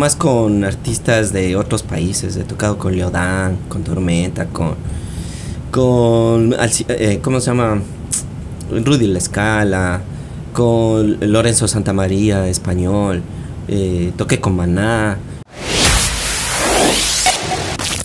Más 0.00 0.16
con 0.16 0.64
artistas 0.64 1.30
de 1.30 1.56
otros 1.56 1.82
países. 1.82 2.34
He 2.38 2.44
tocado 2.44 2.78
con 2.78 2.96
Leodán, 2.96 3.58
con 3.68 3.84
Tormenta, 3.84 4.46
con. 4.46 4.74
con. 5.70 6.56
Eh, 6.88 7.20
¿Cómo 7.22 7.38
se 7.38 7.48
llama? 7.48 7.82
Rudy 8.70 9.08
La 9.08 9.18
Escala, 9.18 10.00
con 10.54 11.18
Lorenzo 11.20 11.68
Santamaría, 11.68 12.48
español. 12.48 13.20
Eh, 13.68 14.12
toqué 14.16 14.40
con 14.40 14.56
Maná. 14.56 15.18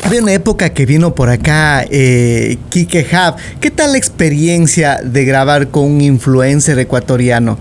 Había 0.04 0.22
una 0.22 0.34
época 0.34 0.74
que 0.74 0.86
vino 0.86 1.16
por 1.16 1.30
acá 1.30 1.86
eh, 1.90 2.58
Kike 2.68 3.08
Hub. 3.10 3.36
¿Qué 3.62 3.72
tal 3.72 3.94
la 3.94 3.98
experiencia 3.98 5.00
de 5.02 5.24
grabar 5.24 5.70
con 5.70 5.86
un 5.86 6.02
influencer 6.02 6.78
ecuatoriano? 6.78 7.58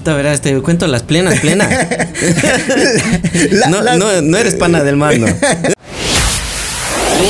Chuta, 0.00 0.14
verás, 0.14 0.40
te 0.40 0.58
cuento 0.62 0.86
las 0.86 1.02
plenas, 1.02 1.40
plenas. 1.40 1.68
no, 3.68 3.82
no, 4.22 4.38
eres 4.38 4.54
pana 4.54 4.82
del 4.82 4.96
mar, 4.96 5.18
no. 5.18 5.26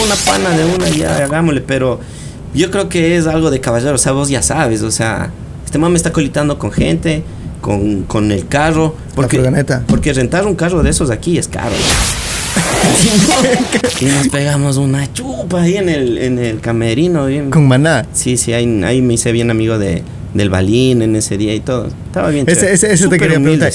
una 0.04 0.14
pana 0.24 0.56
de 0.56 0.64
una, 0.66 0.88
ya 0.88 1.16
hagámosle, 1.16 1.62
pero 1.62 1.98
yo 2.54 2.70
creo 2.70 2.88
que 2.88 3.16
es 3.16 3.26
algo 3.26 3.50
de 3.50 3.60
caballero, 3.60 3.96
o 3.96 3.98
sea, 3.98 4.12
vos 4.12 4.28
ya 4.28 4.40
sabes, 4.40 4.82
o 4.82 4.92
sea, 4.92 5.32
este 5.64 5.78
man 5.78 5.90
me 5.90 5.96
está 5.96 6.12
colitando 6.12 6.60
con 6.60 6.70
gente, 6.70 7.24
con, 7.60 8.04
con 8.04 8.30
el 8.30 8.46
carro, 8.46 8.94
porque, 9.16 9.42
porque 9.88 10.12
rentar 10.12 10.46
un 10.46 10.54
carro 10.54 10.84
de 10.84 10.90
esos 10.90 11.10
aquí 11.10 11.38
es 11.38 11.48
caro 11.48 11.74
y 14.00 14.04
nos 14.04 14.28
pegamos 14.28 14.76
una 14.76 15.12
chupa 15.12 15.62
ahí 15.62 15.76
en 15.76 15.88
el, 15.88 16.18
en 16.18 16.38
el 16.38 16.60
camerino. 16.60 17.26
Con 17.50 17.66
maná. 17.66 18.06
Sí, 18.12 18.36
sí, 18.36 18.52
ahí, 18.52 18.80
ahí 18.84 19.02
me 19.02 19.14
hice 19.14 19.32
bien 19.32 19.50
amigo 19.50 19.76
de, 19.76 20.04
del 20.34 20.50
Balín 20.50 21.02
en 21.02 21.16
ese 21.16 21.36
día 21.36 21.54
y 21.54 21.60
todo. 21.60 21.88
Estaba 22.06 22.30
bien. 22.30 22.44
Ese, 22.48 22.72
ese, 22.72 23.08
te 23.08 23.18
quería 23.18 23.40
preguntar. 23.40 23.72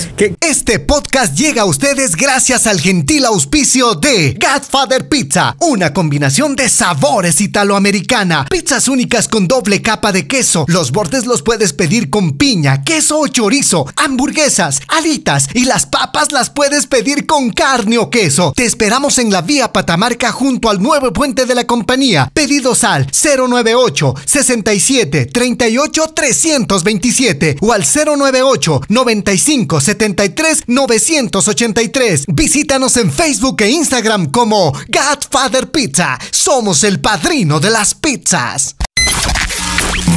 Este 0.47 0.77
podcast 0.77 1.35
llega 1.35 1.63
a 1.63 1.65
ustedes 1.65 2.15
gracias 2.15 2.67
al 2.67 2.79
gentil 2.79 3.25
auspicio 3.25 3.95
de 3.95 4.37
Godfather 4.39 5.09
Pizza, 5.09 5.57
una 5.59 5.91
combinación 5.91 6.55
de 6.55 6.69
sabores 6.69 7.41
italoamericana. 7.41 8.45
Pizzas 8.47 8.87
únicas 8.87 9.27
con 9.27 9.47
doble 9.47 9.81
capa 9.81 10.11
de 10.11 10.27
queso. 10.27 10.65
Los 10.67 10.91
bordes 10.91 11.25
los 11.25 11.41
puedes 11.41 11.73
pedir 11.73 12.11
con 12.11 12.37
piña, 12.37 12.83
queso 12.83 13.21
o 13.21 13.27
chorizo, 13.27 13.87
hamburguesas, 13.95 14.81
alitas 14.87 15.47
y 15.55 15.65
las 15.65 15.87
papas 15.87 16.31
las 16.31 16.51
puedes 16.51 16.85
pedir 16.85 17.25
con 17.25 17.49
carne 17.49 17.97
o 17.97 18.11
queso. 18.11 18.53
Te 18.55 18.65
esperamos 18.65 19.17
en 19.17 19.31
la 19.31 19.41
vía 19.41 19.73
Patamarca 19.73 20.31
junto 20.31 20.69
al 20.69 20.79
nuevo 20.79 21.11
puente 21.11 21.47
de 21.47 21.55
la 21.55 21.65
compañía. 21.65 22.29
Pedidos 22.31 22.83
al 22.83 23.07
098 23.07 24.13
67 24.23 25.25
38 25.25 26.13
300 26.13 26.83
927 26.83 27.57
o 27.61 27.73
al 27.73 27.83
098 27.83 28.81
95 28.89 29.81
73 29.81 30.34
983. 30.67 32.25
Visítanos 32.27 32.97
en 32.97 33.11
Facebook 33.11 33.61
e 33.61 33.69
Instagram 33.69 34.31
como 34.31 34.71
Godfather 34.87 35.71
Pizza. 35.71 36.17
Somos 36.31 36.83
el 36.83 36.99
padrino 36.99 37.59
de 37.59 37.69
las 37.69 37.95
pizzas. 37.95 38.75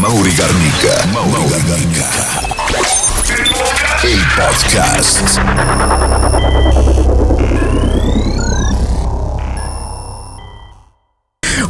Mauri 0.00 0.32
Garnica. 0.32 1.06
Mauri 1.12 1.48
Garnica. 1.66 2.08
El 4.02 4.20
podcast. 4.36 5.38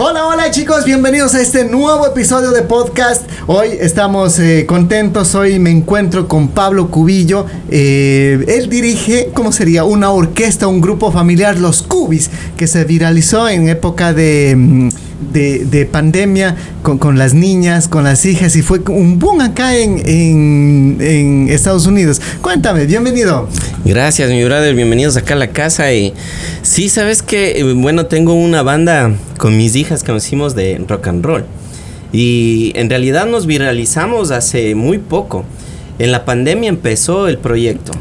Hola, 0.00 0.26
hola 0.28 0.48
chicos, 0.52 0.84
bienvenidos 0.84 1.34
a 1.34 1.40
este 1.40 1.64
nuevo 1.64 2.06
episodio 2.06 2.52
de 2.52 2.62
podcast. 2.62 3.28
Hoy 3.48 3.70
estamos 3.80 4.38
eh, 4.38 4.64
contentos, 4.64 5.34
hoy 5.34 5.58
me 5.58 5.70
encuentro 5.70 6.28
con 6.28 6.50
Pablo 6.50 6.88
Cubillo. 6.88 7.46
Eh, 7.68 8.44
él 8.46 8.70
dirige, 8.70 9.30
¿cómo 9.34 9.50
sería? 9.50 9.82
Una 9.82 10.12
orquesta, 10.12 10.68
un 10.68 10.80
grupo 10.80 11.10
familiar, 11.10 11.58
Los 11.58 11.82
Cubis, 11.82 12.30
que 12.56 12.68
se 12.68 12.84
viralizó 12.84 13.48
en 13.48 13.68
época 13.68 14.12
de... 14.12 14.54
Mm, 14.56 14.88
de, 15.32 15.88
pandemia 15.90 16.56
con, 16.82 17.18
las 17.18 17.34
niñas, 17.34 17.88
con 17.88 18.04
las 18.04 18.24
hijas 18.24 18.56
y 18.56 18.62
fue 18.62 18.80
un 18.88 19.18
boom 19.18 19.40
acá 19.40 19.76
en, 19.76 20.00
en, 20.06 21.48
Estados 21.50 21.86
Unidos. 21.86 22.20
Cuéntame, 22.40 22.86
bienvenido. 22.86 23.48
Gracias, 23.84 24.30
mi 24.30 24.44
brother, 24.44 24.74
bienvenidos 24.74 25.16
acá 25.16 25.34
a 25.34 25.38
la 25.38 25.50
casa. 25.50 25.92
Y 25.92 26.14
sí, 26.62 26.88
sabes 26.88 27.22
que, 27.22 27.58
eh, 27.58 27.72
bueno, 27.74 28.06
tengo 28.06 28.34
una 28.34 28.62
banda 28.62 29.12
con 29.38 29.56
mis 29.56 29.76
hijas 29.76 29.87
nos 29.90 30.26
hicimos 30.26 30.54
de 30.54 30.82
rock 30.88 31.08
and 31.08 31.24
roll. 31.24 31.44
Y 32.12 32.72
en 32.74 32.88
realidad 32.88 33.26
nos 33.26 33.46
viralizamos 33.46 34.30
hace 34.30 34.74
muy 34.74 34.98
poco. 34.98 35.44
En 35.98 36.12
la 36.12 36.24
pandemia 36.24 36.68
empezó 36.68 37.28
el 37.28 37.38
proyecto. 37.38 37.92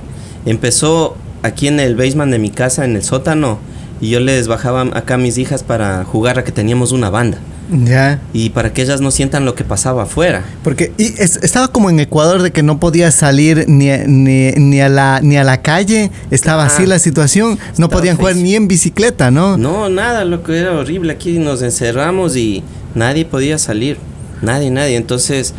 Empezó 0.45 1.17
aquí 1.43 1.67
en 1.67 1.79
el 1.79 1.95
basement 1.95 2.31
de 2.31 2.39
mi 2.39 2.49
casa, 2.49 2.85
en 2.85 2.95
el 2.95 3.03
sótano 3.03 3.59
y 3.99 4.09
yo 4.09 4.19
les 4.19 4.47
bajaba 4.47 4.81
acá 4.93 5.15
a 5.15 5.17
mis 5.17 5.37
hijas 5.37 5.63
para 5.63 6.03
jugar 6.03 6.37
a 6.39 6.43
que 6.43 6.51
teníamos 6.51 6.91
una 6.91 7.09
banda. 7.09 7.39
Ya. 7.69 8.21
Y 8.33 8.49
para 8.51 8.73
que 8.73 8.81
ellas 8.81 9.01
no 9.01 9.11
sientan 9.11 9.45
lo 9.45 9.55
que 9.55 9.63
pasaba 9.63 10.03
afuera. 10.03 10.43
Porque 10.63 10.91
y 10.97 11.13
estaba 11.19 11.67
como 11.67 11.89
en 11.89 11.99
Ecuador 11.99 12.41
de 12.41 12.51
que 12.51 12.63
no 12.63 12.79
podía 12.79 13.11
salir 13.11 13.65
ni, 13.67 13.89
ni, 14.07 14.81
a, 14.81 14.89
la, 14.89 15.19
ni 15.21 15.37
a 15.37 15.43
la 15.43 15.61
calle. 15.61 16.11
Estaba 16.31 16.65
así 16.65 16.85
la 16.85 16.99
situación. 16.99 17.59
No 17.77 17.89
podían 17.89 18.17
jugar 18.17 18.35
ni 18.35 18.55
en 18.55 18.67
bicicleta, 18.67 19.31
¿no? 19.31 19.57
No, 19.57 19.89
nada, 19.89 20.25
lo 20.25 20.43
que 20.43 20.57
era 20.57 20.73
horrible. 20.73 21.13
Aquí 21.13 21.39
nos 21.39 21.61
encerramos 21.61 22.35
y 22.35 22.63
nadie 22.95 23.25
podía 23.25 23.57
salir. 23.57 23.97
Nadie, 24.41 24.71
nadie. 24.71 24.95
Entonces 24.95 25.53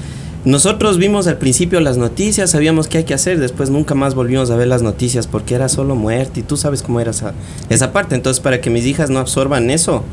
nosotros 0.44 0.98
vimos 0.98 1.26
al 1.26 1.36
principio 1.36 1.80
las 1.80 1.98
noticias, 1.98 2.50
sabíamos 2.52 2.86
qué 2.86 2.98
hay 2.98 3.04
que 3.04 3.12
hacer, 3.12 3.40
después 3.40 3.70
nunca 3.70 3.94
más 3.94 4.14
volvimos 4.14 4.50
a 4.50 4.56
ver 4.56 4.68
las 4.68 4.82
noticias 4.82 5.26
porque 5.26 5.54
era 5.54 5.68
solo 5.68 5.96
muerte 5.96 6.40
y 6.40 6.42
tú 6.42 6.56
sabes 6.56 6.82
cómo 6.82 7.00
era 7.00 7.10
esa, 7.10 7.34
esa 7.68 7.92
parte. 7.92 8.14
Entonces, 8.14 8.40
para 8.40 8.60
que 8.60 8.70
mis 8.70 8.86
hijas 8.86 9.10
no 9.10 9.18
absorban 9.18 9.68
eso, 9.68 10.04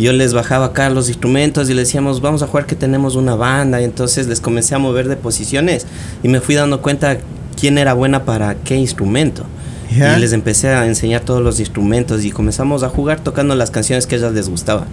yo 0.00 0.12
les 0.12 0.32
bajaba 0.32 0.66
acá 0.66 0.88
los 0.90 1.08
instrumentos 1.08 1.68
y 1.68 1.74
les 1.74 1.88
decíamos, 1.88 2.20
vamos 2.20 2.42
a 2.42 2.46
jugar 2.46 2.66
que 2.66 2.76
tenemos 2.76 3.16
una 3.16 3.34
banda. 3.34 3.80
Y 3.80 3.84
entonces 3.84 4.26
les 4.26 4.40
comencé 4.40 4.74
a 4.74 4.78
mover 4.78 5.08
de 5.08 5.16
posiciones 5.16 5.86
y 6.22 6.28
me 6.28 6.40
fui 6.40 6.54
dando 6.54 6.80
cuenta 6.80 7.18
quién 7.58 7.78
era 7.78 7.92
buena 7.94 8.24
para 8.24 8.54
qué 8.54 8.76
instrumento. 8.76 9.44
Y 9.90 10.20
les 10.20 10.32
empecé 10.32 10.68
a 10.68 10.86
enseñar 10.86 11.22
todos 11.22 11.42
los 11.42 11.58
instrumentos 11.58 12.24
y 12.24 12.30
comenzamos 12.30 12.84
a 12.84 12.88
jugar 12.88 13.20
tocando 13.24 13.56
las 13.56 13.72
canciones 13.72 14.06
que 14.06 14.14
a 14.14 14.18
ellas 14.18 14.32
les 14.32 14.48
gustaba. 14.48 14.86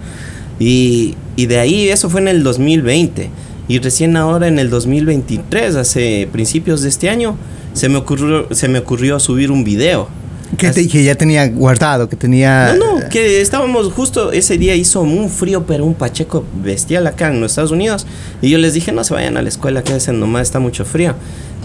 Y, 0.58 1.14
y 1.36 1.46
de 1.46 1.60
ahí, 1.60 1.88
eso 1.88 2.10
fue 2.10 2.20
en 2.20 2.26
el 2.26 2.42
2020. 2.42 3.30
Y 3.68 3.78
recién 3.78 4.16
ahora 4.16 4.48
en 4.48 4.58
el 4.58 4.70
2023, 4.70 5.76
hace 5.76 6.28
principios 6.32 6.82
de 6.82 6.88
este 6.88 7.08
año, 7.10 7.36
se 7.74 7.88
me 7.88 7.98
ocurrió, 7.98 8.48
se 8.50 8.66
me 8.66 8.80
ocurrió 8.80 9.20
subir 9.20 9.52
un 9.52 9.62
video. 9.62 10.08
Que, 10.56 10.70
te, 10.70 10.88
que 10.88 11.04
ya 11.04 11.14
tenía 11.14 11.46
guardado, 11.48 12.08
que 12.08 12.16
tenía... 12.16 12.74
No, 12.74 12.97
no, 12.97 12.97
que 13.08 13.40
estábamos 13.40 13.92
justo, 13.92 14.32
ese 14.32 14.58
día 14.58 14.74
hizo 14.74 15.00
un 15.00 15.28
frío, 15.30 15.66
pero 15.66 15.84
un 15.84 15.94
pacheco 15.94 16.44
bestial 16.62 17.06
acá 17.06 17.28
en 17.28 17.40
los 17.40 17.52
Estados 17.52 17.70
Unidos. 17.70 18.06
Y 18.42 18.50
yo 18.50 18.58
les 18.58 18.74
dije, 18.74 18.92
no 18.92 19.04
se 19.04 19.14
vayan 19.14 19.36
a 19.36 19.42
la 19.42 19.48
escuela, 19.48 19.82
quédense 19.82 20.12
nomás, 20.12 20.42
está 20.42 20.58
mucho 20.58 20.84
frío. 20.84 21.14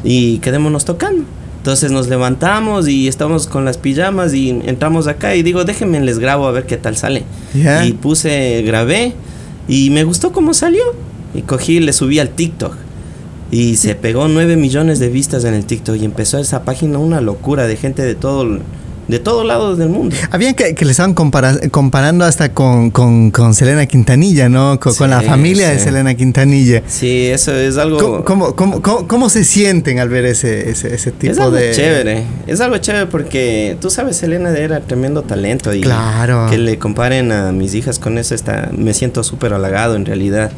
Y 0.03 0.39
quedémonos 0.39 0.85
tocando. 0.85 1.23
Entonces 1.57 1.91
nos 1.91 2.09
levantamos 2.09 2.89
y 2.89 3.07
estamos 3.07 3.47
con 3.47 3.63
las 3.63 3.77
pijamas 3.77 4.33
y 4.33 4.49
entramos 4.49 5.07
acá 5.07 5.33
y 5.33 5.43
digo, 5.43 5.63
déjenme 5.63 6.01
les 6.01 6.19
grabo 6.19 6.45
a 6.45 6.51
ver 6.51 6.65
qué 6.65 6.75
tal 6.75 6.97
sale. 6.97 7.23
Y 7.85 7.93
puse, 7.93 8.61
grabé 8.63 9.13
y 9.67 9.89
me 9.89 10.03
gustó 10.03 10.33
cómo 10.33 10.53
salió. 10.53 10.83
Y 11.33 11.43
cogí 11.43 11.77
y 11.77 11.79
le 11.79 11.93
subí 11.93 12.19
al 12.19 12.29
TikTok. 12.29 12.75
Y 13.49 13.77
se 13.77 13.95
pegó 13.95 14.27
9 14.27 14.57
millones 14.57 14.99
de 14.99 15.09
vistas 15.09 15.45
en 15.45 15.53
el 15.53 15.65
TikTok. 15.65 15.95
Y 15.95 16.05
empezó 16.05 16.37
esa 16.37 16.65
página 16.65 16.97
una 16.97 17.21
locura 17.21 17.65
de 17.65 17.77
gente 17.77 18.01
de 18.01 18.15
todo 18.15 18.59
de 19.07 19.19
todos 19.19 19.45
lados 19.45 19.77
del 19.77 19.89
mundo. 19.89 20.15
Habían 20.31 20.53
que, 20.53 20.75
que 20.75 20.85
le 20.85 20.91
estaban 20.91 21.13
comparando 21.13 22.25
hasta 22.25 22.53
con, 22.53 22.91
con, 22.91 23.53
Selena 23.53 23.85
Quintanilla, 23.85 24.49
¿no? 24.49 24.79
Con, 24.79 25.09
la 25.09 25.21
familia 25.21 25.69
de 25.69 25.79
Selena 25.79 26.15
Quintanilla. 26.15 26.83
Sí, 26.87 27.27
eso 27.27 27.53
es 27.53 27.77
algo... 27.77 28.23
¿Cómo, 28.23 28.55
cómo, 28.55 28.81
cómo, 28.81 29.29
se 29.29 29.43
sienten 29.43 29.99
al 29.99 30.09
ver 30.09 30.25
ese, 30.25 30.69
ese, 30.69 30.93
ese 30.93 31.11
tipo 31.11 31.33
es 31.33 31.39
algo 31.39 31.55
de...? 31.55 31.71
chévere. 31.71 32.23
Es 32.47 32.61
algo 32.61 32.77
chévere 32.77 33.07
porque 33.07 33.77
tú 33.79 33.89
sabes, 33.89 34.17
Selena 34.17 34.49
era 34.57 34.81
tremendo 34.81 35.23
talento. 35.23 35.73
Y 35.73 35.81
claro. 35.81 36.47
Que 36.49 36.57
le 36.57 36.77
comparen 36.77 37.31
a 37.31 37.51
mis 37.51 37.73
hijas 37.75 37.99
con 37.99 38.17
eso, 38.17 38.35
está, 38.35 38.69
me 38.75 38.94
siento 38.94 39.23
súper 39.23 39.53
halagado 39.53 39.95
en 39.95 40.06
realidad. 40.06 40.51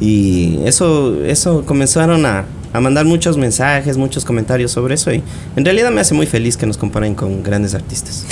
Y 0.00 0.60
eso, 0.64 1.24
eso 1.24 1.64
comenzaron 1.66 2.24
a, 2.24 2.44
a 2.72 2.80
mandar 2.80 3.04
muchos 3.06 3.36
mensajes, 3.36 3.96
muchos 3.96 4.24
comentarios 4.24 4.72
sobre 4.72 4.94
eso 4.94 5.12
y 5.12 5.22
en 5.56 5.64
realidad 5.64 5.90
me 5.90 6.00
hace 6.00 6.14
muy 6.14 6.26
feliz 6.26 6.56
que 6.56 6.66
nos 6.66 6.76
comparen 6.76 7.14
con 7.14 7.42
grandes 7.42 7.74
artistas. 7.74 8.24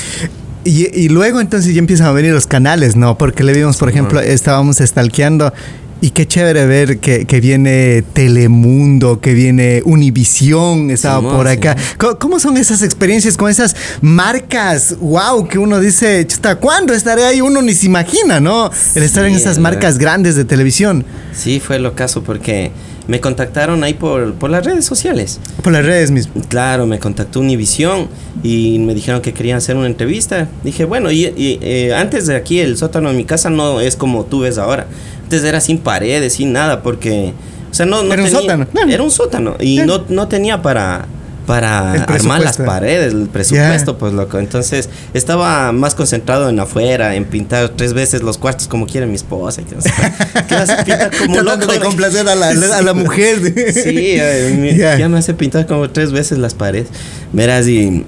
Y, 0.65 0.89
y 0.99 1.09
luego 1.09 1.41
entonces 1.41 1.75
ya 1.75 1.79
empiezan 1.79 2.09
a 2.09 2.13
venir 2.13 2.33
los 2.33 2.47
canales, 2.47 2.97
¿no? 2.97 3.17
Porque 3.17 3.45
le 3.45 3.53
vimos, 3.53 3.77
por 3.77 3.89
ejemplo, 3.89 4.21
estábamos 4.21 4.79
stalkeando 4.79 5.53
y 6.01 6.11
qué 6.11 6.27
chévere 6.27 6.67
ver 6.67 6.99
que, 6.99 7.25
que, 7.25 7.41
viene 7.41 8.05
Telemundo, 8.13 9.21
que 9.21 9.33
viene 9.33 9.83
Univisión, 9.85 10.91
estaba 10.91 11.23
por 11.23 11.49
acá. 11.49 11.75
¿Cómo, 12.19 12.39
son 12.39 12.59
esas 12.59 12.83
experiencias 12.83 13.37
con 13.37 13.51
esas 13.51 13.75
marcas? 14.03 14.97
¡Wow! 15.01 15.49
Que 15.49 15.59
uno 15.59 15.81
dice, 15.81 16.27
¿hasta 16.29 16.57
cuándo 16.57 16.93
estaré 16.93 17.25
ahí? 17.25 17.41
Uno 17.41 17.63
ni 17.63 17.73
se 17.73 17.87
imagina, 17.87 18.41
¿no? 18.41 18.71
El 18.95 19.03
estar 19.03 19.25
en 19.25 19.35
esas 19.35 19.59
marcas 19.59 19.97
grandes 19.97 20.37
de 20.37 20.45
televisión. 20.45 21.05
Sí, 21.35 21.61
fue 21.61 21.79
lo 21.79 21.95
caso 21.95 22.23
porque 22.23 22.73
me 23.09 23.21
contactaron 23.21 23.85
ahí 23.85 23.95
por, 23.95 24.35
por 24.35 24.51
las 24.51 24.65
redes 24.65 24.85
sociales. 24.85 25.41
Por 25.63 25.73
las 25.73 25.85
redes 25.85 26.11
mismo. 26.11 26.43
Claro, 26.49 26.87
me 26.87 26.99
contactó 26.99 27.41
Univisión 27.41 28.09
y 28.43 28.79
me 28.81 28.95
dijeron 28.95 29.21
que 29.21 29.33
querían 29.33 29.59
hacer 29.59 29.77
una 29.77 29.87
entrevista. 29.87 30.49
Dije, 30.65 30.85
bueno, 30.85 31.11
y, 31.11 31.27
y, 31.27 31.59
eh, 31.63 31.95
antes 31.95 32.27
de 32.27 32.37
aquí 32.37 32.61
el 32.61 32.77
sótano 32.77 33.11
de 33.11 33.17
mi 33.17 33.25
casa 33.25 33.51
no 33.51 33.81
es 33.81 33.97
como 33.97 34.25
tú 34.25 34.41
ves 34.41 34.59
ahora. 34.59 34.87
Antes 35.23 35.45
era 35.45 35.61
sin 35.61 35.79
paredes, 35.79 36.35
sin 36.35 36.53
nada, 36.53 36.83
porque... 36.83 37.33
O 37.71 37.75
sea, 37.75 37.85
no, 37.85 38.03
no 38.03 38.13
Era 38.15 38.23
un 38.23 38.31
sótano. 38.31 38.67
Era 38.89 39.03
un 39.03 39.11
sótano 39.11 39.57
y 39.61 39.77
Claro. 39.77 40.05
no, 40.09 40.15
no 40.15 40.29
tenía 40.29 40.63
para 40.63 41.07
para 41.47 41.93
armar 41.93 42.41
las 42.41 42.57
paredes, 42.59 43.15
el 43.15 43.29
presupuesto, 43.29 43.97
pues 43.97 44.13
loco. 44.13 44.39
Entonces 44.39 44.89
estaba 45.15 45.73
más 45.73 45.95
concentrado 45.95 46.49
en 46.49 46.59
afuera, 46.59 47.15
en 47.15 47.25
pintar 47.25 47.71
tres 47.71 47.93
veces 47.95 48.23
los 48.23 48.37
cuartos 48.37 48.67
como 48.69 48.87
quiere 48.87 49.07
mi 49.07 49.15
esposa. 49.15 49.63
que 49.63 49.75
no 49.75 49.81
sé 49.81 49.91
qué. 49.97 50.43
¿Qué 50.49 50.55
vas 50.55 50.71
a 50.71 50.85
pintar 50.85 51.11
como 51.17 51.41
loco? 51.43 51.67
de 51.67 51.81
complacer 51.81 52.29
a 52.29 52.35
la, 52.35 52.49
a 52.77 52.83
la 52.83 52.93
mujer. 52.95 53.73
Sí, 53.73 54.17
Ya. 54.77 54.99
ya 54.99 55.09
me 55.09 55.19
hace 55.19 55.35
pintar 55.35 55.67
como 55.67 55.89
tres 55.91 56.13
veces 56.13 56.39
las 56.39 56.55
paredes. 56.55 56.89
Verás, 57.33 57.69
y 57.69 58.05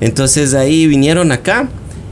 entonces 0.00 0.54
ahí 0.54 0.86
vinieron 0.86 1.32
acá. 1.32 1.68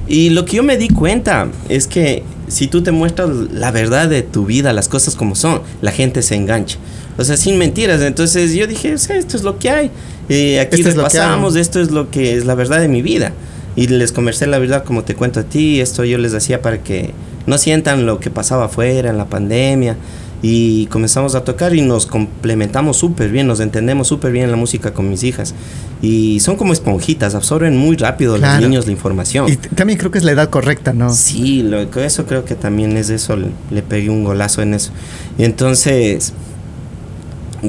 Y 0.08 0.30
lo 0.30 0.44
que 0.44 0.56
yo 0.56 0.62
me 0.62 0.76
di 0.76 0.88
cuenta 0.88 1.48
es 1.68 1.86
que 1.86 2.24
si 2.48 2.66
tú 2.66 2.82
te 2.82 2.90
muestras 2.90 3.30
la 3.52 3.70
verdad 3.70 4.08
de 4.08 4.22
tu 4.22 4.46
vida, 4.46 4.72
las 4.72 4.88
cosas 4.88 5.14
como 5.14 5.36
son, 5.36 5.62
la 5.82 5.92
gente 5.92 6.22
se 6.22 6.34
engancha. 6.34 6.78
O 7.20 7.24
sea, 7.24 7.36
sin 7.36 7.58
mentiras. 7.58 8.00
Entonces 8.00 8.54
yo 8.54 8.66
dije, 8.66 8.94
o 8.94 8.98
sea, 8.98 9.16
esto 9.16 9.36
es 9.36 9.42
lo 9.42 9.58
que 9.58 9.70
hay. 9.70 9.90
Eh, 10.28 10.58
aquí 10.60 10.76
Esto 10.76 10.88
es 10.88 10.94
pasamos, 10.94 11.54
hay. 11.54 11.60
esto 11.60 11.80
es 11.80 11.90
lo 11.90 12.10
que 12.10 12.36
es 12.36 12.46
la 12.46 12.54
verdad 12.54 12.80
de 12.80 12.88
mi 12.88 13.02
vida. 13.02 13.32
Y 13.76 13.86
les 13.88 14.10
conversé 14.12 14.46
la 14.46 14.58
verdad 14.58 14.84
como 14.84 15.04
te 15.04 15.14
cuento 15.14 15.40
a 15.40 15.42
ti. 15.44 15.80
Esto 15.80 16.04
yo 16.04 16.18
les 16.18 16.34
hacía 16.34 16.62
para 16.62 16.82
que 16.82 17.12
no 17.46 17.58
sientan 17.58 18.06
lo 18.06 18.18
que 18.20 18.30
pasaba 18.30 18.64
afuera 18.66 19.10
en 19.10 19.18
la 19.18 19.26
pandemia. 19.26 19.96
Y 20.42 20.86
comenzamos 20.86 21.34
a 21.34 21.44
tocar 21.44 21.74
y 21.76 21.82
nos 21.82 22.06
complementamos 22.06 22.96
súper 22.96 23.28
bien, 23.30 23.46
nos 23.46 23.60
entendemos 23.60 24.08
súper 24.08 24.32
bien 24.32 24.50
la 24.50 24.56
música 24.56 24.94
con 24.94 25.10
mis 25.10 25.22
hijas. 25.22 25.54
Y 26.00 26.40
son 26.40 26.56
como 26.56 26.72
esponjitas, 26.72 27.34
absorben 27.34 27.76
muy 27.76 27.96
rápido 27.96 28.36
Claro. 28.38 28.60
los 28.62 28.70
niños 28.70 28.86
la 28.86 28.92
información. 28.92 29.50
Y 29.52 29.56
también 29.56 29.98
creo 29.98 30.10
que 30.10 30.16
es 30.16 30.24
la 30.24 30.32
edad 30.32 30.48
correcta, 30.48 30.94
¿no? 30.94 31.12
Sí, 31.12 31.62
lo, 31.62 31.80
eso 31.82 32.24
creo 32.24 32.46
que 32.46 32.54
también 32.54 32.96
es 32.96 33.10
eso, 33.10 33.36
le, 33.36 33.48
le 33.70 33.82
pegué 33.82 34.08
un 34.08 34.24
golazo 34.24 34.62
en 34.62 34.72
eso. 34.72 34.92
Y 35.36 35.44
entonces, 35.44 36.32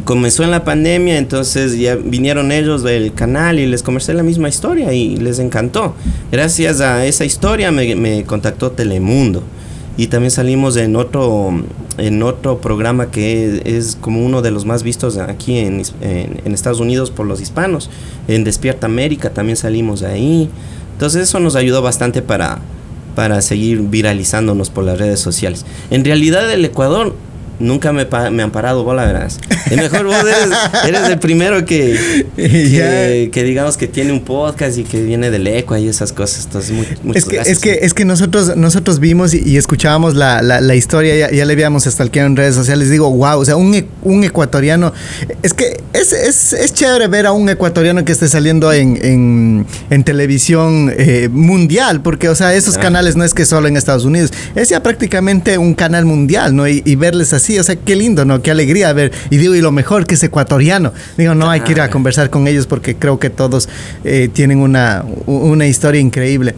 comenzó 0.05 0.43
en 0.43 0.51
la 0.51 0.63
pandemia, 0.63 1.17
entonces 1.17 1.77
ya 1.77 1.95
vinieron 1.95 2.51
ellos 2.51 2.81
del 2.83 3.13
canal 3.13 3.59
y 3.59 3.65
les 3.67 3.83
conversé 3.83 4.13
la 4.13 4.23
misma 4.23 4.47
historia 4.49 4.93
y 4.93 5.17
les 5.17 5.39
encantó. 5.39 5.95
Gracias 6.31 6.79
a 6.81 7.05
esa 7.05 7.25
historia 7.25 7.71
me, 7.71 7.95
me 7.95 8.23
contactó 8.23 8.71
Telemundo. 8.71 9.43
Y 9.97 10.07
también 10.07 10.31
salimos 10.31 10.77
en 10.77 10.95
otro, 10.95 11.51
en 11.97 12.23
otro 12.23 12.59
programa 12.61 13.11
que 13.11 13.61
es, 13.65 13.97
como 13.99 14.25
uno 14.25 14.41
de 14.41 14.49
los 14.49 14.65
más 14.65 14.83
vistos 14.83 15.17
aquí 15.17 15.57
en, 15.57 15.81
en- 16.01 16.41
en 16.45 16.53
Estados 16.53 16.79
Unidos 16.79 17.11
por 17.11 17.25
los 17.27 17.41
hispanos. 17.41 17.89
En 18.29 18.45
Despierta 18.45 18.85
América 18.87 19.31
también 19.31 19.57
salimos 19.57 20.01
ahí. 20.03 20.49
Entonces 20.93 21.23
eso 21.23 21.39
nos 21.41 21.55
ayudó 21.57 21.81
bastante 21.81 22.21
para, 22.21 22.59
para 23.15 23.41
seguir 23.41 23.81
viralizándonos 23.81 24.69
por 24.69 24.85
las 24.85 24.97
redes 24.97 25.19
sociales. 25.19 25.65
En 25.91 26.05
realidad 26.05 26.49
el 26.51 26.63
Ecuador 26.63 27.13
nunca 27.61 27.93
me, 27.93 28.05
me 28.31 28.43
han 28.43 28.51
parado 28.51 28.83
bola, 28.83 29.05
verás. 29.05 29.39
Es 29.69 29.77
mejor 29.77 30.05
vos 30.05 30.15
eres, 30.15 30.49
eres 30.87 31.09
el 31.09 31.19
primero 31.19 31.65
que, 31.65 32.25
que, 32.35 33.29
que 33.31 33.43
digamos 33.43 33.77
que 33.77 33.87
tiene 33.87 34.11
un 34.11 34.21
podcast 34.21 34.77
y 34.77 34.83
que 34.83 35.01
viene 35.01 35.31
del 35.31 35.47
Ecuador 35.47 35.85
y 35.85 35.89
esas 35.89 36.11
cosas. 36.13 36.45
Entonces, 36.45 36.71
muy, 36.71 36.87
muchas 37.03 37.23
Es 37.23 37.29
que, 37.29 37.35
gracias. 37.35 37.57
es 37.57 37.63
que, 37.63 37.79
es 37.85 37.93
que 37.93 38.05
nosotros, 38.05 38.55
nosotros 38.57 38.99
vimos 38.99 39.33
y, 39.33 39.41
y 39.45 39.57
escuchábamos 39.57 40.15
la, 40.15 40.41
la, 40.41 40.61
la 40.61 40.75
historia, 40.75 41.15
ya, 41.15 41.31
ya 41.31 41.45
le 41.45 41.53
habíamos 41.53 41.83
stalkeado 41.85 42.27
en 42.27 42.35
redes 42.35 42.55
sociales. 42.55 42.89
Digo, 42.89 43.09
wow, 43.11 43.39
o 43.39 43.45
sea, 43.45 43.55
un, 43.55 43.73
e- 43.75 43.87
un 44.03 44.23
ecuatoriano. 44.23 44.93
Es 45.43 45.53
que 45.53 45.77
es, 45.93 46.11
es, 46.13 46.53
es 46.53 46.73
chévere 46.73 47.07
ver 47.07 47.25
a 47.27 47.31
un 47.31 47.47
ecuatoriano 47.49 48.03
que 48.05 48.11
esté 48.11 48.27
saliendo 48.27 48.71
en, 48.73 48.97
en, 49.03 49.65
en 49.89 50.03
televisión 50.03 50.91
eh, 50.97 51.29
mundial, 51.31 52.01
porque, 52.01 52.29
o 52.29 52.35
sea, 52.35 52.53
esos 52.53 52.77
Ah. 52.77 52.79
canales 52.81 53.15
no 53.15 53.23
es 53.23 53.33
que 53.33 53.45
solo 53.45 53.67
en 53.67 53.75
Estados 53.77 54.05
Unidos, 54.05 54.31
es 54.55 54.69
ya 54.69 54.81
prácticamente 54.81 55.57
un 55.57 55.73
canal 55.73 56.05
mundial, 56.05 56.55
¿no? 56.55 56.67
Y, 56.67 56.81
y 56.85 56.95
verles 56.95 57.33
así, 57.33 57.50
o 57.59 57.63
sea, 57.63 57.75
qué 57.75 57.95
lindo, 57.95 58.25
¿no? 58.25 58.41
Qué 58.41 58.51
alegría 58.51 58.91
ver. 58.93 59.11
Y 59.29 59.37
digo, 59.37 59.55
y 59.55 59.61
lo 59.61 59.71
mejor 59.71 60.05
que 60.05 60.15
es 60.15 60.23
ecuatoriano. 60.23 60.93
Digo, 61.17 61.35
no 61.35 61.49
hay 61.49 61.61
que 61.61 61.71
ir 61.71 61.77
a 61.79 61.83
Claro. 61.85 61.93
conversar 61.93 62.29
con 62.29 62.47
ellos 62.47 62.67
porque 62.67 62.95
creo 62.95 63.19
que 63.19 63.29
todos 63.29 63.67
eh, 64.03 64.29
tienen 64.31 64.59
una, 64.59 65.03
una 65.25 65.65
historia 65.67 65.99
increíble. 66.01 66.55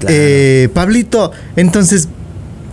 Claro. 0.00 0.14
Eh, 0.18 0.68
Pablito, 0.74 1.30
entonces, 1.56 2.08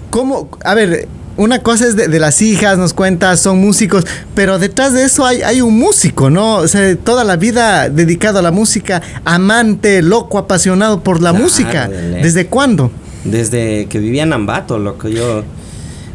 ¿cómo? 0.09 0.50
A 0.63 0.73
ver, 0.73 1.07
una 1.38 1.59
cosa 1.59 1.88
es 1.88 1.95
de, 1.95 2.07
de 2.07 2.19
las 2.19 2.41
hijas, 2.41 2.77
nos 2.77 2.94
cuentas, 2.94 3.39
son 3.39 3.59
músicos, 3.59 4.06
pero 4.35 4.59
detrás 4.59 4.94
de 4.94 5.03
eso 5.06 5.25
hay, 5.25 5.41
hay 5.41 5.62
un 5.62 5.77
músico, 5.77 6.29
¿no? 6.29 6.56
O 6.57 6.68
sea, 6.68 6.95
toda 6.97 7.23
la 7.23 7.38
vida 7.38 7.89
dedicado 7.89 8.39
a 8.39 8.41
la 8.41 8.51
música, 8.51 9.01
amante, 9.23 10.01
loco, 10.01 10.38
apasionado 10.38 11.01
por 11.03 11.21
la 11.21 11.29
Claro, 11.29 11.44
música. 11.45 11.88
¿Desde 11.88 12.47
cuándo? 12.47 12.91
Desde 13.23 13.85
que 13.85 14.00
vivía 14.00 14.23
en 14.23 14.33
Ambato, 14.33 14.77
loco, 14.79 15.07
yo... 15.07 15.44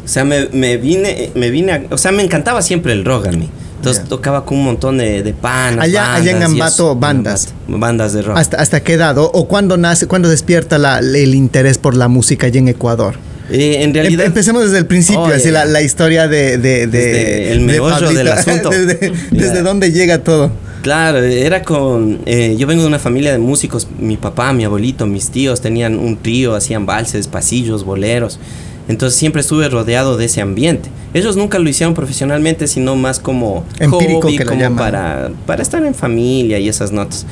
O 0.07 0.09
sea, 0.09 0.23
me, 0.23 0.47
me 0.53 0.77
vine, 0.77 1.31
me 1.35 1.49
vine 1.51 1.71
a- 1.73 1.83
O 1.91 1.97
sea, 1.97 2.11
me 2.13 2.23
encantaba 2.23 2.61
siempre 2.61 2.93
el 2.93 3.03
rock 3.03 3.27
a 3.27 3.31
mí. 3.31 3.49
Entonces 3.75 4.05
tocaba 4.05 4.43
con 4.45 4.57
un 4.57 4.63
montón 4.63 4.97
de, 4.97 5.21
de 5.21 5.33
panas. 5.33 5.83
Allá- 5.85 6.15
allá 6.15 6.31
en 6.31 6.39
bandas 6.39 6.51
Ambato, 6.51 6.95
bandas. 6.95 7.53
Bandas 7.67 8.13
de 8.13 8.21
rock. 8.23 8.37
¿Hasta, 8.37 8.57
hasta 8.57 8.79
qué 8.81 8.93
edad? 8.93 9.17
¿O, 9.17 9.25
o 9.25 9.47
cuándo 9.47 9.77
nace, 9.77 10.07
cuándo 10.07 10.29
despierta 10.29 10.77
la- 10.77 10.99
el 10.99 11.35
interés 11.35 11.77
por 11.77 11.95
la 11.95 12.07
música 12.07 12.47
allá 12.47 12.57
en 12.59 12.69
Ecuador? 12.69 13.15
Eh, 13.51 13.75
en 13.81 13.89
Em- 13.89 13.93
realidad... 13.93 14.25
Empecemos 14.25 14.63
desde 14.63 14.77
el 14.79 14.87
principio, 14.87 15.21
Oye, 15.23 15.35
así 15.35 15.51
la, 15.51 15.65
la 15.65 15.81
historia 15.81 16.27
de, 16.27 16.57
de, 16.57 16.87
de- 16.87 16.87
Desde 16.87 17.51
el 17.51 17.59
meollo 17.61 18.09
del 18.11 18.27
asunto. 18.31 18.69
desde 18.69 19.11
desde 19.31 19.61
dónde 19.61 19.91
llega 19.91 20.23
todo. 20.23 20.51
Claro, 20.81 21.19
era 21.19 21.63
con... 21.63 22.19
eh, 22.25 22.55
yo 22.57 22.65
vengo 22.65 22.81
de 22.81 22.87
una 22.87 22.99
familia 22.99 23.31
de 23.33 23.37
músicos. 23.39 23.87
Mi 23.99 24.15
papá, 24.17 24.53
mi 24.53 24.63
abuelito, 24.63 25.05
mis 25.05 25.29
tíos 25.31 25.59
tenían 25.61 25.99
un 25.99 26.17
trío, 26.17 26.55
hacían 26.55 26.85
valses, 26.85 27.27
pasillos, 27.27 27.83
boleros. 27.83 28.39
Entonces 28.87 29.19
siempre 29.19 29.41
estuve 29.41 29.67
rodeado 29.69 30.15
de 30.17 30.25
ese 30.25 30.41
ambiente. 30.41 30.89
Ellos 31.13 31.35
nunca 31.35 31.59
lo 31.59 31.69
hicieron 31.69 31.93
profesionalmente, 31.93 32.67
sino 32.67 32.95
más 32.95 33.19
como 33.19 33.65
Empírico, 33.79 34.21
hobby, 34.21 34.37
que 34.37 34.45
como 34.45 34.75
para, 34.75 35.29
para 35.45 35.61
estar 35.61 35.83
en 35.85 35.93
familia 35.95 36.59
y 36.59 36.69
esas 36.69 36.91
notas. 36.91 37.25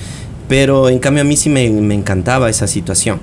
Pero 0.50 0.90
en 0.90 1.00
cambio 1.00 1.22
a 1.22 1.26
mí 1.26 1.38
sí 1.38 1.50
me, 1.50 1.70
me 1.70 1.96
encantaba 1.96 2.50
esa 2.50 2.68
situación. 2.68 3.20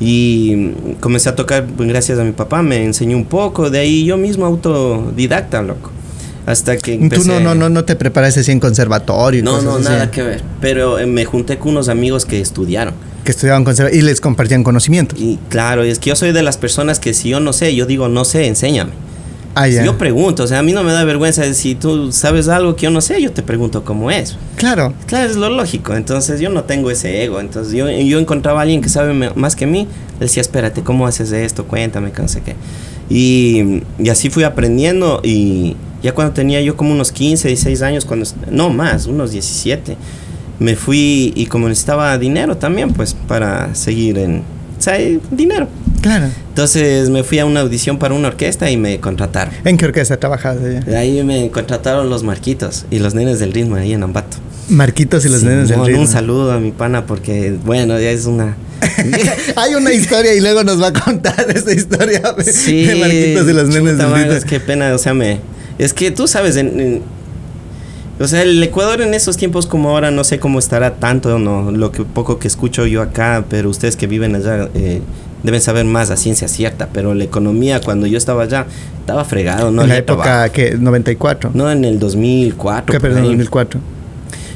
Y 0.00 0.70
comencé 1.00 1.28
a 1.28 1.34
tocar 1.36 1.66
pues, 1.66 1.88
gracias 1.88 2.18
a 2.18 2.24
mi 2.24 2.32
papá, 2.32 2.62
me 2.62 2.84
enseñó 2.84 3.16
un 3.16 3.24
poco, 3.24 3.68
de 3.68 3.80
ahí 3.80 4.04
yo 4.04 4.16
mismo 4.16 4.46
autodidacta, 4.46 5.60
loco. 5.62 5.90
Hasta 6.46 6.78
que 6.78 6.92
Tú 6.94 7.00
no, 7.00 7.04
empecé- 7.04 7.40
no, 7.42 7.54
no, 7.54 7.68
no 7.68 7.84
te 7.84 7.94
preparaste 7.96 8.40
así 8.40 8.50
en 8.52 8.60
conservatorio 8.60 9.42
no, 9.42 9.60
no, 9.60 9.74
así, 9.74 9.84
nada 9.84 10.10
que 10.10 10.22
ver. 10.22 10.42
Pero 10.62 10.98
eh, 10.98 11.04
me 11.04 11.24
junté 11.26 11.58
con 11.58 11.72
unos 11.72 11.88
amigos 11.90 12.24
que 12.24 12.40
estudiaron. 12.40 12.94
Que 13.28 13.32
estudiaban 13.32 13.62
conservatorio 13.62 14.02
y 14.02 14.06
les 14.06 14.22
compartían 14.22 14.64
conocimientos. 14.64 15.20
Y 15.20 15.38
claro, 15.50 15.82
es 15.82 15.98
que 15.98 16.08
yo 16.08 16.16
soy 16.16 16.32
de 16.32 16.42
las 16.42 16.56
personas 16.56 16.98
que 16.98 17.12
si 17.12 17.28
yo 17.28 17.40
no 17.40 17.52
sé, 17.52 17.74
yo 17.74 17.84
digo 17.84 18.08
no 18.08 18.24
sé, 18.24 18.46
enséñame. 18.46 18.92
Ah, 19.54 19.68
ya. 19.68 19.84
Yo 19.84 19.98
pregunto, 19.98 20.44
o 20.44 20.46
sea, 20.46 20.60
a 20.60 20.62
mí 20.62 20.72
no 20.72 20.82
me 20.82 20.92
da 20.92 21.04
vergüenza 21.04 21.52
si 21.52 21.74
tú 21.74 22.10
sabes 22.10 22.48
algo 22.48 22.74
que 22.74 22.84
yo 22.84 22.90
no 22.90 23.02
sé, 23.02 23.20
yo 23.20 23.30
te 23.30 23.42
pregunto 23.42 23.84
cómo 23.84 24.10
es. 24.10 24.38
Claro. 24.56 24.94
Claro, 25.04 25.28
es 25.28 25.36
lo 25.36 25.50
lógico. 25.50 25.94
Entonces 25.94 26.40
yo 26.40 26.48
no 26.48 26.64
tengo 26.64 26.90
ese 26.90 27.22
ego. 27.22 27.38
Entonces 27.38 27.74
yo, 27.74 27.90
yo 27.90 28.18
encontraba 28.18 28.60
a 28.60 28.62
alguien 28.62 28.80
que 28.80 28.88
sabe 28.88 29.12
más 29.12 29.56
que 29.56 29.66
mí. 29.66 29.86
Le 30.18 30.24
decía, 30.24 30.40
espérate, 30.40 30.82
¿cómo 30.82 31.06
haces 31.06 31.30
esto? 31.30 31.66
Cuéntame, 31.66 32.12
que 32.12 32.22
no 32.22 32.28
sé 32.28 32.40
qué. 32.40 32.56
Y, 33.10 33.82
y 33.98 34.08
así 34.08 34.30
fui 34.30 34.44
aprendiendo. 34.44 35.20
Y 35.22 35.76
ya 36.02 36.14
cuando 36.14 36.32
tenía 36.32 36.62
yo 36.62 36.78
como 36.78 36.92
unos 36.92 37.12
15, 37.12 37.48
16 37.48 37.82
años, 37.82 38.06
cuando 38.06 38.26
no 38.50 38.70
más, 38.70 39.04
unos 39.04 39.32
17, 39.32 39.98
me 40.58 40.76
fui 40.76 41.32
y 41.36 41.46
como 41.46 41.68
necesitaba 41.68 42.16
dinero 42.18 42.56
también, 42.56 42.92
pues 42.92 43.14
para 43.14 43.74
seguir 43.74 44.18
en... 44.18 44.42
O 44.78 44.80
sea, 44.80 44.98
eh, 45.00 45.18
dinero. 45.30 45.68
Claro. 46.00 46.26
Entonces 46.50 47.10
me 47.10 47.24
fui 47.24 47.38
a 47.40 47.44
una 47.46 47.60
audición 47.60 47.98
para 47.98 48.14
una 48.14 48.28
orquesta 48.28 48.70
y 48.70 48.76
me 48.76 49.00
contrataron. 49.00 49.52
¿En 49.64 49.76
qué 49.76 49.86
orquesta 49.86 50.16
trabajas 50.18 50.58
allá? 50.58 50.80
De 50.80 50.96
ahí 50.96 51.22
me 51.24 51.50
contrataron 51.50 52.08
los 52.08 52.22
Marquitos 52.22 52.86
y 52.90 53.00
los 53.00 53.14
nenes 53.14 53.40
del 53.40 53.52
ritmo 53.52 53.76
ahí 53.76 53.92
en 53.92 54.02
Ambato. 54.04 54.36
Marquitos 54.68 55.24
y 55.24 55.28
los 55.30 55.42
nenes 55.42 55.68
del 55.68 55.84
ritmo. 55.84 56.00
Un 56.02 56.06
saludo 56.08 56.52
a 56.52 56.60
mi 56.60 56.70
pana 56.70 57.06
porque, 57.06 57.56
bueno, 57.64 57.98
ya 57.98 58.10
es 58.10 58.26
una... 58.26 58.56
Hay 59.56 59.74
una 59.74 59.92
historia 59.92 60.34
y 60.34 60.40
luego 60.40 60.62
nos 60.62 60.80
va 60.80 60.88
a 60.88 60.92
contar 60.92 61.46
esa 61.54 61.72
historia 61.72 62.20
de, 62.36 62.44
sí, 62.44 62.84
de 62.84 62.94
Marquitos 62.94 63.48
y 63.48 63.52
los 63.52 63.68
nenes 63.68 63.92
chuta 63.94 64.08
del 64.08 64.14
ritmo. 64.22 64.32
Es 64.34 64.44
que 64.44 64.60
pena, 64.60 64.94
o 64.94 64.98
sea, 64.98 65.14
me... 65.14 65.40
Es 65.78 65.92
que 65.92 66.10
tú 66.12 66.28
sabes, 66.28 66.56
en, 66.56 66.78
en- 66.80 67.02
o 68.18 68.26
sea, 68.26 68.42
el 68.42 68.62
Ecuador 68.62 69.00
en 69.00 69.14
esos 69.14 69.36
tiempos 69.36 69.66
como 69.66 69.90
ahora, 69.90 70.10
no 70.10 70.24
sé 70.24 70.40
cómo 70.40 70.58
estará 70.58 70.96
tanto 70.96 71.36
o 71.36 71.38
no, 71.38 71.70
lo 71.70 71.92
que 71.92 72.04
poco 72.04 72.38
que 72.38 72.48
escucho 72.48 72.86
yo 72.86 73.02
acá, 73.02 73.44
pero 73.48 73.70
ustedes 73.70 73.96
que 73.96 74.06
viven 74.06 74.34
allá 74.34 74.68
eh, 74.74 75.00
deben 75.42 75.60
saber 75.60 75.84
más 75.84 76.10
a 76.10 76.16
ciencia 76.16 76.48
cierta, 76.48 76.88
pero 76.92 77.14
la 77.14 77.24
economía 77.24 77.80
cuando 77.80 78.06
yo 78.06 78.18
estaba 78.18 78.42
allá 78.42 78.66
estaba 79.00 79.24
fregado, 79.24 79.70
¿no? 79.70 79.82
en 79.82 79.88
la 79.88 79.96
época 79.98 80.22
trabajo. 80.22 80.52
que 80.52 80.76
94. 80.76 81.50
No, 81.54 81.70
en 81.70 81.84
el 81.84 81.98
2004. 81.98 82.92
¿Qué, 82.92 83.00
perdón, 83.00 83.22
ahí. 83.22 83.28
2004. 83.28 83.80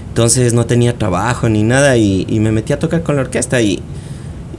Entonces 0.09 0.53
no 0.53 0.67
tenía 0.67 0.99
trabajo 0.99 1.49
ni 1.49 1.63
nada 1.63 1.97
y, 1.97 2.27
y 2.29 2.41
me 2.41 2.53
metí 2.53 2.73
a 2.73 2.79
tocar 2.79 3.03
con 3.03 3.17
la 3.17 3.23
orquesta 3.23 3.63
y, 3.63 3.81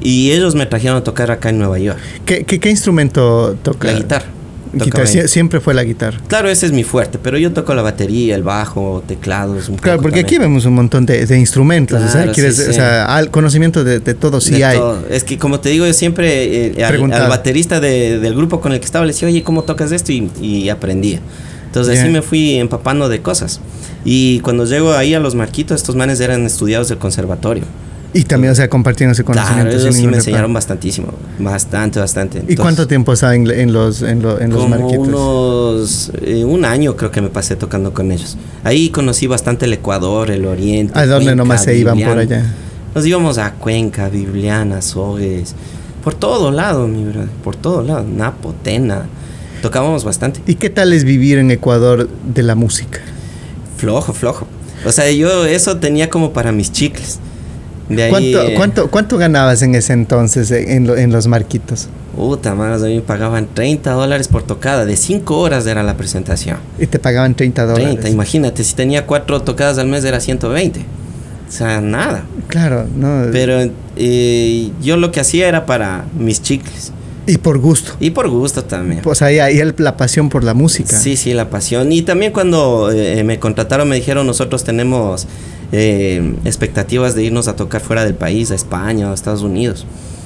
y 0.01 0.31
ellos 0.31 0.55
me 0.55 0.65
trajeron 0.65 0.97
a 0.97 1.03
tocar 1.03 1.29
acá 1.29 1.49
en 1.49 1.59
Nueva 1.59 1.77
York. 1.77 1.99
¿Qué, 2.25 2.43
qué, 2.43 2.59
qué 2.59 2.69
instrumento 2.69 3.55
toca? 3.61 3.91
La 3.91 3.99
guitarra. 3.99 4.25
Guitarra, 4.73 5.03
ahí. 5.07 5.27
siempre 5.27 5.59
fue 5.59 5.73
la 5.73 5.83
guitarra. 5.83 6.19
Claro, 6.27 6.49
ese 6.49 6.65
es 6.65 6.71
mi 6.71 6.83
fuerte, 6.83 7.19
pero 7.21 7.37
yo 7.37 7.51
toco 7.53 7.73
la 7.75 7.81
batería, 7.81 8.35
el 8.35 8.43
bajo, 8.43 9.03
teclados, 9.07 9.69
un 9.69 9.77
Claro, 9.77 9.97
poco 9.97 10.03
porque 10.03 10.19
aquí 10.21 10.35
también. 10.35 10.51
vemos 10.51 10.65
un 10.65 10.73
montón 10.73 11.05
de, 11.05 11.25
de 11.25 11.37
instrumentos, 11.39 12.01
o 12.01 12.05
sea, 12.07 12.11
Claro, 12.23 12.31
quieres- 12.33 12.55
sí, 12.57 12.63
sí. 12.63 12.69
o 12.69 12.73
sea, 12.73 13.05
al 13.15 13.29
conocimiento 13.29 13.83
de, 13.83 13.99
de 13.99 14.13
todo 14.15 14.41
sí 14.41 14.55
De 14.55 14.65
hay. 14.65 14.77
todo. 14.77 15.03
Es 15.09 15.23
que 15.23 15.37
como 15.37 15.59
te 15.59 15.69
digo, 15.69 15.85
yo 15.85 15.93
siempre 15.93 16.67
eh, 16.77 16.83
al, 16.83 17.13
al 17.13 17.29
baterista 17.29 17.79
de- 17.79 18.19
del 18.19 18.35
grupo 18.35 18.61
con 18.61 18.73
el 18.73 18.79
que 18.79 18.85
estaba 18.85 19.05
le 19.05 19.13
decía, 19.13 19.27
oye, 19.27 19.43
¿cómo 19.43 19.63
tocas 19.63 19.91
esto? 19.91 20.11
Y, 20.11 20.29
y 20.41 20.69
aprendía. 20.69 21.19
Entonces 21.67 21.99
así 21.99 22.09
me 22.09 22.21
fui 22.21 22.55
empapando 22.55 23.09
de 23.09 23.21
cosas. 23.21 23.59
Y 24.05 24.39
cuando 24.41 24.65
llego 24.65 24.93
ahí 24.93 25.13
a 25.15 25.19
los 25.19 25.33
marquitos, 25.33 25.77
estos 25.81 25.95
manes 25.95 26.19
eran 26.19 26.45
estudiados 26.45 26.89
del 26.89 26.97
conservatorio. 26.99 27.63
Y 28.15 28.23
también, 28.25 28.51
o 28.51 28.55
sea, 28.55 28.69
compartiendo 28.69 29.13
ese 29.13 29.23
Claro, 29.23 29.39
conocimiento. 29.41 29.75
ellos 29.81 29.95
sin 29.95 30.03
sí 30.03 30.07
me 30.07 30.17
enseñaron 30.17 30.53
bastantísimo. 30.53 31.07
Bastante, 31.39 31.99
bastante. 31.99 32.37
¿Y 32.37 32.41
Entonces, 32.41 32.59
cuánto 32.59 32.87
tiempo 32.87 33.13
está 33.13 33.33
en, 33.33 33.49
en 33.49 33.73
los, 33.73 34.01
en, 34.03 34.21
lo- 34.21 34.39
en 34.39 34.51
los 34.51 34.61
como 34.63 34.77
marquitos? 34.77 35.07
unos 35.07 36.11
eh, 36.21 36.45
un 36.45 36.63
año 36.65 36.95
creo 36.95 37.09
que 37.11 37.21
me 37.21 37.29
pasé 37.29 37.55
tocando 37.55 37.93
con 37.93 38.11
ellos. 38.11 38.37
Ahí 38.63 38.89
conocí 38.89 39.25
bastante 39.27 39.65
el 39.65 39.73
Ecuador, 39.73 40.29
el 40.29 40.45
Oriente. 40.45 40.93
¿A 40.97 41.05
dónde 41.05 41.25
Cuenca, 41.25 41.35
nomás 41.35 41.63
se 41.63 41.75
iban 41.77 41.99
por 41.99 42.17
allá? 42.19 42.45
Nos 42.93 43.05
íbamos 43.05 43.39
a 43.39 43.51
Cuenca, 43.53 44.09
Bibliana, 44.09 44.81
Sogues, 44.83 45.55
por 46.03 46.13
todo 46.13 46.51
lado, 46.51 46.87
mi 46.87 47.05
brother, 47.05 47.29
por 47.43 47.55
todo 47.55 47.81
lado, 47.81 48.03
Napo, 48.07 48.53
Tena. 48.63 49.07
Tocábamos 49.63 50.03
bastante. 50.03 50.41
¿Y 50.45 50.55
qué 50.55 50.69
tal 50.69 50.93
es 50.93 51.03
vivir 51.03 51.39
en 51.39 51.49
Ecuador 51.49 52.07
de 52.31 52.43
la 52.43 52.53
música? 52.53 52.99
Flojo, 53.77 54.13
flojo. 54.13 54.45
O 54.85 54.91
sea, 54.91 55.09
yo 55.11 55.45
eso 55.45 55.77
tenía 55.77 56.09
como 56.09 56.31
para 56.33 56.51
mis 56.51 56.71
chicles. 56.71 57.19
De 57.89 58.03
ahí, 58.03 58.09
¿Cuánto, 58.09 58.41
eh, 58.43 58.53
cuánto, 58.55 58.91
¿Cuánto 58.91 59.17
ganabas 59.17 59.61
en 59.61 59.75
ese 59.75 59.93
entonces 59.93 60.49
eh, 60.51 60.75
en, 60.75 60.87
lo- 60.87 60.95
en 60.95 61.11
los 61.11 61.27
marquitos? 61.27 61.89
Puta 62.15 62.53
madre, 62.55 62.75
a 62.75 62.87
mí 62.89 62.95
me 62.95 63.01
pagaban 63.01 63.47
30 63.53 63.91
dólares 63.91 64.27
por 64.27 64.43
tocada. 64.43 64.85
De 64.85 64.95
5 64.95 65.37
horas 65.39 65.65
era 65.67 65.83
la 65.83 65.95
presentación. 65.97 66.57
Y 66.79 66.85
te 66.87 66.99
pagaban 66.99 67.35
30 67.35 67.65
dólares. 67.65 67.87
30, 67.91 68.09
imagínate, 68.09 68.63
si 68.63 68.73
tenía 68.75 69.05
4 69.05 69.41
tocadas 69.41 69.77
al 69.79 69.87
mes 69.87 70.03
era 70.05 70.19
120. 70.19 70.79
O 70.79 71.51
sea, 71.51 71.81
nada. 71.81 72.23
Claro, 72.47 72.85
¿no? 72.95 73.25
Pero 73.31 73.59
eh, 73.95 74.71
yo 74.81 74.97
lo 74.97 75.11
que 75.11 75.19
hacía 75.19 75.47
era 75.47 75.65
para 75.65 76.05
mis 76.17 76.41
chicles. 76.41 76.91
Y 77.27 77.37
por 77.37 77.57
gusto. 77.59 77.93
Y 77.99 78.09
por 78.11 78.29
gusto 78.29 78.63
también. 78.63 79.01
Sea, 79.13 79.27
ahí, 79.27 79.39
ahí 79.39 79.59
el- 79.59 79.75
la 79.77 79.95
pasión 79.97 80.29
por 80.29 80.43
la 80.43 80.53
música. 80.53 80.97
Sí, 80.97 81.15
sí, 81.15 81.33
la 81.33 81.49
pasión. 81.49 81.91
Y 81.91 82.01
también 82.01 82.31
cuando 82.31 82.91
eh, 82.91 83.23
me 83.23 83.39
contrataron 83.39 83.87
me 83.89 83.95
dijeron 83.95 84.25
nosotros 84.27 84.63
tenemos 84.63 85.27
eh, 85.71 86.35
expectativas 86.45 87.15
de 87.15 87.23
irnos 87.23 87.47
a 87.47 87.55
tocar 87.55 87.81
fuera 87.81 88.03
del 88.05 88.15
país, 88.15 88.51
a 88.51 88.55
España 88.55 89.09
a 89.09 89.13
Estados 89.13 89.41
Unidos. 89.41 89.85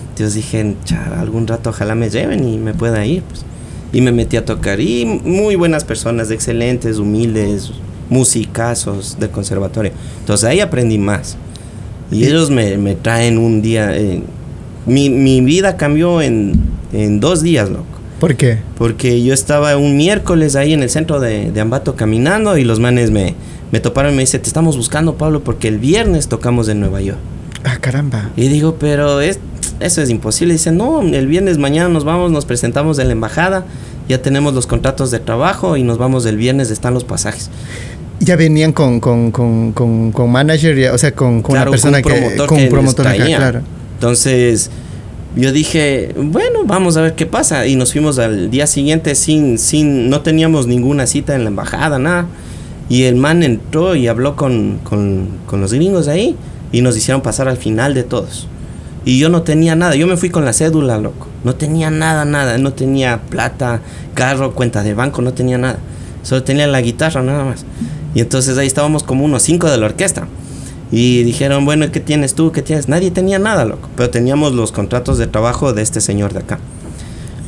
Entonces 0.10 0.34
dije, 0.36 0.76
"Cha, 0.86 1.20
algún 1.22 1.46
rato 1.48 1.70
ojalá 1.70 1.94
me 1.96 2.10
lleven 2.10 2.48
y 2.48 2.58
me 2.58 2.74
pueda 2.74 3.06
ir. 3.06 3.22
pues". 3.24 3.42
Y 3.94 4.02
me 4.02 4.12
metí 4.12 4.36
a 4.36 4.44
tocar. 4.44 4.82
Y 4.82 5.06
muy 5.06 5.56
buenas 5.56 5.84
personas, 5.86 6.32
excelentes, 6.32 6.98
humildes, 6.98 7.72
musicazos 8.10 9.18
del 9.20 9.30
conservatorio. 9.30 9.92
Entonces 10.20 10.44
ahí 10.50 10.60
aprendí 10.60 10.98
más. 10.98 11.38
Y 12.12 12.26
ellos 12.26 12.50
me, 12.50 12.78
me 12.78 12.96
traen 12.96 13.38
un 13.38 13.62
día... 13.62 13.96
eh, 13.96 14.22
mi, 14.88 15.10
mi 15.10 15.42
vida 15.42 15.78
cambió 15.78 16.22
en, 16.22 16.54
en 16.94 17.20
dos 17.20 17.44
días, 17.44 17.70
loco. 17.70 17.86
¿Por 18.20 18.36
qué? 18.36 18.58
Porque 18.78 19.24
yo 19.24 19.34
estaba 19.34 19.78
un 19.78 19.96
miércoles 19.96 20.56
ahí 20.56 20.74
en 20.74 20.82
el 20.82 20.90
centro 20.90 21.20
de, 21.20 21.52
de 21.52 21.62
Ambato 21.62 21.96
caminando 21.96 22.58
y 22.58 22.64
los 22.64 22.80
manes 22.80 23.12
me, 23.12 23.36
me 23.72 23.80
toparon 23.80 24.14
y 24.14 24.16
me 24.16 24.22
dicen, 24.22 24.42
te 24.42 24.48
estamos 24.48 24.76
buscando, 24.76 25.18
Pablo, 25.18 25.44
porque 25.44 25.68
el 25.68 25.78
viernes 25.78 26.28
tocamos 26.28 26.68
en 26.70 26.80
Nueva 26.80 27.02
York. 27.02 27.20
Ah, 27.64 27.78
caramba. 27.80 28.32
Y 28.36 28.48
digo, 28.48 28.78
pero 28.80 29.22
es, 29.22 29.40
eso 29.80 30.02
es 30.02 30.10
imposible. 30.10 30.54
Dicen, 30.54 30.78
no, 30.78 31.02
el 31.02 31.28
viernes 31.28 31.60
mañana 31.60 31.90
nos 31.90 32.06
vamos, 32.06 32.32
nos 32.32 32.46
presentamos 32.46 32.98
en 32.98 33.08
la 33.08 33.14
embajada, 33.14 33.66
ya 34.10 34.22
tenemos 34.22 34.54
los 34.56 34.66
contratos 34.66 35.12
de 35.12 35.20
trabajo 35.20 35.78
y 35.78 35.84
nos 35.84 36.00
vamos 36.00 36.26
el 36.26 36.38
viernes, 36.38 36.72
están 36.72 36.96
los 36.96 37.04
pasajes. 37.04 37.52
Ya 38.20 38.36
venían 38.36 38.74
con, 38.74 39.00
con, 39.00 39.32
con, 39.32 39.74
con, 39.74 40.12
con 40.12 40.32
manager, 40.32 40.76
ya, 40.76 40.94
o 40.94 40.98
sea, 40.98 41.14
con, 41.14 41.44
con 41.44 41.54
Claro, 41.54 41.70
una 41.70 41.72
persona 41.72 42.02
con 42.02 42.14
que... 42.14 42.36
con 42.48 42.58
que 42.58 42.66
promotor 42.68 43.08
acá, 43.08 43.26
claro. 43.26 43.62
Entonces, 43.98 44.70
yo 45.36 45.52
dije, 45.52 46.14
bueno, 46.16 46.66
vamos 46.66 46.98
a 46.98 47.02
ver 47.02 47.16
qué 47.16 47.26
pasa. 47.26 47.66
Y 47.66 47.76
nos 47.76 47.94
fuimos 47.94 48.20
al 48.20 48.52
día 48.52 48.68
siguiente 48.68 49.16
sin, 49.16 49.58
sin, 49.58 50.08
no 50.12 50.22
teníamos 50.22 50.68
ninguna 50.68 51.08
cita 51.08 51.34
en 51.34 51.44
la 51.44 51.50
embajada, 51.50 51.98
nada. 51.98 52.28
Y 52.90 53.04
el 53.06 53.16
man 53.16 53.42
entró 53.42 53.96
y 53.96 54.08
habló 54.08 54.36
con, 54.36 54.80
con, 54.84 55.30
con 55.48 55.62
los 55.62 55.74
gringos 55.74 56.08
ahí 56.08 56.36
y 56.72 56.82
nos 56.82 56.96
hicieron 56.96 57.22
pasar 57.22 57.48
al 57.48 57.58
final 57.58 57.96
de 57.96 58.04
todos. 58.04 58.48
Y 59.04 59.18
yo 59.18 59.30
no 59.30 59.42
tenía 59.42 59.76
nada, 59.76 59.96
yo 59.96 60.06
me 60.06 60.16
fui 60.16 60.30
con 60.30 60.46
la 60.46 60.54
cédula, 60.54 61.00
loco. 61.00 61.28
No 61.44 61.56
tenía 61.56 61.90
nada, 61.90 62.24
nada. 62.24 62.60
No 62.60 62.74
tenía 62.74 63.22
plata, 63.30 63.82
carro, 64.14 64.54
cuenta 64.54 64.84
de 64.84 64.94
banco, 64.94 65.24
no 65.24 65.34
tenía 65.34 65.58
nada. 65.58 65.80
Solo 66.22 66.44
tenía 66.44 66.68
la 66.68 66.82
guitarra, 66.82 67.24
nada 67.24 67.46
más. 67.46 67.66
Y 68.14 68.20
entonces 68.20 68.60
ahí 68.60 68.68
estábamos 68.68 69.02
como 69.02 69.26
unos 69.26 69.42
cinco 69.42 69.72
de 69.72 69.80
la 69.80 69.88
orquesta. 69.88 70.28
Y 70.92 71.24
dijeron, 71.24 71.66
bueno, 71.66 71.92
¿qué 71.92 72.00
tienes 72.00 72.34
tú? 72.34 72.52
¿Qué 72.52 72.62
tienes? 72.62 72.88
Nadie 72.88 73.12
tenía 73.12 73.40
nada, 73.40 73.66
loco. 73.66 73.90
Pero 73.96 74.10
teníamos 74.10 74.54
los 74.54 74.72
contratos 74.72 75.18
de 75.18 75.28
trabajo 75.28 75.74
de 75.74 75.82
este 75.82 76.00
señor 76.02 76.34
de 76.34 76.40
acá. 76.40 76.60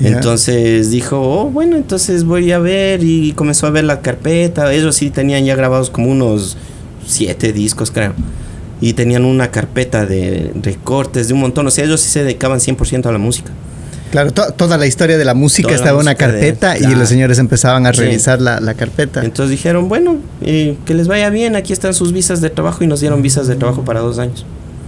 Entonces 0.02 0.92
dijo, 0.92 1.20
oh, 1.20 1.50
bueno, 1.50 1.76
entonces 1.76 2.24
voy 2.24 2.52
a 2.54 2.60
ver 2.60 3.04
y 3.04 3.34
comenzó 3.34 3.68
a 3.68 3.70
ver 3.70 3.84
la 3.84 4.02
carpeta. 4.02 4.74
Ellos 4.74 4.96
sí 4.96 5.10
tenían 5.10 5.44
ya 5.44 5.56
grabados 5.56 5.90
como 5.90 6.10
unos 6.10 6.58
siete 7.06 7.52
discos, 7.52 7.92
creo. 7.92 8.14
Y 8.82 8.94
tenían 8.94 9.26
una 9.26 9.52
carpeta 9.52 10.06
de 10.06 10.54
recortes 10.62 11.28
de 11.28 11.34
un 11.34 11.42
montón. 11.42 11.68
O 11.68 11.72
sea, 11.72 11.84
ellos 11.84 12.00
sí 12.00 12.10
se 12.10 12.24
dedicaban 12.24 12.60
100% 12.60 13.08
a 13.08 13.12
la 13.12 13.18
música. 13.18 13.52
Claro, 14.12 14.32
to- 14.32 14.52
toda 14.54 14.78
la 14.78 14.88
historia 14.88 15.18
de 15.18 15.26
la 15.26 15.34
música 15.36 15.68
Toda 15.68 15.78
estaba 15.78 15.98
en 16.00 16.02
una 16.02 16.12
de- 16.12 16.18
carpeta 16.18 16.78
y 16.78 16.96
los 16.96 17.08
señores 17.10 17.38
empezaban 17.40 17.86
a 17.86 17.94
Sí. 17.94 18.02
revisar 18.02 18.42
la, 18.42 18.60
la 18.60 18.74
carpeta. 18.74 19.24
Entonces 19.24 19.52
dijeron, 19.52 19.88
bueno, 19.90 20.18
eh, 20.42 20.76
que 20.86 20.94
les 20.96 21.08
vaya 21.08 21.30
bien, 21.30 21.56
aquí 21.56 21.74
están 21.74 21.94
sus 21.94 22.12
visas 22.14 22.42
de 22.42 22.50
trabajo 22.50 22.84
y 22.84 22.88
nos 22.88 23.00
dieron 23.02 23.22
visas 23.22 23.48
de 23.48 23.56
trabajo 23.56 23.84
para 23.86 24.00
dos 24.00 24.18
años. 24.20 24.46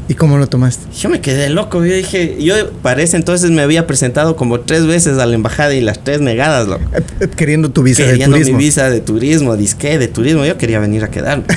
¿Y 0.07 0.15
cómo 0.15 0.37
lo 0.37 0.47
tomaste? 0.47 0.87
Yo 0.99 1.07
me 1.09 1.21
quedé 1.21 1.49
loco, 1.49 1.85
yo 1.85 1.93
dije, 1.93 2.35
yo 2.41 2.71
para 2.81 3.01
ese 3.01 3.15
entonces 3.15 3.49
me 3.51 3.61
había 3.61 3.87
presentado 3.87 4.35
como 4.35 4.59
tres 4.59 4.85
veces 4.85 5.17
a 5.19 5.25
la 5.25 5.35
embajada 5.35 5.73
y 5.73 5.79
las 5.79 6.03
tres 6.03 6.19
negadas, 6.19 6.67
loco. 6.67 6.81
Eh, 6.93 7.01
eh, 7.21 7.27
Queriendo 7.33 7.69
tu 7.69 7.83
visa 7.83 8.03
de 8.03 8.09
Queriendo 8.13 8.35
turismo. 8.35 8.57
mi 8.57 8.63
visa 8.65 8.89
de 8.89 8.99
turismo, 8.99 9.55
disque 9.55 9.97
de 9.99 10.07
turismo, 10.09 10.43
yo 10.45 10.57
quería 10.57 10.79
venir 10.79 11.03
a 11.05 11.09
quedarme. 11.11 11.45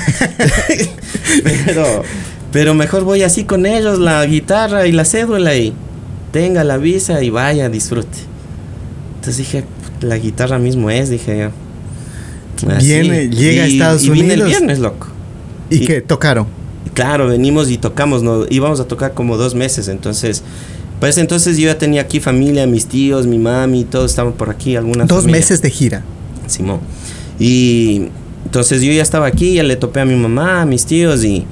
pero, 1.67 2.03
pero 2.53 2.75
mejor 2.75 3.03
voy 3.05 3.23
así 3.23 3.45
con 3.45 3.67
ellos, 3.67 3.99
la 3.99 4.25
guitarra 4.27 4.87
y 4.87 4.93
la 4.93 5.05
cédula 5.05 5.55
y 5.57 5.73
tenga 6.35 6.65
la 6.65 6.77
visa 6.79 7.23
y 7.23 7.31
vaya, 7.31 7.69
disfrute. 7.69 8.19
Entonces 9.15 9.39
dije, 9.39 9.65
la 10.01 10.19
guitarra 10.19 10.59
mismo 10.59 10.91
es, 10.91 11.09
dije 11.09 11.39
yo. 11.39 12.71
Así. 12.73 12.87
Viene, 12.89 13.29
llega 13.31 13.63
a 13.63 13.67
Estados 13.67 14.03
y 14.05 14.11
vine 14.11 14.35
el 14.35 14.43
Unidos. 14.43 14.49
viernes, 14.49 14.79
loco. 14.81 15.07
¿Y, 15.71 15.77
y- 15.77 15.87
qué? 15.87 16.01
¿Tocaron? 16.01 16.47
Claro, 16.93 17.29
venimos 17.29 17.71
y 17.71 17.79
tocamos, 17.79 18.23
no, 18.25 18.47
íbamos 18.51 18.81
a 18.81 18.87
tocar 18.89 19.15
como 19.15 19.37
dos 19.37 19.55
meses, 19.55 19.87
entonces, 19.89 20.43
para 21.01 21.11
ese 21.11 21.21
entonces 21.21 21.57
yo 21.57 21.67
ya 21.67 21.79
tenía 21.79 22.03
aquí 22.03 22.19
familia, 22.21 22.67
mis 22.67 22.87
tíos, 22.87 23.27
mi 23.27 23.39
mami, 23.39 23.85
todos 23.85 24.11
estaban 24.11 24.33
por 24.33 24.51
aquí, 24.51 24.75
algunas 24.77 25.07
Dos 25.09 25.27
meses 25.27 25.63
de 25.63 25.71
gira. 25.71 26.03
Simón. 26.47 26.81
Y 27.39 28.09
entonces 28.45 28.83
yo 28.83 28.93
ya 28.93 29.03
estaba 29.03 29.27
aquí, 29.27 29.55
ya 29.55 29.63
le 29.63 29.77
topé 29.77 30.01
a 30.01 30.05
mi 30.05 30.15
mamá, 30.17 30.63
a 30.63 30.67
mis 30.67 30.85
tíos 30.85 31.25
y 31.25 31.47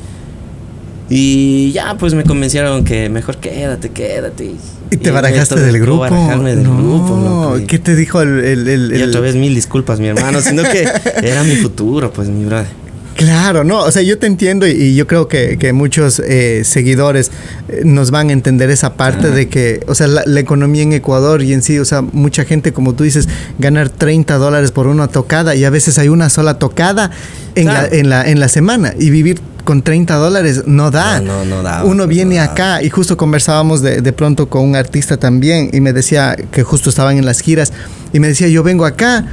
y 1.14 1.72
ya 1.72 1.96
pues 1.98 2.14
me 2.14 2.24
convencieron 2.24 2.84
que 2.84 3.08
mejor 3.10 3.36
quédate, 3.36 3.90
quédate. 3.90 4.52
¿Y 4.90 4.96
te 4.96 5.10
barajaste 5.10 5.60
del 5.60 5.78
grupo? 5.78 6.00
barajarme 6.00 6.56
del 6.56 6.64
no. 6.64 6.76
grupo, 6.76 7.16
loco, 7.54 7.66
¿Qué 7.66 7.78
te 7.78 7.94
dijo 7.94 8.22
el, 8.22 8.40
el- 8.44 8.68
el- 8.68 8.96
Y 8.98 9.02
otra 9.02 9.20
vez 9.20 9.34
mil 9.34 9.54
disculpas, 9.54 10.00
mi 10.00 10.06
hermano, 10.08 10.40
sino 10.40 10.62
que 10.62 10.86
era 11.22 11.44
mi 11.44 11.56
futuro, 11.56 12.12
pues 12.12 12.28
mi 12.28 12.44
brother. 12.46 12.66
Claro, 13.14 13.62
no, 13.62 13.80
o 13.84 13.90
sea, 13.92 14.00
yo 14.00 14.18
te 14.18 14.26
entiendo 14.26 14.66
y, 14.66 14.70
y 14.70 14.94
yo 14.94 15.06
creo 15.06 15.28
que, 15.28 15.58
que 15.58 15.74
muchos 15.74 16.18
eh, 16.24 16.62
seguidores 16.64 17.30
eh, 17.68 17.82
nos 17.84 18.10
van 18.10 18.30
a 18.30 18.32
entender 18.32 18.70
esa 18.70 18.94
parte 18.94 19.30
de 19.30 19.48
que, 19.48 19.80
o 19.86 19.94
sea, 19.94 20.06
la, 20.06 20.22
la 20.26 20.40
economía 20.40 20.82
en 20.82 20.94
Ecuador 20.94 21.42
y 21.42 21.52
en 21.52 21.60
sí, 21.62 21.78
o 21.78 21.84
sea, 21.84 22.00
mucha 22.00 22.44
gente, 22.44 22.72
como 22.72 22.94
tú 22.94 23.04
dices, 23.04 23.28
ganar 23.58 23.90
30 23.90 24.38
dólares 24.38 24.72
por 24.72 24.86
una 24.86 25.08
tocada 25.08 25.54
y 25.54 25.64
a 25.64 25.70
veces 25.70 25.98
hay 25.98 26.08
una 26.08 26.30
sola 26.30 26.58
tocada 26.58 27.10
en, 27.54 27.64
Claro. 27.64 27.88
la, 27.90 27.96
en, 27.98 28.08
la, 28.08 28.28
en 28.30 28.40
la 28.40 28.48
semana 28.48 28.94
y 28.98 29.10
vivir 29.10 29.40
con 29.64 29.82
30 29.82 30.14
dólares 30.16 30.62
no 30.66 30.90
da. 30.90 31.20
No, 31.20 31.44
no, 31.44 31.56
no 31.56 31.62
da, 31.62 31.84
Uno 31.84 32.06
viene 32.06 32.36
da. 32.36 32.44
acá 32.44 32.82
y 32.82 32.90
justo 32.90 33.16
conversábamos 33.16 33.80
de, 33.82 34.00
de 34.00 34.12
pronto 34.12 34.48
con 34.48 34.62
un 34.62 34.76
artista 34.76 35.16
también 35.16 35.70
y 35.72 35.80
me 35.80 35.92
decía 35.92 36.36
que 36.50 36.62
justo 36.62 36.90
estaban 36.90 37.16
en 37.18 37.24
las 37.24 37.40
giras 37.40 37.72
y 38.12 38.20
me 38.20 38.28
decía, 38.28 38.48
yo 38.48 38.62
vengo 38.62 38.84
acá 38.84 39.24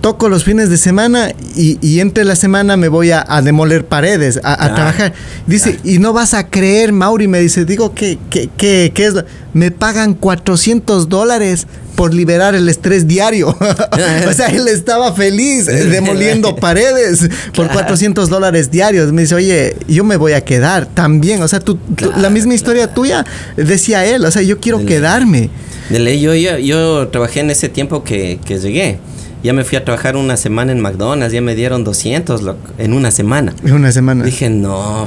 toco 0.00 0.28
los 0.28 0.44
fines 0.44 0.70
de 0.70 0.76
semana 0.78 1.32
y, 1.56 1.78
y 1.86 2.00
entre 2.00 2.24
la 2.24 2.34
semana 2.36 2.76
me 2.76 2.88
voy 2.88 3.10
a, 3.10 3.24
a 3.28 3.42
demoler 3.42 3.84
paredes, 3.84 4.40
a, 4.42 4.64
a 4.64 4.74
trabajar. 4.74 5.12
Dice, 5.46 5.78
y 5.84 5.98
no 5.98 6.12
vas 6.12 6.32
a 6.34 6.48
creer, 6.48 6.92
Mauri, 6.92 7.28
me 7.28 7.40
dice, 7.40 7.64
digo, 7.64 7.94
¿qué, 7.94 8.18
qué, 8.30 8.48
qué, 8.56 8.92
qué 8.94 9.06
es? 9.06 9.14
lo-?" 9.14 9.24
Me 9.52 9.70
pagan 9.70 10.14
400 10.14 11.08
dólares 11.08 11.66
por 11.96 12.14
liberar 12.14 12.54
el 12.54 12.68
estrés 12.68 13.06
diario. 13.08 13.48
o 14.28 14.32
sea, 14.32 14.46
él 14.46 14.68
estaba 14.68 15.12
feliz 15.12 15.66
demoliendo 15.66 16.56
paredes 16.60 17.20
por 17.54 17.66
Claro. 17.66 17.72
400 17.72 18.28
dólares 18.30 18.70
diarios. 18.70 19.12
Me 19.12 19.22
dice, 19.22 19.34
oye, 19.34 19.76
yo 19.88 20.02
me 20.04 20.16
voy 20.16 20.32
a 20.32 20.42
quedar 20.44 20.86
también. 20.86 21.42
O 21.42 21.48
sea, 21.48 21.60
tú, 21.60 21.78
tú- 21.96 22.10
la 22.16 22.30
misma 22.30 22.54
historia 22.54 22.94
tuya, 22.94 23.26
decía 23.56 24.06
él, 24.06 24.24
o 24.24 24.30
sea, 24.30 24.40
yo 24.42 24.60
quiero 24.60 24.86
quedarme. 24.86 25.50
De 25.90 25.98
ley, 25.98 26.20
yo, 26.20 26.34
yo, 26.34 26.56
yo 26.58 27.08
trabajé 27.08 27.40
en 27.40 27.50
ese 27.50 27.68
tiempo 27.68 28.02
que, 28.04 28.38
que 28.44 28.58
llegué. 28.60 28.98
Ya 29.42 29.52
me 29.52 29.64
fui 29.64 29.78
a 29.78 29.84
trabajar 29.84 30.16
una 30.16 30.36
semana 30.36 30.72
en 30.72 30.80
McDonald's, 30.80 31.32
ya 31.32 31.40
me 31.40 31.54
dieron 31.54 31.82
200 31.84 32.42
loco, 32.42 32.60
en 32.78 32.92
una 32.92 33.10
semana. 33.10 33.54
En 33.64 33.72
una 33.72 33.90
semana. 33.92 34.24
Dije, 34.24 34.50
no, 34.50 35.06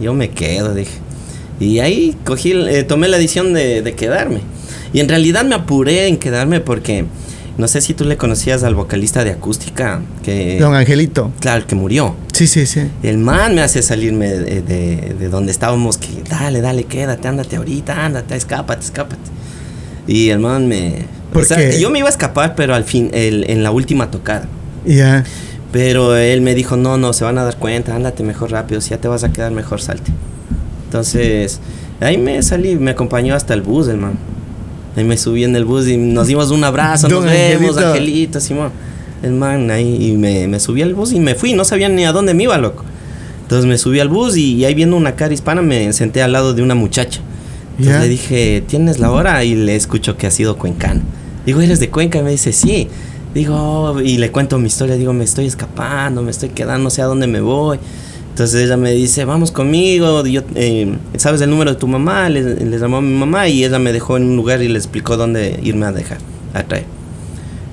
yo 0.00 0.12
me 0.14 0.30
quedo, 0.30 0.74
dije. 0.74 0.92
Y 1.60 1.78
ahí 1.78 2.14
cogí, 2.24 2.52
eh, 2.52 2.82
tomé 2.82 3.08
la 3.08 3.16
decisión 3.16 3.54
de, 3.54 3.80
de 3.80 3.94
quedarme. 3.94 4.40
Y 4.92 5.00
en 5.00 5.08
realidad 5.08 5.44
me 5.44 5.54
apuré 5.54 6.08
en 6.08 6.18
quedarme 6.18 6.60
porque 6.60 7.06
no 7.56 7.68
sé 7.68 7.80
si 7.80 7.94
tú 7.94 8.04
le 8.04 8.16
conocías 8.16 8.64
al 8.64 8.74
vocalista 8.74 9.24
de 9.24 9.30
acústica 9.30 10.02
que 10.24 10.58
Don 10.60 10.74
Angelito. 10.74 11.32
claro, 11.40 11.58
el 11.62 11.66
que 11.66 11.74
murió. 11.76 12.16
Sí, 12.32 12.46
sí, 12.48 12.66
sí. 12.66 12.82
El 13.02 13.18
man 13.18 13.54
me 13.54 13.62
hace 13.62 13.80
salirme 13.82 14.28
de, 14.28 14.60
de- 14.62 15.14
de 15.18 15.28
donde 15.28 15.52
estábamos, 15.52 15.96
que 15.96 16.08
dale, 16.28 16.60
dale, 16.60 16.84
quédate, 16.84 17.28
ándate 17.28 17.56
ahorita, 17.56 18.04
ándate, 18.04 18.34
escápate, 18.36 18.84
escápate. 18.84 19.22
Y 20.06 20.28
el 20.30 20.40
man 20.40 20.68
me... 20.68 21.06
Yo 21.78 21.90
me 21.90 21.98
iba 21.98 22.08
a 22.08 22.10
escapar, 22.10 22.54
pero 22.54 22.74
al 22.74 22.84
fin, 22.84 23.10
el- 23.12 23.48
en 23.50 23.62
la 23.62 23.70
última 23.70 24.10
tocada. 24.10 24.48
Ya. 24.86 25.24
Pero 25.72 26.16
él 26.16 26.40
me 26.40 26.54
dijo, 26.54 26.76
no, 26.76 26.96
no, 26.96 27.12
se 27.12 27.24
van 27.24 27.36
a 27.38 27.44
dar 27.44 27.56
cuenta, 27.56 27.96
ándate 27.96 28.22
mejor 28.22 28.52
rápido, 28.52 28.80
si 28.80 28.90
ya 28.90 28.98
te 28.98 29.08
vas 29.08 29.24
a 29.24 29.32
quedar 29.32 29.50
mejor, 29.52 29.80
salte. 29.80 30.12
Entonces, 30.86 31.60
ahí 32.00 32.16
me 32.18 32.40
salí, 32.42 32.76
me 32.76 32.92
acompañó 32.92 33.34
hasta 33.34 33.54
el 33.54 33.62
bus, 33.62 33.88
el 33.88 33.96
man. 33.96 34.12
Ahí 34.96 35.02
me 35.02 35.16
subí 35.16 35.42
en 35.42 35.56
el 35.56 35.64
bus 35.64 35.88
y 35.88 35.96
nos 35.96 36.28
dimos 36.28 36.50
un 36.52 36.62
abrazo, 36.62 37.08
Don 37.08 37.24
nos 37.24 37.32
vemos, 37.32 37.76
Angelito. 37.76 37.88
Angelito, 37.88 38.40
Simón. 38.40 38.70
El 39.22 39.32
man 39.32 39.70
ahí, 39.70 40.10
y 40.10 40.12
me, 40.16 40.46
me 40.46 40.60
subí 40.60 40.82
al 40.82 40.94
bus 40.94 41.12
y 41.12 41.18
me 41.18 41.34
fui, 41.34 41.52
no 41.54 41.64
sabía 41.64 41.88
ni 41.88 42.04
a 42.04 42.12
dónde 42.12 42.34
me 42.34 42.44
iba, 42.44 42.56
loco. 42.58 42.84
Entonces 43.42 43.66
me 43.66 43.76
subí 43.76 43.98
al 43.98 44.08
bus 44.08 44.36
y, 44.36 44.64
ahí 44.64 44.74
viendo 44.74 44.96
una 44.96 45.16
cara 45.16 45.34
hispana 45.34 45.60
me 45.62 45.92
senté 45.92 46.22
al 46.22 46.32
lado 46.32 46.54
de 46.54 46.62
una 46.62 46.74
muchacha. 46.74 47.20
Entonces 47.78 48.02
le 48.02 48.08
dije, 48.08 48.62
¿tienes 48.68 49.00
la 49.00 49.10
hora? 49.10 49.42
Y 49.42 49.56
le 49.56 49.74
escucho 49.74 50.16
que 50.16 50.28
ha 50.28 50.30
sido 50.30 50.56
cuencano. 50.56 51.00
Digo, 51.46 51.60
¿eres 51.60 51.80
de 51.80 51.90
Cuenca? 51.90 52.18
Y 52.18 52.22
me 52.22 52.30
dice, 52.30 52.52
sí. 52.52 52.88
Digo, 53.34 54.00
y 54.00 54.18
le 54.18 54.30
cuento 54.30 54.58
mi 54.58 54.66
historia. 54.68 54.96
Digo, 54.96 55.12
me 55.12 55.24
estoy 55.24 55.46
escapando, 55.46 56.22
me 56.22 56.30
estoy 56.30 56.50
quedando, 56.50 56.84
no 56.84 56.90
sé 56.90 57.02
a 57.02 57.06
dónde 57.06 57.26
me 57.26 57.40
voy. 57.40 57.78
Entonces 58.30 58.64
ella 58.64 58.76
me 58.76 58.92
dice, 58.92 59.24
vamos 59.24 59.50
conmigo. 59.52 60.24
Yo, 60.26 60.42
eh, 60.54 60.96
¿Sabes 61.16 61.40
el 61.40 61.50
número 61.50 61.72
de 61.72 61.78
tu 61.78 61.86
mamá? 61.86 62.28
Le, 62.28 62.42
le 62.64 62.78
llamó 62.78 62.96
a 62.98 63.00
mi 63.00 63.14
mamá 63.16 63.48
y 63.48 63.64
ella 63.64 63.78
me 63.78 63.92
dejó 63.92 64.16
en 64.16 64.24
un 64.24 64.36
lugar 64.36 64.62
y 64.62 64.68
le 64.68 64.78
explicó 64.78 65.16
dónde 65.16 65.58
irme 65.62 65.86
a 65.86 65.92
dejar, 65.92 66.18
a 66.52 66.62
traer. 66.64 66.84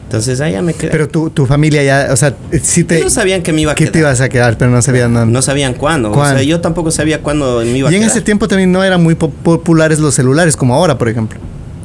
Entonces 0.05 0.41
allá 0.41 0.61
me 0.61 0.73
quedé. 0.73 0.91
Pero 0.91 1.07
tu, 1.07 1.29
tu 1.29 1.45
familia 1.45 1.81
ya, 1.83 2.09
o 2.11 2.17
sea, 2.17 2.35
sí 2.61 2.83
te... 2.83 2.97
Ellos 2.97 3.13
sabían 3.13 3.41
que 3.43 3.53
me 3.53 3.61
iba 3.61 3.71
a 3.71 3.75
que 3.75 3.85
quedar. 3.85 3.93
te 3.93 3.99
ibas 3.99 4.19
a 4.21 4.27
quedar, 4.27 4.57
pero 4.57 4.69
no 4.69 4.81
sabían 4.81 5.13
nada. 5.13 5.25
No 5.25 5.41
sabían 5.41 5.73
cuándo. 5.73 6.09
O 6.11 6.13
¿Cuándo? 6.13 6.37
sea, 6.39 6.45
yo 6.45 6.59
tampoco 6.59 6.91
sabía 6.91 7.21
cuándo 7.23 7.61
me 7.63 7.77
iba 7.77 7.87
a 7.87 7.91
y 7.91 7.95
en 7.95 8.01
quedar. 8.01 8.11
ese 8.11 8.21
tiempo 8.21 8.47
también 8.49 8.71
no 8.73 8.83
eran 8.83 9.01
muy 9.01 9.15
po- 9.15 9.29
populares 9.29 9.99
los 9.99 10.13
celulares 10.13 10.57
como 10.57 10.75
ahora, 10.75 10.97
por 10.97 11.07
ejemplo. 11.07 11.39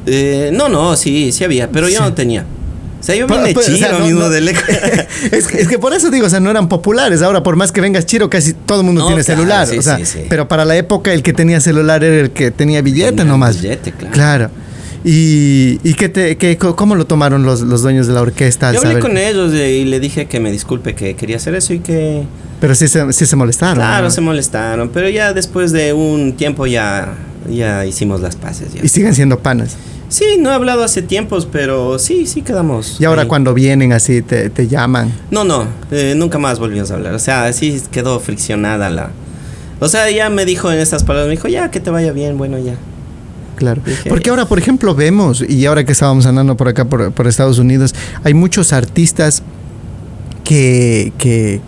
Eh, 0.07 0.49
no, 0.53 0.69
no, 0.69 0.95
sí, 0.95 1.31
sí 1.31 1.43
había, 1.43 1.69
pero 1.69 1.87
yo 1.89 1.97
Sí. 1.97 2.01
no 2.03 2.13
tenía. 2.13 2.45
O 2.99 3.03
sea, 3.03 3.15
yo 3.15 3.27
vine 3.27 3.41
pero, 3.53 3.59
o 3.59 3.63
chiro 3.63 3.77
sea, 3.77 3.91
no- 3.91 3.99
mismo 4.05 4.21
no- 4.21 4.29
del 4.29 4.47
es, 5.31 5.47
que, 5.47 5.61
es 5.61 5.67
que 5.67 5.77
por 5.77 5.93
eso 5.93 6.09
digo, 6.09 6.25
o 6.25 6.29
sea, 6.29 6.39
no 6.39 6.49
eran 6.49 6.67
populares. 6.67 7.21
Ahora, 7.21 7.43
por 7.43 7.55
más 7.55 7.71
que 7.71 7.79
vengas 7.81 8.05
chiro, 8.07 8.29
casi 8.29 8.53
todo 8.53 8.79
el 8.79 8.85
mundo 8.85 9.01
No, 9.01 9.07
tiene 9.07 9.23
claro, 9.23 9.39
celular. 9.39 9.67
sí, 9.67 9.77
o 9.77 9.81
sea, 9.83 9.97
sí, 9.97 10.05
sí. 10.05 10.19
pero 10.29 10.47
para 10.47 10.65
la 10.65 10.75
época 10.75 11.13
el 11.13 11.21
que 11.21 11.31
tenía 11.33 11.59
celular 11.61 12.03
era 12.03 12.21
el 12.21 12.31
que 12.31 12.49
tenía 12.51 12.81
billete 12.81 13.11
Tenía 13.11 13.25
nomás. 13.25 13.61
billete, 13.61 13.91
claro. 13.91 14.13
Claro. 14.13 14.49
¿Y, 15.05 15.79
y 15.83 15.93
qué 15.93 16.09
te, 16.09 16.37
qué- 16.37 16.57
cómo 16.57 16.95
lo 16.95 17.05
tomaron 17.05 17.43
los, 17.43 17.61
los 17.61 17.81
dueños 17.83 18.07
de 18.07 18.13
la 18.13 18.21
orquesta? 18.21 18.71
Yo 18.73 18.79
hablé 18.79 18.89
saber 18.93 19.03
con 19.03 19.17
ellos 19.17 19.53
y 19.53 19.85
le 19.85 19.99
dije 19.99 20.25
que 20.25 20.39
me 20.39 20.51
disculpe 20.51 20.95
que 20.95 21.15
quería 21.15 21.37
hacer 21.37 21.53
eso 21.55 21.73
y 21.73 21.79
que 21.79 22.23
Pero 22.59 22.73
sí 22.75 22.87
se, 22.87 23.13
sí 23.13 23.25
se 23.25 23.35
molestaron. 23.35 23.75
claro 23.77 24.09
se 24.09 24.21
molestaron, 24.21 24.89
pero 24.89 25.07
ya 25.07 25.33
después 25.33 25.71
de 25.71 25.93
un 25.93 26.33
tiempo 26.33 26.65
ya 26.65 27.13
ya 27.49 27.85
hicimos 27.85 28.19
las 28.21 28.35
paces 28.35 28.73
ya. 28.73 28.81
Y 28.83 28.89
siguen 28.89 29.13
siendo 29.15 29.39
panas. 29.39 29.77
Sí, 30.09 30.23
no 30.39 30.49
he 30.49 30.53
hablado 30.53 30.83
hace 30.83 31.01
tiempos, 31.01 31.47
pero 31.51 31.99
sí, 31.99 32.27
sí 32.27 32.41
quedamos. 32.41 32.95
Y 32.99 33.05
ahora 33.05 33.23
ahí. 33.23 33.27
cuando 33.27 33.53
vienen 33.53 33.91
así, 33.91 34.21
te, 34.21 34.49
te 34.49 34.67
llaman. 34.67 35.11
No, 35.31 35.43
no, 35.43 35.65
eh, 35.91 36.13
nunca 36.15 36.37
más 36.37 36.59
volvimos 36.59 36.91
a 36.91 36.95
hablar. 36.95 37.13
O 37.13 37.19
sea, 37.19 37.51
sí 37.51 37.81
quedó 37.91 38.19
friccionada 38.19 38.89
la. 38.89 39.09
O 39.79 39.87
sea, 39.89 40.09
ya 40.09 40.29
me 40.29 40.45
dijo 40.45 40.71
en 40.71 40.79
estas 40.79 41.03
palabras, 41.03 41.27
me 41.27 41.35
dijo, 41.35 41.47
ya 41.49 41.69
que 41.71 41.79
te 41.79 41.89
vaya 41.89 42.11
bien, 42.13 42.37
bueno, 42.37 42.57
ya. 42.57 42.75
Claro. 43.57 43.81
Dije- 43.85 44.07
Porque 44.09 44.29
ahora, 44.29 44.45
por 44.47 44.59
ejemplo, 44.59 44.95
vemos, 44.95 45.43
y 45.47 45.65
ahora 45.65 45.83
que 45.83 45.91
estábamos 45.91 46.25
andando 46.25 46.55
por 46.55 46.67
acá, 46.67 46.85
por, 46.85 47.11
por 47.11 47.27
Estados 47.27 47.59
Unidos, 47.59 47.93
hay 48.23 48.33
muchos 48.33 48.71
artistas 48.71 49.43
que, 50.43 51.11
que, 51.17 51.59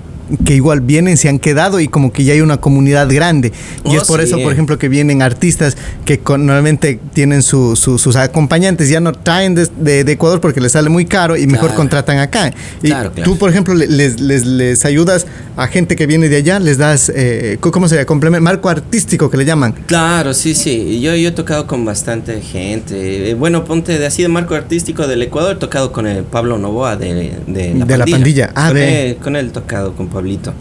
que 0.45 0.55
igual 0.55 0.81
vienen, 0.81 1.17
se 1.17 1.29
han 1.29 1.39
quedado 1.39 1.79
y 1.79 1.87
como 1.87 2.11
que 2.13 2.23
ya 2.23 2.33
hay 2.33 2.41
una 2.41 2.57
comunidad 2.57 3.07
grande. 3.11 3.51
Y 3.85 3.95
Oh, 3.95 4.01
es 4.01 4.07
por 4.07 4.19
sí. 4.19 4.27
eso, 4.27 4.39
por 4.39 4.51
ejemplo, 4.53 4.77
que 4.77 4.89
vienen 4.89 5.21
artistas 5.21 5.75
que 6.05 6.19
con- 6.19 6.45
normalmente 6.45 6.99
tienen 7.13 7.41
su- 7.41 7.75
su- 7.75 7.97
sus 7.97 8.15
acompañantes, 8.15 8.89
ya 8.89 8.99
no 8.99 9.13
traen 9.13 9.55
de, 9.55 9.67
de- 9.79 10.03
de 10.03 10.11
Ecuador 10.11 10.39
porque 10.41 10.61
les 10.61 10.71
sale 10.73 10.89
muy 10.89 11.05
caro 11.05 11.35
y 11.37 11.45
mejor 11.47 11.67
Claro. 11.69 11.75
contratan 11.77 12.19
acá. 12.19 12.51
Y 12.83 12.87
Claro, 12.87 13.11
claro. 13.11 13.31
tú, 13.31 13.37
por 13.37 13.49
ejemplo, 13.49 13.73
le- 13.73 13.87
les, 13.87 14.19
les, 14.19 14.45
les 14.45 14.85
ayudas 14.85 15.25
a 15.57 15.67
gente 15.67 15.95
que 15.95 16.05
viene 16.07 16.29
de 16.29 16.37
allá, 16.37 16.59
les 16.59 16.77
das, 16.77 17.11
eh, 17.13 17.57
¿cómo 17.59 17.87
se 17.87 17.95
llama? 18.03 18.39
Marco 18.39 18.69
artístico 18.69 19.29
que 19.29 19.37
le 19.37 19.45
llaman. 19.45 19.73
Claro, 19.87 20.33
sí, 20.33 20.53
sí. 20.55 20.99
Yo, 21.01 21.15
yo 21.15 21.29
he 21.29 21.31
tocado 21.31 21.67
con 21.67 21.83
bastante 21.85 22.41
gente. 22.41 23.31
Eh, 23.31 23.33
bueno, 23.33 23.65
ponte 23.65 23.97
de 23.97 24.05
así 24.05 24.21
de 24.21 24.27
marco 24.29 24.55
artístico 24.55 25.07
del 25.07 25.21
Ecuador, 25.21 25.55
he 25.55 25.59
tocado 25.59 25.91
con 25.91 26.07
el 26.07 26.23
Pablo 26.23 26.57
Novoa 26.57 26.95
de, 26.95 27.33
de 27.47 27.73
la 27.73 27.85
De 27.85 27.97
la 27.97 28.05
pandilla. 28.05 28.17
pandilla. 28.17 28.51
Ah, 28.55 28.67
con, 28.67 28.73
ve. 28.75 29.09
él, 29.09 29.15
con 29.17 29.35
él 29.35 29.47
he 29.47 29.49
tocado, 29.51 29.93
con 29.95 30.07
Pablito. 30.19 30.53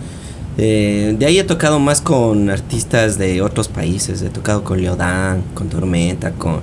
Eh, 0.56 1.14
de 1.18 1.26
ahí 1.26 1.38
he 1.38 1.44
tocado 1.44 1.78
más 1.78 2.00
con 2.00 2.48
artistas 2.50 3.18
de 3.18 3.42
otros 3.42 3.68
países. 3.68 4.22
He 4.22 4.28
tocado 4.30 4.62
con 4.64 4.80
Leodán, 4.80 5.42
con 5.54 5.68
Tormenta, 5.68 6.30
con. 6.32 6.60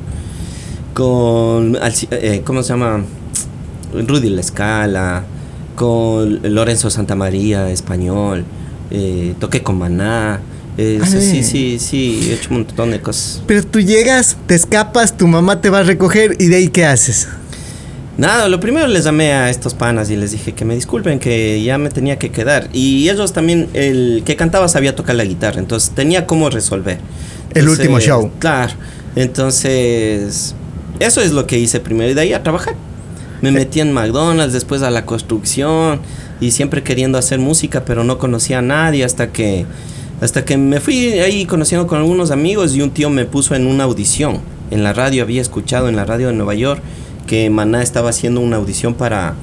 con 0.94 1.78
eh, 2.12 2.42
¿Cómo 2.46 2.64
se 2.64 2.70
llama? 2.70 3.04
Rudy 3.94 4.30
La 4.30 4.42
Escala, 4.42 5.24
con 5.76 6.40
Lorenzo 6.54 6.90
Santamaría, 6.90 7.70
español. 7.70 8.44
eh, 8.92 9.34
toqué 9.40 9.62
con 9.64 9.78
Maná. 9.78 10.40
eh, 10.78 11.00
Ah, 11.02 11.06
sí, 11.06 11.44
sí, 11.44 11.80
sí, 11.80 12.28
he 12.30 12.34
hecho 12.34 12.50
un 12.52 12.58
montón 12.58 12.92
de 12.92 13.00
cosas. 13.02 13.42
Pero 13.48 13.64
tú 13.66 13.80
llegas, 13.80 14.36
te 14.48 14.56
escapas, 14.56 15.16
tu 15.18 15.28
mamá 15.28 15.62
te 15.62 15.70
va 15.70 15.80
a 15.80 15.84
recoger 15.84 16.36
y 16.40 16.48
de 16.48 16.58
ahí 16.58 16.68
qué 16.70 16.86
haces. 16.86 17.28
Nada, 18.18 18.48
lo 18.48 18.62
primero 18.62 18.88
les 18.88 19.04
llamé 19.04 19.34
a 19.34 19.50
estos 19.50 19.74
panas 19.74 20.10
y 20.10 20.16
les 20.16 20.32
dije 20.32 20.54
que 20.54 20.64
me 20.64 20.74
disculpen, 20.74 21.20
que 21.20 21.62
ya 21.62 21.78
me 21.78 21.90
tenía 21.90 22.18
que 22.18 22.32
quedar. 22.32 22.70
Y 22.72 23.10
ellos 23.10 23.34
también, 23.34 23.68
el 23.74 24.24
que 24.26 24.38
cantaba 24.38 24.70
sabía 24.70 24.96
tocar 24.96 25.16
la 25.16 25.26
guitarra, 25.26 25.60
entonces 25.60 25.92
tenía 25.92 26.26
cómo 26.26 26.50
resolver. 26.50 26.98
El 27.54 27.62
Entonces, 27.62 27.80
último 27.80 28.00
show. 28.00 28.32
Claro, 28.40 28.74
entonces 29.18 30.56
eso 31.00 31.22
es 31.22 31.34
lo 31.34 31.46
que 31.46 31.60
hice 31.60 31.82
primero 31.82 32.10
y 32.12 32.14
de 32.14 32.22
ahí 32.22 32.34
a 32.34 32.42
trabajar. 32.42 32.76
Me 33.42 33.52
metí 33.52 33.82
en 33.82 33.92
McDonald's, 33.92 34.54
después 34.54 34.82
a 34.82 34.90
la 34.90 35.06
construcción 35.06 36.00
y 36.40 36.52
siempre 36.52 36.84
queriendo 36.84 37.18
hacer 37.18 37.40
música, 37.40 37.84
pero 37.84 38.06
no 38.06 38.18
conocía 38.18 38.60
a 38.60 38.62
nadie 38.62 39.04
hasta 39.04 39.32
que 39.32 39.66
hasta 40.22 40.46
que 40.46 40.56
me 40.58 40.80
fui 40.80 41.20
ahí 41.20 41.46
conociendo 41.46 41.86
con 41.88 41.98
algunos 41.98 42.32
amigos 42.32 42.74
y 42.74 42.82
un 42.82 42.92
tío 42.92 43.10
me 43.10 43.26
puso 43.26 43.56
en 43.56 43.68
una 43.68 43.84
audición. 43.84 44.40
En 44.72 44.84
la 44.84 44.94
radio 44.94 45.22
había 45.22 45.42
escuchado 45.42 45.90
en 45.90 45.98
la 45.98 46.06
radio 46.06 46.28
de 46.28 46.34
Nueva 46.34 46.56
York 46.56 46.82
que 47.28 47.50
Maná 47.50 47.82
estaba 47.82 48.10
haciendo 48.10 48.42
una 48.42 48.58
audición 48.58 48.94
para 48.94 49.36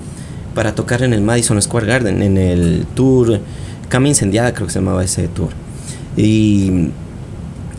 para 0.55 0.75
tocar 0.75 1.03
en 1.03 1.12
el 1.14 1.23
Madison 1.23 1.61
Square 1.62 1.87
Garden 1.87 2.23
en 2.23 2.37
el 2.37 2.87
tour 2.95 3.40
Cama 3.88 4.09
Incendiada 4.09 4.55
creo 4.55 4.66
que 4.66 4.73
se 4.73 4.79
llamaba 4.79 5.05
ese 5.05 5.29
tour. 5.29 5.51
Y 6.16 6.90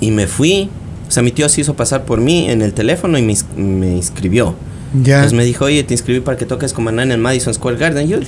y 0.04 0.12
me 0.12 0.28
fui, 0.28 0.70
o 1.08 1.12
sea, 1.12 1.24
mi 1.24 1.32
tío 1.32 1.48
se 1.48 1.62
hizo 1.62 1.76
pasar 1.76 2.04
por 2.04 2.20
mí 2.20 2.50
en 2.50 2.62
el 2.62 2.74
teléfono 2.74 3.18
y 3.18 3.22
me, 3.22 3.36
me 3.56 3.96
inscribió. 3.96 4.54
Ya. 5.02 5.16
Entonces 5.16 5.34
me 5.38 5.46
dijo, 5.46 5.66
oye, 5.66 5.82
te 5.84 5.94
inscribí 5.94 6.20
para 6.20 6.38
que 6.38 6.46
toques 6.46 6.74
con 6.74 6.84
Maná 6.84 7.04
en 7.04 7.12
el 7.14 7.20
Madison 7.20 7.54
Square 7.54 7.78
Garden. 7.78 8.08
Yo, 8.08 8.20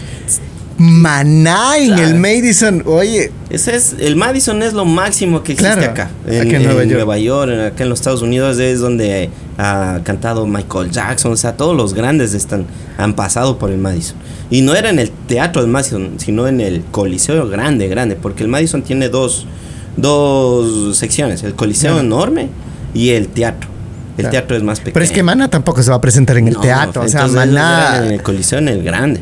Maná 0.77 1.77
en 1.77 1.87
Claro. 1.93 2.03
el 2.07 2.15
Madison. 2.15 2.83
Oye, 2.85 3.31
ese 3.49 3.75
es, 3.75 3.95
el 3.99 4.15
Madison 4.17 4.61
es 4.61 4.73
lo 4.73 4.83
máximo 4.83 5.41
que 5.41 5.53
existe 5.53 5.73
Claro, 5.73 5.91
acá. 5.91 6.09
aquí 6.27 6.55
en 6.55 6.63
Nueva 6.89 7.17
York. 7.17 7.51
acá 7.51 7.83
en 7.83 7.89
los 7.89 7.99
Estados 7.99 8.21
Unidos 8.21 8.59
es 8.59 8.79
donde 8.81 9.29
ha 9.57 10.01
cantado 10.03 10.45
Michael 10.45 10.91
Jackson. 10.91 11.31
O 11.31 11.37
sea, 11.37 11.55
todos 11.55 11.77
los 11.77 11.93
grandes 11.93 12.33
están, 12.33 12.65
han 12.97 13.13
pasado 13.15 13.57
por 13.57 13.71
el 13.71 13.77
Madison. 13.77 14.17
Y 14.49 14.61
no 14.61 14.75
era 14.75 14.89
en 14.89 14.99
el 14.99 15.11
teatro 15.11 15.61
del 15.61 15.71
Madison, 15.71 16.15
sino 16.17 16.47
en 16.47 16.59
el 16.59 16.83
Coliseo 16.91 17.47
grande, 17.47 17.87
grande. 17.87 18.15
Porque 18.15 18.43
el 18.43 18.49
Madison 18.49 18.81
tiene 18.81 19.07
dos, 19.09 19.47
dos 19.95 20.97
secciones. 20.97 21.43
El 21.43 21.55
Coliseo 21.55 21.93
Claro. 21.93 22.05
enorme 22.05 22.49
y 22.93 23.11
el 23.11 23.29
teatro. 23.29 23.69
El 24.17 24.29
teatro 24.29 24.55
es 24.55 24.63
más 24.63 24.79
pequeño. 24.79 24.93
pero 24.93 25.05
es 25.05 25.11
que 25.11 25.23
Maná 25.23 25.49
tampoco 25.49 25.83
se 25.83 25.89
va 25.89 25.97
a 25.97 26.01
presentar 26.01 26.37
en 26.37 26.47
el 26.47 26.53
No, 26.53 26.61
teatro. 26.61 27.01
O 27.01 27.07
sea, 27.07 27.27
Maná. 27.27 28.01
En 28.05 28.11
el 28.13 28.21
Coliseo, 28.21 28.59
en 28.59 28.69
el 28.69 28.81
grande. 28.83 29.19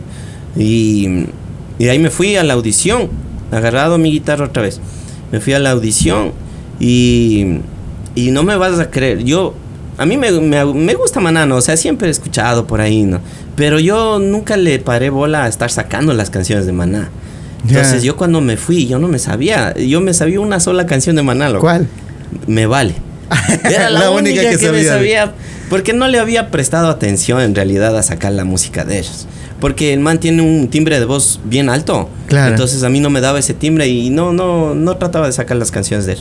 Y, 0.56 1.26
y 1.84 1.86
de 1.86 1.92
ahí 1.92 2.00
me 2.00 2.10
fui 2.10 2.38
a 2.38 2.46
la 2.46 2.54
audición, 2.54 3.10
agarrado 3.52 3.98
mi 3.98 4.10
guitarra 4.10 4.46
otra 4.46 4.64
vez. 4.64 4.80
Me 5.34 5.42
fui 5.42 5.52
a 5.52 5.60
la 5.60 5.72
audición 5.72 6.32
y, 6.80 7.58
y 8.16 8.32
no 8.32 8.44
me 8.44 8.56
vas 8.56 8.80
a 8.80 8.90
creer. 8.90 9.26
Yo, 9.26 9.54
a 9.98 10.06
mí 10.06 10.16
me, 10.16 10.32
me, 10.32 10.64
me 10.64 10.94
gusta 10.94 11.20
Manano, 11.20 11.58
o 11.58 11.62
sea, 11.62 11.76
siempre 11.76 12.08
he 12.08 12.12
escuchado 12.12 12.66
por 12.68 12.80
ahí, 12.80 13.04
¿no? 13.04 13.20
Pero 13.58 13.82
yo 13.82 14.18
nunca 14.18 14.56
le 14.56 14.80
paré 14.80 15.10
bola 15.10 15.44
a 15.44 15.50
estar 15.50 15.70
sacando 15.70 16.14
las 16.14 16.30
canciones 16.30 16.66
de 16.66 16.72
Maná. 16.72 17.10
Entonces 17.68 18.02
yo 18.02 18.16
cuando 18.16 18.40
me 18.40 18.56
fui, 18.56 18.88
yo 18.88 18.98
no 18.98 19.10
me 19.10 19.20
sabía. 19.20 19.74
Yo 19.76 20.00
me 20.00 20.14
sabía 20.14 20.40
una 20.40 20.62
sola 20.62 20.86
canción 20.86 21.18
de 21.18 21.24
Maná. 21.24 21.50
loco. 21.50 21.64
¿Cuál? 21.66 21.86
Me 22.48 22.66
vale. 22.66 22.96
Era 23.70 23.90
la, 23.90 24.10
única, 24.10 24.40
que, 24.58 24.72
me 24.72 24.86
sabía. 24.86 25.34
Porque 25.74 25.92
no 25.92 26.08
le 26.08 26.20
había 26.20 26.52
prestado 26.52 26.88
atención 26.88 27.42
en 27.42 27.56
realidad 27.56 27.98
a 27.98 28.04
sacar 28.04 28.32
la 28.32 28.44
música 28.44 28.86
de 28.86 29.00
ellos. 29.00 29.26
Porque 29.60 29.92
el 29.92 30.02
man 30.02 30.20
tiene 30.20 30.44
un 30.44 30.68
timbre 30.68 31.00
de 31.00 31.06
voz 31.06 31.40
bien 31.46 31.68
alto. 31.68 32.10
Claro. 32.28 32.52
Entonces 32.52 32.84
a 32.84 32.90
mí 32.90 33.00
no 33.00 33.10
me 33.10 33.22
daba 33.22 33.40
ese 33.40 33.56
timbre 33.56 33.88
y 33.88 34.12
no, 34.12 34.34
no, 34.34 34.76
no 34.76 34.98
trataba 34.98 35.26
de 35.26 35.34
sacar 35.34 35.58
las 35.58 35.72
canciones 35.72 36.06
de 36.06 36.14
él. 36.14 36.20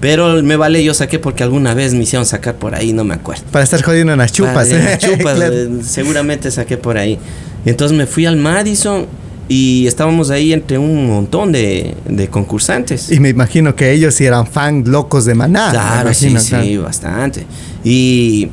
Pero 0.00 0.40
me 0.44 0.54
vale, 0.54 0.84
yo 0.84 0.94
saqué 0.94 1.18
porque 1.18 1.42
alguna 1.42 1.74
vez 1.74 1.94
me 1.94 2.04
hicieron 2.04 2.24
sacar 2.26 2.54
por 2.54 2.76
ahí, 2.76 2.92
no 2.92 3.02
me 3.02 3.14
acuerdo. 3.14 3.42
Para 3.50 3.64
estar 3.64 3.82
jodiendo 3.82 4.12
en 4.12 4.20
las 4.20 4.30
chupas. 4.30 4.68
Para- 4.68 4.78
en 4.78 4.84
las 4.84 4.98
chupas, 5.04 5.40
eh, 5.40 5.68
seguramente 5.82 6.48
saqué 6.52 6.76
por 6.76 6.96
ahí. 6.96 7.18
Entonces 7.64 7.98
me 7.98 8.06
fui 8.06 8.24
al 8.24 8.36
Madison 8.36 9.06
y 9.48 9.88
estábamos 9.88 10.30
ahí 10.30 10.52
entre 10.52 10.78
un 10.78 11.08
montón 11.08 11.50
de, 11.50 11.96
de 12.08 12.28
concursantes. 12.28 13.10
Y 13.10 13.18
me 13.18 13.30
imagino 13.30 13.74
que 13.74 13.90
ellos 13.90 14.14
sí 14.14 14.24
eran 14.24 14.46
fan 14.46 14.84
locos 14.86 15.24
de 15.24 15.34
Maná. 15.34 15.70
Claro, 15.72 16.14
sí, 16.14 16.28
imagino, 16.28 16.60
sí, 16.62 16.68
claro. 16.68 16.82
bastante. 16.84 17.46
Y, 17.82 18.48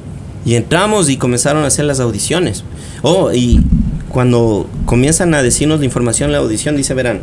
y 0.48 0.56
entramos 0.56 1.10
y 1.10 1.18
comenzaron 1.18 1.66
a 1.66 1.68
hacer 1.68 1.84
las 1.84 2.00
audiciones. 2.00 2.64
Oh, 3.02 3.34
y 3.34 3.60
cuando 4.08 4.66
comienzan 4.86 5.34
a 5.34 5.44
decirnos 5.44 5.80
la 5.80 5.86
información 5.86 6.32
la 6.32 6.38
audición, 6.38 6.78
dice, 6.78 6.94
verán, 6.94 7.20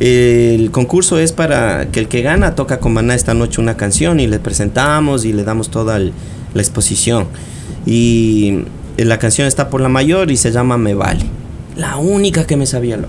el 0.00 0.72
concurso 0.72 1.20
es 1.20 1.30
para 1.30 1.92
que 1.92 2.00
el 2.00 2.08
que 2.08 2.22
gana 2.22 2.56
toca 2.56 2.80
con 2.80 2.92
Maná 2.92 3.14
esta 3.14 3.34
noche 3.34 3.60
una 3.60 3.76
canción 3.76 4.18
y 4.18 4.26
le 4.26 4.40
presentamos 4.40 5.24
y 5.24 5.32
le 5.32 5.44
damos 5.44 5.70
toda 5.70 6.00
la 6.00 6.10
exposición. 6.56 7.28
Y 7.86 8.64
la 8.96 9.20
canción 9.20 9.46
está 9.46 9.70
por 9.70 9.80
la 9.80 9.88
mayor 9.88 10.32
y 10.32 10.36
se 10.36 10.50
llama 10.50 10.76
Me 10.76 10.94
Vale. 10.94 11.39
La 11.80 11.96
única 11.96 12.46
que 12.46 12.58
me 12.58 12.66
sabía 12.66 12.98
lo. 12.98 13.08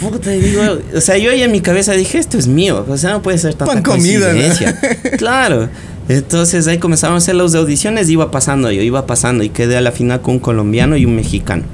Puta, 0.00 0.30
digo, 0.30 0.62
o 0.94 1.00
sea, 1.00 1.18
yo 1.18 1.32
ahí 1.32 1.42
en 1.42 1.50
mi 1.50 1.60
cabeza 1.60 1.94
dije, 1.94 2.18
esto 2.18 2.38
es 2.38 2.46
mío, 2.46 2.86
o 2.88 2.96
sea, 2.96 3.10
no 3.10 3.22
puede 3.22 3.36
ser 3.38 3.54
tanta 3.54 3.74
Pan 3.74 3.82
comida. 3.82 4.32
Claro. 5.18 5.68
Entonces 6.08 6.68
ahí 6.68 6.78
comenzaron 6.78 7.16
a 7.16 7.18
hacer 7.18 7.34
las 7.34 7.56
audiciones, 7.56 8.08
iba 8.08 8.30
pasando 8.30 8.70
yo, 8.70 8.82
iba 8.82 9.04
pasando 9.08 9.42
y 9.42 9.48
quedé 9.48 9.76
a 9.76 9.80
la 9.80 9.90
final 9.90 10.20
con 10.20 10.34
un 10.34 10.40
colombiano 10.40 10.96
y 10.96 11.04
un 11.04 11.16
mexicano. 11.16 11.64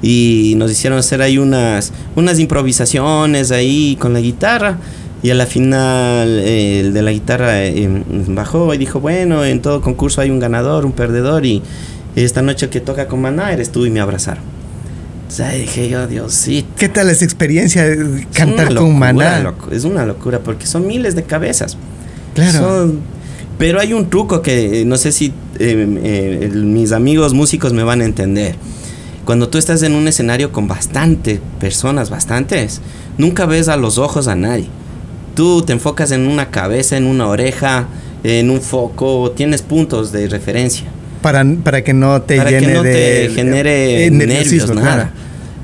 Y 0.00 0.54
nos 0.56 0.70
hicieron 0.70 1.00
hacer 1.00 1.22
ahí 1.22 1.38
unas, 1.38 1.92
unas 2.14 2.38
improvisaciones 2.38 3.50
ahí 3.50 3.96
con 3.98 4.12
la 4.12 4.20
guitarra. 4.20 4.78
Y 5.24 5.30
a 5.30 5.34
la 5.34 5.46
final 5.46 6.38
eh, 6.38 6.78
el 6.80 6.92
de 6.92 7.02
la 7.02 7.10
guitarra 7.10 7.64
eh, 7.64 7.88
bajó 8.28 8.72
y 8.74 8.78
dijo, 8.78 9.00
bueno, 9.00 9.44
en 9.44 9.60
todo 9.60 9.80
concurso 9.80 10.20
hay 10.20 10.30
un 10.30 10.38
ganador, 10.38 10.86
un 10.86 10.92
perdedor 10.92 11.44
y 11.44 11.62
esta 12.24 12.42
noche 12.42 12.68
que 12.70 12.80
toca 12.80 13.06
con 13.08 13.20
Maná 13.20 13.52
eres 13.52 13.70
tú 13.70 13.84
y 13.86 13.90
me 13.90 14.00
abrazaron. 14.00 14.42
O 15.28 15.30
sea, 15.30 15.50
dije 15.50 15.88
yo, 15.88 16.06
Diosito. 16.06 16.68
¿Qué 16.76 16.88
tal 16.88 17.10
esa 17.10 17.24
experiencia 17.24 17.84
de 17.84 18.26
cantar 18.32 18.66
una 18.70 18.80
con 18.80 18.88
locura, 18.88 19.12
Maná? 19.12 19.40
loco, 19.40 19.70
es 19.72 19.84
una 19.84 20.06
locura 20.06 20.38
porque 20.40 20.66
son 20.66 20.86
miles 20.86 21.14
de 21.16 21.24
cabezas. 21.24 21.76
Claro. 22.34 22.58
Son- 22.60 23.00
pero 23.58 23.80
hay 23.80 23.92
un 23.94 24.08
truco 24.10 24.42
que 24.42 24.82
eh, 24.82 24.84
no 24.84 24.98
sé 24.98 25.12
si 25.12 25.26
eh, 25.58 26.00
eh, 26.04 26.50
mis 26.54 26.92
amigos 26.92 27.32
músicos 27.34 27.72
me 27.72 27.82
van 27.82 28.02
a 28.02 28.04
entender. 28.04 28.54
Cuando 29.24 29.48
tú 29.48 29.58
estás 29.58 29.82
en 29.82 29.94
un 29.94 30.06
escenario 30.06 30.52
con 30.52 30.68
bastante 30.68 31.40
personas, 31.58 32.10
bastantes, 32.10 32.80
nunca 33.18 33.46
ves 33.46 33.68
a 33.68 33.76
los 33.76 33.98
ojos 33.98 34.28
a 34.28 34.36
nadie. 34.36 34.68
Tú 35.34 35.62
te 35.62 35.72
enfocas 35.72 36.12
en 36.12 36.26
una 36.28 36.50
cabeza, 36.50 36.96
en 36.96 37.06
una 37.06 37.26
oreja, 37.28 37.88
en 38.22 38.50
un 38.50 38.60
foco, 38.60 39.32
tienes 39.34 39.62
puntos 39.62 40.12
de 40.12 40.28
referencia 40.28 40.84
Para, 41.26 41.44
para 41.64 41.82
que 41.82 41.92
no 41.92 42.22
te 42.22 42.36
para 42.36 42.50
llene 42.50 42.66
que 42.68 42.74
no 42.74 42.82
de 42.84 42.92
te 42.92 43.34
genere 43.34 44.06
eh, 44.06 44.10
nervios, 44.12 44.72
nada. 44.72 44.80
claro. 44.80 45.10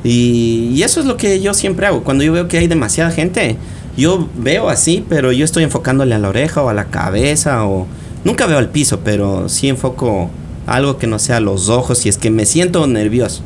Y, 0.02 0.72
y 0.74 0.82
eso 0.82 0.98
es 0.98 1.06
lo 1.06 1.16
que 1.16 1.40
yo 1.40 1.54
siempre 1.54 1.86
hago. 1.86 2.02
Cuando 2.02 2.24
yo 2.24 2.32
veo 2.32 2.48
que 2.48 2.58
hay 2.58 2.66
demasiada 2.66 3.12
gente, 3.12 3.56
yo 3.96 4.28
veo 4.36 4.70
así, 4.70 5.04
pero 5.08 5.30
yo 5.30 5.44
estoy 5.44 5.62
enfocándole 5.62 6.16
a 6.16 6.18
la 6.18 6.28
oreja 6.28 6.62
o 6.62 6.68
a 6.68 6.74
la 6.74 6.86
cabeza 6.86 7.64
o 7.64 7.86
nunca 8.24 8.46
veo 8.46 8.58
al 8.58 8.70
piso, 8.70 9.02
pero 9.04 9.48
sí 9.48 9.68
enfoco 9.68 10.32
algo 10.66 10.98
que 10.98 11.06
no 11.06 11.20
sea 11.20 11.38
los 11.38 11.68
ojos 11.68 11.98
si 11.98 12.08
es 12.08 12.18
que 12.18 12.32
me 12.32 12.44
siento 12.44 12.84
nervioso. 12.88 13.44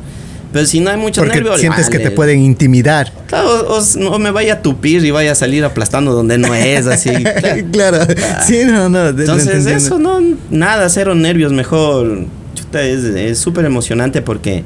Pero 0.56 0.66
si 0.66 0.80
no 0.80 0.90
hay 0.90 0.96
mucho 0.96 1.20
Porque 1.20 1.36
nervio, 1.36 1.58
sientes 1.58 1.90
que 1.90 1.98
te 1.98 2.10
pueden 2.10 2.40
intimidar. 2.40 3.12
Claro, 3.26 3.68
o, 3.68 4.08
o 4.08 4.18
me 4.18 4.30
vaya 4.30 4.54
a 4.54 4.62
tupir 4.62 5.04
y 5.04 5.10
vaya 5.10 5.32
a 5.32 5.34
salir 5.34 5.62
aplastando 5.66 6.14
donde 6.14 6.38
no 6.38 6.54
es, 6.54 6.86
así. 6.86 7.10
claro. 7.72 8.06
claro. 8.06 8.06
Sí, 8.46 8.60
no, 8.64 8.88
no. 8.88 9.08
Entonces, 9.08 9.66
eso 9.66 9.98
no, 9.98 10.18
nada, 10.48 10.88
cero 10.88 11.14
nervios, 11.14 11.52
mejor. 11.52 12.24
Chuta, 12.54 12.80
es 12.80 13.04
es 13.04 13.38
súper 13.38 13.66
emocionante 13.66 14.22
porque 14.22 14.64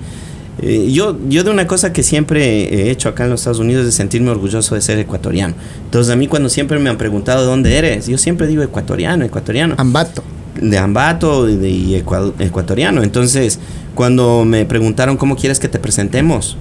eh, 0.62 0.92
yo, 0.92 1.18
yo 1.28 1.42
de 1.42 1.50
una 1.50 1.66
cosa 1.66 1.92
que 1.92 2.04
siempre 2.04 2.72
he 2.72 2.90
hecho 2.92 3.08
acá 3.08 3.24
en 3.24 3.30
los 3.30 3.40
Estados 3.40 3.58
Unidos 3.58 3.84
es 3.84 3.94
sentirme 3.94 4.30
orgulloso 4.30 4.76
de 4.76 4.82
ser 4.82 4.96
ecuatoriano. 5.00 5.54
Entonces, 5.86 6.12
a 6.12 6.14
mí 6.14 6.28
cuando 6.28 6.50
siempre 6.50 6.78
me 6.78 6.88
han 6.88 6.98
preguntado 6.98 7.44
dónde 7.44 7.76
eres, 7.76 8.06
yo 8.06 8.16
siempre 8.16 8.46
digo 8.46 8.62
ecuatoriano, 8.62 9.24
ecuatoriano. 9.24 9.74
Ambato. 9.76 10.22
De 10.60 10.78
Ambato 10.78 11.48
y 11.48 11.56
de- 11.56 12.04
ecuatoriano. 12.38 13.02
Entonces, 13.02 13.58
cuando 13.94 14.44
me 14.44 14.64
preguntaron 14.64 15.16
cómo 15.16 15.36
quieres 15.36 15.60
que 15.60 15.68
te 15.68 15.78
presentemos, 15.78 16.56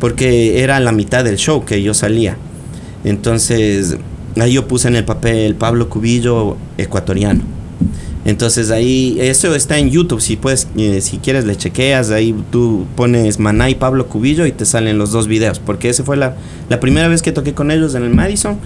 porque 0.00 0.62
era 0.62 0.80
la 0.80 0.92
mitad 0.92 1.24
del 1.24 1.36
show 1.36 1.64
que 1.64 1.82
yo 1.82 1.94
salía. 1.94 2.36
Entonces, 3.04 3.96
ahí 4.40 4.52
yo 4.54 4.66
puse 4.68 4.88
en 4.88 4.96
el 4.96 5.04
papel 5.04 5.54
Pablo 5.54 5.88
Cubillo 5.88 6.56
ecuatoriano. 6.78 7.42
Entonces 8.24 8.70
ahí, 8.70 9.16
eso 9.20 9.52
está 9.56 9.78
en 9.78 9.90
YouTube, 9.90 10.20
si 10.20 10.36
puedes, 10.36 10.68
eh, 10.76 11.00
si 11.00 11.18
quieres 11.18 11.44
le 11.44 11.56
chequeas, 11.56 12.10
ahí 12.12 12.32
tú 12.52 12.86
pones 12.94 13.40
Maná 13.40 13.68
y 13.68 13.74
Pablo 13.74 14.06
Cubillo 14.06 14.46
y 14.46 14.52
te 14.52 14.64
salen 14.64 14.96
los 14.96 15.10
dos 15.10 15.26
videos, 15.26 15.58
porque 15.58 15.88
esa 15.88 16.04
fue 16.04 16.16
la, 16.16 16.36
la 16.68 16.78
primera 16.78 17.08
vez 17.08 17.20
que 17.20 17.32
toqué 17.32 17.52
con 17.52 17.72
ellos 17.72 17.96
en 17.96 18.04
el 18.04 18.10
Madison. 18.14 18.58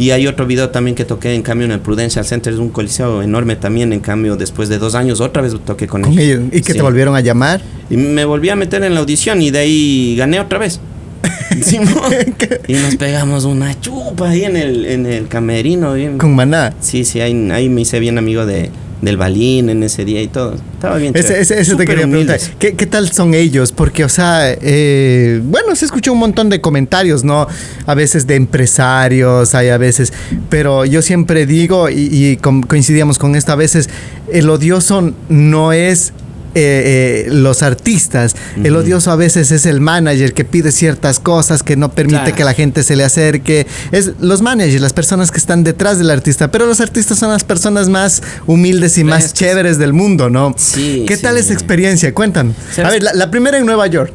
Y 0.00 0.12
hay 0.12 0.26
otro 0.26 0.46
video 0.46 0.70
también 0.70 0.94
que 0.94 1.04
toqué 1.04 1.34
en 1.34 1.42
cambio 1.42 1.66
en 1.66 1.72
el 1.72 1.80
Prudential 1.80 2.24
Center, 2.24 2.54
es 2.54 2.58
un 2.58 2.70
coliseo 2.70 3.20
enorme 3.20 3.54
también, 3.56 3.92
en 3.92 4.00
cambio 4.00 4.34
después 4.34 4.70
de 4.70 4.78
dos 4.78 4.94
años 4.94 5.20
otra 5.20 5.42
vez 5.42 5.54
toqué 5.62 5.86
con, 5.86 6.00
Con 6.00 6.18
ellos. 6.18 6.40
¿Y 6.52 6.62
que 6.62 6.72
Sí. 6.72 6.78
te 6.78 6.82
volvieron 6.82 7.14
a 7.16 7.20
llamar? 7.20 7.60
Y 7.90 7.98
me 7.98 8.24
volví 8.24 8.48
a 8.48 8.56
meter 8.56 8.82
en 8.82 8.94
la 8.94 9.00
audición 9.00 9.42
y 9.42 9.50
de 9.50 9.58
ahí 9.58 10.14
gané 10.16 10.40
otra 10.40 10.58
vez. 10.58 10.80
Y 12.66 12.72
nos 12.72 12.96
pegamos 12.96 13.44
una 13.44 13.78
chupa 13.78 14.30
ahí 14.30 14.44
en 14.44 14.56
el, 14.56 14.86
en 14.86 15.04
el 15.04 15.28
camerino. 15.28 15.92
Bien. 15.92 16.16
Con 16.16 16.34
Maná. 16.34 16.72
Sí, 16.80 17.04
sí, 17.04 17.20
ahí, 17.20 17.50
ahí 17.50 17.68
me 17.68 17.82
hice 17.82 18.00
bien 18.00 18.16
amigo 18.16 18.46
de, 18.46 18.70
del 19.00 19.16
Balín 19.16 19.70
en 19.70 19.82
ese 19.82 20.04
día 20.04 20.20
y 20.22 20.28
todo. 20.28 20.54
Estaba 20.74 20.96
bien 20.98 21.12
Ese, 21.14 21.28
chévere. 21.28 21.42
ese, 21.42 21.60
ese 21.60 21.76
te 21.76 21.86
quería 21.86 22.06
preguntar. 22.06 22.36
humildes. 22.36 22.52
¿Qué, 22.58 22.74
qué 22.74 22.86
tal 22.86 23.10
son 23.10 23.34
ellos? 23.34 23.72
Porque, 23.72 24.04
o 24.04 24.08
sea, 24.08 24.50
eh, 24.52 25.40
bueno, 25.44 25.74
se 25.74 25.84
escuchó 25.86 26.12
un 26.12 26.18
montón 26.18 26.48
de 26.50 26.60
comentarios, 26.60 27.24
¿no? 27.24 27.46
A 27.86 27.94
veces 27.94 28.26
de 28.26 28.34
empresarios, 28.36 29.54
hay 29.54 29.68
a 29.68 29.78
veces, 29.78 30.12
pero 30.48 30.84
yo 30.84 31.02
siempre 31.02 31.46
digo, 31.46 31.88
y, 31.88 31.94
y 32.12 32.36
coincidíamos 32.36 33.18
con 33.18 33.36
esto, 33.36 33.52
a 33.52 33.56
veces 33.56 33.88
el 34.32 34.48
odioso 34.50 35.12
no 35.28 35.72
es... 35.72 36.12
eh, 36.54 37.26
eh, 37.26 37.30
los 37.32 37.62
artistas, 37.62 38.34
el 38.62 38.74
odioso 38.76 39.10
a 39.10 39.16
veces 39.16 39.50
es 39.50 39.66
el 39.66 39.80
manager 39.80 40.32
que 40.34 40.44
pide 40.44 40.72
ciertas 40.72 41.20
cosas 41.20 41.62
que 41.62 41.76
no 41.76 41.90
permite 41.92 42.20
Claro. 42.20 42.36
que 42.36 42.44
la 42.44 42.54
gente 42.54 42.82
se 42.82 42.96
le 42.96 43.04
acerque. 43.04 43.66
Es 43.92 44.12
los 44.20 44.42
managers, 44.42 44.80
las 44.80 44.92
personas 44.92 45.30
que 45.30 45.38
están 45.38 45.62
detrás 45.64 45.98
del 45.98 46.10
artista, 46.10 46.50
pero 46.50 46.66
los 46.66 46.80
artistas 46.80 47.18
son 47.18 47.30
las 47.30 47.44
personas 47.44 47.88
más 47.88 48.22
humildes 48.46 48.98
y 48.98 49.04
más 49.04 49.32
chéveres 49.32 49.78
del 49.78 49.92
mundo, 49.92 50.28
¿no? 50.30 50.54
Sí, 50.58 51.04
¿Qué 51.06 51.16
sí. 51.16 51.22
tal 51.22 51.36
esa 51.36 51.52
experiencia? 51.52 52.12
Cuéntanos. 52.14 52.54
A 52.82 52.90
ver, 52.90 53.02
la, 53.02 53.12
la 53.14 53.30
primera 53.30 53.58
en 53.58 53.66
Nueva 53.66 53.86
York. 53.86 54.12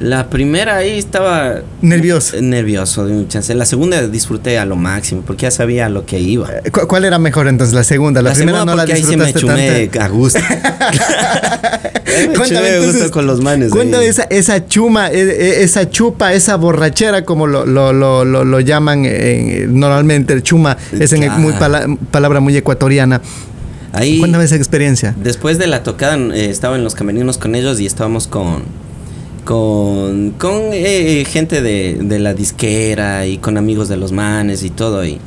La 0.00 0.30
primera 0.30 0.76
ahí 0.76 0.96
estaba 0.98 1.56
Nervioso. 1.82 2.36
eh, 2.36 2.42
nervioso 2.42 3.04
de 3.06 3.12
un 3.14 3.26
chance. 3.26 3.52
La 3.54 3.64
segunda 3.66 4.00
disfruté 4.06 4.56
a 4.58 4.64
lo 4.64 4.76
máximo 4.76 5.22
porque 5.26 5.42
ya 5.42 5.50
sabía 5.50 5.88
lo 5.88 6.06
que 6.06 6.20
iba. 6.20 6.48
Eh, 6.64 6.70
¿cu- 6.70 6.86
¿Cuál 6.86 7.04
era 7.04 7.18
mejor 7.18 7.48
entonces? 7.48 7.74
La 7.74 7.82
segunda. 7.82 8.22
La, 8.22 8.32
primera 8.32 8.58
segunda 8.58 8.72
no 8.72 8.76
la 8.76 8.82
porque 8.84 8.92
ahí 8.94 9.02
sí 9.02 9.16
me 9.16 9.26
disfrutaste 9.26 9.40
chumé 9.66 9.88
tanto. 9.88 10.04
a 10.04 10.08
gusto. 10.08 10.38
Me 12.28 12.34
Cuéntame 12.34 12.78
gusto 12.80 13.10
con 13.10 13.26
los 13.26 13.40
manes. 13.40 13.70
Cuéntame 13.70 14.06
esa, 14.06 14.22
esa 14.24 14.66
chuma, 14.66 15.08
eh, 15.08 15.20
eh, 15.20 15.62
esa 15.62 15.88
chupa, 15.88 16.32
esa 16.32 16.56
borrachera, 16.56 17.24
como 17.24 17.46
lo, 17.46 17.64
lo, 17.66 17.92
lo, 17.92 18.24
lo, 18.24 18.60
llaman 18.60 19.06
normalmente. 19.68 20.42
Chuma 20.42 20.76
es 20.98 21.12
en 21.12 21.20
muy 21.40 21.52
Claro. 21.52 21.58
pala- 21.58 21.86
palabra 22.10 22.40
muy 22.40 22.56
ecuatoriana. 22.56 23.20
Ahí, 23.92 24.18
Cuéntame 24.18 24.44
esa 24.44 24.56
experiencia. 24.56 25.14
Después 25.22 25.58
de 25.58 25.66
la 25.66 25.82
tocada 25.82 26.16
eh, 26.34 26.50
estaba 26.50 26.76
en 26.76 26.84
los 26.84 26.94
camerinos 26.94 27.38
con 27.38 27.54
ellos 27.54 27.78
y 27.80 27.86
estábamos 27.86 28.26
con 28.26 28.62
con, 29.48 30.32
con 30.32 30.60
eh, 30.74 31.24
gente 31.26 31.62
de, 31.62 31.94
de 32.02 32.18
la 32.18 32.34
disquera 32.34 33.24
y 33.26 33.38
con 33.38 33.56
amigos 33.56 33.88
de 33.88 33.96
los 33.96 34.12
manes 34.12 34.62
y 34.62 34.68
todo 34.68 35.06
y, 35.06 35.18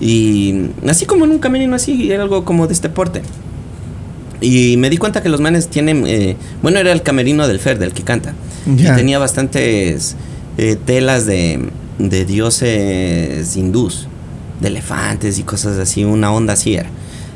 y 0.00 0.70
así 0.88 1.04
como 1.04 1.24
en 1.24 1.32
un 1.32 1.38
camerino 1.40 1.74
así 1.74 2.12
era 2.12 2.22
algo 2.22 2.44
como 2.44 2.68
de 2.68 2.74
este 2.74 2.88
porte 2.90 3.22
y 4.40 4.76
me 4.76 4.88
di 4.88 4.98
cuenta 4.98 5.20
que 5.20 5.28
los 5.28 5.40
manes 5.40 5.66
tienen 5.66 6.04
eh, 6.06 6.36
bueno 6.62 6.78
era 6.78 6.92
el 6.92 7.02
camerino 7.02 7.48
del 7.48 7.58
Fer 7.58 7.76
del 7.80 7.92
que 7.92 8.04
canta 8.04 8.34
Ya. 8.66 8.92
y 8.92 8.96
tenía 8.96 9.18
bastantes 9.18 10.14
eh, 10.58 10.76
telas 10.84 11.26
de, 11.26 11.68
de 11.98 12.24
dioses 12.24 13.56
hindús 13.56 14.06
de 14.60 14.68
elefantes 14.68 15.40
y 15.40 15.42
cosas 15.42 15.76
así 15.78 16.04
una 16.04 16.30
onda 16.32 16.52
así 16.52 16.74
era 16.74 16.88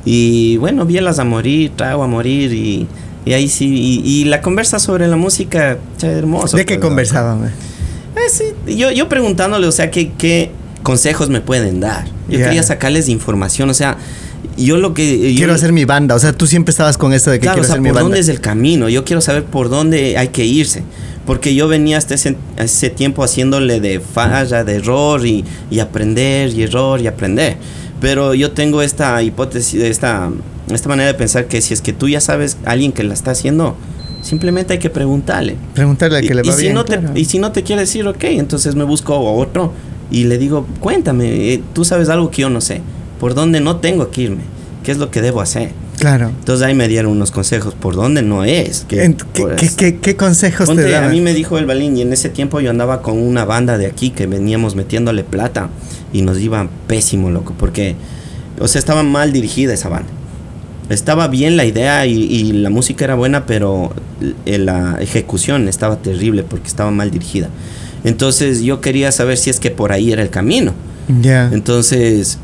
y 0.04 0.56
bueno, 0.58 0.86
bielas 0.86 1.18
a 1.18 1.24
morir, 1.24 1.72
trago 1.76 2.02
a 2.02 2.06
morir 2.06 2.52
y, 2.54 2.86
y 3.24 3.33
ahí 3.33 3.48
sí, 3.48 3.66
y, 3.68 4.02
y 4.20 4.24
la 4.24 4.40
conversa 4.40 4.78
sobre 4.78 5.06
la 5.09 5.16
música, 5.16 5.78
hermoso. 6.02 6.56
¿De 6.56 6.64
qué 6.64 6.76
pues, 6.76 6.87
conversaban? 6.88 7.44
eh? 7.46 7.50
Sí, 8.30 8.76
yo, 8.76 8.90
yo 8.90 9.09
preguntándole, 9.09 9.66
o 9.66 9.72
sea, 9.72 9.90
¿qué, 9.90 10.12
qué, 10.16 10.50
consejos 10.83 11.28
me 11.30 11.40
pueden 11.40 11.80
dar. 11.80 12.06
Yo 12.28 12.38
quería 12.38 12.62
sacarles 12.62 13.09
información, 13.09 13.68
o 13.70 13.74
sea, 13.74 13.96
yo 14.56 14.76
lo 14.76 14.94
que... 14.94 15.33
yo- 15.33 15.38
Quiero 15.38 15.52
hacer 15.54 15.72
mi 15.72 15.85
banda. 15.85 16.14
O 16.14 16.18
sea, 16.18 16.33
tú 16.33 16.46
siempre 16.46 16.70
estabas 16.70 16.96
con 16.96 17.12
esto 17.12 17.30
de 17.30 17.38
que 17.38 17.42
Claro, 17.42 17.56
quiero 17.56 17.64
o 17.64 17.66
sea, 17.66 17.72
hacer 17.74 17.80
mi 17.83 17.88
por 17.88 17.94
banda. 17.96 18.04
dónde 18.04 18.20
es 18.20 18.28
el 18.28 18.40
camino. 18.40 18.88
Yo 18.88 19.04
quiero 19.04 19.20
saber 19.20 19.44
por 19.44 19.68
dónde 19.68 20.16
hay 20.16 20.28
que 20.28 20.44
irse. 20.44 20.83
Porque 21.26 21.54
yo 21.54 21.68
venía 21.68 21.98
hasta 21.98 22.14
ese, 22.14 22.37
ese 22.56 22.88
tiempo 22.90 23.22
haciéndole 23.24 23.80
de 23.80 24.00
falla, 24.00 24.64
de 24.64 24.76
error 24.76 25.26
y, 25.26 25.44
y 25.70 25.80
aprender 25.80 26.50
y 26.50 26.62
error 26.62 27.00
y 27.00 27.06
aprender. 27.09 27.56
Pero 28.00 28.35
yo 28.35 28.52
tengo 28.52 28.80
esta 28.83 29.22
hipótesis, 29.22 29.83
esta, 29.83 30.30
esta 30.74 30.88
manera 30.88 31.09
de 31.09 31.14
pensar 31.14 31.46
que 31.46 31.61
si 31.61 31.74
es 31.74 31.80
que 31.83 31.92
tú 31.92 32.09
ya 32.09 32.20
sabes 32.20 32.56
a 32.64 32.70
alguien 32.72 32.92
que 32.92 33.02
la 33.04 33.14
está 33.14 33.30
haciendo, 33.33 33.76
simplemente 34.22 34.74
hay 34.74 34.78
que 34.78 34.90
preguntarle. 34.90 35.56
Preguntarle 35.74 36.18
a 36.18 36.22
Y, 36.22 36.28
que 36.28 36.35
le 36.35 36.42
y 36.44 36.48
va 36.48 36.54
si 36.54 36.62
bien. 36.62 36.74
no 36.74 36.85
te, 36.85 36.98
claro. 36.98 37.16
y 37.16 37.24
si 37.24 37.38
no 37.38 37.52
te 37.52 37.62
quiere 37.62 37.83
decir, 37.83 38.06
ok, 38.06 38.24
entonces 38.24 38.74
me 38.74 38.85
busco 38.85 39.14
a 39.14 39.18
otro 39.20 39.72
y 40.11 40.24
le 40.24 40.38
digo, 40.38 40.66
cuéntame, 40.80 41.52
eh, 41.52 41.62
tú 41.72 41.85
sabes 41.85 42.09
algo 42.09 42.30
que 42.30 42.42
yo 42.42 42.50
no 42.50 42.61
sé. 42.61 42.80
¿Por 43.18 43.35
dónde 43.35 43.61
no 43.61 43.76
tengo 43.76 44.11
que 44.11 44.22
irme? 44.22 44.42
¿Qué 44.83 44.92
es 44.92 44.98
lo 44.98 45.11
que 45.11 45.20
debo 45.20 45.40
hacer? 45.42 45.72
Claro. 45.98 46.28
Entonces 46.30 46.66
ahí 46.66 46.74
me 46.74 46.88
dieron 46.88 47.12
unos 47.12 47.30
consejos 47.30 47.74
por 47.74 47.94
dónde 47.94 48.22
no 48.22 48.44
es. 48.44 48.87
Que, 48.88 48.96
¿Qué, 49.35 49.42
por 49.42 49.56
qué- 49.56 49.68
qué- 49.76 49.98
qué 49.98 50.16
consejos 50.16 50.66
Ponte, 50.66 50.85
te 50.85 50.88
a 50.96 51.00
daban? 51.02 51.11
mí 51.14 51.20
me 51.20 51.35
dijo 51.35 51.59
el 51.59 51.66
Balín 51.66 51.98
y 51.98 52.00
en 52.02 52.12
ese 52.14 52.30
tiempo 52.30 52.61
yo 52.61 52.70
andaba 52.70 53.02
con 53.02 53.18
una 53.18 53.44
banda 53.44 53.76
de 53.76 53.85
aquí 53.87 54.09
que 54.09 54.26
veníamos 54.26 54.74
metiéndole 54.74 55.22
plata 55.24 55.68
y 56.14 56.22
nos 56.22 56.38
iba 56.40 56.66
pésimo, 56.87 57.30
loco, 57.30 57.54
porque, 57.59 57.94
o 58.59 58.66
sea, 58.68 58.78
estaba 58.78 59.02
mal 59.02 59.33
dirigida 59.35 59.74
esa 59.74 59.90
banda. 59.90 60.09
Estaba 60.90 61.29
bien 61.29 61.57
la 61.57 61.64
idea 61.64 62.05
y, 62.07 62.12
y 62.24 62.53
la 62.53 62.68
música 62.68 63.05
era 63.05 63.14
buena, 63.14 63.46
pero 63.46 63.92
l- 64.20 64.59
la 64.59 64.98
ejecución 65.00 65.68
estaba 65.68 65.96
terrible 66.03 66.42
porque 66.42 66.68
estaba 66.68 66.90
mal 66.90 67.11
dirigida. 67.11 67.48
Entonces 68.05 68.62
yo 68.62 68.81
quería 68.81 69.12
saber 69.12 69.37
si 69.38 69.50
es 69.50 69.61
que 69.61 69.70
por 69.70 69.92
ahí 69.92 70.12
era 70.12 70.22
el 70.22 70.31
camino. 70.31 70.72
Ya. 71.22 71.48
Entonces, 71.53 72.38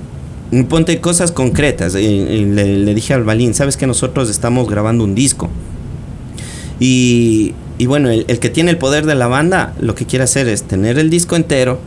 ponte 0.69 1.01
cosas 1.01 1.33
concretas. 1.33 1.95
Eh, 1.95 2.01
eh, 2.05 2.47
le, 2.53 2.79
le 2.79 2.95
dije 2.95 3.15
al 3.15 3.25
Balín, 3.25 3.53
sabes 3.55 3.77
que 3.77 3.87
nosotros 3.87 4.31
estamos 4.31 4.69
grabando 4.69 5.05
un 5.05 5.15
disco. 5.15 5.51
Y, 6.79 7.55
y 7.79 7.87
bueno, 7.87 8.11
el, 8.11 8.25
el 8.29 8.39
que 8.39 8.51
tiene 8.51 8.71
el 8.71 8.79
poder 8.79 9.07
de 9.07 9.15
la 9.15 9.27
banda 9.29 9.75
lo 9.81 9.95
que 9.95 10.05
quiere 10.07 10.25
hacer 10.25 10.49
es 10.49 10.63
tener 10.63 10.99
el 10.99 11.11
disco 11.11 11.37
entero 11.37 11.79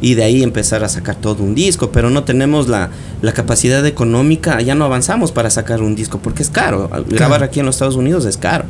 y 0.00 0.14
de 0.14 0.22
ahí 0.24 0.42
empezar 0.42 0.84
a 0.84 0.88
sacar 0.88 1.16
todo 1.16 1.42
un 1.42 1.54
disco, 1.54 1.90
pero 1.90 2.10
no 2.10 2.24
tenemos 2.24 2.68
la, 2.68 2.90
la 3.22 3.32
capacidad 3.32 3.84
económica, 3.86 4.60
ya 4.60 4.74
no 4.74 4.84
avanzamos 4.84 5.32
para 5.32 5.50
sacar 5.50 5.82
un 5.82 5.94
disco 5.96 6.18
porque 6.22 6.42
es 6.42 6.50
caro. 6.50 6.88
Grabar 7.08 7.42
aquí 7.42 7.60
en 7.60 7.66
los 7.66 7.74
Estados 7.76 7.96
Unidos 7.96 8.24
es 8.24 8.36
caro. 8.36 8.64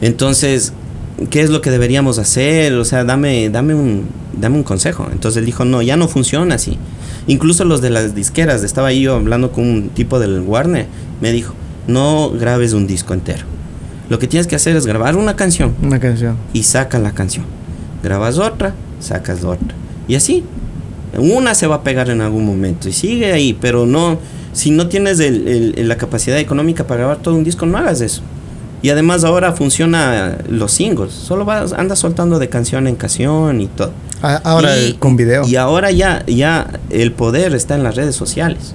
Entonces, 0.00 0.72
¿qué 1.30 1.40
es 1.40 1.50
lo 1.50 1.60
que 1.60 1.70
deberíamos 1.70 2.18
hacer? 2.18 2.74
O 2.74 2.84
sea, 2.84 3.04
dame, 3.04 3.50
dame, 3.50 3.74
un, 3.74 4.06
dame 4.38 4.56
un 4.56 4.62
consejo. 4.62 5.08
Entonces 5.10 5.38
él 5.38 5.46
dijo, 5.46 5.64
no, 5.64 5.82
ya 5.82 5.96
no 5.96 6.08
funciona 6.08 6.54
así. 6.56 6.78
Incluso 7.26 7.64
los 7.64 7.80
de 7.80 7.90
las 7.90 8.14
disqueras, 8.14 8.62
estaba 8.62 8.92
yo 8.92 9.14
hablando 9.16 9.52
con 9.52 9.64
un 9.64 9.88
tipo 9.90 10.18
del 10.18 10.40
Warner, 10.40 10.86
me 11.20 11.32
dijo, 11.32 11.54
no 11.86 12.30
grabes 12.30 12.72
un 12.72 12.86
disco 12.86 13.14
entero. 13.14 13.44
Lo 14.08 14.18
que 14.18 14.26
tienes 14.26 14.46
que 14.46 14.56
hacer 14.56 14.76
es 14.76 14.86
grabar 14.86 15.16
una 15.16 15.36
canción 15.36 15.74
Una 15.82 16.00
canción. 16.00 16.36
y 16.54 16.62
saca 16.62 16.98
la 16.98 17.12
canción. 17.12 17.44
Grabas 18.02 18.38
otra, 18.38 18.74
sacas 19.00 19.44
otra. 19.44 19.74
Y 20.08 20.14
así. 20.16 20.42
Una 21.16 21.54
se 21.54 21.66
va 21.66 21.76
a 21.76 21.82
pegar 21.82 22.10
en 22.10 22.20
algún 22.20 22.44
momento 22.44 22.88
y 22.88 22.92
sigue 22.92 23.32
ahí, 23.32 23.56
pero 23.58 23.86
no, 23.86 24.18
si 24.52 24.70
no 24.70 24.88
tienes 24.88 25.20
el- 25.20 25.74
la 25.88 25.96
capacidad 25.96 26.38
económica 26.38 26.86
para 26.86 26.98
grabar 27.00 27.18
todo 27.18 27.34
un 27.34 27.44
disco, 27.44 27.64
no 27.66 27.78
hagas 27.78 28.00
eso. 28.02 28.22
Y 28.82 28.90
además 28.90 29.24
ahora 29.24 29.52
funciona 29.52 30.38
los 30.48 30.70
singles, 30.70 31.12
solo 31.12 31.44
vas, 31.44 31.72
andas 31.72 31.98
soltando 31.98 32.38
de 32.38 32.48
canción 32.48 32.86
en 32.86 32.94
canción 32.94 33.60
y 33.60 33.66
todo. 33.68 33.90
A- 34.22 34.36
ahora 34.44 34.78
Y- 34.78 34.92
con 34.94 35.16
video. 35.16 35.46
Y 35.48 35.56
ahora 35.56 35.90
ya, 35.90 36.24
ya 36.26 36.78
el 36.90 37.12
poder 37.12 37.54
está 37.54 37.74
en 37.74 37.82
las 37.82 37.96
redes 37.96 38.14
sociales. 38.14 38.74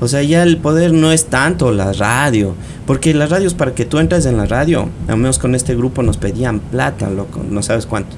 O 0.00 0.08
sea, 0.08 0.22
ya 0.22 0.42
el 0.44 0.56
poder 0.56 0.92
no 0.94 1.12
es 1.12 1.26
tanto 1.26 1.72
la 1.72 1.92
radio. 1.92 2.54
Porque 2.86 3.12
las 3.12 3.28
radios, 3.28 3.52
para 3.54 3.74
que 3.74 3.84
tú 3.84 3.98
entres 3.98 4.24
en 4.24 4.36
la 4.38 4.46
radio, 4.46 4.88
al 5.08 5.16
menos 5.18 5.38
con 5.38 5.54
este 5.54 5.74
grupo 5.76 6.02
nos 6.02 6.16
pedían 6.16 6.60
plata, 6.60 7.10
loco, 7.10 7.44
no 7.48 7.62
sabes 7.62 7.84
cuánto. 7.86 8.16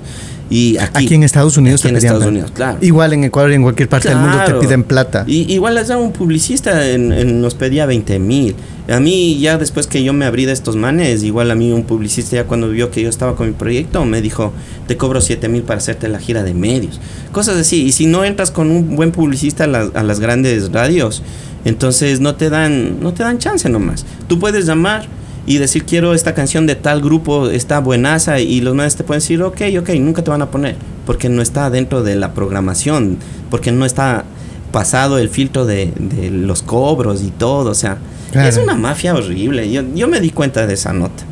Y 0.55 0.77
aquí, 0.77 1.07
Aquí 1.07 1.15
en 1.15 1.23
Estados 1.23 1.57
Unidos 1.57 1.81
aquí 1.81 1.85
te 1.85 1.89
en 1.89 1.95
pedían 1.97 2.15
Estados 2.15 2.23
plata. 2.25 2.31
Unidos, 2.31 2.51
claro. 2.55 2.79
Igual 2.83 3.13
en 3.15 3.25
Ecuador 3.25 3.51
y 3.53 3.55
en 3.55 3.63
cualquier 3.63 3.89
parte 3.89 4.09
del 4.11 4.19
mundo 4.19 4.39
te 4.47 4.53
piden 4.55 4.85
plata. 4.85 5.25
Y, 5.27 5.51
igual 5.53 5.79
allá 5.79 5.97
un 5.97 6.13
publicista 6.13 6.89
en- 6.91 7.11
en- 7.13 7.41
nos 7.41 7.55
pedía 7.55 7.87
20 7.87 8.19
mil. 8.19 8.55
A 8.91 9.01
mí 9.01 9.39
ya 9.41 9.57
después 9.57 9.87
que 9.87 10.03
yo 10.03 10.13
me 10.13 10.25
abrí 10.27 10.45
de 10.45 10.53
estos 10.53 10.77
manes, 10.77 11.23
igual 11.23 11.51
a 11.51 11.55
mí 11.55 11.73
un 11.73 11.85
publicista 11.85 12.37
ya 12.37 12.45
cuando 12.45 12.69
vio 12.69 12.91
que 12.91 13.01
yo 13.01 13.09
estaba 13.09 13.35
con 13.37 13.47
mi 13.47 13.53
proyecto 13.55 14.05
me 14.05 14.21
dijo, 14.21 14.53
te 14.89 14.97
cobro 14.97 15.21
7 15.21 15.49
mil 15.49 15.63
para 15.63 15.79
hacerte 15.79 16.09
la 16.09 16.19
gira 16.19 16.43
de 16.43 16.53
medios. 16.53 17.01
Cosas 17.33 17.57
así. 17.57 17.85
Y 17.85 17.93
si 17.93 18.05
no 18.07 18.25
entras 18.25 18.51
con 18.51 18.71
un 18.71 18.95
buen 18.97 19.11
publicista 19.13 19.65
a 19.65 19.69
las, 19.69 19.95
a 19.95 20.03
las 20.03 20.21
grandes 20.21 20.71
radios, 20.71 21.23
entonces 21.65 22.21
no 22.21 22.35
te 22.35 22.51
dan, 22.51 23.01
no 23.01 23.15
te 23.15 23.23
dan 23.23 23.39
chance 23.39 23.69
nomás. 23.69 24.05
Tú 24.29 24.39
puedes 24.39 24.67
llamar 24.67 25.07
y 25.47 25.59
decir 25.59 25.85
quiero 25.85 26.15
esta 26.15 26.35
canción 26.35 26.67
de 26.67 26.75
tal 26.77 27.01
grupo, 27.01 27.49
está 27.51 27.81
buenaza 27.81 28.39
y 28.41 28.61
los 28.61 28.75
manes 28.75 28.97
te 28.97 29.05
pueden 29.05 29.21
decir 29.21 29.43
ok, 29.43 29.61
ok, 29.81 29.91
nunca 29.99 30.23
te 30.23 30.31
van 30.31 30.43
a 30.43 30.51
poner 30.51 30.77
porque 31.07 31.29
no 31.29 31.43
está 31.43 31.69
dentro 31.71 32.03
de 32.03 32.15
la 32.17 32.33
programación, 32.33 33.19
porque 33.51 33.73
no 33.73 33.85
está 33.85 34.25
pasado 34.71 35.19
el 35.19 35.29
filtro 35.29 35.67
de, 35.67 35.93
de 35.99 36.31
los 36.31 36.63
cobros 36.63 37.23
y 37.23 37.31
todo, 37.31 37.71
o 37.71 37.75
sea, 37.75 37.99
Claro. 38.31 38.49
es 38.49 38.57
una 38.57 38.75
mafia 38.75 39.15
horrible. 39.15 39.71
Yo, 39.71 39.83
yo 39.95 40.09
me 40.09 40.19
di 40.19 40.31
cuenta 40.31 40.67
de 40.67 40.73
esa 40.73 40.95
nota. 40.95 41.23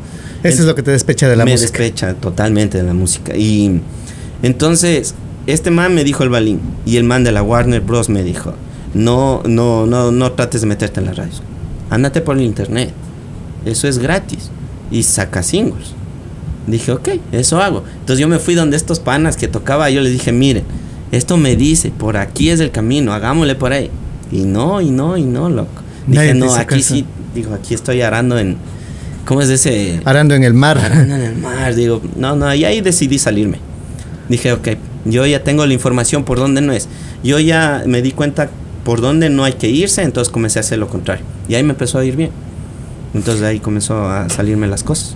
Eso 0.43 0.61
es 0.61 0.67
lo 0.67 0.75
que 0.75 0.83
te 0.83 0.91
despecha 0.91 1.27
de 1.27 1.35
la 1.35 1.45
me 1.45 1.53
música. 1.53 1.71
despecha 1.79 2.13
totalmente 2.13 2.77
de 2.77 2.83
la 2.83 2.93
música. 2.93 3.35
Y 3.35 3.81
entonces, 4.43 5.15
este 5.47 5.71
man 5.71 5.95
me 5.95 6.03
dijo 6.03 6.23
el 6.23 6.29
balín 6.29 6.59
y 6.85 6.97
el 6.97 7.03
man 7.03 7.23
de 7.23 7.31
la 7.31 7.41
Warner 7.43 7.81
Bros. 7.81 8.09
me 8.09 8.23
dijo, 8.23 8.53
no, 8.93 9.41
no, 9.45 9.85
no, 9.87 10.11
no 10.11 10.31
trates 10.33 10.61
de 10.61 10.67
meterte 10.67 10.99
en 10.99 11.07
las 11.07 11.17
radios. 11.17 11.41
Ándate 11.89 12.21
por 12.21 12.37
el 12.37 12.43
internet. 12.43 12.91
Eso 13.65 13.87
es 13.87 13.99
gratis. 13.99 14.49
Y 14.91 15.03
saca 15.03 15.43
singles. 15.43 15.93
Dije, 16.67 16.91
ok, 16.91 17.09
eso 17.31 17.61
hago. 17.61 17.83
Entonces 17.99 18.19
yo 18.19 18.27
me 18.27 18.39
fui 18.39 18.55
donde 18.55 18.77
estos 18.77 18.99
panas 18.99 19.37
que 19.37 19.47
tocaba, 19.47 19.89
yo 19.89 20.01
les 20.01 20.13
dije, 20.13 20.31
miren, 20.31 20.63
esto 21.11 21.37
me 21.37 21.55
dice, 21.55 21.91
por 21.91 22.17
aquí 22.17 22.49
es 22.49 22.59
el 22.59 22.71
camino, 22.71 23.13
hagámosle 23.13 23.55
por 23.55 23.73
ahí. 23.73 23.89
Y 24.31 24.43
no, 24.43 24.79
y 24.79 24.91
no, 24.91 25.17
y 25.17 25.23
no, 25.23 25.49
loco. 25.49 25.81
Nadie 26.07 26.33
Dije, 26.33 26.45
no, 26.45 26.53
aquí 26.53 26.75
caso. 26.77 26.93
sí, 26.93 27.05
digo, 27.35 27.53
aquí 27.53 27.73
estoy 27.73 28.01
arando 28.01 28.37
en, 28.37 28.57
¿cómo 29.25 29.41
es 29.41 29.49
ese? 29.49 30.01
Arando 30.05 30.35
en 30.35 30.43
el 30.43 30.53
mar. 30.53 30.77
Arando 30.77 31.15
en 31.15 31.21
el 31.21 31.35
mar, 31.35 31.75
digo, 31.75 32.01
no, 32.15 32.35
no, 32.35 32.53
y 32.53 32.63
ahí 32.63 32.81
decidí 32.81 33.19
salirme. 33.19 33.59
Dije, 34.29 34.53
ok, 34.53 34.69
yo 35.05 35.25
ya 35.25 35.43
tengo 35.43 35.65
la 35.65 35.73
información 35.73 36.23
por 36.23 36.37
dónde 36.37 36.61
no 36.61 36.71
es. 36.73 36.87
Yo 37.23 37.39
ya 37.39 37.83
me 37.85 38.01
di 38.01 38.11
cuenta 38.11 38.49
por 38.85 39.01
dónde 39.01 39.29
no 39.29 39.43
hay 39.43 39.53
que 39.53 39.69
irse, 39.69 40.03
entonces 40.03 40.31
comencé 40.31 40.59
a 40.59 40.61
hacer 40.61 40.79
lo 40.79 40.87
contrario. 40.87 41.25
Y 41.49 41.55
ahí 41.55 41.63
me 41.63 41.71
empezó 41.71 41.99
a 41.99 42.05
ir 42.05 42.15
bien. 42.15 42.31
Entonces 43.13 43.43
ahí 43.43 43.59
comenzó 43.59 44.07
a 44.09 44.29
salirme 44.29 44.67
las 44.67 44.83
cosas. 44.83 45.15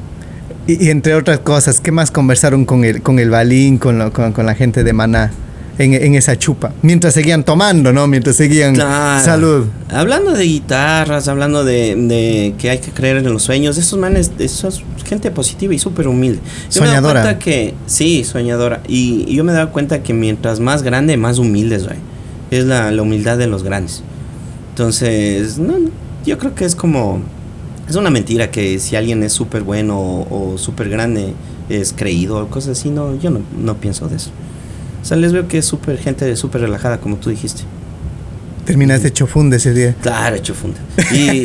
Y, 0.68 0.86
y 0.86 0.90
entre 0.90 1.14
otras 1.16 1.40
cosas, 1.40 1.80
¿qué 1.80 1.92
más 1.92 2.12
conversaron 2.12 2.66
con 2.66 2.84
el, 2.84 3.02
con 3.02 3.20
el 3.20 3.30
Balín, 3.30 3.78
con, 3.78 4.00
lo- 4.00 4.12
con, 4.12 4.32
con 4.34 4.46
la 4.46 4.56
gente 4.56 4.84
de 4.84 4.94
Maná 4.94 5.32
en, 5.78 5.94
en 5.94 6.16
esa 6.16 6.36
chupa? 6.38 6.74
Mientras 6.82 7.14
seguían 7.14 7.44
tomando, 7.44 7.94
¿no? 7.94 8.08
Mientras 8.08 8.36
seguían... 8.36 8.74
Claro. 8.74 9.24
Salud. 9.24 9.66
Hablando 9.90 10.32
de 10.34 10.44
guitarras, 10.44 11.28
hablando 11.28 11.64
de, 11.64 11.96
de 11.96 12.56
que 12.58 12.70
hay 12.72 12.80
que 12.80 12.92
creer 12.92 13.18
en 13.18 13.32
los 13.32 13.44
sueños, 13.44 13.78
esos 13.78 13.98
manes, 14.00 14.32
eso 14.40 14.68
es 14.68 14.82
gente 15.06 15.30
positiva 15.32 15.74
y 15.74 15.80
súper 15.80 16.08
humilde. 16.08 16.40
Yo 16.72 16.82
me 16.82 16.88
he 16.88 16.90
Soñadora. 16.90 17.22
cuenta 17.22 17.40
que, 17.40 17.76
sí, 17.86 18.24
soñadora. 18.24 18.82
Y, 18.88 19.26
y 19.28 19.36
yo 19.36 19.44
me 19.44 19.52
he 19.52 19.56
dado 19.56 19.72
cuenta 19.72 20.02
que 20.02 20.14
mientras 20.14 20.60
más 20.60 20.82
grande, 20.82 21.16
más 21.16 21.38
humildes, 21.38 21.86
güey. 21.86 21.98
Es 22.50 22.66
la, 22.66 22.90
la 22.92 23.02
humildad 23.04 23.38
de 23.38 23.48
los 23.48 23.62
grandes. 23.64 24.04
Entonces, 24.72 25.58
no, 25.60 25.76
yo 26.26 26.38
creo 26.38 26.56
que 26.56 26.66
es 26.66 26.76
como, 26.76 27.22
es 27.88 27.96
una 27.96 28.10
mentira 28.10 28.52
que 28.52 28.80
si 28.80 28.96
alguien 28.96 29.22
es 29.24 29.34
súper 29.34 29.64
bueno 29.64 30.00
o, 30.00 30.54
o 30.54 30.58
súper 30.58 30.90
grande 30.90 31.34
es 31.70 31.94
creído 31.94 32.38
o 32.38 32.48
cosas 32.48 32.80
así. 32.80 32.90
No, 32.90 33.16
yo 33.20 33.30
no, 33.30 33.42
no 33.58 33.76
pienso 33.78 34.08
de 34.08 34.18
eso. 34.18 34.32
O 35.02 35.06
sea, 35.06 35.18
les 35.18 35.34
veo 35.34 35.48
que 35.48 35.60
es 35.60 35.66
súper 35.66 35.98
gente 36.00 36.36
súper 36.36 36.62
relajada, 36.62 37.00
como 37.00 37.18
tú 37.18 37.30
dijiste. 37.30 37.62
Terminaste 38.66 39.14
chofunda 39.14 39.58
ese 39.58 39.74
día. 39.74 39.96
Claro, 40.02 40.36
hecho 40.36 40.56
funda. 40.56 40.80
Y, 41.12 41.44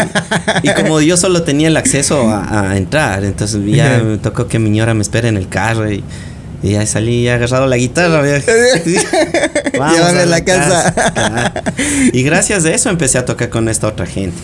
y 0.63 0.75
como 0.75 1.03
yo 1.03 1.19
solo 1.19 1.43
tenía 1.43 1.69
el 1.69 1.77
acceso 1.77 2.31
a, 2.31 2.71
a 2.71 2.77
entrar, 2.79 3.23
entonces 3.25 3.61
ya 3.67 4.01
me 4.03 4.17
tocó 4.17 4.49
que 4.49 4.59
mi 4.59 4.71
ñora 4.71 4.95
me 4.95 5.03
espere 5.03 5.29
en 5.29 5.37
el 5.37 5.47
carro 5.47 5.93
y, 5.93 6.03
y 6.63 6.71
ya 6.71 6.87
salí 6.87 7.25
ya 7.25 7.35
agarrado 7.35 7.67
la 7.67 7.77
guitarra. 7.77 8.23
Llévame 8.23 10.21
a 10.23 10.27
la 10.27 10.43
casa. 10.43 10.95
Claro. 11.13 11.71
Y 12.15 12.23
gracias 12.23 12.65
a 12.65 12.71
eso 12.73 12.89
empecé 12.89 13.19
a 13.19 13.27
tocar 13.27 13.51
con 13.51 13.69
esta 13.69 13.87
otra 13.89 14.07
gente. 14.07 14.37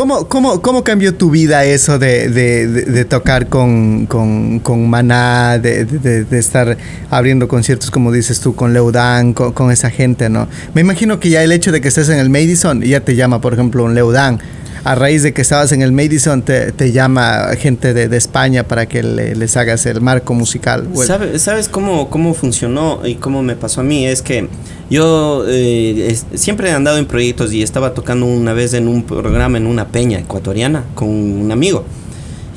¿Cómo, 0.00 0.28
cómo, 0.28 0.62
cómo 0.62 0.82
cambió 0.82 1.14
tu 1.14 1.30
vida 1.30 1.66
eso 1.66 1.98
de, 1.98 2.30
de, 2.30 2.66
de- 2.66 3.04
tocar 3.04 3.48
con, 3.50 4.06
con, 4.06 4.58
con 4.60 4.88
Maná, 4.88 5.58
de 5.58 6.26
estar 6.30 6.78
abriendo 7.10 7.48
conciertos, 7.48 7.90
como 7.90 8.10
dices 8.10 8.40
tú, 8.40 8.54
con 8.54 8.72
Leudán, 8.72 9.34
con, 9.34 9.52
con 9.52 9.70
esa 9.70 9.90
gente, 9.90 10.30
¿no? 10.30 10.48
Me 10.72 10.80
imagino 10.80 11.20
que 11.20 11.28
ya 11.28 11.44
el 11.44 11.52
hecho 11.52 11.70
de 11.70 11.82
que 11.82 11.88
estés 11.88 12.08
en 12.08 12.18
el 12.18 12.30
Madison 12.30 12.80
ya 12.80 13.00
te 13.00 13.14
llama, 13.14 13.42
por 13.42 13.52
ejemplo, 13.52 13.84
un 13.84 13.94
Leudán 13.94 14.40
a 14.84 14.94
raíz 14.94 15.22
de 15.22 15.32
que 15.32 15.42
estabas 15.42 15.72
en 15.72 15.82
el 15.82 15.92
Madison 15.92 16.42
te, 16.42 16.72
te 16.72 16.92
llama 16.92 17.48
gente 17.58 17.92
de, 17.92 18.16
España 18.16 18.64
para 18.64 18.86
que 18.86 19.02
le, 19.02 19.34
les 19.34 19.56
hagas 19.56 19.86
el 19.86 20.00
marco 20.00 20.34
musical. 20.34 20.88
¿Sabes, 21.06 21.42
¿Sabes 21.42 21.68
cómo, 21.68 22.10
cómo 22.10 22.34
funcionó 22.34 23.00
y 23.04 23.14
cómo 23.14 23.42
me 23.42 23.56
pasó 23.56 23.80
a 23.80 23.84
mí? 23.84 24.06
Es 24.06 24.22
que 24.22 24.48
yo 24.90 25.44
eh, 25.46 26.16
siempre 26.34 26.70
he 26.70 26.72
andado 26.72 26.98
en 26.98 27.06
proyectos 27.06 27.52
y 27.52 27.62
estaba 27.62 27.94
tocando 27.94 28.26
una 28.26 28.52
vez 28.52 28.74
en 28.74 28.88
un 28.88 29.04
programa 29.04 29.58
en 29.58 29.66
una 29.66 29.88
peña 29.88 30.18
ecuatoriana 30.18 30.84
con 30.94 31.08
un 31.08 31.52
amigo. 31.52 31.84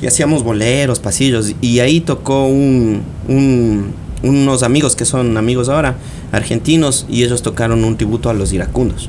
Y 0.02 0.06
hacíamos 0.06 0.42
boleros, 0.42 0.98
pasillos. 0.98 1.54
Y 1.60 1.78
ahí 1.80 2.00
tocó 2.00 2.46
un, 2.46 3.02
un, 3.28 3.94
unos 4.22 4.62
amigos 4.62 4.96
que 4.96 5.04
son 5.04 5.36
amigos 5.36 5.68
ahora, 5.68 5.96
argentinos, 6.32 7.06
y 7.08 7.22
ellos 7.22 7.42
tocaron 7.42 7.84
un 7.84 7.96
tributo 7.96 8.28
a 8.28 8.34
los 8.34 8.52
iracundos. 8.52 9.08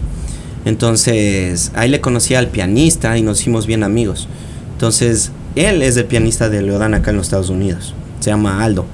Entonces, 0.65 1.71
ahí 1.75 1.89
le 1.89 2.01
conocí 2.01 2.33
al 2.35 2.47
pianista 2.47 3.17
y 3.17 3.21
nos 3.21 3.41
hicimos 3.41 3.67
bien 3.67 3.83
amigos. 3.83 4.27
Entonces, 4.73 5.31
él 5.55 5.81
es 5.81 5.95
el 5.95 6.05
pianista 6.05 6.49
de 6.49 6.61
Leodán 6.61 6.93
acá 6.93 7.11
en 7.11 7.17
los 7.17 7.27
Estados 7.27 7.49
Unidos. 7.49 7.93
Se 8.19 8.31
llama 8.31 8.63
Aldo. 8.63 8.85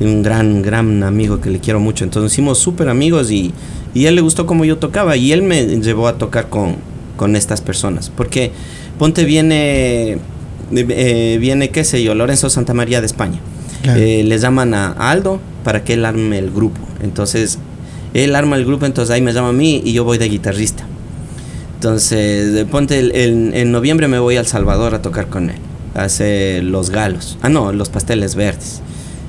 Un 0.00 0.22
gran, 0.22 0.62
gran 0.62 1.02
amigo 1.02 1.40
que 1.40 1.50
le 1.50 1.60
quiero 1.60 1.80
mucho. 1.80 2.04
Entonces, 2.04 2.32
hicimos 2.32 2.58
súper 2.58 2.88
amigos 2.88 3.30
y 3.30 3.52
y 3.94 4.06
a 4.06 4.10
él 4.10 4.14
le 4.14 4.20
gustó 4.20 4.46
como 4.46 4.64
yo 4.64 4.78
tocaba 4.78 5.16
y 5.16 5.32
él 5.32 5.42
me 5.42 5.64
llevó 5.80 6.08
a 6.08 6.18
tocar 6.18 6.48
con, 6.48 6.76
con 7.16 7.36
estas 7.36 7.60
personas. 7.60 8.10
Porque 8.14 8.52
Ponte 8.98 9.24
viene, 9.24 10.18
eh, 10.72 11.38
viene, 11.40 11.70
qué 11.70 11.84
sé 11.84 12.02
yo, 12.02 12.14
Lorenzo 12.14 12.50
Santamaría 12.50 13.00
de 13.00 13.06
España. 13.06 13.40
Claro. 13.82 14.00
Eh, 14.00 14.24
les 14.24 14.42
llaman 14.42 14.74
a 14.74 14.92
Aldo 14.92 15.40
para 15.64 15.84
que 15.84 15.94
él 15.94 16.04
arme 16.04 16.38
el 16.38 16.50
grupo. 16.50 16.80
Entonces, 17.02 17.58
él 18.14 18.34
arma 18.34 18.56
el 18.56 18.64
grupo, 18.64 18.86
entonces 18.86 19.14
ahí 19.14 19.22
me 19.22 19.32
llama 19.32 19.50
a 19.50 19.52
mí 19.52 19.82
y 19.84 19.92
yo 19.92 20.04
voy 20.04 20.18
de 20.18 20.28
guitarrista. 20.28 20.86
Entonces, 21.78 22.64
ponte 22.64 22.98
el, 22.98 23.12
el, 23.12 23.54
en 23.54 23.70
noviembre 23.70 24.08
me 24.08 24.18
voy 24.18 24.36
a 24.36 24.40
El 24.40 24.46
Salvador 24.48 24.96
a 24.96 25.00
tocar 25.00 25.28
con 25.28 25.48
él. 25.48 25.58
Hace 25.94 26.60
los 26.60 26.90
galos. 26.90 27.38
Ah, 27.40 27.48
no, 27.48 27.72
los 27.72 27.88
pasteles 27.88 28.34
verdes. 28.34 28.80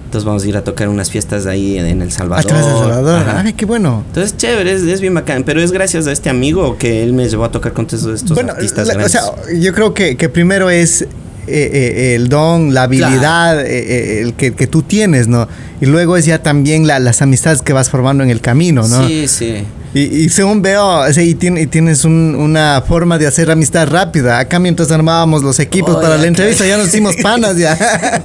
Entonces 0.05 0.25
vamos 0.25 0.43
a 0.43 0.47
ir 0.47 0.57
a 0.57 0.63
tocar 0.63 0.89
unas 0.89 1.11
fiestas 1.11 1.45
ahí 1.45 1.77
en 1.77 2.01
El 2.01 2.11
Salvador. 2.11 2.43
Atrás 2.43 2.65
de 2.65 2.71
El 2.71 2.77
Salvador. 2.79 3.19
Ajá. 3.19 3.43
Ay, 3.45 3.53
qué 3.53 3.67
bueno. 3.67 4.03
Entonces, 4.07 4.35
chévere, 4.35 4.73
es, 4.73 4.81
es, 4.81 4.99
bien 4.99 5.13
bacán. 5.13 5.43
Pero 5.43 5.61
es 5.61 5.71
gracias 5.71 6.07
a 6.07 6.11
este 6.11 6.31
amigo 6.31 6.75
que 6.79 7.03
él 7.03 7.13
me 7.13 7.29
llevó 7.29 7.43
a 7.43 7.51
tocar 7.51 7.73
con 7.73 7.85
todos 7.85 8.15
estos 8.15 8.33
bueno, 8.33 8.53
artistas 8.53 8.87
la, 8.87 8.95
grandes. 8.95 9.15
O 9.15 9.43
sea, 9.43 9.53
yo 9.53 9.71
creo 9.71 9.93
que, 9.93 10.17
que 10.17 10.27
primero 10.27 10.71
es 10.71 11.03
eh, 11.03 11.07
eh, 11.47 12.15
el 12.15 12.29
don, 12.29 12.73
la 12.73 12.83
habilidad 12.83 13.53
claro. 13.53 13.61
eh, 13.61 14.21
el 14.21 14.33
que, 14.33 14.53
que, 14.53 14.65
tú 14.65 14.81
tienes, 14.81 15.27
¿no? 15.27 15.47
Y 15.81 15.85
luego 15.85 16.17
es 16.17 16.25
ya 16.25 16.41
también 16.41 16.87
la, 16.87 16.97
las 16.97 17.21
amistades 17.21 17.61
que 17.61 17.73
vas 17.73 17.91
formando 17.91 18.23
en 18.23 18.31
el 18.31 18.41
camino, 18.41 18.87
¿no? 18.87 19.07
Sí, 19.07 19.27
sí. 19.27 19.63
Y, 19.93 20.01
y, 20.01 20.29
según 20.29 20.61
veo, 20.61 21.09
y, 21.09 21.33
tiene, 21.33 21.61
y 21.61 21.67
tienes 21.67 22.05
un, 22.05 22.35
una 22.35 22.83
forma 22.87 23.17
de 23.17 23.25
hacer 23.25 23.49
amistad 23.49 23.87
rápida. 23.87 24.37
Acá 24.37 24.59
mientras 24.59 24.91
armábamos 24.91 25.41
los 25.41 25.59
equipos 25.59 25.95
oh, 25.95 26.01
para 26.01 26.15
ya, 26.15 26.21
la 26.21 26.27
entrevista, 26.27 26.65
ya 26.67 26.77
nos 26.77 26.89
hicimos 26.89 27.15
panas 27.23 27.57
ya. 27.57 27.75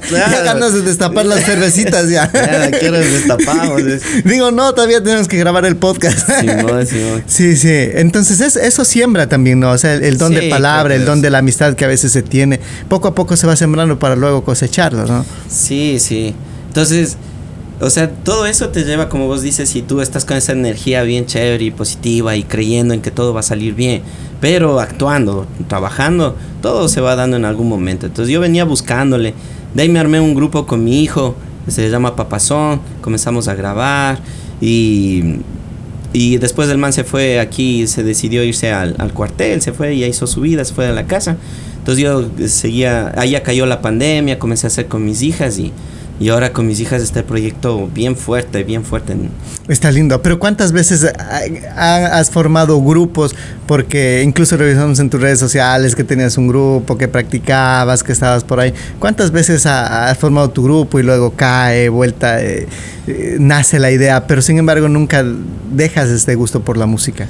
Claro. 0.07 0.31
ya 0.31 0.43
ganas 0.43 0.73
de 0.73 0.83
destapar 0.83 1.25
las 1.25 1.43
cervecitas 1.43 2.07
ya. 2.09 2.31
ya 2.31 2.69
quiero 2.71 2.99
destapamos. 2.99 3.81
Digo, 4.25 4.51
no, 4.51 4.73
todavía 4.73 5.01
tenemos 5.03 5.27
que 5.27 5.37
grabar 5.37 5.65
el 5.65 5.75
podcast. 5.75 6.19
Sí, 6.39 6.45
no, 6.45 6.85
sí, 6.85 7.01
no. 7.01 7.21
sí, 7.27 7.57
sí. 7.57 7.69
Entonces 7.71 8.41
es, 8.41 8.55
eso 8.57 8.85
siembra 8.85 9.27
también, 9.27 9.59
¿no? 9.59 9.71
O 9.71 9.77
sea, 9.79 9.93
el, 9.93 10.03
el 10.03 10.17
don 10.19 10.33
sí, 10.33 10.39
de 10.41 10.49
palabra, 10.49 10.93
el 10.93 11.05
don 11.05 11.21
de 11.21 11.31
la 11.31 11.39
amistad 11.39 11.73
que 11.73 11.85
a 11.85 11.87
veces 11.87 12.11
se 12.11 12.21
tiene. 12.21 12.59
Poco 12.89 13.07
a 13.07 13.15
poco 13.15 13.35
se 13.37 13.47
va 13.47 13.55
sembrando 13.55 13.97
para 13.97 14.15
luego 14.15 14.43
cosecharlo, 14.43 15.05
¿no? 15.07 15.25
Sí, 15.49 15.97
sí. 15.99 16.35
Entonces 16.67 17.17
o 17.81 17.89
sea, 17.89 18.09
todo 18.09 18.45
eso 18.45 18.69
te 18.69 18.83
lleva, 18.83 19.09
como 19.09 19.27
vos 19.27 19.41
dices, 19.41 19.69
si 19.69 19.81
tú 19.81 19.99
estás 19.99 20.23
con 20.23 20.37
esa 20.37 20.53
energía 20.53 21.03
bien 21.03 21.25
chévere 21.25 21.65
y 21.65 21.71
positiva 21.71 22.35
y 22.35 22.43
creyendo 22.43 22.93
en 22.93 23.01
que 23.01 23.11
todo 23.11 23.33
va 23.33 23.41
a 23.41 23.43
salir 23.43 23.73
bien, 23.73 24.01
pero 24.39 24.79
actuando, 24.79 25.45
trabajando, 25.67 26.37
todo 26.61 26.87
se 26.87 27.01
va 27.01 27.15
dando 27.15 27.35
en 27.35 27.43
algún 27.43 27.67
momento. 27.67 28.05
Entonces 28.05 28.33
yo 28.33 28.39
venía 28.39 28.63
buscándole, 28.63 29.33
de 29.73 29.81
ahí 29.81 29.89
me 29.89 29.99
armé 29.99 30.21
un 30.21 30.35
grupo 30.35 30.65
con 30.65 30.83
mi 30.85 31.01
hijo, 31.01 31.35
se 31.67 31.89
llama 31.89 32.15
Papazón, 32.15 32.79
comenzamos 33.01 33.49
a 33.49 33.55
grabar 33.55 34.19
y, 34.61 35.39
y 36.13 36.37
después 36.37 36.69
el 36.69 36.77
man 36.77 36.93
se 36.93 37.03
fue 37.03 37.41
aquí, 37.41 37.87
se 37.87 38.03
decidió 38.03 38.41
irse 38.43 38.71
al, 38.71 38.95
al 38.99 39.11
cuartel, 39.11 39.61
se 39.61 39.73
fue, 39.73 39.97
ya 39.97 40.07
hizo 40.07 40.27
su 40.27 40.41
vida, 40.41 40.63
se 40.63 40.73
fue 40.73 40.87
a 40.87 40.93
la 40.93 41.07
casa. 41.07 41.35
Entonces 41.77 42.03
yo 42.03 42.29
seguía, 42.47 43.11
ahí 43.17 43.31
ya 43.31 43.43
cayó 43.43 43.65
la 43.65 43.81
pandemia, 43.81 44.39
comencé 44.39 44.65
a 44.65 44.69
hacer 44.69 44.87
con 44.87 45.03
mis 45.03 45.21
hijas 45.21 45.59
y 45.59 45.73
y 46.17 46.29
ahora 46.29 46.53
con 46.53 46.65
mis 46.65 46.79
hijas 46.79 47.01
está 47.01 47.19
el 47.19 47.25
proyecto 47.25 47.89
bien 47.93 48.15
fuerte, 48.15 48.63
bien 48.63 48.85
fuerte. 48.85 49.15
Está 49.67 49.91
lindo. 49.91 50.21
Pero 50.21 50.39
¿cuántas 50.39 50.71
veces 50.71 51.05
has 51.75 52.31
formado 52.31 52.81
grupos? 52.81 53.35
Porque 53.67 54.21
incluso 54.23 54.55
revisamos 54.55 54.99
en 54.99 55.09
tus 55.09 55.19
redes 55.19 55.39
sociales 55.39 55.93
que 55.93 56.05
tenías 56.05 56.37
un 56.37 56.47
grupo, 56.47 56.97
que 56.97 57.09
practicabas, 57.09 58.01
que 58.01 58.13
estabas 58.13 58.45
por 58.45 58.61
ahí. 58.61 58.73
¿Cuántas 58.99 59.31
veces 59.31 59.65
has 59.65 60.17
formado 60.17 60.49
tu 60.49 60.63
grupo 60.63 60.99
y 60.99 61.03
luego 61.03 61.33
cae, 61.35 61.89
vuelta, 61.89 62.41
eh, 62.41 62.67
eh, 63.07 63.35
nace 63.39 63.77
la 63.79 63.91
idea, 63.91 64.25
pero 64.25 64.41
sin 64.41 64.57
embargo 64.57 64.87
nunca 64.87 65.25
dejas 65.71 66.09
este 66.09 66.35
gusto 66.35 66.61
por 66.61 66.77
la 66.77 66.85
música? 66.85 67.27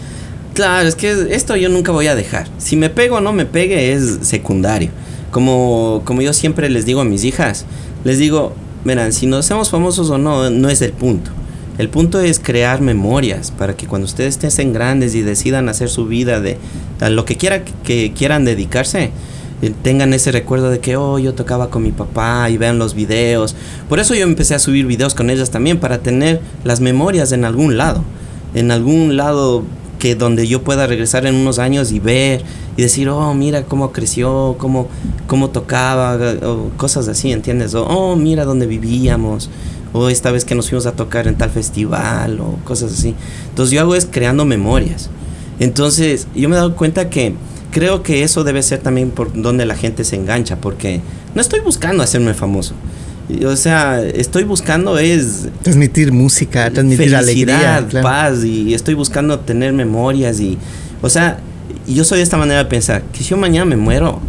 Claro, 0.54 0.88
es 0.88 0.96
que 0.96 1.28
esto 1.32 1.56
yo 1.56 1.70
nunca 1.70 1.92
voy 1.92 2.08
a 2.08 2.16
dejar. 2.16 2.48
Si 2.60 2.78
me 2.78 2.92
pego 2.92 3.18
o 3.18 3.22
no 3.22 3.34
me 3.34 3.46
pegue 3.46 3.94
es 3.94 4.20
secundario. 4.22 4.92
Como, 5.32 6.04
como 6.06 6.22
yo 6.22 6.32
siempre 6.32 6.70
les 6.70 6.86
digo 6.86 7.02
a 7.02 7.04
mis 7.04 7.26
hijas, 7.26 7.66
les 8.06 8.20
digo, 8.20 8.56
verán, 8.86 9.12
si 9.12 9.28
nos 9.28 9.46
hacemos 9.46 9.70
famosos 9.70 10.10
o 10.10 10.18
no, 10.18 10.50
no 10.50 10.70
es 10.70 10.82
el 10.82 10.94
punto. 10.94 11.32
El 11.78 11.90
punto 11.90 12.22
es 12.22 12.40
crear 12.40 12.80
memorias 12.80 13.52
para 13.52 13.76
que 13.76 13.86
cuando 13.86 14.06
ustedes 14.06 14.42
estén 14.42 14.72
grandes 14.72 15.14
y 15.14 15.22
decidan 15.22 15.68
hacer 15.68 15.90
su 15.90 16.06
vida 16.06 16.40
de 16.40 16.58
a 17.02 17.10
lo 17.10 17.26
que 17.26 17.36
quiera 17.36 17.66
que 17.66 18.14
quieran 18.14 18.46
dedicarse, 18.46 19.12
eh, 19.62 19.74
tengan 19.82 20.14
ese 20.14 20.32
recuerdo 20.32 20.70
de 20.70 20.80
que, 20.80 20.96
oh, 20.96 21.20
yo 21.20 21.34
tocaba 21.34 21.70
con 21.70 21.84
mi 21.84 21.92
papá 21.92 22.50
y 22.50 22.58
vean 22.58 22.80
los 22.80 22.94
videos. 22.94 23.56
Por 23.90 24.00
eso 24.00 24.16
yo 24.16 24.24
empecé 24.24 24.56
a 24.56 24.60
subir 24.60 24.86
videos 24.86 25.16
con 25.16 25.30
ellas 25.30 25.52
también, 25.52 25.80
para 25.80 26.00
tener 26.00 26.40
las 26.64 26.80
memorias 26.80 27.32
en 27.32 27.44
algún 27.44 27.76
lado. 27.76 28.04
En 28.54 28.72
algún 28.72 29.18
lado 29.18 29.64
que 30.00 30.16
donde 30.16 30.48
yo 30.48 30.64
pueda 30.64 30.88
regresar 30.88 31.26
en 31.26 31.36
unos 31.36 31.60
años 31.60 31.92
y 31.92 32.00
ver 32.00 32.44
y 32.78 32.82
decir, 32.82 33.10
oh, 33.10 33.34
mira 33.34 33.64
cómo 33.64 33.92
creció, 33.92 34.56
cómo, 34.58 34.88
cómo 35.28 35.50
tocaba, 35.50 36.18
cosas 36.78 37.08
así, 37.08 37.32
¿entiendes? 37.32 37.74
O, 37.76 37.86
oh, 37.86 38.16
mira 38.16 38.46
dónde 38.46 38.68
vivíamos, 38.68 39.50
o 39.94 40.10
esta 40.10 40.32
vez 40.32 40.44
que 40.44 40.56
nos 40.56 40.70
fuimos 40.70 40.86
a 40.86 40.92
tocar 40.92 41.28
en 41.28 41.36
tal 41.36 41.50
festival, 41.50 42.40
o 42.40 42.58
cosas 42.66 42.92
así. 42.92 43.16
Entonces 43.50 43.74
yo 43.74 43.82
hago 43.82 43.96
es 43.96 44.06
creando 44.06 44.46
memorias. 44.46 45.10
Entonces 45.60 46.28
yo 46.36 46.50
me 46.50 46.56
he 46.56 46.60
dado 46.60 46.76
cuenta 46.76 47.10
que 47.10 47.34
creo 47.72 48.04
que 48.04 48.24
eso 48.24 48.44
debe 48.44 48.62
ser 48.62 48.80
también 48.80 49.12
por 49.12 49.34
donde 49.34 49.66
la 49.66 49.76
gente 49.76 50.04
se 50.04 50.16
engancha, 50.16 50.58
porque 50.58 51.02
no 51.34 51.42
estoy 51.42 51.62
buscando 51.62 52.04
hacerme 52.04 52.34
famoso. 52.34 52.74
O 53.46 53.56
sea, 53.56 54.04
estoy 54.04 54.44
buscando 54.44 55.00
es... 55.00 55.48
Transmitir 55.64 56.12
música, 56.12 56.70
transmitir 56.70 57.10
felicidad, 57.10 57.20
alegría. 57.24 57.88
Claro. 57.90 58.08
paz, 58.08 58.44
y 58.44 58.74
estoy 58.74 58.94
buscando 58.94 59.40
tener 59.40 59.74
memorias 59.74 60.40
y... 60.40 60.58
O 61.02 61.10
sea, 61.10 61.40
yo 61.88 62.04
soy 62.04 62.20
de 62.20 62.24
esta 62.24 62.38
manera 62.38 62.60
de 62.64 62.66
pensar, 62.66 63.04
que 63.12 63.20
si 63.20 63.26
yo 63.26 63.38
mañana 63.38 63.66
me 63.66 63.78
muero, 63.78 64.20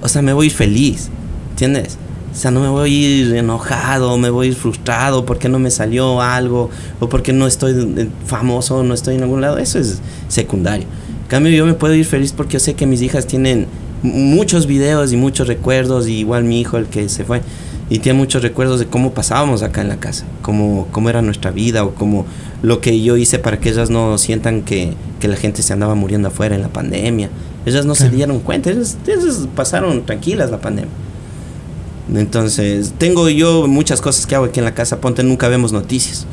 o 0.00 0.08
sea, 0.08 0.22
me 0.22 0.32
voy 0.32 0.46
a 0.46 0.50
ir 0.50 0.52
feliz, 0.54 1.10
¿entiendes? 1.50 1.98
O 2.32 2.34
sea, 2.34 2.50
no 2.50 2.60
me 2.60 2.68
voy 2.68 2.90
a 2.90 2.92
ir 2.92 3.36
enojado, 3.36 4.16
me 4.16 4.30
voy 4.30 4.46
a 4.46 4.50
ir 4.50 4.56
frustrado 4.56 5.26
porque 5.26 5.50
no 5.50 5.58
me 5.58 5.70
salió 5.70 6.22
algo, 6.22 6.70
o 6.98 7.08
porque 7.08 7.32
no 7.34 7.46
estoy 7.46 8.08
famoso, 8.26 8.82
no 8.82 8.94
estoy 8.94 9.16
en 9.16 9.22
algún 9.22 9.42
lado, 9.42 9.58
eso 9.58 9.78
es 9.78 10.00
secundario. 10.28 10.86
En 11.22 11.28
cambio, 11.28 11.52
yo 11.52 11.66
me 11.66 11.74
puedo 11.74 11.94
ir 11.94 12.06
feliz 12.06 12.32
porque 12.32 12.54
yo 12.54 12.60
sé 12.60 12.74
que 12.74 12.86
mis 12.86 13.02
hijas 13.02 13.26
tienen 13.26 13.66
muchos 14.02 14.66
videos 14.66 15.12
y 15.12 15.16
muchos 15.16 15.46
recuerdos, 15.46 16.08
y 16.08 16.20
igual 16.20 16.44
mi 16.44 16.60
hijo, 16.60 16.78
el 16.78 16.86
que 16.86 17.08
se 17.10 17.24
fue, 17.24 17.42
y 17.92 17.98
tiene 17.98 18.18
muchos 18.18 18.40
recuerdos 18.40 18.78
de 18.78 18.86
cómo 18.86 19.12
pasábamos 19.12 19.62
acá 19.62 19.82
en 19.82 19.90
la 19.90 20.00
casa, 20.00 20.24
cómo, 20.40 20.88
cómo 20.92 21.10
era 21.10 21.20
nuestra 21.20 21.50
vida 21.50 21.84
o 21.84 21.94
cómo 21.94 22.24
lo 22.62 22.80
que 22.80 23.02
yo 23.02 23.18
hice 23.18 23.38
para 23.38 23.60
que 23.60 23.68
ellas 23.68 23.90
no 23.90 24.16
sientan 24.16 24.62
que, 24.62 24.94
que 25.20 25.28
la 25.28 25.36
gente 25.36 25.60
se 25.60 25.74
andaba 25.74 25.94
muriendo 25.94 26.28
afuera 26.28 26.54
en 26.54 26.62
la 26.62 26.70
pandemia. 26.70 27.28
Ellas 27.66 27.84
no 27.84 27.94
se 27.94 28.08
dieron 28.08 28.40
cuenta, 28.40 28.70
ellas, 28.70 28.96
ellas, 29.06 29.46
pasaron 29.54 30.06
tranquilas 30.06 30.50
la 30.50 30.58
pandemia. 30.58 30.90
Entonces, 32.14 32.94
tengo 32.96 33.28
yo 33.28 33.68
muchas 33.68 34.00
cosas 34.00 34.24
que 34.24 34.36
hago 34.36 34.46
aquí 34.46 34.58
en 34.58 34.64
la 34.64 34.72
casa, 34.72 34.98
ponte, 34.98 35.22
nunca 35.22 35.48
vemos 35.48 35.74
noticias, 35.74 36.24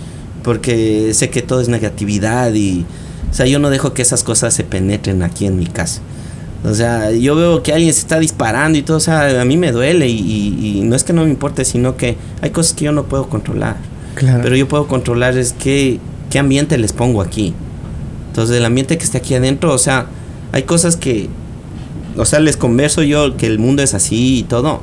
porque 0.45 1.13
sé 1.13 1.30
que 1.30 1.41
todo 1.41 1.60
es 1.60 1.67
negatividad 1.67 2.54
y, 2.54 2.86
o 3.30 3.34
sea, 3.34 3.48
yo 3.48 3.60
no 3.60 3.69
dejo 3.69 3.93
que 3.93 4.02
esas 4.02 4.24
cosas 4.24 4.54
se 4.54 4.63
penetren 4.63 5.24
aquí 5.24 5.45
en 5.45 5.60
mi 5.60 5.67
casa. 5.67 6.00
O 6.63 6.74
sea, 6.74 7.12
yo 7.12 7.36
veo 7.36 7.63
que 7.63 7.72
alguien 7.72 7.93
se 7.93 8.02
está 8.02 8.19
disparando 8.19 8.78
y 8.78 8.82
todo, 8.82 8.98
o 8.98 9.02
sea, 9.02 9.41
a 9.41 9.45
mí 9.45 9.56
me 9.56 9.72
duele 9.72 10.10
y, 10.10 10.19
y, 10.19 10.80
y, 10.80 10.82
no 10.82 10.95
es 10.95 11.04
que 11.04 11.13
no 11.13 11.24
me 11.24 11.30
importe, 11.30 11.63
sino 11.63 11.95
que 11.95 12.17
hay 12.41 12.50
cosas 12.50 12.74
que 12.74 12.86
yo 12.86 12.91
no 12.91 13.06
puedo 13.06 13.30
controlar. 13.30 13.78
Claro. 14.15 14.41
Pero 14.43 14.56
yo 14.58 14.67
puedo 14.67 14.88
controlar 14.88 15.38
es 15.38 15.54
qué, 15.54 16.00
qué 16.30 16.39
ambiente 16.39 16.78
les 16.78 16.91
pongo 16.91 17.22
aquí. 17.22 17.53
Entonces, 18.28 18.57
el 18.57 18.66
ambiente 18.66 18.97
que 18.97 19.03
esté 19.05 19.20
aquí 19.20 19.36
adentro, 19.36 19.74
o 19.74 19.78
sea, 19.78 20.07
hay 20.51 20.64
cosas 20.64 20.97
que, 20.97 21.30
o 22.18 22.26
sea, 22.26 22.39
les 22.39 22.57
converso 22.57 23.03
yo 23.03 23.38
que 23.38 23.47
el 23.47 23.57
mundo 23.57 23.82
es 23.82 23.93
así 23.93 24.39
y 24.39 24.43
todo, 24.43 24.82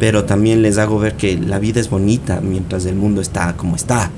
pero 0.00 0.24
también 0.24 0.62
les 0.62 0.78
hago 0.78 0.98
ver 0.98 1.14
que 1.14 1.38
la 1.38 1.60
vida 1.60 1.80
es 1.80 1.88
bonita 1.88 2.40
mientras 2.40 2.84
el 2.86 2.96
mundo 2.96 3.20
está 3.20 3.56
como 3.56 3.76
está. 3.76 4.10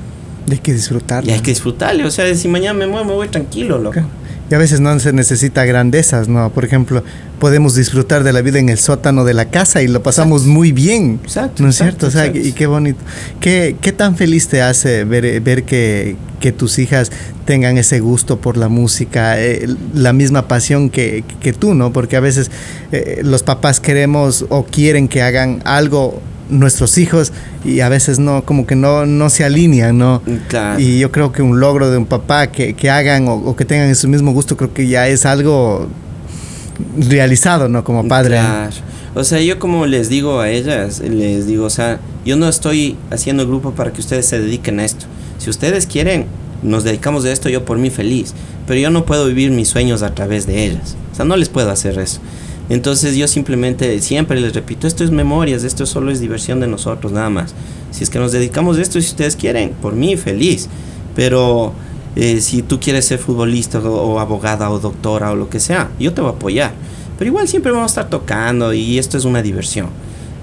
Y 0.48 0.52
hay 0.52 0.58
que 0.58 0.72
disfrutarlo. 0.72 1.30
Y 1.30 1.34
hay 1.34 1.40
que 1.40 1.50
disfrutarle, 1.50 2.04
o 2.04 2.10
sea, 2.10 2.34
si 2.34 2.48
mañana 2.48 2.78
me 2.78 2.86
muevo, 2.86 3.04
me 3.04 3.12
voy 3.12 3.28
tranquilo, 3.28 3.78
loco. 3.78 3.92
Claro. 3.92 4.08
Y 4.54 4.56
a 4.56 4.58
veces 4.58 4.78
no 4.78 4.96
se 5.00 5.12
necesita 5.12 5.64
grandezas, 5.64 6.28
¿no? 6.28 6.48
Por 6.50 6.64
ejemplo, 6.64 7.02
podemos 7.40 7.74
disfrutar 7.74 8.22
de 8.22 8.32
la 8.32 8.40
vida 8.40 8.60
en 8.60 8.68
el 8.68 8.78
sótano 8.78 9.24
de 9.24 9.34
la 9.34 9.46
casa 9.46 9.82
y 9.82 9.88
lo 9.88 10.00
pasamos 10.00 10.46
muy 10.46 10.70
bien. 10.70 11.18
Exacto, 11.24 11.64
¿No 11.64 11.70
es 11.70 11.74
cierto? 11.74 12.06
exacto, 12.06 12.30
O 12.30 12.32
sea, 12.32 12.48
y 12.48 12.52
qué 12.52 12.68
bonito. 12.68 13.00
¿Qué, 13.40 13.74
qué 13.80 13.90
tan 13.90 14.14
feliz 14.14 14.46
te 14.46 14.62
hace 14.62 15.02
ver, 15.02 15.40
ver 15.40 15.64
que, 15.64 16.14
que 16.38 16.52
tus 16.52 16.78
hijas 16.78 17.10
tengan 17.46 17.78
ese 17.78 17.98
gusto 17.98 18.40
por 18.40 18.56
la 18.56 18.68
música, 18.68 19.42
eh, 19.42 19.66
la 19.92 20.12
misma 20.12 20.46
pasión 20.46 20.88
que, 20.88 21.24
que 21.40 21.52
tú, 21.52 21.74
¿no? 21.74 21.92
Porque 21.92 22.14
a 22.14 22.20
veces 22.20 22.52
eh, 22.92 23.22
los 23.24 23.42
papás 23.42 23.80
queremos 23.80 24.46
o 24.50 24.66
quieren 24.66 25.08
que 25.08 25.22
hagan 25.22 25.62
algo 25.64 26.22
nuestros 26.48 26.98
hijos 26.98 27.32
y 27.64 27.80
a 27.80 27.88
veces 27.88 28.18
no, 28.18 28.44
como 28.44 28.66
que 28.66 28.76
no, 28.76 29.06
no 29.06 29.30
se 29.30 29.44
alinean, 29.44 29.98
¿no? 29.98 30.22
Claro. 30.48 30.80
Y 30.80 30.98
yo 30.98 31.10
creo 31.10 31.32
que 31.32 31.42
un 31.42 31.60
logro 31.60 31.90
de 31.90 31.98
un 31.98 32.06
papá 32.06 32.48
que, 32.48 32.74
que 32.74 32.90
hagan 32.90 33.28
o, 33.28 33.34
o 33.34 33.56
que 33.56 33.64
tengan 33.64 33.88
ese 33.88 34.06
mismo 34.08 34.32
gusto, 34.32 34.56
creo 34.56 34.72
que 34.72 34.86
ya 34.86 35.08
es 35.08 35.26
algo 35.26 35.88
realizado, 36.98 37.68
¿no? 37.68 37.84
Como 37.84 38.06
padre. 38.06 38.36
Claro. 38.36 38.72
O 39.14 39.22
sea, 39.22 39.40
yo 39.40 39.60
como 39.60 39.86
les 39.86 40.08
digo 40.08 40.40
a 40.40 40.50
ellas, 40.50 41.00
les 41.00 41.46
digo, 41.46 41.66
o 41.66 41.70
sea, 41.70 42.00
yo 42.24 42.36
no 42.36 42.48
estoy 42.48 42.96
haciendo 43.10 43.46
grupo 43.46 43.70
para 43.70 43.92
que 43.92 44.00
ustedes 44.00 44.26
se 44.26 44.40
dediquen 44.40 44.80
a 44.80 44.84
esto. 44.84 45.06
Si 45.38 45.50
ustedes 45.50 45.86
quieren, 45.86 46.26
nos 46.62 46.82
dedicamos 46.82 47.24
a 47.24 47.30
esto, 47.30 47.48
yo 47.48 47.64
por 47.64 47.78
mí 47.78 47.90
feliz. 47.90 48.34
Pero 48.66 48.80
yo 48.80 48.90
no 48.90 49.04
puedo 49.04 49.26
vivir 49.26 49.52
mis 49.52 49.68
sueños 49.68 50.02
a 50.02 50.14
través 50.14 50.46
de 50.46 50.64
ellas. 50.64 50.96
O 51.12 51.14
sea, 51.14 51.24
no 51.24 51.36
les 51.36 51.48
puedo 51.48 51.70
hacer 51.70 51.98
eso. 51.98 52.20
Entonces 52.68 53.16
yo 53.16 53.28
simplemente 53.28 54.00
siempre 54.00 54.40
les 54.40 54.54
repito, 54.54 54.86
esto 54.86 55.04
es 55.04 55.10
memorias, 55.10 55.64
esto 55.64 55.84
solo 55.84 56.10
es 56.10 56.20
diversión 56.20 56.60
de 56.60 56.66
nosotros, 56.66 57.12
nada 57.12 57.30
más. 57.30 57.54
Si 57.90 58.02
es 58.04 58.10
que 58.10 58.18
nos 58.18 58.32
dedicamos 58.32 58.78
a 58.78 58.82
esto, 58.82 59.00
si 59.00 59.08
ustedes 59.08 59.36
quieren, 59.36 59.72
por 59.82 59.94
mí 59.94 60.16
feliz. 60.16 60.68
Pero 61.14 61.72
eh, 62.16 62.40
si 62.40 62.62
tú 62.62 62.80
quieres 62.80 63.04
ser 63.04 63.18
futbolista 63.18 63.78
o, 63.78 64.14
o 64.14 64.20
abogada 64.20 64.70
o 64.70 64.78
doctora 64.78 65.32
o 65.32 65.36
lo 65.36 65.50
que 65.50 65.60
sea, 65.60 65.90
yo 66.00 66.12
te 66.14 66.20
voy 66.20 66.30
a 66.30 66.34
apoyar. 66.34 66.72
Pero 67.18 67.28
igual 67.28 67.48
siempre 67.48 67.70
vamos 67.70 67.90
a 67.90 68.00
estar 68.00 68.10
tocando 68.10 68.72
y 68.72 68.98
esto 68.98 69.18
es 69.18 69.24
una 69.24 69.42
diversión. 69.42 69.88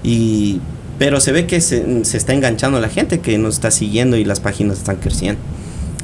Y, 0.02 0.60
pero 0.98 1.20
se 1.20 1.32
ve 1.32 1.46
que 1.46 1.60
se, 1.60 2.04
se 2.04 2.16
está 2.16 2.32
enganchando 2.32 2.80
la 2.80 2.88
gente 2.88 3.20
que 3.20 3.36
nos 3.36 3.54
está 3.54 3.70
siguiendo 3.70 4.16
y 4.16 4.24
las 4.24 4.40
páginas 4.40 4.78
están 4.78 4.96
creciendo. 4.96 5.40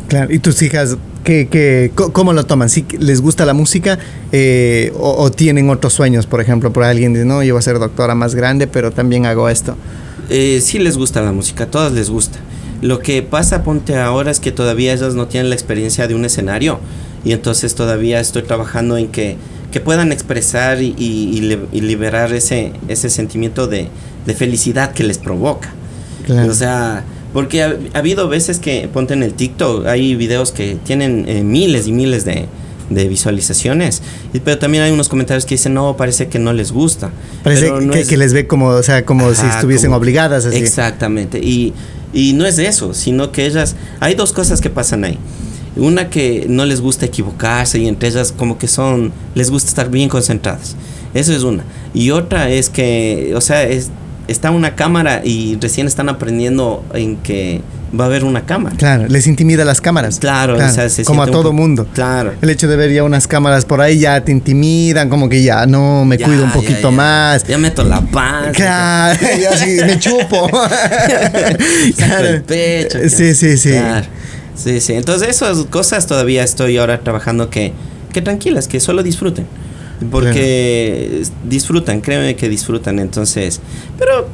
Claro, 0.08 0.32
¿y 0.32 0.38
tus 0.38 0.60
hijas 0.62 0.96
qué, 1.22 1.48
qué, 1.50 1.92
cómo 1.94 2.32
lo 2.32 2.44
toman? 2.46 2.70
¿Sí 2.70 2.86
les 2.98 3.20
gusta 3.20 3.44
la 3.44 3.52
música 3.52 3.98
eh, 4.32 4.92
o, 4.96 5.22
o 5.22 5.30
tienen 5.30 5.68
otros 5.68 5.92
sueños? 5.92 6.26
Por 6.26 6.40
ejemplo, 6.40 6.72
por 6.72 6.84
alguien 6.84 7.12
dice, 7.12 7.26
no, 7.26 7.42
yo 7.42 7.54
voy 7.54 7.58
a 7.58 7.62
ser 7.62 7.78
doctora 7.78 8.14
más 8.14 8.34
grande, 8.34 8.66
pero 8.66 8.90
también 8.90 9.26
hago 9.26 9.48
esto. 9.48 9.76
Eh, 10.30 10.60
sí 10.62 10.78
les 10.78 10.96
gusta 10.96 11.20
la 11.20 11.32
música, 11.32 11.64
a 11.64 11.66
todas 11.66 11.92
les 11.92 12.10
gusta. 12.10 12.38
Lo 12.80 13.00
que 13.00 13.22
pasa, 13.22 13.64
ponte 13.64 13.96
ahora, 13.96 14.30
es 14.30 14.40
que 14.40 14.52
todavía 14.52 14.92
ellas 14.92 15.14
no 15.14 15.26
tienen 15.26 15.50
la 15.50 15.54
experiencia 15.54 16.06
de 16.06 16.14
un 16.14 16.24
escenario. 16.24 16.80
Y 17.24 17.32
entonces 17.32 17.74
todavía 17.74 18.20
estoy 18.20 18.42
trabajando 18.42 18.96
en 18.96 19.08
que, 19.08 19.36
que 19.72 19.80
puedan 19.80 20.12
expresar 20.12 20.80
y, 20.80 20.94
y 20.96 21.80
liberar 21.80 22.32
ese, 22.32 22.72
ese 22.86 23.10
sentimiento 23.10 23.66
de, 23.66 23.88
de 24.24 24.34
felicidad 24.34 24.92
que 24.92 25.02
les 25.02 25.18
provoca. 25.18 25.70
Claro. 26.24 26.50
O 26.50 26.54
sea, 26.54 27.04
porque 27.32 27.62
ha, 27.62 27.76
ha 27.94 27.98
habido 27.98 28.28
veces 28.28 28.58
que, 28.58 28.88
ponte 28.92 29.14
en 29.14 29.22
el 29.22 29.34
TikTok, 29.34 29.86
hay 29.86 30.14
videos 30.14 30.52
que 30.52 30.76
tienen 30.84 31.24
eh, 31.28 31.42
miles 31.42 31.86
y 31.86 31.92
miles 31.92 32.24
de, 32.24 32.46
de 32.90 33.08
visualizaciones. 33.08 34.02
Pero 34.44 34.58
también 34.58 34.82
hay 34.84 34.90
unos 34.92 35.08
comentarios 35.08 35.44
que 35.44 35.54
dicen, 35.54 35.74
no, 35.74 35.96
parece 35.96 36.28
que 36.28 36.38
no 36.38 36.52
les 36.52 36.72
gusta. 36.72 37.10
Parece 37.44 37.70
no 37.70 37.92
que, 37.92 38.00
es- 38.00 38.08
que 38.08 38.16
les 38.16 38.32
ve 38.32 38.46
como, 38.46 38.68
o 38.68 38.82
sea, 38.82 39.04
como 39.04 39.32
si 39.34 39.42
Ajá, 39.46 39.56
estuviesen 39.56 39.88
como- 39.90 39.98
obligadas 39.98 40.46
así. 40.46 40.56
Exactamente. 40.56 41.38
Y, 41.38 41.74
y 42.14 42.32
no 42.32 42.46
es 42.46 42.58
eso, 42.58 42.94
sino 42.94 43.30
que 43.32 43.44
ellas. 43.46 43.76
Hay 44.00 44.14
dos 44.14 44.32
cosas 44.32 44.60
que 44.60 44.70
pasan 44.70 45.04
ahí. 45.04 45.18
Una 45.76 46.10
que 46.10 46.46
no 46.48 46.64
les 46.64 46.80
gusta 46.80 47.06
equivocarse 47.06 47.78
y 47.78 47.86
entre 47.86 48.08
ellas 48.08 48.32
como 48.36 48.58
que 48.58 48.66
son. 48.66 49.12
Les 49.34 49.50
gusta 49.50 49.68
estar 49.68 49.90
bien 49.90 50.08
concentradas. 50.08 50.74
Eso 51.14 51.32
es 51.34 51.42
una. 51.42 51.62
Y 51.94 52.10
otra 52.10 52.50
es 52.50 52.68
que, 52.70 53.32
o 53.36 53.40
sea, 53.40 53.62
es, 53.64 53.90
está 54.28 54.50
una 54.50 54.74
cámara 54.76 55.22
y 55.24 55.58
recién 55.60 55.86
están 55.86 56.08
aprendiendo 56.08 56.84
en 56.94 57.16
que 57.16 57.60
va 57.98 58.04
a 58.04 58.06
haber 58.08 58.24
una 58.24 58.42
cámara. 58.44 58.76
Claro, 58.76 59.06
les 59.08 59.26
intimida 59.26 59.64
las 59.64 59.80
cámaras. 59.80 60.18
Claro, 60.18 60.54
o 60.56 60.68
sea, 60.70 60.88
se 60.90 61.04
como 61.04 61.22
a 61.22 61.26
todo 61.26 61.52
mundo. 61.52 61.86
Claro. 61.94 62.34
El 62.42 62.50
hecho 62.50 62.68
de 62.68 62.76
ver 62.76 62.92
ya 62.92 63.02
unas 63.04 63.26
cámaras 63.26 63.64
por 63.64 63.80
ahí 63.80 63.98
ya 63.98 64.22
te 64.22 64.30
intimidan, 64.30 65.08
como 65.08 65.28
que 65.28 65.42
ya 65.42 65.64
no 65.66 66.04
me 66.04 66.18
Ya, 66.18 66.26
cuido 66.26 66.44
un 66.44 66.52
poquito 66.52 66.90
ya. 66.90 66.96
más. 66.96 67.44
Ya 67.46 67.58
meto 67.58 67.82
la 67.84 68.00
panza. 68.02 68.52
Claro, 68.52 69.18
ya 69.40 69.56
sí, 69.56 69.78
me 69.84 69.98
chupo. 69.98 70.48
Saco 71.96 72.22
el 72.24 72.42
pecho. 72.42 72.98
Sí, 73.08 73.34
sí, 73.34 73.56
sí. 73.56 73.70
Claro. 73.70 74.06
Sí, 74.54 74.80
sí. 74.80 74.92
Entonces 74.94 75.28
esas 75.28 75.58
cosas 75.66 76.06
todavía 76.06 76.42
estoy 76.42 76.76
ahora 76.76 77.00
trabajando 77.00 77.48
que, 77.48 77.72
que 78.12 78.20
tranquilas, 78.22 78.68
que 78.68 78.80
solo 78.80 79.02
disfruten. 79.02 79.46
Porque 80.10 81.22
disfrutan, 81.48 82.00
créeme 82.00 82.36
que 82.36 82.48
disfrutan. 82.48 82.98
Entonces, 82.98 83.60
pero 83.98 84.28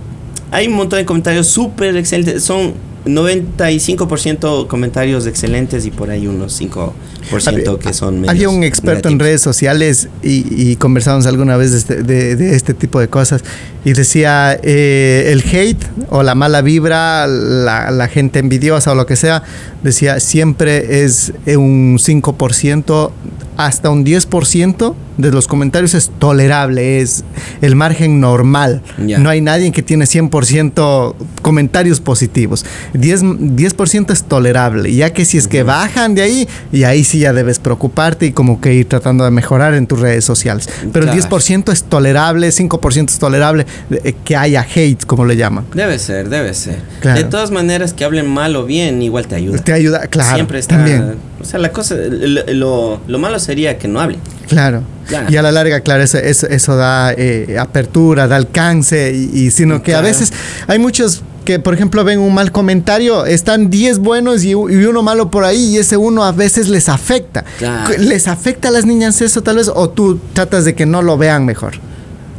hay 0.51 0.67
un 0.69 0.75
montón 0.75 0.99
de 0.99 1.05
comentarios 1.05 1.47
súper 1.49 1.97
excelentes. 1.97 2.43
Son 2.45 2.75
95% 3.07 4.67
comentarios 4.67 5.27
excelentes 5.27 5.85
y 5.87 5.91
por 5.91 6.11
ahí 6.11 6.27
unos 6.27 6.59
5% 6.61 7.79
que 7.79 7.93
son 7.93 8.29
Había 8.29 8.49
un 8.49 8.65
experto 8.65 9.09
en 9.09 9.15
negativos. 9.15 9.23
redes 9.27 9.41
sociales 9.43 10.09
y, 10.23 10.47
y 10.71 10.77
conversamos 10.77 11.27
alguna 11.27 11.57
vez 11.57 11.73
de 11.73 11.79
este, 11.79 12.03
de- 12.03 12.37
de 12.37 12.55
este 12.57 12.73
tipo 12.75 13.01
de 13.01 13.09
cosas 13.09 13.43
y 13.85 13.93
decía 13.93 14.59
eh, 14.63 15.31
el 15.33 15.43
hate 15.43 15.85
o 16.11 16.23
la 16.23 16.35
mala 16.35 16.63
vibra, 16.63 17.27
la, 17.27 17.91
la 17.91 18.09
gente 18.09 18.39
envidiosa 18.39 18.93
o 18.93 18.95
lo 18.95 19.05
que 19.07 19.17
sea, 19.17 19.43
decía 19.83 20.19
siempre 20.21 21.05
es 21.05 21.33
eh, 21.47 21.57
un 21.59 21.99
5%, 21.99 23.11
hasta 23.57 23.91
un 23.91 24.05
10% 24.05 24.95
de 25.17 25.31
los 25.31 25.47
comentarios 25.47 25.95
es 25.95 26.11
tolerable, 26.19 27.01
es 27.01 27.25
el 27.63 27.77
margen 27.77 28.21
normal. 28.21 28.83
No 28.99 29.29
hay 29.31 29.41
nadie 29.41 29.71
que 29.73 29.83
tiene 29.83 30.07
100% 30.07 31.15
comentarios 31.43 32.01
positivos. 32.01 32.65
10%, 32.95 33.39
10% 33.57 34.13
es 34.13 34.25
tolerable, 34.25 34.93
ya 34.95 35.13
que 35.13 35.25
si 35.25 35.39
es 35.39 35.49
que 35.49 35.63
bajan 35.63 36.15
de 36.15 36.23
ahí, 36.23 36.49
y 36.73 36.85
ahí 36.85 37.05
sí 37.05 37.19
ya 37.21 37.33
debes 37.33 37.59
preocuparte 37.59 38.27
y 38.27 38.33
como 38.33 38.61
que 38.61 38.75
ir 38.75 38.89
tratando 38.89 39.25
de 39.25 39.31
mejorar 39.31 39.75
en 39.75 39.87
tus 39.87 40.01
redes 40.01 40.25
sociales. 40.25 40.69
Pero 40.93 41.07
Claro. 41.07 41.13
el 41.13 41.25
10% 41.25 41.73
es 41.73 41.85
tolerable, 41.85 42.51
5% 42.51 43.13
es 43.13 43.19
tolerable, 43.19 43.67
eh, 43.91 44.15
que 44.25 44.37
haya 44.37 44.67
hate, 44.75 45.05
como 45.07 45.25
le 45.25 45.37
llaman. 45.37 45.65
Debe 45.75 45.99
ser, 45.99 46.29
debe 46.29 46.55
ser. 46.55 46.79
Claro. 47.01 47.19
De 47.23 47.25
todas 47.25 47.51
maneras, 47.51 47.93
que 47.93 48.05
hablen 48.05 48.27
mal 48.29 48.57
o 48.57 48.65
bien, 48.65 49.03
igual 49.03 49.27
te 49.27 49.37
ayuda. 49.37 49.59
Te 49.59 49.73
ayuda, 49.73 50.07
claro. 50.09 50.35
Siempre 50.35 50.59
está. 50.59 50.77
También. 50.77 51.15
O 51.41 51.45
sea, 51.45 51.59
la 51.61 51.71
cosa, 51.73 51.95
lo, 51.95 52.43
lo- 52.53 53.01
lo 53.07 53.19
malo 53.19 53.39
sería 53.39 53.77
que 53.79 53.87
no 53.87 54.01
hablen. 54.01 54.19
Claro. 54.49 54.83
Y 55.29 55.37
a 55.37 55.43
la 55.43 55.53
larga, 55.53 55.81
claro, 55.81 56.03
eso, 56.03 56.19
eso, 56.19 56.47
eso 56.47 56.77
da 56.77 57.13
eh, 57.13 57.57
apertura, 57.59 58.27
da 58.27 58.37
alcance, 58.37 59.13
y, 59.15 59.39
y 59.39 59.51
sino 59.51 59.83
que 59.83 59.95
a 59.95 60.01
veces 60.01 60.33
hay 60.67 60.79
muchos 60.79 61.23
que, 61.45 61.59
por 61.59 61.75
ejemplo, 61.75 62.05
ven 62.05 62.19
un 62.19 62.35
mal 62.35 62.51
comentario, 62.53 63.27
están 63.27 63.71
10 63.71 63.99
buenos 63.99 64.45
y, 64.45 64.51
y 64.51 64.55
uno 64.55 65.03
malo 65.03 65.31
por 65.31 65.45
ahí, 65.45 65.75
y 65.75 65.79
ese 65.79 65.97
uno 65.97 66.25
a 66.25 66.33
veces 66.33 66.69
les 66.69 66.89
afecta. 66.89 67.45
Claro. 67.59 67.95
¿Les 67.99 68.27
afecta 68.29 68.69
a 68.69 68.71
las 68.71 68.87
niñas 68.87 69.21
eso 69.21 69.43
tal 69.43 69.57
vez? 69.57 69.71
¿O 69.73 69.91
tú 69.91 70.19
tratas 70.33 70.65
de 70.65 70.75
que 70.75 70.87
no 70.87 71.03
lo 71.03 71.19
vean 71.19 71.45
mejor? 71.45 71.75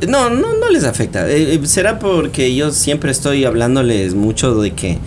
No, 0.07 0.29
no, 0.29 0.57
no 0.57 0.69
les 0.69 0.83
afecta. 0.83 1.29
Eh, 1.29 1.53
eh, 1.53 1.61
será 1.65 1.99
porque 1.99 2.53
yo 2.55 2.71
siempre 2.71 3.11
estoy 3.11 3.45
hablándoles 3.45 4.15
mucho 4.15 4.55
de 4.55 4.71
que, 4.73 4.97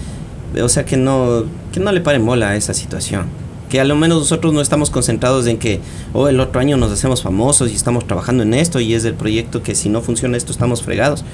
o 0.62 0.68
sea, 0.68 0.84
que 0.84 0.96
no, 0.96 1.44
que 1.72 1.80
no 1.80 1.92
le 1.92 2.00
paren 2.00 2.24
bola 2.24 2.50
a 2.50 2.56
esa 2.56 2.74
situación. 2.74 3.26
Que 3.68 3.80
a 3.80 3.84
lo 3.84 3.96
menos 3.96 4.18
nosotros 4.18 4.52
no 4.52 4.60
estamos 4.60 4.90
concentrados 4.90 5.46
en 5.46 5.58
que, 5.58 5.80
oh, 6.12 6.28
el 6.28 6.40
otro 6.40 6.60
año 6.60 6.76
nos 6.76 6.90
hacemos 6.90 7.22
famosos 7.22 7.70
y 7.70 7.74
estamos 7.74 8.06
trabajando 8.06 8.42
en 8.42 8.54
esto 8.54 8.80
y 8.80 8.94
es 8.94 9.04
el 9.04 9.14
proyecto 9.14 9.62
que 9.62 9.74
si 9.74 9.88
no 9.88 10.00
funciona 10.00 10.36
esto 10.36 10.52
estamos 10.52 10.82
fregados. 10.82 11.24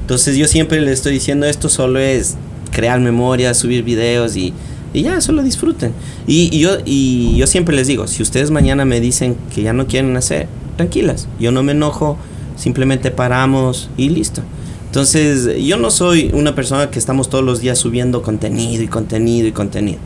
Entonces 0.00 0.36
yo 0.36 0.46
siempre 0.46 0.80
les 0.80 0.94
estoy 0.94 1.12
diciendo 1.12 1.46
esto 1.46 1.68
solo 1.68 1.98
es 1.98 2.36
crear 2.72 3.00
memorias, 3.00 3.58
subir 3.58 3.84
videos 3.84 4.36
y, 4.36 4.52
y 4.92 5.02
ya, 5.02 5.20
solo 5.20 5.42
disfruten. 5.42 5.92
Y 6.26 6.58
yo, 6.58 6.78
y 6.84 7.36
yo 7.36 7.46
siempre 7.46 7.74
les 7.74 7.86
digo, 7.86 8.06
si 8.06 8.22
ustedes 8.22 8.50
mañana 8.50 8.84
me 8.84 9.00
dicen 9.00 9.36
que 9.54 9.62
ya 9.62 9.72
no 9.72 9.86
quieren 9.86 10.16
hacer, 10.16 10.48
tranquilas, 10.76 11.28
yo 11.38 11.52
no 11.52 11.62
me 11.62 11.72
enojo, 11.72 12.18
simplemente 12.56 13.10
paramos 13.10 13.88
y 13.96 14.08
listo. 14.10 14.42
Entonces, 14.86 15.64
yo 15.64 15.76
no 15.76 15.90
soy 15.90 16.30
una 16.32 16.54
persona 16.54 16.88
que 16.90 17.00
estamos 17.00 17.28
todos 17.28 17.44
los 17.44 17.60
días 17.60 17.78
subiendo 17.78 18.22
contenido 18.22 18.80
y 18.82 18.86
contenido 18.86 19.48
y 19.48 19.52
contenido. 19.52 19.98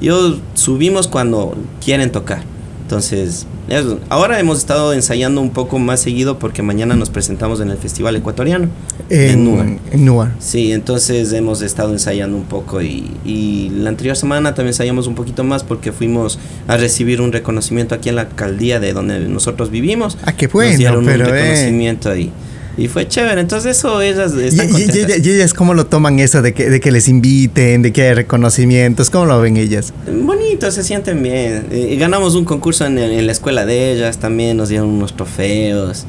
Yo 0.00 0.38
subimos 0.54 1.08
cuando 1.08 1.56
quieren 1.84 2.10
tocar. 2.10 2.42
Entonces, 2.82 3.46
eso. 3.68 4.00
ahora 4.08 4.40
hemos 4.40 4.58
estado 4.58 4.92
ensayando 4.92 5.40
un 5.40 5.50
poco 5.50 5.78
más 5.78 6.00
seguido 6.00 6.40
porque 6.40 6.60
mañana 6.60 6.96
nos 6.96 7.08
presentamos 7.08 7.60
en 7.60 7.70
el 7.70 7.78
Festival 7.78 8.16
Ecuatoriano. 8.16 8.68
En, 9.08 9.78
en 9.92 10.04
Newark. 10.04 10.32
Sí, 10.40 10.72
entonces 10.72 11.32
hemos 11.32 11.62
estado 11.62 11.92
ensayando 11.92 12.36
un 12.36 12.46
poco 12.46 12.82
y, 12.82 13.08
y 13.24 13.70
la 13.70 13.90
anterior 13.90 14.16
semana 14.16 14.54
también 14.54 14.70
ensayamos 14.70 15.06
un 15.06 15.14
poquito 15.14 15.44
más 15.44 15.62
porque 15.62 15.92
fuimos 15.92 16.40
a 16.66 16.76
recibir 16.78 17.20
un 17.20 17.30
reconocimiento 17.30 17.94
aquí 17.94 18.08
en 18.08 18.16
la 18.16 18.22
alcaldía 18.22 18.80
de 18.80 18.92
donde 18.92 19.20
nosotros 19.20 19.70
vivimos. 19.70 20.18
Ah, 20.24 20.32
qué 20.32 20.46
Nos 20.46 20.54
bueno, 20.54 20.76
dieron 20.76 21.04
pero 21.04 21.24
un 21.26 21.30
eh. 21.30 21.32
reconocimiento 21.32 22.10
ahí. 22.10 22.32
Y 22.80 22.88
fue 22.88 23.06
chévere, 23.06 23.40
entonces 23.42 23.76
eso 23.76 24.00
ellas 24.00 24.32
están 24.34 24.68
y- 24.70 24.72
contentas. 24.72 25.26
ellas 25.26 25.52
cómo 25.54 25.74
lo 25.74 25.84
toman 25.86 26.18
eso 26.18 26.40
de 26.40 26.54
que, 26.54 26.70
de 26.70 26.80
que 26.80 26.90
les 26.90 27.08
inviten, 27.08 27.82
de 27.82 27.92
que 27.92 28.02
hay 28.02 28.14
reconocimientos, 28.14 29.10
¿cómo 29.10 29.26
lo 29.26 29.38
ven 29.40 29.56
ellas? 29.58 29.92
Bonito, 30.10 30.70
se 30.70 30.82
sienten 30.82 31.22
bien. 31.22 31.66
Eh, 31.70 31.96
ganamos 32.00 32.34
un 32.34 32.44
concurso 32.46 32.86
en, 32.86 32.96
en 32.98 33.26
la 33.26 33.32
escuela 33.32 33.66
de 33.66 33.92
ellas, 33.92 34.18
también 34.18 34.56
nos 34.56 34.70
dieron 34.70 34.88
unos 34.88 35.14
trofeos. 35.14 36.06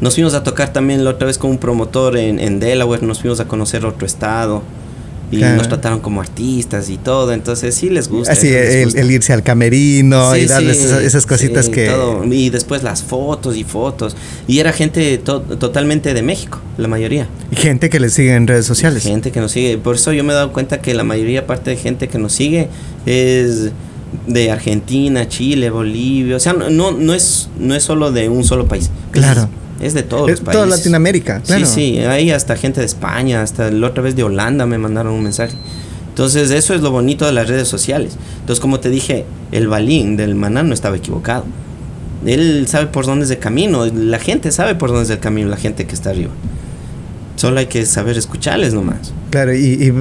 Nos 0.00 0.14
fuimos 0.14 0.34
a 0.34 0.42
tocar 0.42 0.72
también 0.72 1.04
la 1.04 1.10
otra 1.10 1.26
vez 1.26 1.36
con 1.38 1.50
un 1.50 1.58
promotor 1.58 2.16
en, 2.16 2.38
en 2.40 2.58
Delaware, 2.58 3.02
nos 3.02 3.20
fuimos 3.20 3.38
a 3.40 3.44
conocer 3.46 3.84
otro 3.84 4.06
estado. 4.06 4.62
Y 5.34 5.38
Claro. 5.38 5.56
nos 5.56 5.68
trataron 5.68 6.00
como 6.00 6.20
artistas 6.20 6.88
y 6.90 6.96
todo, 6.96 7.32
entonces 7.32 7.74
sí 7.74 7.88
les 7.90 8.08
gusta. 8.08 8.32
Así, 8.32 8.50
les 8.50 8.74
el, 8.74 8.84
gusta. 8.84 9.00
el 9.00 9.10
irse 9.10 9.32
al 9.32 9.42
camerino 9.42 10.36
y 10.36 10.46
darles 10.46 10.76
sí, 10.78 10.84
esas, 10.84 11.02
esas 11.02 11.26
cositas 11.26 11.66
sí, 11.66 11.72
que... 11.72 11.86
todo. 11.88 12.24
Y 12.32 12.50
después 12.50 12.82
las 12.82 13.02
fotos 13.02 13.56
y 13.56 13.64
fotos. 13.64 14.16
Y 14.46 14.58
era 14.60 14.72
gente 14.72 15.18
to- 15.18 15.40
totalmente 15.42 16.14
de 16.14 16.22
México, 16.22 16.60
la 16.78 16.88
mayoría. 16.88 17.26
Gente 17.52 17.90
que 17.90 17.98
les 18.00 18.12
sigue 18.14 18.34
en 18.34 18.46
redes 18.46 18.66
sociales. 18.66 19.02
Gente 19.02 19.32
que 19.32 19.40
nos 19.40 19.52
sigue. 19.52 19.78
Por 19.78 19.96
eso 19.96 20.12
yo 20.12 20.22
me 20.24 20.32
he 20.32 20.36
dado 20.36 20.52
cuenta 20.52 20.80
que 20.80 20.94
la 20.94 21.04
mayoría 21.04 21.46
parte 21.46 21.70
de 21.70 21.76
gente 21.76 22.08
que 22.08 22.18
nos 22.18 22.32
sigue 22.32 22.68
es 23.06 23.70
de 24.26 24.50
Argentina, 24.50 25.28
Chile, 25.28 25.70
Bolivia. 25.70 26.36
O 26.36 26.40
sea, 26.40 26.52
no, 26.52 26.70
no, 26.70 26.92
no 26.92 27.14
es, 27.14 27.48
no 27.58 27.74
es 27.74 27.82
solo 27.82 28.12
de 28.12 28.28
un 28.28 28.44
solo 28.44 28.66
país. 28.68 28.90
Claro. 29.10 29.42
Es, 29.42 29.48
es 29.84 29.94
de 29.94 30.02
todos 30.02 30.28
Es 30.30 30.38
los 30.38 30.40
países. 30.46 30.62
toda 30.64 30.76
Latinoamérica, 30.76 31.40
claro. 31.40 31.66
Sí, 31.66 31.94
sí. 31.94 31.98
Hay 31.98 32.30
hasta 32.30 32.56
gente 32.56 32.80
de 32.80 32.86
España, 32.86 33.42
hasta 33.42 33.70
la 33.70 33.86
otra 33.86 34.02
vez 34.02 34.16
de 34.16 34.22
Holanda 34.24 34.66
me 34.66 34.78
mandaron 34.78 35.12
un 35.14 35.22
mensaje. 35.22 35.54
Entonces, 36.08 36.50
eso 36.52 36.74
es 36.74 36.80
lo 36.80 36.90
bonito 36.92 37.26
de 37.26 37.32
las 37.32 37.48
redes 37.48 37.66
sociales. 37.68 38.16
Entonces, 38.40 38.60
como 38.60 38.78
te 38.80 38.88
dije, 38.90 39.24
el 39.52 39.66
balín 39.68 40.16
del 40.16 40.34
maná 40.36 40.62
no 40.62 40.72
estaba 40.72 40.96
equivocado. 40.96 41.44
Él 42.24 42.66
sabe 42.68 42.86
por 42.86 43.04
dónde 43.04 43.24
es 43.24 43.30
el 43.30 43.38
camino. 43.38 43.84
La 43.86 44.18
gente 44.18 44.50
sabe 44.52 44.74
por 44.76 44.90
dónde 44.90 45.04
es 45.04 45.10
el 45.10 45.18
camino, 45.18 45.48
la 45.48 45.56
gente 45.56 45.86
que 45.86 45.94
está 45.94 46.10
arriba. 46.10 46.30
Solo 47.36 47.58
hay 47.58 47.66
que 47.66 47.84
saber 47.84 48.16
escucharles 48.16 48.72
nomás. 48.74 49.12
Claro, 49.30 49.52
y, 49.54 49.58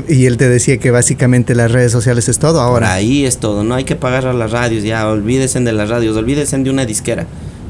y- 0.08 0.14
y 0.14 0.26
él 0.28 0.38
te 0.38 0.48
decía 0.48 0.78
que 0.78 0.92
básicamente 0.92 1.56
las 1.56 1.72
redes 1.72 1.92
sociales 1.92 2.30
es 2.30 2.38
todo 2.38 2.54
Por 2.54 2.62
ahora. 2.62 2.94
ahí 2.94 3.26
es 3.26 3.40
todo, 3.40 3.64
no 3.64 3.74
hay 3.74 3.84
que 3.84 3.96
pagar 3.96 4.28
a 4.28 4.34
las 4.34 4.52
radios, 4.52 4.84
ya, 4.84 5.08
olvídense 5.10 5.60
de 5.60 5.74
las 5.74 5.90
radios, 5.90 6.16
olvídense 6.16 6.56
de 6.60 6.70
una 6.70 6.86
disquera. 6.86 7.26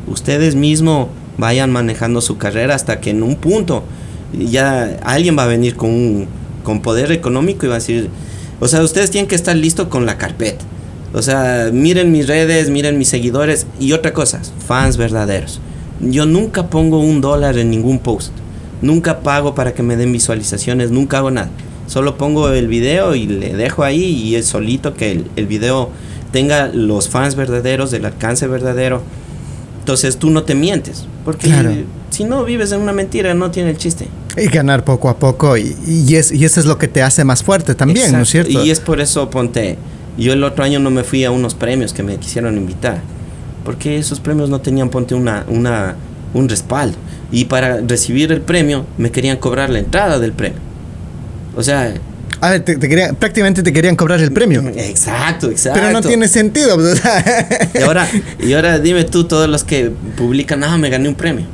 Ustedes 0.06 0.56
mismos 0.56 1.08
vayan 1.38 1.72
manejando 1.72 2.22
su 2.22 2.38
carrera 2.38 2.76
hasta 2.76 3.00
que 3.02 3.10
en 3.12 3.24
un 3.24 3.36
punto 3.36 3.84
ya 4.38 5.00
alguien 5.04 5.38
va 5.38 5.44
a 5.44 5.48
venir 5.48 5.76
con, 5.76 5.90
un- 5.90 6.28
con 6.64 6.82
poder 6.82 7.12
económico 7.12 7.66
y 7.66 7.70
va 7.70 7.76
a 7.76 7.80
decir, 7.80 8.10
o 8.60 8.68
sea, 8.68 8.82
ustedes 8.82 9.12
tienen 9.12 9.28
que 9.28 9.36
estar 9.36 9.56
listos 9.56 9.88
con 9.88 10.06
la 10.06 10.18
carpeta. 10.18 10.64
O 11.14 11.22
sea, 11.22 11.70
miren 11.72 12.12
mis 12.12 12.28
redes, 12.28 12.70
miren 12.70 12.98
mis 12.98 13.08
seguidores 13.10 13.68
y 13.80 13.92
otra 13.92 14.14
cosa, 14.14 14.42
fans 14.66 14.98
verdaderos. 14.98 15.60
Yo 16.00 16.26
nunca 16.26 16.68
pongo 16.68 17.00
un 17.00 17.22
dólar 17.22 17.58
en 17.58 17.70
ningún 17.70 18.00
post. 18.00 18.32
Nunca 18.82 19.20
pago 19.20 19.54
para 19.56 19.74
que 19.74 19.84
me 19.84 19.96
den 19.96 20.12
visualizaciones, 20.12 20.90
nunca 20.92 21.20
hago 21.20 21.30
nada. 21.32 21.50
Solo 21.88 22.18
pongo 22.18 22.50
el 22.50 22.68
video 22.68 23.14
y 23.16 23.28
le 23.28 23.56
dejo 23.56 23.84
ahí 23.84 24.04
y 24.04 24.36
es 24.36 24.48
solito 24.48 24.94
que 24.96 25.12
el, 25.12 25.28
el 25.36 25.46
video 25.48 25.90
tenga 26.32 26.68
los 26.68 27.10
fans 27.10 27.36
verdaderos, 27.36 27.94
el 27.94 28.06
alcance 28.06 28.48
verdadero. 28.48 29.02
Entonces 29.84 30.16
tú 30.16 30.30
no 30.30 30.44
te 30.44 30.56
mientes, 30.56 31.04
porque 31.26 31.48
Claro. 31.48 31.74
si 32.10 32.24
no 32.24 32.46
vives 32.46 32.72
en 32.72 32.80
una 32.80 32.94
mentira 32.94 33.34
no 33.34 33.52
tiene 33.52 33.72
el 33.72 33.78
chiste. 33.78 34.08
Y 34.38 34.46
ganar 34.46 34.86
poco 34.86 35.10
a 35.10 35.18
poco. 35.20 35.58
Y, 35.58 35.76
y, 35.86 36.16
es, 36.16 36.32
y 36.32 36.46
eso 36.46 36.62
es 36.62 36.66
lo 36.66 36.78
que 36.78 36.88
te 36.88 37.02
hace 37.04 37.26
más 37.26 37.44
fuerte 37.44 37.76
también, 37.76 38.14
¿no 38.14 38.22
es 38.22 38.30
cierto? 38.30 38.64
Y 38.64 38.72
es 38.72 38.80
por 38.80 39.02
eso, 39.02 39.30
ponte, 39.30 39.78
yo 40.18 40.32
el 40.32 40.42
otro 40.46 40.64
año 40.64 40.80
no 40.80 40.90
me 40.90 41.04
fui 41.04 41.26
a 41.26 41.32
unos 41.32 41.54
premios 41.54 41.92
que 41.92 42.02
me 42.02 42.16
quisieron 42.16 42.56
invitar, 42.56 43.02
porque 43.66 43.98
esos 43.98 44.22
premios 44.22 44.50
no 44.50 44.62
tenían, 44.62 44.90
ponte, 44.90 45.16
una, 45.16 45.44
una, 45.50 45.98
un 46.34 46.48
respaldo. 46.48 46.96
Y 47.30 47.44
para 47.46 47.82
recibir 47.82 48.32
el 48.32 48.40
premio 48.40 48.86
me 48.98 49.12
querían 49.12 49.36
cobrar 49.36 49.70
la 49.70 49.80
entrada 49.80 50.18
del 50.18 50.32
premio. 50.32 50.60
O 51.58 51.62
sea... 51.62 51.94
A 52.44 52.50
ver, 52.50 52.62
te, 52.66 52.76
te 52.76 52.90
querían- 52.90 53.16
prácticamente 53.16 53.64
te 53.64 53.72
querían 53.72 53.96
cobrar 53.96 54.20
el 54.20 54.34
premio. 54.34 54.62
Exacto, 54.76 55.50
exacto. 55.50 55.80
Pero 55.80 55.94
no 55.94 56.02
tiene 56.02 56.28
sentido. 56.28 56.76
pues, 56.76 56.94
o 56.94 56.96
sea, 56.98 57.70
Y 57.74 57.82
ahora, 57.84 58.08
y 58.40 58.52
ahora 58.52 58.80
dime 58.80 59.06
tú, 59.06 59.24
todos 59.24 59.48
los 59.48 59.64
que 59.64 59.92
publican, 60.18 60.62
ah, 60.66 60.78
me 60.78 60.90
gané 60.90 61.08
un 61.08 61.16
premio. 61.16 61.46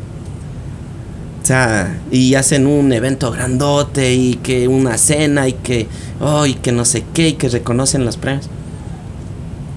O 1.44 1.46
sea, 1.46 1.96
y 2.12 2.34
hacen 2.34 2.66
un 2.66 2.92
evento 2.92 3.32
grandote 3.32 4.14
y 4.16 4.36
que 4.36 4.68
una 4.68 4.98
cena 4.98 5.48
y 5.48 5.54
que, 5.54 5.88
oh, 6.20 6.48
y 6.48 6.56
que 6.56 6.72
no 6.72 6.86
sé 6.86 7.04
qué, 7.14 7.30
y 7.30 7.34
que 7.34 7.50
reconocen 7.50 8.04
los 8.04 8.18
premios. 8.18 8.48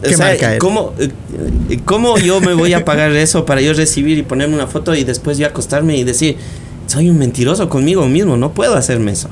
O 0.01 0.09
¿Qué 0.09 0.17
sea, 0.17 0.27
marca? 0.29 0.59
¿cómo, 0.59 0.95
eh, 0.99 1.11
¿Cómo 1.85 2.17
yo 2.19 2.41
me 2.41 2.55
voy 2.55 2.73
a 2.73 2.85
pagar 2.87 3.13
eso 3.13 3.45
para 3.45 3.61
yo 3.61 3.75
recibir 3.75 4.17
y 4.17 4.23
ponerme 4.23 4.55
una 4.55 4.67
foto 4.67 4.95
y 4.95 5.05
después 5.05 5.37
yo 5.37 5.47
acostarme 5.47 5.95
y 5.99 6.05
decir, 6.05 6.37
soy 6.87 7.11
un 7.11 7.19
mentiroso 7.19 7.69
conmigo 7.69 8.07
mismo, 8.07 8.39
no 8.39 8.53
puedo 8.53 8.75
hacerme 8.77 9.13
eso? 9.13 9.29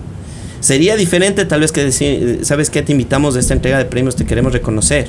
Sería 0.61 0.97
diferente 0.97 1.45
tal 1.45 1.61
vez 1.61 1.73
que 1.73 1.83
decir, 1.83 2.41
¿sabes 2.43 2.71
qué? 2.71 2.83
Te 2.83 2.93
invitamos 2.93 3.37
a 3.37 3.41
esta 3.41 3.55
entrega 3.55 3.79
de 3.79 3.87
premios, 3.87 4.17
te 4.17 4.27
queremos 4.27 4.53
reconocer. 4.53 5.09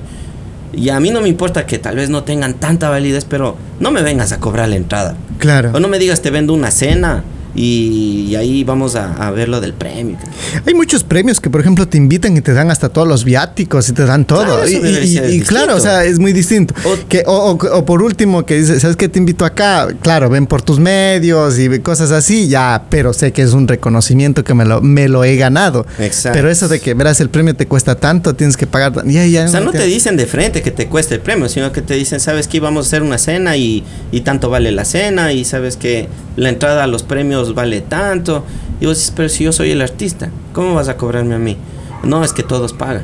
Y 0.73 0.89
a 0.89 0.99
mí 0.99 1.09
no 1.09 1.21
me 1.21 1.27
importa 1.27 1.65
que 1.65 1.77
tal 1.77 1.97
vez 1.97 2.09
no 2.09 2.23
tengan 2.23 2.53
tanta 2.53 2.89
validez, 2.89 3.25
pero 3.25 3.57
no 3.79 3.91
me 3.91 4.01
vengas 4.01 4.31
a 4.31 4.39
cobrar 4.39 4.69
la 4.69 4.77
entrada. 4.77 5.15
claro. 5.37 5.71
O 5.73 5.79
no 5.79 5.87
me 5.87 5.99
digas, 5.99 6.21
te 6.21 6.29
vendo 6.29 6.53
una 6.53 6.71
cena 6.71 7.23
y, 7.55 8.27
y 8.29 8.35
ahí 8.35 8.63
vamos 8.63 8.95
a, 8.95 9.13
a 9.15 9.31
ver 9.31 9.49
lo 9.49 9.59
del 9.61 9.73
premio. 9.73 10.17
Hay 10.65 10.73
muchos 10.73 11.03
premios 11.03 11.39
que, 11.39 11.49
por 11.49 11.61
ejemplo, 11.61 11.87
te 11.87 11.97
invitan 11.97 12.35
y 12.37 12.41
te 12.41 12.53
dan 12.53 12.71
hasta 12.71 12.89
todos 12.89 13.07
los 13.07 13.23
viáticos 13.23 13.89
y 13.89 13.93
te 13.93 14.05
dan 14.05 14.25
todo. 14.25 14.41
Claro, 14.61 14.67
y 14.67 15.41
claro, 15.41 15.75
o 15.75 15.79
sea, 15.79 16.03
es 16.05 16.19
muy 16.19 16.33
distinto. 16.33 16.73
O- 16.85 17.07
que, 17.09 17.23
o, 17.25 17.51
o- 17.51 17.77
o 17.77 17.85
por 17.85 18.01
último, 18.01 18.45
que 18.45 18.55
dices, 18.57 18.81
¿sabes 18.81 18.95
qué? 18.95 19.09
Te 19.09 19.19
invito 19.19 19.45
acá. 19.45 19.87
Claro, 20.01 20.29
ven 20.29 20.47
por 20.47 20.61
tus 20.61 20.79
medios 20.79 21.57
y 21.59 21.79
cosas 21.79 22.11
así, 22.11 22.47
ya, 22.47 22.83
pero 22.89 23.13
sé 23.13 23.31
que 23.31 23.41
es 23.41 23.53
un 23.53 23.67
reconocimiento 23.67 24.43
que 24.43 24.53
me 24.53 24.65
lo, 24.65 24.81
me 24.81 25.07
lo 25.07 25.23
he 25.23 25.35
ganado. 25.35 25.85
Exacto. 25.99 26.37
Pero 26.37 26.49
eso 26.49 26.67
de 26.67 26.79
que, 26.79 26.93
verás, 26.93 27.19
el 27.21 27.29
premio 27.29 27.55
te 27.55 27.67
cuesta 27.67 27.95
tanto, 27.95 28.33
tienes 28.35 28.57
que 28.57 28.67
pagar. 28.67 28.93
Ya, 29.05 29.25
ya, 29.25 29.45
O 29.45 29.47
sea, 29.47 29.59
no 29.59 29.71
te 29.71 29.85
dicen 29.85 30.17
de 30.17 30.25
frente 30.25 30.61
que 30.61 30.71
te 30.71 30.87
cueste 30.87 31.15
el 31.15 31.21
premio, 31.21 31.49
sino 31.49 31.71
que 31.71 31.81
te 31.81 31.95
dicen, 31.95 32.19
sabes 32.19 32.47
que 32.47 32.59
vamos 32.59 32.85
a 32.85 32.87
hacer 32.87 33.03
una 33.03 33.17
cena 33.17 33.57
y, 33.57 33.83
y 34.11 34.21
tanto 34.21 34.49
vale 34.49 34.71
la 34.71 34.85
cena 34.85 35.33
y 35.33 35.45
sabes 35.45 35.77
que 35.77 36.07
la 36.35 36.49
entrada 36.49 36.83
a 36.83 36.87
los 36.87 37.03
premios 37.03 37.40
vale 37.53 37.81
tanto. 37.81 38.43
Y 38.79 38.85
vos 38.85 38.97
dices, 38.97 39.13
pero 39.15 39.29
si 39.29 39.43
yo 39.43 39.51
soy 39.51 39.71
el 39.71 39.81
artista, 39.81 40.29
¿cómo 40.53 40.75
vas 40.75 40.87
a 40.87 40.97
cobrarme 40.97 41.35
a 41.35 41.39
mí? 41.39 41.57
No, 42.03 42.23
es 42.23 42.33
que 42.33 42.43
todos 42.43 42.73
pagan. 42.73 43.03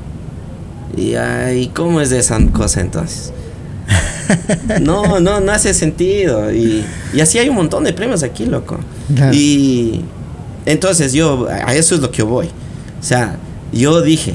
Y 0.95 1.15
ay, 1.15 1.71
¿cómo 1.73 2.01
es 2.01 2.09
de 2.09 2.19
esa 2.19 2.39
cosa 2.51 2.81
entonces? 2.81 3.33
No, 4.81 5.21
no, 5.21 5.39
no 5.39 5.51
hace 5.53 5.73
sentido. 5.73 6.53
Y, 6.53 6.83
y 7.13 7.21
así 7.21 7.39
hay 7.39 7.47
un 7.47 7.55
montón 7.55 7.85
de 7.85 7.93
premios 7.93 8.23
aquí, 8.23 8.45
loco. 8.45 8.77
Claro. 9.15 9.33
Y 9.33 10.01
entonces 10.65 11.13
yo, 11.13 11.47
a 11.49 11.73
eso 11.73 11.95
es 11.95 12.01
lo 12.01 12.11
que 12.11 12.17
yo 12.17 12.25
voy. 12.25 12.47
O 12.47 13.03
sea, 13.03 13.37
yo 13.71 14.01
dije, 14.01 14.33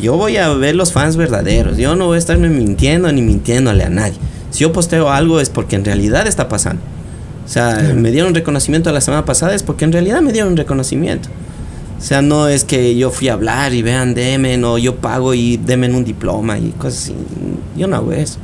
yo 0.00 0.16
voy 0.16 0.36
a 0.36 0.48
ver 0.50 0.74
los 0.74 0.92
fans 0.92 1.16
verdaderos. 1.16 1.76
Yo 1.76 1.94
no 1.94 2.06
voy 2.06 2.16
a 2.16 2.18
estarme 2.18 2.48
mintiendo 2.48 3.10
ni 3.12 3.22
mintiéndole 3.22 3.84
a 3.84 3.90
nadie. 3.90 4.14
Si 4.50 4.60
yo 4.60 4.72
posteo 4.72 5.10
algo 5.10 5.40
es 5.40 5.48
porque 5.48 5.76
en 5.76 5.84
realidad 5.84 6.26
está 6.26 6.48
pasando. 6.48 6.82
O 7.50 7.52
sea, 7.52 7.94
me 7.96 8.12
dieron 8.12 8.32
reconocimiento 8.32 8.92
la 8.92 9.00
semana 9.00 9.24
pasada 9.24 9.56
es 9.56 9.64
porque 9.64 9.84
en 9.84 9.90
realidad 9.90 10.22
me 10.22 10.32
dieron 10.32 10.56
reconocimiento. 10.56 11.28
O 11.98 12.00
sea, 12.00 12.22
no 12.22 12.46
es 12.46 12.62
que 12.62 12.94
yo 12.94 13.10
fui 13.10 13.28
a 13.28 13.32
hablar 13.32 13.74
y 13.74 13.82
vean, 13.82 14.14
demen, 14.14 14.62
o 14.62 14.78
yo 14.78 14.94
pago 14.94 15.34
y 15.34 15.56
demen 15.56 15.96
un 15.96 16.04
diploma 16.04 16.60
y 16.60 16.70
cosas 16.78 17.02
así. 17.02 17.14
Yo 17.76 17.88
no 17.88 17.96
hago 17.96 18.12
eso. 18.12 18.38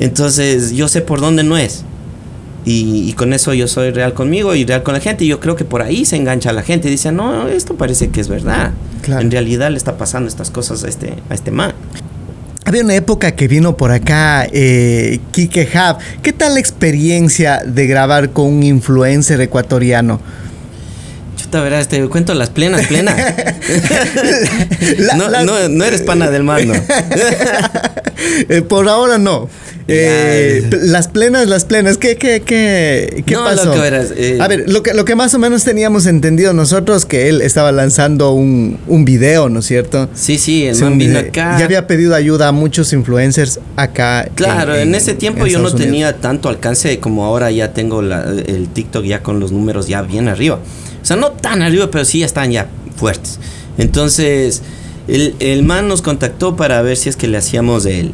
Entonces, 0.00 0.72
yo 0.72 0.88
sé 0.88 1.02
por 1.02 1.20
dónde 1.20 1.42
no 1.42 1.58
es. 1.58 1.84
Y, 2.64 3.06
y 3.06 3.12
con 3.12 3.34
eso 3.34 3.52
yo 3.52 3.68
soy 3.68 3.90
real 3.90 4.14
conmigo 4.14 4.54
y 4.54 4.64
real 4.64 4.82
con 4.82 4.94
la 4.94 5.00
gente. 5.00 5.26
Y 5.26 5.28
yo 5.28 5.38
creo 5.38 5.54
que 5.54 5.66
por 5.66 5.82
ahí 5.82 6.06
se 6.06 6.16
engancha 6.16 6.54
la 6.54 6.62
gente 6.62 6.88
y 6.88 6.90
dice, 6.90 7.12
no, 7.12 7.48
esto 7.48 7.74
parece 7.74 8.08
que 8.08 8.22
es 8.22 8.28
verdad. 8.28 8.72
Claro. 9.02 9.20
En 9.20 9.30
realidad 9.30 9.70
le 9.70 9.76
está 9.76 9.98
pasando 9.98 10.28
estas 10.28 10.50
cosas 10.50 10.84
a 10.84 10.88
este, 10.88 11.12
a 11.28 11.34
este 11.34 11.50
man. 11.50 11.74
Había 12.72 12.84
una 12.84 12.94
época 12.94 13.32
que 13.32 13.48
vino 13.48 13.76
por 13.76 13.90
acá 13.92 14.46
eh, 14.50 15.20
Kike 15.32 15.68
Hub. 15.74 15.98
¿Qué 16.22 16.32
tal 16.32 16.54
la 16.54 16.60
experiencia 16.60 17.60
de 17.66 17.86
grabar 17.86 18.30
con 18.30 18.46
un 18.46 18.62
influencer 18.62 19.38
ecuatoriano? 19.42 20.22
Chuta, 21.36 21.60
verás, 21.60 21.88
te 21.88 22.02
cuento 22.08 22.32
las 22.32 22.48
plenas, 22.48 22.86
plenas. 22.86 23.14
La- 24.96 25.14
no, 25.16 25.28
la- 25.28 25.44
no, 25.44 25.68
no 25.68 25.84
eres 25.84 26.00
pana 26.00 26.30
del 26.30 26.44
man, 26.44 26.66
¿no? 26.68 26.74
Eh, 28.48 28.62
por 28.62 28.88
ahora 28.88 29.18
no. 29.18 29.50
Eh, 29.88 30.68
las 30.82 31.08
plenas, 31.08 31.48
las 31.48 31.64
plenas. 31.64 31.98
¿Qué, 31.98 32.16
qué, 32.16 32.42
qué, 32.44 33.22
qué 33.26 33.34
No, 33.34 33.44
pasó? 33.44 33.66
lo 33.66 33.72
que 33.74 33.78
verás, 33.80 34.12
eh, 34.16 34.38
A 34.40 34.48
ver, 34.48 34.64
lo 34.68 34.82
que, 34.82 34.94
lo 34.94 35.04
que 35.04 35.14
más 35.16 35.34
o 35.34 35.38
menos 35.38 35.64
teníamos 35.64 36.06
entendido 36.06 36.52
nosotros 36.52 37.04
que 37.04 37.28
él 37.28 37.42
estaba 37.42 37.72
lanzando 37.72 38.32
un, 38.32 38.78
un 38.86 39.04
video, 39.04 39.48
¿no 39.48 39.60
es 39.60 39.66
cierto? 39.66 40.08
Sí, 40.14 40.38
sí, 40.38 40.66
el 40.66 40.74
Sí, 40.76 40.84
man 40.84 40.98
vino 40.98 41.18
acá. 41.18 41.58
Ya 41.58 41.64
había 41.64 41.86
pedido 41.86 42.14
ayuda 42.14 42.48
a 42.48 42.52
muchos 42.52 42.92
influencers 42.92 43.60
acá. 43.76 44.28
Claro, 44.34 44.76
en, 44.76 44.94
ese 44.94 45.14
tiempo 45.14 45.46
en 45.46 45.52
yo 45.52 45.58
no 45.58 45.68
Unidos. 45.68 45.80
tenía 45.80 46.16
tanto 46.18 46.48
alcance 46.48 46.98
como 47.00 47.24
ahora 47.24 47.50
ya 47.50 47.72
tengo 47.72 48.02
la- 48.02 48.22
el 48.46 48.68
TikTok 48.68 49.04
ya 49.04 49.22
con 49.22 49.40
los 49.40 49.52
números 49.52 49.88
ya 49.88 50.02
bien 50.02 50.28
arriba. 50.28 50.60
O 51.02 51.04
sea, 51.04 51.16
no 51.16 51.32
tan 51.32 51.62
arriba, 51.62 51.90
pero 51.90 52.04
sí 52.04 52.20
ya 52.20 52.26
están 52.26 52.52
ya 52.52 52.68
fuertes. 52.96 53.40
Entonces, 53.78 54.62
el, 55.08 55.34
el 55.40 55.64
man 55.64 55.88
nos 55.88 56.02
contactó 56.02 56.54
para 56.54 56.80
ver 56.82 56.96
si 56.96 57.08
es 57.08 57.16
que 57.16 57.26
le 57.26 57.36
hacíamos 57.38 57.84
el, 57.86 58.12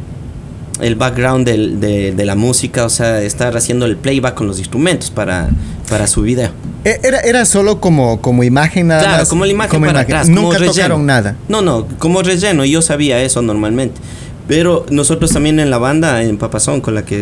el 0.81 0.95
background 0.95 1.45
del- 1.45 1.79
de, 1.79 2.11
de 2.13 2.25
la 2.25 2.35
música, 2.35 2.85
o 2.85 2.89
sea, 2.89 3.21
estar 3.21 3.55
haciendo 3.57 3.85
el 3.85 3.95
playback 3.97 4.33
con 4.35 4.47
los 4.47 4.59
instrumentos 4.59 5.11
para, 5.11 5.49
para 5.89 6.07
su 6.07 6.21
video. 6.21 6.49
E- 6.85 6.99
Era, 7.03 7.19
era 7.19 7.45
solo 7.45 7.79
como, 7.81 8.21
como 8.21 8.43
imagen 8.43 8.87
nada 8.87 9.01
Claro, 9.01 9.17
más. 9.19 9.29
como 9.29 9.45
la 9.45 9.51
imagen 9.51 9.81
para 9.81 9.99
atrás. 10.01 10.27
como 10.27 10.41
Nunca 10.43 10.57
relleno. 10.57 10.73
tocaron 10.73 11.05
nada. 11.05 11.35
No, 11.47 11.61
no, 11.61 11.85
como 11.97 12.21
relleno, 12.21 12.63
yo 12.65 12.81
sabía 12.81 13.21
eso 13.21 13.41
normalmente. 13.41 13.99
Pero 14.47 14.85
nosotros 14.89 15.31
también 15.31 15.59
en 15.59 15.69
la 15.69 15.77
banda, 15.77 16.23
en 16.23 16.37
Papazón, 16.37 16.81
con 16.81 16.95
la 16.95 17.05
que 17.05 17.15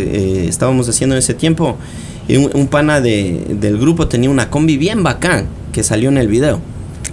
eh, 0.43 0.47
estábamos 0.47 0.87
haciendo 0.87 1.15
en 1.15 1.19
ese 1.19 1.33
tiempo, 1.33 1.75
un, 2.29 2.49
un 2.53 2.67
pana 2.67 3.01
de, 3.01 3.43
del 3.59 3.77
grupo 3.77 4.07
tenía 4.07 4.29
una 4.29 4.49
combi 4.49 4.77
bien 4.77 5.03
bacán 5.03 5.47
que 5.73 5.83
salió 5.83 6.07
en 6.09 6.17
el 6.17 6.27
video. 6.29 6.61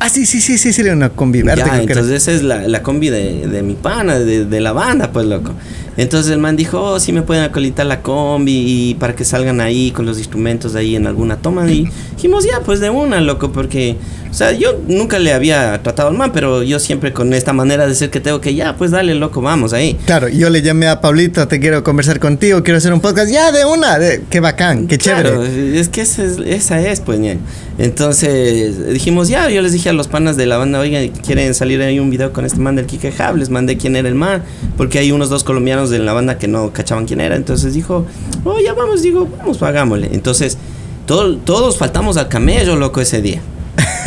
Ah, 0.00 0.08
sí, 0.08 0.26
sí, 0.26 0.40
sí, 0.40 0.58
sí, 0.58 0.72
sería 0.72 0.92
una 0.92 1.10
combi 1.10 1.42
verde. 1.42 1.60
Ya, 1.60 1.64
creo 1.64 1.86
que 1.86 1.92
era. 1.92 2.00
entonces 2.00 2.22
esa 2.22 2.32
es 2.32 2.42
la, 2.42 2.68
la 2.68 2.82
combi 2.82 3.10
de, 3.10 3.46
de 3.46 3.62
mi 3.62 3.74
pana, 3.74 4.18
de, 4.18 4.44
de 4.44 4.60
la 4.60 4.72
banda, 4.72 5.12
pues 5.12 5.26
loco. 5.26 5.52
Entonces 5.96 6.32
el 6.32 6.38
man 6.38 6.56
dijo, 6.56 6.80
oh, 6.80 7.00
sí 7.00 7.12
me 7.12 7.22
pueden 7.22 7.44
acolitar 7.44 7.86
la 7.86 8.02
combi 8.02 8.52
y 8.90 8.94
para 8.94 9.14
que 9.14 9.24
salgan 9.24 9.60
ahí 9.60 9.92
con 9.92 10.06
los 10.06 10.18
instrumentos 10.18 10.74
ahí 10.74 10.96
en 10.96 11.06
alguna 11.06 11.36
toma. 11.36 11.70
Y 11.70 11.88
dijimos, 12.16 12.44
ya, 12.44 12.60
pues 12.64 12.80
de 12.80 12.90
una, 12.90 13.20
loco, 13.20 13.52
porque, 13.52 13.96
o 14.34 14.36
sea, 14.36 14.50
yo 14.50 14.80
nunca 14.88 15.20
le 15.20 15.32
había 15.32 15.80
tratado 15.84 16.08
al 16.08 16.16
man, 16.16 16.32
pero 16.34 16.64
yo 16.64 16.80
siempre 16.80 17.12
con 17.12 17.32
esta 17.32 17.52
manera 17.52 17.86
de 17.86 17.94
ser 17.94 18.10
que 18.10 18.18
tengo 18.18 18.40
que, 18.40 18.52
ya, 18.52 18.74
pues 18.76 18.90
dale, 18.90 19.14
loco, 19.14 19.40
vamos 19.40 19.72
ahí. 19.72 19.96
Claro, 20.06 20.26
yo 20.28 20.50
le 20.50 20.60
llamé 20.60 20.88
a 20.88 21.00
Pablito, 21.00 21.46
te 21.46 21.60
quiero 21.60 21.84
conversar 21.84 22.18
contigo, 22.18 22.64
quiero 22.64 22.78
hacer 22.78 22.92
un 22.92 22.98
podcast. 23.00 23.30
Ya, 23.30 23.52
de 23.52 23.64
una, 23.64 23.96
de, 24.00 24.24
qué 24.28 24.40
bacán, 24.40 24.88
qué 24.88 24.98
chévere. 24.98 25.30
Claro, 25.30 25.44
es 25.44 25.88
que 25.88 26.00
esa 26.00 26.24
es, 26.24 26.38
esa 26.44 26.80
es 26.80 26.98
pues, 27.00 27.20
ñe. 27.20 27.38
Entonces 27.78 28.92
dijimos, 28.92 29.28
ya, 29.28 29.48
yo 29.50 29.62
les 29.62 29.72
dije 29.72 29.88
a 29.88 29.92
los 29.92 30.08
panas 30.08 30.36
de 30.36 30.46
la 30.46 30.56
banda, 30.56 30.80
oigan, 30.80 31.08
¿quieren 31.24 31.54
salir 31.54 31.80
ahí 31.80 32.00
un 32.00 32.10
video 32.10 32.32
con 32.32 32.44
este 32.44 32.58
man 32.58 32.74
del 32.74 32.86
Kike 32.86 33.10
Hub? 33.16 33.36
Les 33.36 33.50
mandé 33.50 33.76
quién 33.76 33.94
era 33.94 34.08
el 34.08 34.16
man, 34.16 34.42
porque 34.76 34.98
hay 34.98 35.12
unos 35.12 35.28
dos 35.30 35.44
colombianos 35.44 35.90
de 35.90 36.00
la 36.00 36.12
banda 36.12 36.38
que 36.38 36.48
no 36.48 36.72
cachaban 36.72 37.06
quién 37.06 37.20
era. 37.20 37.36
Entonces 37.36 37.72
dijo, 37.72 38.04
oh, 38.44 38.58
ya 38.58 38.74
vamos, 38.74 39.00
digo, 39.02 39.28
vamos, 39.38 39.62
hagámosle. 39.62 40.10
Entonces, 40.12 40.58
todo- 41.06 41.36
todos 41.36 41.76
faltamos 41.78 42.16
al 42.16 42.28
camello, 42.28 42.74
loco, 42.74 43.00
ese 43.00 43.22
día. 43.22 43.40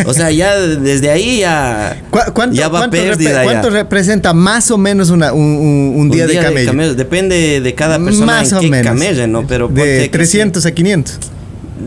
O 0.06 0.14
sea, 0.14 0.32
ya 0.32 0.56
desde 0.58 1.10
ahí 1.10 1.40
ya, 1.40 2.02
¿Cu- 2.10 2.20
¿Cuánto, 2.34 2.56
ya 2.56 2.68
va 2.70 2.80
cuánto, 2.80 2.98
pérdida 2.98 3.32
ya. 3.32 3.44
cuánto 3.44 3.70
representa 3.70 4.34
más 4.34 4.70
o 4.72 4.78
menos 4.78 5.10
una, 5.10 5.34
un, 5.34 5.42
un- 5.42 5.94
un 5.98 6.10
día, 6.10 6.28
de 6.28 6.36
camello? 6.40 6.94
Depende 6.96 7.62
de 7.62 7.74
cada 7.76 7.98
persona 8.00 8.26
Más 8.26 8.52
en 8.52 8.58
o 8.58 8.62
qué 8.62 8.70
menos. 8.70 8.88
camelle, 8.88 9.28
¿no? 9.28 9.46
Pero 9.48 9.68
de 9.68 10.04
que 10.04 10.10
300 10.12 10.66
a 10.66 10.72
500 10.72 11.14
sí. 11.16 11.20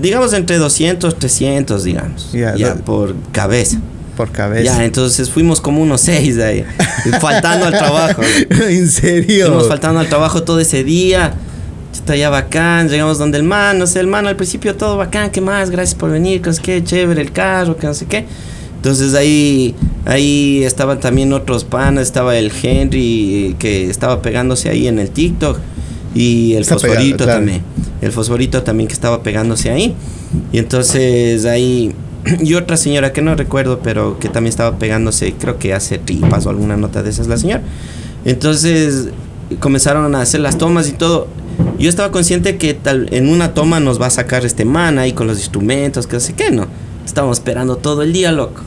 digamos 0.02 0.32
entre 0.32 0.58
200, 0.58 1.18
300, 1.18 1.84
digamos. 1.84 2.32
Ya, 2.32 2.54
Ya, 2.56 2.74
por 2.74 3.14
cabeza. 3.32 3.78
por 4.16 4.30
cabeza. 4.32 4.64
Ya, 4.64 4.84
entonces 4.84 5.30
fuimos 5.30 5.60
como 5.60 5.80
unos 5.80 6.00
seis 6.02 6.36
de 6.36 6.44
ahí, 6.44 6.64
faltando 7.20 7.66
al 7.66 7.72
trabajo. 7.72 8.22
¿En 8.68 8.88
serio? 8.90 9.46
Fuimos 9.46 9.68
faltando 9.68 10.00
al 10.00 10.08
trabajo 10.08 10.42
todo 10.42 10.60
ese 10.60 10.84
día. 10.84 11.34
Está 12.10 12.18
ya 12.18 12.28
bacán, 12.28 12.88
llegamos 12.88 13.18
donde 13.18 13.38
el 13.38 13.44
man, 13.44 13.78
no 13.78 13.86
sé, 13.86 14.00
el 14.00 14.08
man 14.08 14.26
al 14.26 14.34
principio 14.34 14.74
todo 14.74 14.96
bacán, 14.96 15.30
¿qué 15.30 15.40
más? 15.40 15.70
Gracias 15.70 15.94
por 15.94 16.10
venir, 16.10 16.42
que 16.42 16.48
no 16.48 16.52
sé 16.54 16.60
qué, 16.60 16.82
chévere 16.82 17.22
el 17.22 17.30
carro, 17.30 17.76
que 17.76 17.86
no 17.86 17.94
sé 17.94 18.06
qué. 18.06 18.24
Entonces 18.74 19.14
ahí, 19.14 19.76
ahí 20.06 20.64
estaban 20.64 20.98
también 20.98 21.32
otros 21.32 21.62
panas, 21.62 22.02
estaba 22.02 22.36
el 22.36 22.50
Henry 22.50 23.50
eh, 23.50 23.56
que 23.60 23.88
estaba 23.88 24.22
pegándose 24.22 24.68
ahí 24.70 24.88
en 24.88 24.98
el 24.98 25.10
TikTok 25.10 25.60
y 26.12 26.54
el 26.54 26.62
Está 26.62 26.78
pegado, 26.78 26.94
fosforito 26.94 27.24
claro. 27.24 27.38
también. 27.38 27.62
El 28.00 28.10
fosforito 28.10 28.62
también 28.64 28.88
que 28.88 28.94
estaba 28.94 29.22
pegándose 29.22 29.70
ahí. 29.70 29.94
Y 30.50 30.58
entonces 30.58 31.44
ahí, 31.44 31.94
y 32.40 32.54
otra 32.54 32.76
señora 32.76 33.12
que 33.12 33.22
no 33.22 33.36
recuerdo, 33.36 33.78
pero 33.84 34.18
que 34.18 34.28
también 34.28 34.50
estaba 34.50 34.80
pegándose, 34.80 35.34
creo 35.34 35.60
que 35.60 35.74
hace 35.74 35.98
tripas 35.98 36.44
o 36.46 36.50
alguna 36.50 36.76
nota 36.76 37.04
de 37.04 37.10
esas 37.10 37.28
la 37.28 37.36
señora. 37.36 37.62
Entonces 38.24 39.10
comenzaron 39.58 40.14
a 40.14 40.20
hacer 40.20 40.40
las 40.40 40.58
tomas 40.58 40.88
y 40.88 40.92
todo. 40.92 41.28
Yo 41.78 41.88
estaba 41.88 42.10
consciente 42.10 42.56
que 42.58 42.74
tal, 42.74 43.08
en 43.12 43.28
una 43.28 43.54
toma 43.54 43.80
nos 43.80 44.00
va 44.00 44.06
a 44.06 44.10
sacar 44.10 44.44
este 44.44 44.64
man 44.64 44.98
ahí 44.98 45.12
con 45.12 45.26
los 45.26 45.38
instrumentos, 45.38 46.06
que 46.06 46.14
no 46.14 46.20
sé 46.20 46.34
qué, 46.34 46.50
¿no? 46.50 46.66
Estábamos 47.06 47.38
esperando 47.38 47.76
todo 47.76 48.02
el 48.02 48.12
día, 48.12 48.32
loco. 48.32 48.62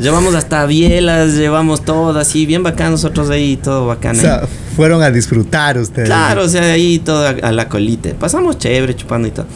Llevamos 0.00 0.34
hasta 0.34 0.64
bielas, 0.66 1.34
llevamos 1.34 1.84
todo 1.84 2.18
así, 2.18 2.46
bien 2.46 2.62
bacán 2.62 2.92
nosotros 2.92 3.28
ahí, 3.30 3.56
todo 3.56 3.86
bacán. 3.86 4.16
O 4.16 4.18
ahí. 4.18 4.24
sea, 4.24 4.42
fueron 4.76 5.02
a 5.02 5.10
disfrutar 5.10 5.78
ustedes. 5.78 6.08
Claro, 6.08 6.44
o 6.44 6.48
sea, 6.48 6.72
ahí 6.72 6.98
todo 7.00 7.26
a, 7.26 7.30
a 7.30 7.52
la 7.52 7.68
colite. 7.68 8.14
Pasamos 8.14 8.58
chévere 8.58 8.94
chupando 8.96 9.28
y 9.28 9.32
todo. 9.32 9.46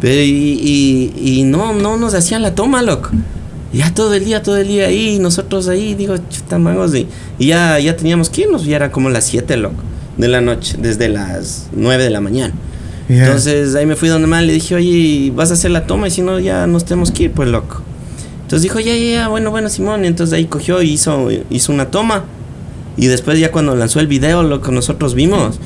Pero 0.00 0.20
y, 0.22 0.58
y, 1.14 1.38
y 1.40 1.42
no, 1.44 1.72
no 1.74 1.96
nos 1.96 2.14
hacían 2.14 2.42
la 2.42 2.54
toma, 2.54 2.82
loco. 2.82 3.10
Ya 3.72 3.94
todo 3.94 4.14
el 4.14 4.24
día, 4.24 4.42
todo 4.42 4.56
el 4.56 4.66
día 4.66 4.86
ahí, 4.86 5.18
nosotros 5.20 5.68
ahí, 5.68 5.94
digo, 5.94 6.16
chuta 6.28 6.58
mangos. 6.58 6.94
Y, 6.94 7.06
y 7.38 7.46
ya, 7.46 7.78
ya 7.78 7.96
teníamos 7.96 8.28
que 8.28 8.42
irnos, 8.42 8.64
ya 8.64 8.76
era 8.76 8.90
como 8.90 9.10
las 9.10 9.24
7, 9.26 9.56
loco, 9.56 9.76
de 10.20 10.28
la 10.28 10.40
noche, 10.40 10.76
desde 10.78 11.08
las 11.08 11.68
9 11.72 12.04
de 12.04 12.10
la 12.10 12.20
mañana. 12.20 12.54
Entonces 13.08 13.74
ahí 13.74 13.86
me 13.86 13.96
fui 13.96 14.08
donde 14.08 14.28
man, 14.28 14.46
le 14.46 14.52
dije, 14.52 14.76
oye, 14.76 15.32
vas 15.34 15.50
a 15.50 15.54
hacer 15.54 15.72
la 15.72 15.86
toma 15.86 16.06
y 16.06 16.10
si 16.12 16.22
no, 16.22 16.38
ya 16.38 16.68
nos 16.68 16.84
tenemos 16.84 17.10
que 17.10 17.24
ir, 17.24 17.32
pues 17.32 17.48
loco. 17.48 17.82
Entonces 18.42 18.62
dijo, 18.62 18.78
ya, 18.78 18.94
ya, 18.94 19.12
ya, 19.12 19.28
bueno, 19.28 19.50
bueno, 19.50 19.68
Simón. 19.68 20.04
Y 20.04 20.08
entonces 20.08 20.32
ahí 20.32 20.44
cogió 20.44 20.80
y 20.82 20.90
hizo, 20.90 21.28
hizo 21.50 21.72
una 21.72 21.90
toma. 21.90 22.24
Y 22.96 23.06
después 23.06 23.38
ya 23.38 23.50
cuando 23.50 23.74
lanzó 23.74 23.98
el 23.98 24.06
video, 24.06 24.42
lo 24.42 24.60
que 24.60 24.70
nosotros 24.70 25.14
vimos. 25.14 25.58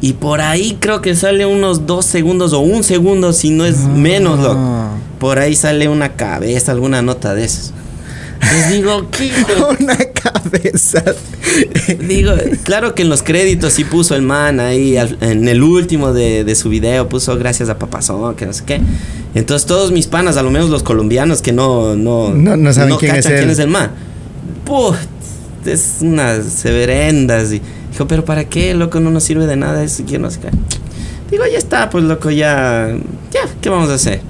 Y 0.00 0.14
por 0.14 0.42
ahí 0.42 0.76
creo 0.78 1.00
que 1.00 1.14
sale 1.14 1.46
unos 1.46 1.86
dos 1.86 2.04
segundos 2.04 2.52
o 2.52 2.60
un 2.60 2.84
segundo, 2.84 3.32
si 3.32 3.50
no 3.50 3.64
es 3.64 3.78
menos, 3.86 4.38
loco. 4.40 4.58
Ah. 4.58 4.90
Por 5.18 5.38
ahí 5.38 5.54
sale 5.54 5.88
una 5.88 6.16
cabeza, 6.16 6.72
alguna 6.72 7.00
nota 7.00 7.34
de 7.34 7.44
esas. 7.44 7.72
Les 8.52 8.72
digo, 8.72 9.08
¿qué? 9.10 9.30
Una 9.80 9.96
cabeza. 9.96 11.02
Digo, 12.06 12.32
claro 12.64 12.94
que 12.94 13.02
en 13.02 13.08
los 13.08 13.22
créditos 13.22 13.72
sí 13.72 13.84
puso 13.84 14.14
el 14.14 14.22
man 14.22 14.60
ahí, 14.60 14.96
al- 14.96 15.18
en 15.20 15.46
el 15.48 15.62
último 15.62 16.12
de, 16.12 16.44
de 16.44 16.54
su 16.54 16.68
video, 16.68 17.08
puso 17.08 17.36
gracias 17.38 17.68
a 17.68 17.78
Papazón, 17.78 18.34
que 18.36 18.46
no 18.46 18.52
sé 18.52 18.64
qué. 18.64 18.80
Entonces 19.34 19.66
todos 19.66 19.92
mis 19.92 20.06
panas, 20.06 20.36
a 20.36 20.42
lo 20.42 20.50
menos 20.50 20.70
los 20.70 20.82
colombianos 20.82 21.42
que 21.42 21.52
no, 21.52 21.94
no, 21.96 22.30
No- 22.30 22.56
no 22.56 22.72
saben 22.72 22.90
quién 22.98 23.16
es 23.16 23.26
quién 23.26 23.50
es 23.50 23.58
el 23.58 23.68
man. 23.68 23.90
Es 25.66 25.96
unas 26.00 26.44
severendas. 26.44 27.52
Y 27.52 27.62
dijo, 27.90 28.06
pero 28.06 28.24
¿para 28.24 28.44
qué, 28.44 28.74
loco? 28.74 29.00
No 29.00 29.10
nos 29.10 29.24
sirve 29.24 29.46
de 29.46 29.56
nada 29.56 29.82
eso, 29.82 30.04
que 30.04 30.18
no 30.18 30.30
sé 30.30 30.40
qué. 30.40 30.48
Digo, 31.30 31.44
ya 31.50 31.58
está, 31.58 31.88
pues 31.90 32.04
loco, 32.04 32.30
ya, 32.30 32.94
ya, 33.32 33.40
¿qué 33.60 33.70
vamos 33.70 33.88
a 33.90 33.94
hacer? 33.94 34.20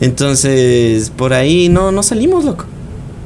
Entonces, 0.00 1.10
por 1.10 1.32
ahí 1.32 1.68
no, 1.68 1.92
no 1.92 2.02
salimos, 2.02 2.44
loco. 2.44 2.66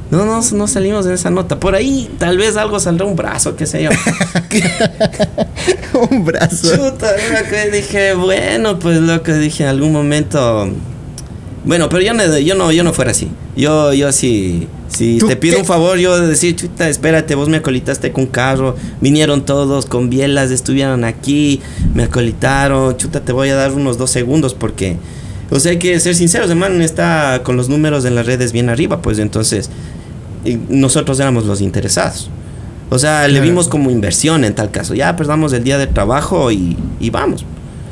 No, 0.09 0.25
no, 0.25 0.41
no 0.41 0.67
salimos 0.67 1.05
de 1.05 1.13
esa 1.13 1.29
nota. 1.29 1.59
Por 1.59 1.75
ahí 1.75 2.09
tal 2.17 2.37
vez 2.37 2.55
algo 2.55 2.79
saldrá 2.79 3.05
un 3.05 3.15
brazo, 3.15 3.55
qué 3.55 3.65
sé 3.65 3.83
yo. 3.83 3.89
un 6.11 6.23
brazo. 6.23 6.75
Chuta, 6.75 7.13
dije, 7.71 8.13
bueno, 8.13 8.79
pues 8.79 8.99
loco, 9.01 9.33
dije 9.33 9.63
en 9.63 9.69
algún 9.69 9.91
momento. 9.91 10.69
Bueno, 11.65 11.89
pero 11.89 12.01
yo 12.01 12.13
no, 12.13 12.37
yo 12.37 12.55
no, 12.55 12.71
yo 12.71 12.83
no 12.83 12.93
fuera 12.93 13.11
así. 13.11 13.29
Yo, 13.57 13.91
yo 13.93 14.11
sí, 14.13 14.69
si 14.87 15.17
¿Tú 15.17 15.27
te 15.27 15.35
pido 15.35 15.55
qué? 15.55 15.61
un 15.61 15.67
favor, 15.67 15.97
yo 15.97 16.17
de 16.19 16.27
decir, 16.27 16.55
chuta, 16.55 16.87
espérate, 16.87 17.35
vos 17.35 17.49
me 17.49 17.57
acolitaste 17.57 18.11
con 18.11 18.25
carro, 18.25 18.75
vinieron 19.01 19.45
todos 19.45 19.85
con 19.85 20.09
bielas, 20.09 20.51
estuvieron 20.51 21.03
aquí, 21.03 21.59
me 21.93 22.03
acolitaron, 22.03 22.95
chuta, 22.95 23.21
te 23.21 23.33
voy 23.33 23.49
a 23.49 23.55
dar 23.55 23.73
unos 23.73 23.97
dos 23.97 24.11
segundos 24.11 24.53
porque, 24.53 24.95
o 25.49 25.59
sea, 25.59 25.71
hay 25.71 25.79
que 25.79 25.99
ser 25.99 26.15
sinceros, 26.15 26.49
hermano, 26.49 26.83
está 26.83 27.41
con 27.43 27.55
los 27.57 27.69
números 27.69 28.05
en 28.05 28.15
las 28.15 28.25
redes 28.25 28.51
bien 28.51 28.69
arriba, 28.69 29.01
pues 29.01 29.19
entonces, 29.19 29.69
nosotros 30.69 31.19
éramos 31.19 31.45
los 31.45 31.61
interesados. 31.61 32.29
O 32.89 32.97
sea, 32.99 33.23
le 33.27 33.33
Claro. 33.33 33.45
vimos 33.45 33.67
como 33.67 33.91
inversión 33.91 34.45
en 34.45 34.55
tal 34.55 34.71
caso. 34.71 34.93
Ya 34.95 35.15
perdamos 35.17 35.51
el 35.53 35.63
día 35.63 35.77
de 35.77 35.87
trabajo 35.87 36.51
y, 36.51 36.77
y 37.01 37.09
vamos. 37.09 37.45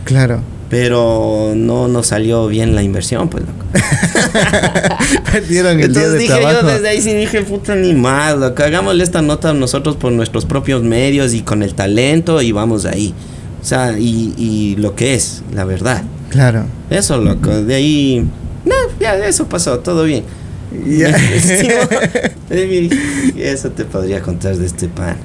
Claro. 0.06 0.40
Pero 0.70 1.54
no 1.56 1.88
nos 1.90 2.08
salió 2.08 2.48
bien 2.48 2.76
la 2.76 2.82
inversión, 2.82 3.28
pues, 3.30 3.44
loco. 3.44 3.66
Perdieron 5.32 5.72
el 5.74 5.78
día 5.78 5.86
Entonces 6.04 6.12
de 6.14 6.18
dije 6.20 6.34
trabajo. 6.34 6.62
yo 6.62 6.68
desde 6.68 6.90
ahí 6.90 7.02
sí 7.02 7.14
dije, 7.14 7.42
puta, 7.44 7.76
ni 7.76 7.94
más, 7.94 8.38
loco. 8.38 8.64
Hagámosle 8.64 9.04
esta 9.04 9.22
nota 9.22 9.54
nosotros 9.54 9.96
por 9.96 10.12
nuestros 10.12 10.46
propios 10.46 10.82
medios 10.84 11.34
y 11.34 11.42
con 11.42 11.62
el 11.62 11.76
talento 11.76 12.42
y 12.42 12.52
vamos 12.52 12.86
ahí. 12.86 13.14
O 13.62 13.66
sea, 13.66 13.98
y, 14.00 14.34
y 14.38 14.76
lo 14.78 14.96
que 14.96 15.14
es, 15.16 15.44
la 15.54 15.66
verdad. 15.66 16.04
Claro. 16.30 16.66
Eso, 16.90 17.18
loco. 17.18 17.50
De 17.50 17.76
ahí... 17.76 18.26
No, 18.66 18.74
ya, 19.00 19.16
eso 19.28 19.48
pasó, 19.48 19.80
todo 19.80 20.04
bien. 20.04 20.24
Eh, 22.50 22.90
eso 23.38 23.70
te 23.72 23.86
podría 23.86 24.22
contar 24.22 24.56
de 24.58 24.66
este 24.66 24.88
pan. 24.88 25.18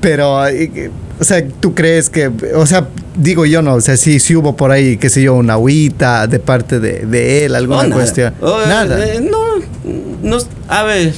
Pero, 0.00 0.46
eh, 0.46 0.90
o 1.20 1.24
sea, 1.24 1.46
¿tú 1.60 1.74
crees 1.74 2.08
que, 2.10 2.30
o 2.54 2.64
sea, 2.66 2.88
digo 3.16 3.44
yo 3.46 3.60
no, 3.62 3.74
o 3.74 3.80
sea, 3.80 3.96
si 3.96 4.18
sí, 4.20 4.34
hubo 4.36 4.56
por 4.56 4.70
ahí, 4.70 4.96
qué 4.96 5.10
sé 5.10 5.22
yo, 5.22 5.34
una 5.34 5.54
agüita 5.54 6.26
de 6.26 6.38
parte 6.38 6.80
de, 6.80 7.06
de 7.06 7.44
él, 7.44 7.54
alguna 7.54 7.86
Oh, 7.86 7.90
cuestión? 7.90 8.34
Oh, 8.40 8.58
nada. 8.66 9.04
eh, 9.04 9.20
no, 9.20 9.56
no, 10.22 10.38
a 10.68 10.82
ver. 10.84 11.12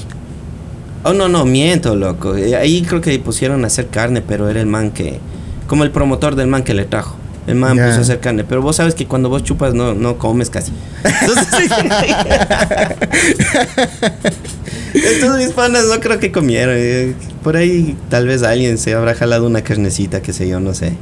Oh, 1.04 1.12
no, 1.12 1.28
no, 1.28 1.44
miento, 1.44 1.94
loco. 1.94 2.36
Eh, 2.36 2.56
Ahí 2.56 2.82
creo 2.82 3.00
que 3.00 3.16
pusieron 3.18 3.62
a 3.64 3.68
hacer 3.68 3.86
carne, 3.88 4.22
pero 4.26 4.48
era 4.48 4.60
el 4.60 4.66
man 4.66 4.90
que. 4.90 5.18
Como 5.66 5.84
el 5.84 5.90
promotor 5.90 6.34
del 6.34 6.48
man 6.48 6.64
que 6.64 6.74
le 6.74 6.84
trajo. 6.84 7.16
El 7.48 7.54
man 7.56 7.76
Ya. 7.76 7.86
puso 7.86 7.98
a 7.98 8.02
hacer 8.02 8.20
carne. 8.20 8.44
Pero 8.44 8.62
vos 8.62 8.76
sabes 8.76 8.94
que 8.94 9.06
cuando 9.06 9.28
vos 9.28 9.42
chupas 9.42 9.74
no, 9.74 9.94
no 9.94 10.18
comes 10.18 10.50
casi. 10.50 10.70
Entonces, 14.94 15.46
mis 15.46 15.54
panas 15.54 15.84
no 15.86 16.00
creo 16.00 16.18
que 16.18 16.32
comieron. 16.32 16.74
eh, 16.76 17.14
Por 17.42 17.56
ahí 17.56 17.96
tal 18.10 18.26
vez 18.26 18.42
alguien 18.42 18.78
se 18.78 18.94
habrá 18.94 19.14
jalado 19.14 19.46
una 19.46 19.62
carnecita, 19.62 20.22
qué 20.22 20.32
sé 20.32 20.48
yo, 20.48 20.60
no 20.60 20.74
sé. 20.74 20.92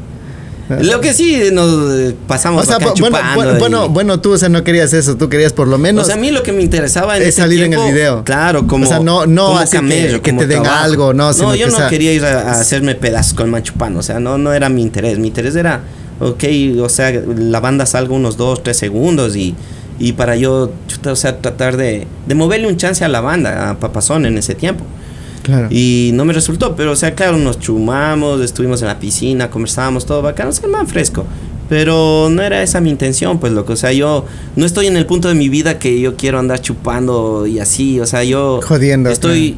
Lo 0.69 1.01
que 1.01 1.15
sí 1.15 1.41
nos 1.53 1.93
eh, 1.97 2.17
pasamos 2.27 2.65
O 2.65 2.67
sea, 2.67 2.77
acá 2.77 2.87
bueno, 2.87 2.97
chupando 3.07 3.35
bueno, 3.37 3.53
y- 3.55 3.59
bueno, 3.61 3.89
bueno, 3.89 4.21
tú, 4.21 4.33
o 4.33 4.39
sea, 4.39 4.49
no 4.49 4.65
querías 4.65 4.93
eso, 4.93 5.17
tú 5.17 5.29
querías 5.29 5.53
por 5.53 5.69
lo 5.69 5.79
menos. 5.79 6.03
o 6.03 6.07
sea, 6.07 6.17
a 6.17 6.19
mí 6.19 6.33
lo 6.33 6.43
que 6.43 6.51
me 6.53 6.61
interesaba 6.61 7.17
en 7.17 7.23
es 7.23 7.29
ese 7.29 7.43
salir 7.43 7.63
en 7.63 7.73
el 7.75 7.93
video. 7.93 8.25
Claro, 8.25 8.67
como 8.67 8.85
O 8.85 8.89
sea, 8.89 8.99
no- 8.99 9.27
no 9.27 9.47
como 9.47 9.59
así 9.61 9.71
que- 9.71 9.77
camello, 9.77 10.23
que 10.23 10.31
como 10.33 10.41
te 10.41 10.49
den 10.49 10.67
algo, 10.67 11.15
no, 11.15 11.33
No, 11.33 11.55
yo 11.55 11.69
no 11.69 11.77
sea- 11.77 11.87
quería 11.89 12.13
ir 12.13 12.25
a, 12.25 12.41
a 12.51 12.61
hacerme 12.61 12.97
pedazos 12.97 13.35
con 13.35 13.47
el 13.47 13.53
manchupano, 13.53 14.01
o 14.01 14.03
sea, 14.03 14.19
no, 14.19 14.39
no 14.39 14.53
era 14.53 14.69
mi 14.69 14.83
interés. 14.83 15.21
Mi 15.21 15.29
interés 15.29 15.55
era, 15.55 15.83
ok, 16.21 16.45
o 16.81 16.89
sea, 16.89 17.13
la 17.13 17.61
banda 17.61 17.87
salga 17.87 18.15
unos 18.15 18.37
dos, 18.37 18.63
tres 18.63 18.77
segundos 18.77 19.37
y, 19.37 19.55
y 19.99 20.13
para 20.13 20.37
yo, 20.37 20.71
o 21.05 21.17
sea, 21.17 21.39
tratar 21.39 21.77
de, 21.77 22.07
de 22.27 22.35
moverle 22.35 22.69
un 22.69 22.77
chance 22.77 23.05
a 23.05 23.09
la 23.09 23.21
banda, 23.21 23.71
a 23.71 23.79
Papazón 23.79 24.27
en 24.27 24.39
ese 24.39 24.55
tiempo. 24.55 24.85
claro. 25.43 25.69
Y 25.71 26.11
no 26.15 26.25
me 26.25 26.33
resultó, 26.33 26.77
pero 26.77 26.93
o 26.93 26.97
sea, 26.97 27.15
claro, 27.15 27.37
nos 27.37 27.59
chumamos, 27.59 28.41
estuvimos 28.41 28.83
en 28.83 28.89
la 28.89 28.99
piscina, 28.99 29.51
conversábamos 29.51 30.07
todo 30.07 30.23
bacano, 30.23 30.51
o 30.51 30.53
sea, 30.53 30.69
man 30.69 30.87
fresco. 30.87 31.25
Pero 31.69 32.29
no 32.31 32.43
era 32.43 32.63
esa 32.63 32.81
mi 32.81 32.91
intención, 32.91 33.41
pues 33.41 33.53
loco. 33.53 33.73
O 33.73 33.77
sea, 33.77 33.93
yo 33.93 34.25
no 34.55 34.65
estoy 34.65 34.87
en 34.87 34.97
el 34.97 35.05
punto 35.05 35.27
de 35.27 35.35
mi 35.35 35.49
vida 35.49 35.81
que 35.81 36.01
yo 36.01 36.15
quiero 36.15 36.39
andar 36.39 36.61
chupando 36.61 37.45
y 37.45 37.59
así. 37.59 37.99
O 37.99 38.07
sea, 38.07 38.23
yo 38.23 38.61
Jodiendo, 38.63 39.11
Estoy, 39.11 39.57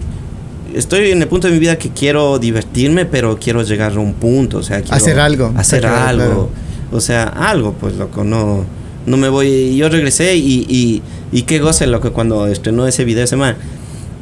estoy 0.78 1.10
en 1.10 1.20
el 1.22 1.28
punto 1.28 1.46
de 1.48 1.52
mi 1.52 1.58
vida 1.58 1.76
que 1.78 1.90
quiero 1.90 2.38
divertirme, 2.38 3.04
pero 3.04 3.38
quiero 3.38 3.62
llegar 3.62 3.92
a 3.92 4.00
un 4.00 4.14
punto. 4.14 4.58
O 4.58 4.62
sea, 4.62 4.80
quiero 4.80 4.96
Hacer 4.96 5.20
algo. 5.20 5.52
Hacer 5.56 5.80
Claro, 5.80 5.96
algo. 6.08 6.24
claro. 6.24 6.50
O 6.92 7.00
sea, 7.00 7.24
algo, 7.24 7.74
pues 7.74 7.96
loco. 7.96 8.24
No, 8.24 8.64
no 9.06 9.16
me 9.16 9.28
voy. 9.28 9.76
Yo 9.76 9.88
regresé 9.88 10.36
y, 10.36 10.64
y, 10.68 11.02
y 11.32 11.42
qué 11.42 11.58
goce, 11.58 11.86
loco, 11.86 12.12
cuando 12.12 12.46
estrenó 12.46 12.86
ese 12.86 13.04
video 13.04 13.24
ese 13.24 13.36
man. 13.36 13.56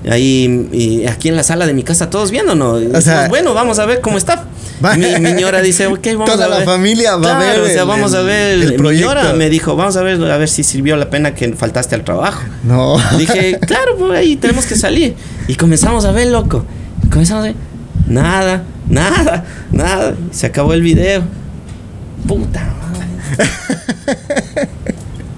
Ahí, 0.09 0.69
y 0.73 1.07
aquí 1.07 1.29
en 1.29 1.37
la 1.37 1.43
sala 1.43 1.67
de 1.67 1.75
mi 1.75 1.83
casa, 1.83 2.11
todos 2.11 2.31
viéndonos. 2.31 2.83
Y 2.83 2.87
O 2.87 3.01
sea- 3.01 3.29
bueno, 3.29 3.55
vamos 3.55 3.79
a 3.79 3.87
ver 3.87 4.01
cómo 4.01 4.19
está. 4.19 4.45
Mi, 4.99 5.20
mi 5.20 5.33
ñora 5.33 5.62
dice, 5.62 5.87
ok, 5.87 6.07
vamos 6.12 6.31
Toda 6.31 6.47
a 6.47 6.49
la 6.49 6.57
ver. 6.59 6.64
familia 6.66 7.16
va 7.16 7.37
a 7.37 7.39
ver 7.39 7.61
O 7.61 7.66
sea, 7.66 7.83
el- 7.83 7.89
vamos 7.89 8.12
a 8.14 8.20
ver. 8.22 8.61
el 8.62 8.70
mi 8.72 8.77
proyecto. 8.77 9.09
ñora 9.09 9.33
me 9.33 9.49
dijo, 9.49 9.74
vamos 9.74 9.97
a 9.97 10.03
ver, 10.03 10.22
a 10.31 10.37
ver 10.37 10.49
si 10.49 10.62
sirvió 10.62 10.97
la 10.97 11.09
pena 11.09 11.35
que 11.35 11.51
faltaste 11.55 11.95
al 11.95 12.05
trabajo. 12.05 12.43
No. 12.64 12.97
Dije, 13.16 13.59
claro, 13.66 13.97
por 13.97 14.14
ahí 14.14 14.37
tenemos 14.37 14.66
que 14.66 14.77
salir. 14.77 15.14
Y 15.49 15.55
comenzamos 15.55 16.05
a 16.05 16.12
ver, 16.12 16.29
loco. 16.29 16.64
Comenzamos 17.11 17.45
a 17.45 17.47
ver. 17.49 17.57
Nada, 18.07 18.64
nada, 18.89 19.45
nada. 19.72 20.14
Se 20.31 20.47
acabó 20.47 20.74
el 20.74 20.83
video. 20.83 21.22
Puta 22.27 22.61
madre. 22.83 23.07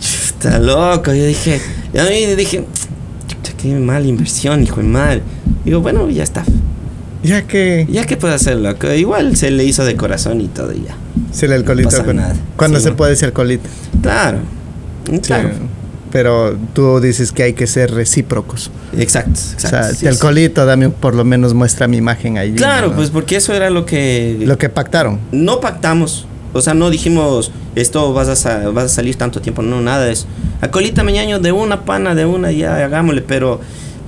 Está 0.00 0.58
loco. 0.58 1.12
Yo 1.14 1.24
dije, 1.24 1.60
y 1.94 1.98
a 1.98 2.04
mí 2.04 2.26
dije, 2.34 2.64
chuta, 3.26 3.50
qué 3.56 3.68
mala 3.74 4.06
inversión, 4.06 4.62
hijo 4.62 4.76
de 4.76 4.82
mal. 4.88 5.22
Digo, 5.64 5.80
bueno, 5.80 6.08
ya 6.10 6.24
está. 6.24 6.44
Ya 7.22 7.42
que 7.46 7.86
Ya 7.90 8.06
que 8.06 8.16
puedo 8.16 8.34
hacer, 8.34 8.56
loco. 8.56 8.92
Igual 8.92 9.36
se 9.36 9.50
le 9.50 9.64
hizo 9.64 9.84
de 9.84 9.96
corazón 9.96 10.40
y 10.40 10.48
todo, 10.48 10.72
y 10.72 10.84
ya. 10.86 10.96
se 11.32 11.46
el 11.46 11.52
alcoholito 11.52 11.90
pasa 11.90 12.04
con 12.04 12.16
nada. 12.16 12.34
cuando 12.56 12.78
Sí, 12.78 12.84
se 12.84 12.90
no. 12.90 12.96
puede 12.96 13.12
ese 13.14 13.24
alcoholito. 13.26 13.68
Claro. 14.02 14.38
Claro. 15.22 15.48
Sí. 15.48 15.54
Pero 16.10 16.56
tú 16.72 17.00
dices 17.00 17.32
que 17.32 17.42
hay 17.42 17.52
que 17.52 17.66
ser 17.66 17.90
recíprocos. 17.92 18.70
Exacto, 18.96 19.32
o 19.32 19.52
exacto. 19.52 19.68
sea, 19.68 19.94
sí, 19.94 20.06
alcoholito, 20.06 20.64
dame 20.64 20.88
por 20.88 21.14
lo 21.14 21.24
menos 21.24 21.52
muestra 21.54 21.86
mi 21.86 21.98
imagen 21.98 22.38
ahí. 22.38 22.52
Claro, 22.52 22.88
¿no? 22.88 22.94
pues 22.96 23.10
porque 23.10 23.36
eso 23.36 23.52
era 23.52 23.68
lo 23.68 23.84
que 23.84 24.38
lo 24.44 24.56
que 24.56 24.68
pactaron. 24.70 25.18
no 25.32 25.60
pactamos. 25.60 26.26
O 26.54 26.62
sea, 26.62 26.72
no 26.72 26.88
dijimos, 26.88 27.52
esto 27.74 28.14
vas 28.14 28.46
a, 28.46 28.70
vas 28.70 28.84
a 28.86 28.88
salir 28.88 29.16
tanto 29.16 29.42
tiempo. 29.42 29.60
No, 29.60 29.82
nada 29.82 30.06
de 30.06 30.12
eso. 30.12 30.26
Acolita 30.62 31.02
meñaño 31.04 31.40
de 31.40 31.52
una 31.52 31.84
pana, 31.84 32.14
de 32.14 32.24
una, 32.24 32.50
ya 32.52 32.76
hagámosle. 32.82 33.20
Pero 33.20 33.60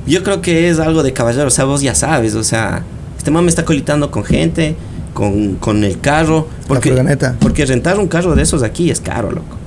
yo 0.06 0.22
creo 0.22 0.40
que 0.40 0.70
es 0.70 0.78
algo 0.78 1.02
de 1.02 1.12
caballero. 1.12 1.48
O 1.48 1.50
sea, 1.50 1.66
vos 1.66 1.82
ya 1.82 1.94
sabes. 1.94 2.34
O 2.34 2.42
sea, 2.42 2.82
este 3.20 3.30
man 3.30 3.44
me 3.44 3.50
está 3.50 3.66
colitando 3.66 4.10
con 4.10 4.24
gente, 4.24 4.76
con, 5.12 5.56
con 5.56 5.84
el 5.84 6.00
carro. 6.00 6.48
Porque, 6.66 6.88
furgoneta. 6.88 7.36
Porque 7.38 7.66
rentar 7.66 7.98
un 7.98 8.08
carro 8.08 8.34
de 8.34 8.42
esos 8.42 8.62
aquí 8.62 8.90
es 8.90 8.98
caro, 8.98 9.30
loco. 9.30 9.58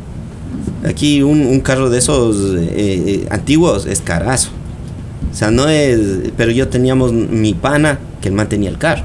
Aquí 0.84 1.22
un, 1.22 1.46
un 1.46 1.60
carro 1.60 1.92
de 1.92 2.00
esos 2.00 2.56
eh, 2.56 2.74
eh, 2.76 3.28
antiguos 3.30 3.86
es 3.86 4.02
carazo. 4.02 4.50
O 5.32 5.36
sea, 5.36 5.52
no 5.52 5.70
es... 5.70 6.32
Pero 6.36 6.50
yo 6.50 6.68
teníamos 6.68 7.14
mi 7.14 7.54
pana, 7.54 8.00
que 8.22 8.30
el 8.30 8.34
man 8.34 8.50
tenía 8.50 8.72
el 8.72 8.80
carro. 8.80 9.04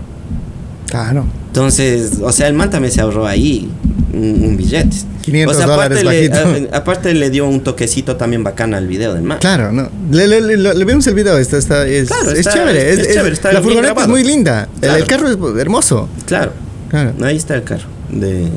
Claro. 0.86 1.26
Entonces, 1.48 2.20
o 2.22 2.32
sea, 2.32 2.48
el 2.48 2.54
man 2.54 2.70
también 2.70 2.90
se 2.90 3.02
ahorró 3.02 3.26
ahí 3.26 3.70
un, 4.12 4.42
un 4.44 4.56
billete. 4.56 4.96
500 5.22 5.54
o 5.54 5.58
sea, 5.58 5.72
aparte 5.74 5.94
dólares 5.96 6.04
le, 6.22 6.28
bajito. 6.30 6.72
a- 6.72 6.76
aparte 6.78 7.14
le 7.14 7.30
dio 7.30 7.46
un 7.46 7.60
toquecito 7.62 8.16
también 8.16 8.42
bacán 8.44 8.72
al 8.74 8.86
video 8.86 9.12
del 9.14 9.22
man. 9.22 9.38
Claro, 9.40 9.72
no. 9.72 9.90
Le, 10.10 10.26
le- 10.40 10.84
vemos 10.84 11.06
el 11.06 11.14
video, 11.14 11.36
está, 11.36 11.58
está, 11.58 11.86
es, 11.86 12.08
Claro, 12.08 12.30
es 12.30 12.38
está- 12.38 12.52
chévere. 12.54 12.78
es- 12.78 12.86
es- 12.94 12.98
es 13.00 13.06
es- 13.08 13.14
chévere, 13.14 13.34
está 13.34 13.52
la 13.52 13.60
furgoneta 13.62 14.00
es 14.02 14.08
muy 14.08 14.24
linda. 14.24 14.68
El- 14.80 14.90
El, 14.90 15.04
Claro. 15.04 15.06
carro 15.36 15.54
es 15.56 15.60
hermoso. 15.60 16.08
Claro, 16.26 16.52
Claro. 16.88 17.12
ahí 17.22 17.36
está 17.36 17.54
el 17.56 17.64
carro. 17.64 17.86
De, 18.10 18.48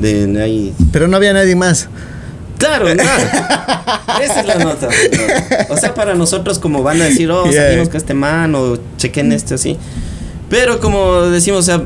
de 0.00 0.42
ahí. 0.42 0.74
Pero 0.92 1.06
no 1.08 1.16
había 1.16 1.32
nadie 1.32 1.54
más. 1.54 1.88
Claro, 2.58 2.92
nada. 2.94 4.02
Esa 4.20 4.40
es 4.40 4.46
la 4.46 4.56
nota. 4.56 4.88
O 5.68 5.76
sea, 5.76 5.94
para 5.94 6.14
nosotros 6.14 6.58
como 6.58 6.82
van 6.82 7.00
a 7.00 7.04
decir, 7.04 7.30
oh, 7.30 7.48
Yeah. 7.48 7.66
salimos 7.66 7.88
con 7.88 7.96
este 7.98 8.14
man 8.14 8.52
o 8.56 8.76
chequen 8.96 9.30
este 9.30 9.54
así. 9.54 9.76
Pero 10.50 10.80
como 10.80 11.22
decimos, 11.26 11.60
o 11.60 11.62
sea, 11.62 11.82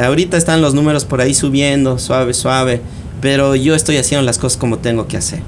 ahorita 0.00 0.36
están 0.36 0.60
los 0.62 0.74
números 0.74 1.04
por 1.04 1.20
ahí 1.20 1.34
subiendo, 1.34 1.98
suave, 1.98 2.34
suave. 2.34 2.80
Pero 3.20 3.54
yo 3.56 3.74
estoy 3.74 3.96
haciendo 3.96 4.24
las 4.24 4.38
cosas 4.38 4.58
como 4.58 4.78
tengo 4.78 5.06
que 5.08 5.16
hacer. 5.16 5.40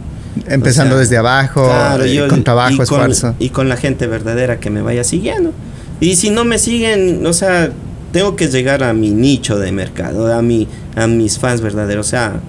Empezando 0.49 0.95
O 0.95 0.99
sea, 0.99 1.01
desde 1.01 1.17
abajo, 1.19 1.65
Claro, 1.67 2.05
eh, 2.05 2.15
yo- 2.15 2.29
con 2.29 2.43
trabajo, 2.45 2.73
y 2.73 2.77
con, 2.77 2.83
esfuerzo. 2.85 3.35
y 3.39 3.49
con 3.51 3.69
la 3.69 3.77
gente 3.77 4.07
verdadera 4.07 4.59
que 4.61 4.71
me 4.71 4.83
vaya 4.83 5.05
siguiendo. 5.05 5.53
Y 6.01 6.17
si 6.17 6.31
no 6.31 6.45
me 6.45 6.59
siguen, 6.59 7.25
o 7.27 7.33
sea, 7.33 7.71
tengo 8.13 8.37
que 8.37 8.49
llegar 8.49 8.83
a 8.83 8.93
mi 8.93 9.11
nicho 9.11 9.59
de 9.59 9.73
mercado, 9.73 10.33
a, 10.33 10.43
mi, 10.43 10.69
a 10.95 11.07
mis 11.07 11.39
fans 11.39 11.61
verdaderos, 11.61 12.07
o 12.07 12.11
sea, 12.11 12.41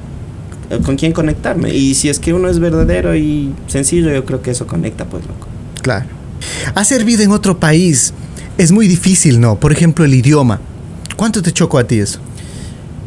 con 0.85 0.95
quién 0.97 1.13
conectarme. 1.13 1.73
Y 1.73 1.95
si 1.95 2.09
es 2.09 2.19
que 2.19 2.33
uno 2.33 2.49
es 2.49 2.59
verdadero 2.59 3.15
y 3.15 3.53
sencillo, 3.67 4.11
yo 4.13 4.25
creo 4.25 4.41
que 4.41 4.51
eso 4.51 4.67
conecta, 4.67 5.05
pues, 5.05 5.25
loco. 5.25 5.47
Claro. 5.81 6.05
Hacer 6.75 7.03
vida 7.05 7.23
en 7.23 7.31
otro 7.31 7.57
país 7.57 8.13
es 8.57 8.71
muy 8.71 8.87
difícil, 8.87 9.39
¿no? 9.39 9.55
Por 9.59 9.71
ejemplo, 9.71 10.03
el 10.05 10.13
idioma. 10.13 10.59
¿Cuánto 11.17 11.41
te 11.41 11.51
chocó 11.51 11.79
a 11.79 11.83
ti 11.83 11.99
eso? 11.99 12.19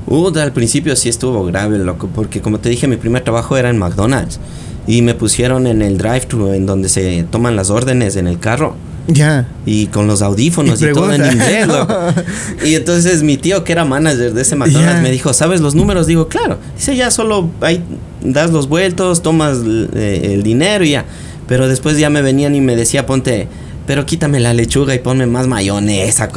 Uh, 0.06 0.36
al 0.38 0.52
principio 0.52 0.94
sí 0.96 1.08
estuvo 1.08 1.44
grave, 1.44 1.78
loco, 1.78 2.08
porque 2.14 2.40
como 2.40 2.58
te 2.58 2.68
dije, 2.68 2.86
mi 2.88 2.96
primer 2.96 3.22
trabajo 3.22 3.56
era 3.56 3.70
en 3.70 3.78
McDonald's. 3.78 4.38
Y 4.86 5.02
me 5.02 5.14
pusieron 5.14 5.66
en 5.66 5.82
el 5.82 5.96
drive-thru, 5.98 6.52
en 6.52 6.66
donde 6.66 6.88
se 6.88 7.22
toman 7.30 7.54
las 7.54 7.70
órdenes 7.70 8.16
en 8.16 8.26
el 8.26 8.38
carro. 8.40 8.74
Ya. 9.06 9.46
Y 9.66 9.86
con 9.86 10.06
los 10.06 10.22
audífonos 10.22 10.80
Y 10.82 10.86
y, 10.88 10.92
todo 10.92 11.12
en 11.12 11.24
inglés, 11.24 11.68
loco. 11.68 11.94
Y 12.64 12.74
entonces 12.74 13.22
mi 13.22 13.36
tío, 13.36 13.62
que 13.62 13.72
era 13.72 13.84
manager 13.84 14.34
de 14.34 14.42
ese 14.42 14.56
McDonald's, 14.56 14.96
Ya. 14.96 15.02
me 15.02 15.10
dijo, 15.10 15.32
¿sabes 15.32 15.60
los 15.60 15.74
números? 15.74 16.06
Digo, 16.06 16.28
claro. 16.28 16.58
Dice, 16.76 16.96
ya 16.96 17.10
solo 17.10 17.48
ahí 17.60 17.82
das 18.22 18.50
los 18.50 18.68
vueltos, 18.68 19.22
tomas 19.22 19.58
eh, 19.94 20.32
el 20.34 20.42
dinero 20.42 20.84
y 20.84 20.90
ya. 20.90 21.04
Pero 21.46 21.68
después 21.68 21.98
ya 21.98 22.10
me 22.10 22.22
venían 22.22 22.54
y 22.54 22.60
me 22.60 22.74
decía, 22.76 23.06
ponte, 23.06 23.48
pero 23.86 24.06
quítame 24.06 24.40
la 24.40 24.54
lechuga 24.54 24.94
y 24.94 24.98
ponme 24.98 25.26
más 25.26 25.46
mayonesa. 25.46 26.28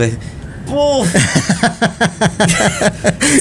¡Puf! 0.65 1.07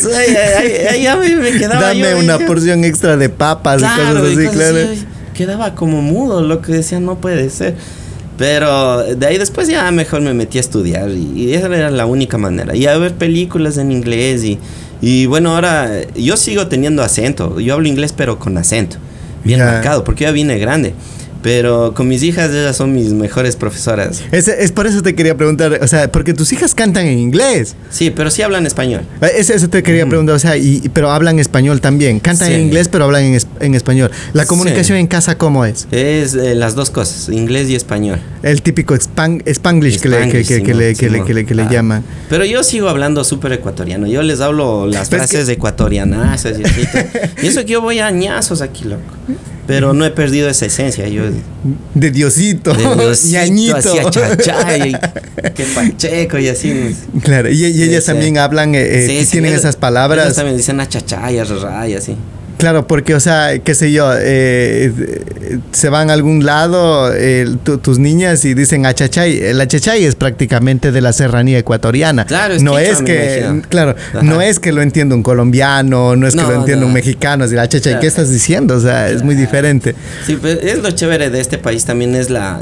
Sí, 0.01 0.09
ahí, 0.15 0.37
ahí- 0.37 0.87
ahí 0.91 1.03
ya 1.03 1.17
me, 1.17 1.35
me 1.37 1.53
quedaba 1.53 1.81
Dame 1.89 2.01
yo, 2.01 2.19
una 2.19 2.35
dije, 2.35 2.47
porción 2.47 2.85
extra 2.85 3.17
de 3.17 3.29
papas 3.29 3.81
y 3.81 3.85
cosas 3.85 4.15
y 4.15 4.27
así, 4.27 4.35
cosas 4.47 4.53
claro. 4.55 4.79
así, 4.93 5.07
Quedaba 5.35 5.75
como 5.75 6.03
mudo, 6.03 6.43
lo 6.43 6.61
que 6.61 6.73
decía, 6.73 7.01
no 7.01 7.17
puede 7.19 7.49
ser. 7.51 7.75
Pero 8.39 9.03
de 9.15 9.27
ahí 9.27 9.39
después 9.39 9.69
ya 9.69 9.91
mejor 9.91 10.21
me 10.23 10.35
metí 10.35 10.59
a 10.59 10.61
estudiar 10.61 11.11
y, 11.11 11.33
y 11.45 11.55
esa 11.55 11.67
era 11.67 11.91
la 11.91 12.07
única 12.07 12.39
manera. 12.39 12.75
Y 12.75 12.87
a 12.87 12.97
ver 12.99 13.15
películas 13.15 13.77
en 13.79 13.93
inglés 13.93 14.43
y, 14.45 14.59
y 15.01 15.27
bueno, 15.27 15.55
ahora 15.55 15.91
yo 16.17 16.37
sigo 16.37 16.67
teniendo 16.67 17.03
acento. 17.03 17.61
Yo 17.61 17.75
hablo 17.75 17.89
inglés 17.89 18.13
pero 18.17 18.39
con 18.39 18.57
acento. 18.59 18.97
Bien 19.45 19.61
marcado, 19.61 20.03
porque 20.05 20.25
ya 20.25 20.31
vine 20.33 20.59
grande. 20.59 20.95
Pero 21.43 21.93
con 21.95 22.07
mis 22.09 22.23
hijas 22.23 22.51
ellas 22.53 22.77
son 22.77 22.93
mis 22.95 23.13
mejores 23.13 23.57
profesoras. 23.57 24.23
Es, 24.31 24.47
es 24.49 24.71
por 24.73 24.87
eso 24.87 25.03
te 25.03 25.15
quería 25.15 25.37
preguntar, 25.37 25.81
o 25.83 25.87
sea, 25.89 26.11
porque 26.11 26.35
tus 26.35 26.53
hijas 26.53 26.75
cantan 26.75 27.07
en 27.07 27.19
inglés. 27.19 27.75
Sí, 27.91 28.11
pero 28.11 28.31
sí 28.31 28.43
hablan 28.43 28.65
español. 28.67 29.03
Eh, 29.21 29.31
Es, 29.39 29.51
eso 29.51 29.69
te 29.69 29.83
quería 29.83 30.03
Ujú. 30.05 30.11
preguntar, 30.11 30.37
o 30.37 30.39
sea, 30.39 30.57
y, 30.57 30.89
pero 30.95 31.11
hablan 31.11 31.39
español 31.39 31.81
también. 31.81 32.21
Cantan 32.21 32.49
Sí. 32.49 32.55
en 32.55 32.61
inglés, 32.61 32.89
pero 32.89 33.05
hablan 33.05 33.25
en, 33.25 33.39
en 33.61 33.75
español. 33.75 34.11
La 34.33 34.43
Sí. 34.45 34.49
comunicación 34.49 34.99
en 34.99 35.07
casa, 35.09 35.37
¿cómo 35.37 35.65
es? 35.65 35.89
Es 35.91 36.35
eh, 36.35 36.55
las 36.55 36.75
dos 36.75 36.91
cosas, 36.91 37.29
inglés 37.29 37.69
y 37.69 37.75
español. 37.75 38.21
El 38.43 38.63
típico 38.63 38.95
span- 38.95 39.43
spanglish, 39.47 40.01
que, 40.01 40.09
le, 40.09 40.17
que, 40.17 40.23
Spanglish, 40.23 40.47
que- 40.49 40.63
que 40.63 40.75
le, 40.75 40.95
que 40.95 41.45
que 41.45 41.55
que 41.55 41.67
llaman. 41.71 42.05
Pero 42.29 42.45
yo 42.45 42.63
sigo 42.63 42.89
hablando 42.89 43.25
súper 43.25 43.53
ecuatoriano. 43.53 44.07
Yo 44.07 44.23
les 44.23 44.41
hablo 44.41 44.87
las 44.87 45.09
Pero 45.09 45.23
es 45.25 45.31
frases 45.31 45.49
ecuatorianas 45.49 46.45
y 46.45 46.49
así. 46.49 46.63
Y 47.43 47.47
eso 47.49 47.61
que 47.61 47.67
yo 47.73 47.81
voy 47.81 47.99
a 47.99 48.07
añazos 48.07 48.61
aquí, 48.61 48.85
loco. 48.85 49.03
Pero 49.67 49.93
no 49.95 50.05
he 50.05 50.11
perdido 50.11 50.49
esa 50.49 50.67
esencia. 50.67 51.07
Yo 51.09 51.25
de 51.25 51.41
De 51.95 52.11
Diosito, 52.11 52.75
Diosito, 52.75 53.33
ñañito. 53.33 53.77
así 53.77 53.99
a 53.99 54.11
chachá 54.11 54.77
y 54.79 54.93
que 55.55 55.65
pacheco 55.75 56.39
y 56.39 56.49
así. 56.49 56.97
Claro, 57.23 57.51
y, 57.51 57.65
ellas 57.65 58.05
sí. 58.05 58.11
también 58.11 58.39
hablan, 58.39 58.75
eh, 58.75 59.05
eh, 59.05 59.25
Sí, 59.25 59.31
tienen 59.31 59.55
esas 59.55 59.77
palabras. 59.77 60.25
ellos 60.27 60.37
también 60.37 60.57
dicen 60.57 60.81
a 60.81 60.89
chachá 60.89 61.31
y 61.31 61.39
a 61.39 61.45
rarra 61.45 61.89
y 61.89 61.95
así. 61.95 62.17
Claro, 62.63 62.87
porque, 62.87 63.17
o 63.17 63.19
sea, 63.19 63.59
qué 63.59 63.75
sé 63.75 63.91
yo, 63.91 64.09
eh, 64.17 64.93
se 65.73 65.89
van 65.89 66.11
a 66.11 66.13
algún 66.13 66.47
lado 66.47 67.11
tus 67.65 67.99
niñas 67.99 68.45
y 68.45 68.55
dicen 68.55 68.87
achachay. 68.87 69.37
El 69.37 69.61
achachay 69.61 70.05
es 70.05 70.15
prácticamente 70.15 70.93
de 70.93 71.01
la 71.01 71.13
serranía 71.13 71.59
ecuatoriana. 71.59 72.25
Claro, 72.25 72.55
no 72.61 72.79
es 72.79 73.03
que, 73.03 73.63
claro, 73.69 73.97
no 74.23 74.41
es 74.41 74.61
que 74.61 74.71
lo 74.71 74.81
entienda 74.81 75.17
un 75.17 75.25
colombiano, 75.25 76.15
no 76.15 76.25
es 76.29 76.37
que 76.37 76.43
lo 76.43 76.55
entienda 76.55 76.87
un 76.87 76.93
mexicano. 76.93 77.43
Es 77.43 77.51
decir, 77.51 77.59
achachay, 77.59 77.99
¿qué 77.99 78.07
estás 78.07 78.31
diciendo? 78.31 78.77
O 78.77 78.81
sea, 78.81 79.11
es 79.11 79.25
muy 79.25 79.35
diferente. 79.35 79.97
Sí, 80.25 80.37
pues 80.37 80.61
es 80.63 80.81
lo 80.85 80.93
chévere 80.93 81.31
de 81.31 81.41
este 81.41 81.59
país 81.59 81.85
también 81.85 82.15
es 82.15 82.31
la, 82.31 82.61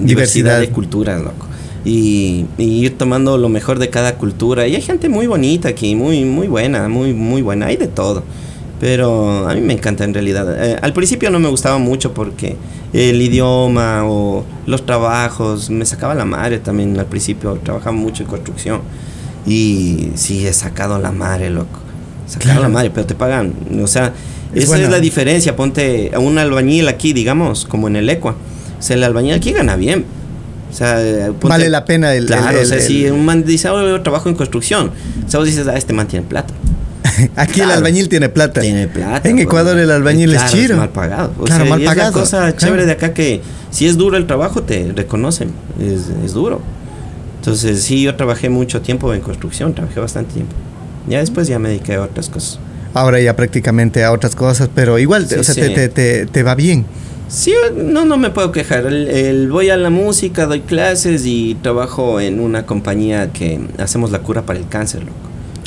diversidad. 0.00 0.60
de 0.60 0.68
culturas, 0.68 1.20
loco. 1.20 1.48
Y, 1.84 2.46
y, 2.56 2.84
ir 2.84 2.96
tomando 2.96 3.36
lo 3.36 3.48
mejor 3.48 3.80
de 3.80 3.90
cada 3.90 4.14
cultura. 4.14 4.68
Y 4.68 4.76
hay 4.76 4.80
gente 4.80 5.08
muy 5.08 5.26
bonita 5.26 5.70
aquí, 5.70 5.96
muy, 5.96 6.24
muy 6.24 6.46
buena, 6.46 6.88
muy, 6.88 7.12
muy 7.12 7.42
buena. 7.42 7.66
Hay 7.66 7.76
de 7.76 7.88
todo. 7.88 8.22
Pero 8.80 9.48
a 9.48 9.54
mí 9.54 9.60
me 9.60 9.72
encanta 9.72 10.04
en 10.04 10.12
realidad. 10.12 10.62
Eh, 10.62 10.76
al 10.80 10.92
principio 10.92 11.30
no 11.30 11.38
me 11.38 11.48
gustaba 11.48 11.78
mucho 11.78 12.12
porque 12.12 12.56
el 12.92 13.20
idioma 13.22 14.02
o 14.04 14.44
los 14.66 14.84
trabajos 14.84 15.70
me 15.70 15.84
sacaba 15.84 16.14
la 16.14 16.24
madre 16.24 16.58
también. 16.58 16.98
Al 16.98 17.06
principio 17.06 17.58
trabajaba 17.62 17.92
mucho 17.92 18.24
en 18.24 18.28
construcción. 18.28 18.80
Y 19.46 20.10
sí, 20.14 20.46
he 20.46 20.52
sacado 20.52 20.98
la 20.98 21.12
madre, 21.12 21.50
loco. 21.50 21.80
Sacado 22.26 22.60
la 22.60 22.68
madre, 22.68 22.90
pero 22.90 23.06
te 23.06 23.14
pagan. 23.14 23.54
O 23.82 23.86
sea, 23.86 24.12
esa 24.54 24.78
es 24.78 24.90
la 24.90 25.00
diferencia. 25.00 25.54
Ponte 25.56 26.10
a 26.14 26.18
un 26.18 26.38
albañil 26.38 26.88
aquí, 26.88 27.12
digamos, 27.12 27.64
como 27.64 27.88
en 27.88 27.96
el 27.96 28.08
Ecua. 28.08 28.32
O 28.78 28.82
sea, 28.82 28.96
el 28.96 29.04
albañil 29.04 29.34
aquí 29.34 29.52
gana 29.52 29.76
bien. 29.76 30.04
O 30.70 30.76
sea, 30.76 31.30
vale 31.42 31.68
la 31.68 31.84
pena 31.84 32.12
el. 32.14 32.26
Claro, 32.26 32.60
o 32.60 32.64
sea, 32.64 32.80
si 32.80 33.08
un 33.08 33.24
man 33.24 33.44
dice, 33.44 33.68
oh, 33.68 33.86
yo 33.86 34.02
trabajo 34.02 34.28
en 34.28 34.34
construcción. 34.34 34.90
O 35.24 35.30
sea, 35.30 35.38
vos 35.38 35.46
dices, 35.46 35.66
ah, 35.68 35.76
este 35.76 35.92
man 35.92 36.08
tiene 36.08 36.26
plata. 36.26 36.52
Aquí 37.36 37.60
el 37.60 37.70
albañil 37.70 38.08
tiene 38.08 38.28
plata. 38.28 38.60
Tiene 38.60 38.88
plata. 38.88 39.28
En 39.28 39.38
Ecuador 39.38 39.78
el 39.78 39.90
albañil 39.90 40.34
es 40.34 40.46
chiro. 40.46 40.76
mal 40.76 40.90
pagado. 40.90 41.32
claro, 41.44 41.64
mal 41.66 41.82
pagado. 41.82 42.10
Es 42.10 42.14
la 42.14 42.20
cosa 42.20 42.56
chévere 42.56 42.86
de 42.86 42.92
acá 42.92 43.12
que 43.12 43.42
si 43.70 43.86
es 43.86 43.96
duro 43.96 44.16
el 44.16 44.26
trabajo 44.26 44.62
te 44.62 44.92
reconocen. 44.94 45.50
Es, 45.80 46.10
es, 46.24 46.32
duro. 46.32 46.60
Entonces 47.38 47.82
sí, 47.82 48.02
yo 48.02 48.14
trabajé 48.14 48.48
mucho 48.48 48.80
tiempo 48.80 49.12
en 49.12 49.20
construcción, 49.20 49.74
trabajé 49.74 50.00
bastante 50.00 50.34
tiempo. 50.34 50.54
Ya 51.08 51.18
después 51.18 51.48
ya 51.48 51.58
me 51.58 51.68
dediqué 51.68 51.94
a 51.94 52.02
otras 52.02 52.28
cosas. 52.28 52.58
Ahora 52.94 53.20
ya 53.20 53.34
prácticamente 53.34 54.04
a 54.04 54.12
otras 54.12 54.36
cosas, 54.36 54.70
pero 54.74 54.98
igual, 54.98 55.24
o 55.24 55.42
sea, 55.42 55.54
te, 55.54 55.88
te, 55.88 56.26
te, 56.26 56.42
va 56.42 56.54
bien. 56.54 56.86
Sí, 57.28 57.52
no, 57.76 58.04
no 58.04 58.16
me 58.16 58.30
puedo 58.30 58.52
quejar. 58.52 58.86
El, 58.86 59.50
voy 59.50 59.68
a 59.68 59.76
la 59.76 59.90
música, 59.90 60.46
doy 60.46 60.60
clases 60.60 61.26
y 61.26 61.56
trabajo 61.56 62.20
en 62.20 62.38
una 62.38 62.64
compañía 62.66 63.32
que 63.32 63.60
hacemos 63.78 64.12
la 64.12 64.20
cura 64.20 64.42
para 64.42 64.60
el 64.60 64.68
cáncer, 64.68 65.00
loco, 65.00 65.12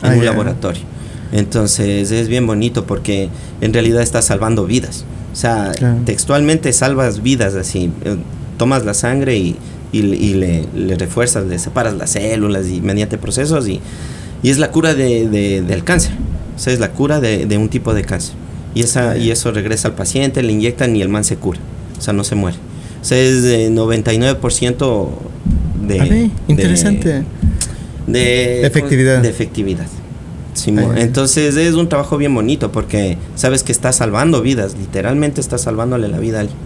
en 0.03 0.11
ah, 0.11 0.15
un 0.15 0.25
laboratorio. 0.25 0.83
Entonces 1.31 2.11
es 2.11 2.27
bien 2.27 2.47
bonito 2.47 2.85
porque 2.85 3.29
en 3.61 3.73
realidad 3.73 4.01
estás 4.01 4.25
salvando 4.25 4.65
vidas. 4.65 5.05
O 5.33 5.35
sea, 5.35 5.71
textualmente 6.05 6.73
salvas 6.73 7.21
vidas 7.21 7.53
así. 7.55 7.91
Eh, 8.05 8.17
tomas 8.57 8.85
la 8.85 8.93
sangre 8.93 9.37
y, 9.37 9.55
y, 9.91 10.01
le, 10.01 10.65
le, 10.75 10.95
refuerzas, 10.95 11.45
le 11.45 11.59
separas 11.59 11.93
las 11.95 12.11
células 12.11 12.67
y 12.67 12.81
mediante 12.81 13.17
procesos 13.17 13.67
y, 13.67 13.79
y 14.41 14.49
es 14.49 14.57
la 14.57 14.71
cura 14.71 14.93
de, 14.93 15.27
de, 15.29 15.61
del 15.61 15.83
cáncer. 15.83 16.13
O 16.55 16.59
sea, 16.59 16.73
es 16.73 16.79
la 16.79 16.91
cura 16.91 17.19
de, 17.19 17.45
de, 17.45 17.57
un 17.57 17.69
tipo 17.69 17.93
de 17.93 18.03
cáncer. 18.03 18.33
Y, 18.73 18.81
esa, 18.81 19.17
y 19.17 19.31
eso 19.31 19.51
regresa 19.51 19.89
al 19.89 19.95
paciente, 19.95 20.41
le 20.41 20.53
inyectan 20.53 20.95
y 20.95 21.01
el 21.01 21.09
man 21.09 21.23
se 21.23 21.35
cura. 21.35 21.59
O 21.97 22.01
sea, 22.01 22.13
no 22.13 22.23
se 22.23 22.35
muere. 22.35 22.57
O 23.01 23.05
sea, 23.05 23.19
es 23.19 23.43
de 23.43 23.69
99% 23.69 25.07
de... 25.87 26.31
interesante. 26.47 27.23
De, 28.07 28.65
efectividad. 28.65 29.21
De 29.21 29.29
efectividad. 29.29 29.85
Entonces 30.95 31.55
es 31.55 31.73
un 31.75 31.89
trabajo 31.89 32.17
bien 32.17 32.33
bonito 32.33 32.71
porque 32.71 33.17
sabes 33.35 33.63
que 33.63 33.71
estás 33.71 33.97
salvando 33.97 34.41
vidas, 34.41 34.75
literalmente 34.77 35.41
estás 35.41 35.61
salvándole 35.61 36.07
la 36.07 36.19
vida 36.19 36.37
a 36.37 36.41
alguien. 36.41 36.57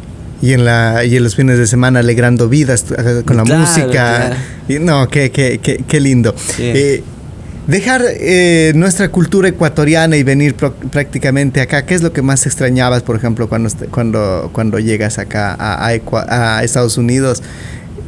Y 0.42 0.54
en, 0.54 0.66
la, 0.66 1.06
y 1.06 1.16
en 1.16 1.24
los 1.24 1.36
fines 1.36 1.60
de 1.60 1.68
semana 1.68 2.00
alegrando 2.00 2.50
vidas 2.50 2.86
eh, 2.98 3.22
con 3.26 3.38
la 3.38 3.44
música. 3.44 4.36
Y, 4.68 4.80
no, 4.80 5.08
qué, 5.08 5.30
qué, 5.30 5.60
qué, 5.62 5.84
qué 5.88 6.00
lindo. 6.00 6.34
Eh, 6.58 7.04
dejar 7.68 8.02
eh, 8.08 8.72
nuestra 8.76 9.10
cultura 9.10 9.50
ecuatoriana 9.50 10.18
y 10.18 10.24
venir 10.24 10.56
prácticamente 10.56 11.62
acá, 11.62 11.86
¿qué 11.86 11.94
es 11.94 12.02
lo 12.02 12.12
que 12.12 12.24
más 12.24 12.48
extrañabas, 12.48 13.04
por 13.04 13.16
ejemplo, 13.16 13.48
cuando, 13.48 13.70
cuando, 13.92 14.50
cuando 14.52 14.80
llegas 14.80 15.20
acá 15.20 15.56
a, 15.60 15.90
a, 15.90 16.58
a 16.58 16.64
Estados 16.64 16.98
Unidos? 16.98 17.44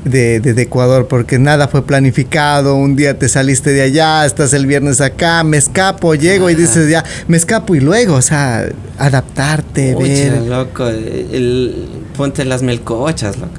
De, 0.05 0.39
de, 0.39 0.61
Ecuador, 0.61 1.07
porque 1.07 1.39
nada 1.39 1.67
fue 1.67 1.85
planificado, 1.85 2.75
un 2.75 2.95
día 2.95 3.17
te 3.17 3.29
saliste 3.29 3.71
de 3.71 3.81
allá, 3.81 4.25
estás 4.25 4.53
el 4.53 4.65
viernes 4.65 5.01
acá, 5.01 5.43
me 5.43 5.57
escapo, 5.57 6.15
llego 6.15 6.49
y 6.49 6.55
dices 6.55 6.89
ya, 6.89 7.03
me 7.27 7.37
escapo 7.37 7.75
y 7.75 7.79
luego, 7.79 8.15
o 8.15 8.21
sea, 8.21 8.67
adaptarte, 8.97 9.95
ver. 9.95 10.41
loco, 10.41 10.87
el, 10.87 11.87
ponte 12.17 12.43
las 12.45 12.63
melcochas, 12.63 13.37
loco. 13.37 13.53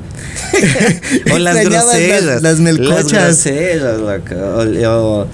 o 1.35 1.39
las 1.39 1.65
groseras. 1.65 2.43
Las, 2.43 2.61
melcochas. 2.61 3.13
Las 3.13 3.45
groseras, 3.45 4.01
loco. 4.01 4.35
O, 4.91 5.27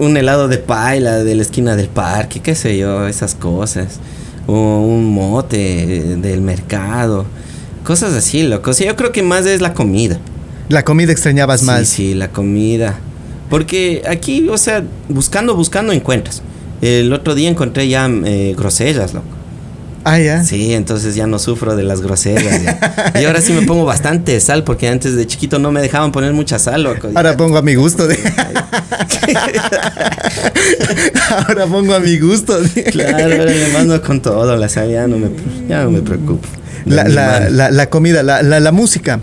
un, 0.00 0.16
helado 0.16 0.48
de 0.48 0.58
paila 0.58 1.24
de 1.24 1.34
la 1.34 1.42
esquina 1.42 1.76
del 1.76 1.88
parque, 1.88 2.40
qué 2.40 2.54
sé 2.54 2.76
yo, 2.76 3.06
esas 3.06 3.34
cosas. 3.34 4.00
O 4.46 4.80
un 4.80 5.06
mote 5.06 6.16
del 6.16 6.40
mercado 6.40 7.26
Cosas 7.88 8.12
así, 8.12 8.42
loco. 8.42 8.72
O 8.72 8.74
sea, 8.74 8.86
yo 8.86 8.96
creo 8.96 9.12
que 9.12 9.22
más 9.22 9.46
es 9.46 9.62
la 9.62 9.72
comida. 9.72 10.18
La 10.68 10.84
comida 10.84 11.10
extrañabas 11.10 11.62
más. 11.62 11.88
Sí, 11.88 12.12
la 12.12 12.28
comida. 12.28 12.98
Porque 13.48 14.02
aquí, 14.06 14.46
o 14.50 14.58
sea, 14.58 14.84
buscando, 15.08 15.56
buscando 15.56 15.94
encuentras. 15.94 16.42
El 16.82 17.10
otro 17.14 17.34
día 17.34 17.48
encontré 17.48 17.88
ya 17.88 18.06
eh, 18.26 18.54
grosellas, 18.54 19.14
loco. 19.14 19.28
Ah, 20.04 20.18
ya. 20.18 20.44
Sí, 20.44 20.74
entonces 20.74 21.14
ya 21.14 21.26
no 21.26 21.38
sufro 21.38 21.76
de 21.76 21.82
las 21.82 22.02
grosellas. 22.02 22.60
y 23.18 23.24
ahora 23.24 23.40
sí 23.40 23.54
me 23.54 23.62
pongo 23.62 23.86
bastante 23.86 24.38
sal, 24.40 24.64
porque 24.64 24.86
antes 24.86 25.16
de 25.16 25.26
chiquito 25.26 25.58
no 25.58 25.72
me 25.72 25.80
dejaban 25.80 26.12
poner 26.12 26.34
mucha 26.34 26.58
sal, 26.58 26.82
loco. 26.82 27.08
Ahora 27.14 27.38
pongo 27.38 27.56
a 27.56 27.62
mi 27.62 27.74
gusto. 27.74 28.06
De... 28.06 28.18
ahora 31.30 31.66
pongo 31.66 31.94
a 31.94 32.00
mi 32.00 32.18
gusto. 32.18 32.54
claro, 32.90 33.16
ahora 33.32 33.46
me 33.46 33.68
mando 33.72 34.02
con 34.02 34.20
todo, 34.20 34.54
la 34.56 34.68
sal 34.68 34.90
ya 34.90 35.06
no 35.06 35.16
me, 35.16 35.30
ya 35.66 35.84
no 35.84 35.90
me 35.90 36.02
preocupo 36.02 36.46
la, 36.84 37.04
la, 37.08 37.70
la, 37.70 37.90
comida, 37.90 38.22
la, 38.22 38.42
la, 38.42 38.72
música. 38.72 39.20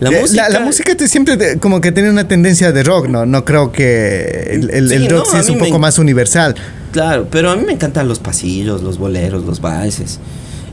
La 0.00 0.10
eh, 0.10 0.20
música, 0.20 0.48
la, 0.48 0.60
música 0.60 0.96
te, 0.96 1.08
siempre 1.08 1.58
como 1.58 1.80
que 1.80 1.92
tiene 1.92 2.10
una 2.10 2.26
tendencia 2.26 2.72
de 2.72 2.82
rock, 2.82 3.08
¿no? 3.08 3.26
No 3.26 3.44
creo 3.44 3.72
que 3.72 4.50
el, 4.52 4.92
el, 4.92 5.08
rock 5.08 5.26
sí 5.30 5.36
es 5.38 5.48
un 5.48 5.58
poco 5.58 5.78
más 5.78 5.98
universal. 5.98 6.54
Claro, 6.92 7.26
pero 7.30 7.50
a 7.50 7.56
mí 7.56 7.64
me 7.64 7.72
encantan 7.72 8.08
los 8.08 8.18
pasillos, 8.18 8.82
los 8.82 8.98
boleros, 8.98 9.44
los 9.44 9.60
valses. 9.60 10.20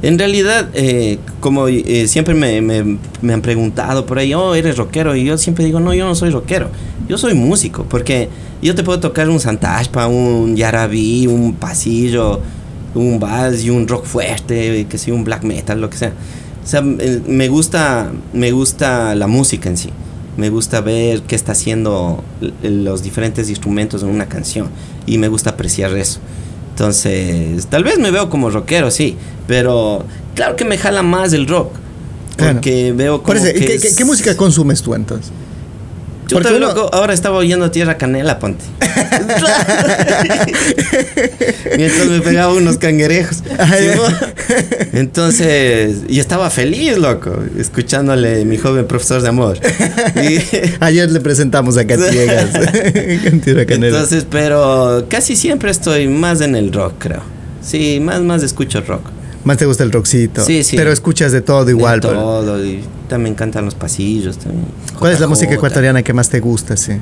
En 0.01 0.18
realidad, 0.18 0.70
eh, 0.74 1.20
como 1.41 1.68
eh, 1.68 2.07
siempre 2.07 2.34
me, 2.34 2.62
me, 2.62 2.97
me, 3.22 3.34
han 3.34 3.41
preguntado 3.41 4.05
por 4.05 4.18
ahí, 4.18 4.34
oh, 4.34 4.55
eres 4.55 4.78
rockero. 4.78 5.16
Y 5.16 5.26
yo 5.26 5.38
siempre 5.38 5.66
digo, 5.66 5.80
no, 5.80 5.93
yo 5.93 6.05
no 6.05 6.16
soy 6.16 6.30
rockero. 6.30 6.70
Yo 7.07 7.18
soy 7.18 7.34
músico, 7.34 7.84
porque 7.84 8.30
yo 8.62 8.76
te 8.76 8.84
puedo 8.84 8.99
tocar 8.99 9.30
un 9.30 9.39
santashpa, 9.39 10.07
un 10.07 10.55
yarabí, 10.55 11.28
un 11.28 11.53
pasillo, 11.53 12.41
un 12.95 13.19
vals 13.19 13.63
y 13.63 13.69
un 13.69 13.87
rock 13.87 14.05
fuerte, 14.05 14.85
que 14.89 14.97
sea 14.97 15.13
un 15.13 15.23
black 15.23 15.43
metal, 15.43 15.81
lo 15.81 15.89
que 15.89 15.97
sea. 15.97 16.13
O 16.63 16.67
sea, 16.67 16.81
me 16.81 17.47
gusta, 17.47 18.11
me 18.33 18.51
gusta 18.51 19.15
la 19.15 19.27
música 19.27 19.69
en 19.69 19.77
sí. 19.77 19.89
Me 20.37 20.49
gusta 20.49 20.81
ver 20.81 21.23
qué 21.23 21.35
está 21.35 21.51
haciendo 21.51 22.23
los 22.61 23.03
diferentes 23.03 23.49
instrumentos 23.49 24.03
en 24.03 24.09
una 24.09 24.27
canción. 24.27 24.69
Y 25.05 25.17
me 25.17 25.27
gusta 25.27 25.51
apreciar 25.51 25.95
eso. 25.97 26.19
Entonces, 26.71 27.65
tal 27.67 27.83
vez 27.83 27.97
me 27.99 28.11
veo 28.11 28.29
como 28.29 28.49
rockero, 28.49 28.91
sí. 28.91 29.17
Pero 29.47 30.05
claro 30.35 30.55
que 30.55 30.63
me 30.63 30.77
jala 30.77 31.01
más 31.01 31.33
el 31.33 31.47
rock. 31.47 31.73
Porque 32.37 32.93
veo 32.93 33.21
como 33.21 33.41
¿qué, 33.41 34.05
música 34.05 34.37
consumes 34.37 34.81
tú 34.81 34.93
entonces? 34.95 35.31
Yo 36.30 36.39
también 36.41 36.61
loco, 36.61 36.89
ahora 36.93 37.13
estaba 37.13 37.38
oyendo 37.38 37.71
Tierra 37.71 37.97
Canela, 37.97 38.38
ponte. 38.38 38.63
Mientras 41.75 42.07
me 42.07 42.21
pegaba 42.21 42.53
unos 42.53 42.77
cangrejos. 42.77 43.41
Entonces, 44.93 46.03
y 46.07 46.19
estaba 46.19 46.51
feliz, 46.51 46.99
loco, 46.99 47.36
escuchándole 47.57 48.45
mi 48.45 48.57
joven 48.57 48.86
profesor 48.86 49.23
de 49.23 49.30
amor. 49.30 49.57
Ayer 50.80 51.11
le 51.11 51.19
presentamos 51.19 51.77
a 51.77 51.88
Catiegas. 51.88 52.51
Tierra 53.43 53.65
Canela. 53.65 53.97
Entonces, 53.97 54.27
pero 54.30 55.07
casi 55.09 55.36
siempre 55.36 55.71
estoy 55.71 56.07
más 56.07 56.41
en 56.41 56.55
el 56.55 56.71
rock, 56.71 56.93
creo. 56.99 57.23
Sí, 57.63 57.99
más, 57.99 58.21
más 58.21 58.43
escucho 58.43 58.82
rock. 58.82 59.01
Más 59.43 59.57
te 59.57 59.65
gusta 59.65 59.83
el 59.83 59.91
rockcito. 59.91 60.43
Sí, 60.43 60.63
sí. 60.63 60.75
Pero 60.75 60.91
escuchas 60.91 61.31
de 61.31 61.41
todo 61.41 61.69
igual. 61.69 62.01
De 62.01 62.09
todo. 62.09 62.63
Y 62.63 62.83
también 63.07 63.23
me 63.23 63.29
encantan 63.29 63.65
los 63.65 63.75
pasillos 63.75 64.37
también. 64.37 64.65
¿Cuál 64.97 65.13
es 65.13 65.19
la 65.19 65.27
música 65.27 65.53
ecuatoriana 65.53 66.03
que 66.03 66.13
más 66.13 66.29
te 66.29 66.39
gusta, 66.39 66.75
sí? 66.75 66.93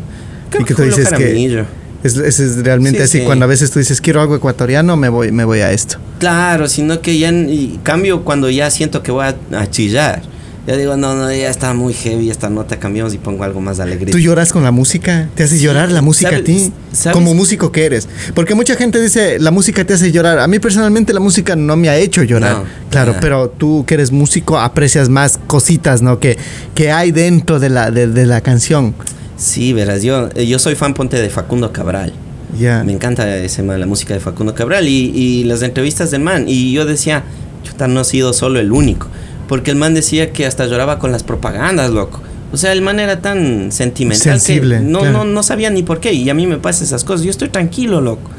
y 0.59 0.63
que 0.63 0.73
tú 0.73 0.83
dices 0.83 1.09
que 1.09 1.65
es, 2.03 2.15
es, 2.17 2.63
realmente 2.63 3.03
así. 3.03 3.21
Cuando 3.21 3.45
a 3.45 3.47
veces 3.47 3.71
tú 3.71 3.79
dices 3.79 4.01
quiero 4.01 4.21
algo 4.21 4.35
ecuatoriano, 4.35 4.95
me 4.95 5.09
voy, 5.09 5.31
me 5.31 5.43
voy 5.45 5.59
a 5.59 5.71
esto. 5.71 5.97
Claro, 6.19 6.67
sino 6.67 7.01
que 7.01 7.17
ya 7.17 7.29
en 7.29 7.77
cambio 7.83 8.23
cuando 8.23 8.49
ya 8.49 8.69
siento 8.69 9.03
que 9.03 9.11
voy 9.11 9.25
a, 9.25 9.69
chillar. 9.69 10.21
Ya 10.67 10.75
digo, 10.75 10.97
no, 10.97 11.15
no, 11.15 11.31
ya 11.31 11.49
está 11.49 11.73
muy 11.73 11.93
heavy 11.93 12.29
esta 12.29 12.49
nota, 12.49 12.77
cambiamos 12.77 13.13
y 13.13 13.17
pongo 13.17 13.45
algo 13.45 13.61
más 13.61 13.79
alegre. 13.79 14.11
¿Tú 14.11 14.19
lloras 14.19 14.51
con 14.51 14.65
la 14.65 14.71
música? 14.71 15.29
¿Te 15.33 15.43
hace 15.43 15.59
llorar 15.59 15.93
la 15.93 16.01
música 16.01 16.35
a 16.35 16.43
ti? 16.43 16.73
Como 17.13 17.33
músico 17.33 17.71
que 17.71 17.85
eres. 17.85 18.09
Porque 18.35 18.53
mucha 18.53 18.75
gente 18.75 19.01
dice, 19.01 19.39
la 19.39 19.51
música 19.51 19.85
te 19.85 19.93
hace 19.93 20.11
llorar. 20.11 20.39
A 20.39 20.47
mí 20.47 20.59
personalmente 20.59 21.13
la 21.13 21.21
música 21.21 21.55
no 21.55 21.77
me 21.77 21.87
ha 21.87 21.95
hecho 21.95 22.21
llorar. 22.21 22.63
claro, 22.89 23.15
pero 23.21 23.47
tú 23.49 23.85
que 23.87 23.93
eres 23.93 24.11
músico 24.11 24.59
aprecias 24.59 25.07
más 25.07 25.39
cositas, 25.47 26.01
¿no? 26.01 26.19
Que, 26.19 26.37
que 26.75 26.91
hay 26.91 27.11
dentro 27.11 27.61
de 27.61 27.69
la, 27.69 27.89
de, 27.89 28.25
la 28.25 28.41
canción. 28.41 28.93
Sí, 29.37 29.71
verás, 29.71 30.03
yo, 30.03 30.29
yo 30.33 30.59
soy 30.59 30.75
fan 30.75 30.93
ponte 30.93 31.15
de 31.21 31.29
Facundo 31.29 31.71
Cabral. 31.71 32.11
Ya. 32.59 32.83
Me 32.83 32.91
encanta 32.91 33.37
ese 33.37 33.63
la 33.63 33.85
música 33.85 34.13
de 34.13 34.19
Facundo 34.19 34.53
Cabral 34.53 34.89
y, 34.89 35.13
y 35.15 35.43
las 35.45 35.61
entrevistas 35.61 36.11
del 36.11 36.23
man. 36.23 36.43
Y 36.45 36.73
yo 36.73 36.85
decía, 36.85 37.23
chuta, 37.63 37.87
no 37.87 38.01
he 38.01 38.05
sido 38.05 38.33
solo 38.33 38.59
el 38.59 38.73
único. 38.73 39.07
Porque 39.47 39.71
el 39.71 39.77
man 39.77 39.93
decía 39.93 40.31
que 40.31 40.45
hasta 40.45 40.65
lloraba 40.65 40.99
con 40.99 41.11
las 41.11 41.23
propagandas, 41.23 41.91
loco. 41.91 42.21
O 42.51 42.57
sea, 42.57 42.71
el 42.71 42.81
man 42.81 42.99
era 42.99 43.21
tan 43.21 43.71
sentimental 43.71 44.39
Sensible, 44.39 44.77
que 44.77 44.83
no, 44.83 45.05
no, 45.11 45.25
no 45.25 45.43
sabía 45.43 45.69
ni 45.69 45.83
por 45.83 45.99
qué. 45.99 46.13
Y 46.13 46.29
a 46.29 46.33
mí 46.33 46.47
me 46.47 46.57
pasa 46.57 46.83
esas 46.83 47.03
cosas. 47.03 47.25
Yo 47.25 47.31
estoy 47.31 47.49
tranquilo, 47.49 48.01
loco. 48.01 48.29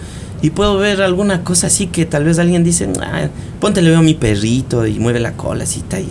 Y 0.40 0.50
puedo 0.50 0.78
ver 0.78 1.02
alguna 1.02 1.42
cosa 1.42 1.66
así 1.66 1.88
que 1.88 2.06
tal 2.06 2.24
vez 2.24 2.38
alguien 2.38 2.62
dice, 2.62 2.88
ah, 3.00 3.28
ponte, 3.60 3.82
le 3.82 3.90
veo 3.90 3.98
a 3.98 4.02
mi 4.02 4.14
perrito 4.14 4.86
y 4.86 4.98
mueve 4.98 5.18
la 5.18 5.32
cola 5.32 5.64
así, 5.64 5.80
y 5.80 6.06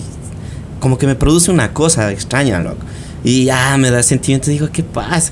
como 0.80 0.98
que 0.98 1.08
me 1.08 1.16
produce 1.16 1.50
una 1.50 1.74
cosa 1.74 2.12
extraña, 2.12 2.60
loco. 2.60 2.84
Y 3.24 3.46
ya 3.46 3.78
me 3.78 3.90
da 3.90 4.04
sentimiento, 4.04 4.52
digo, 4.52 4.70
¿qué 4.72 4.84
pasa? 4.84 5.32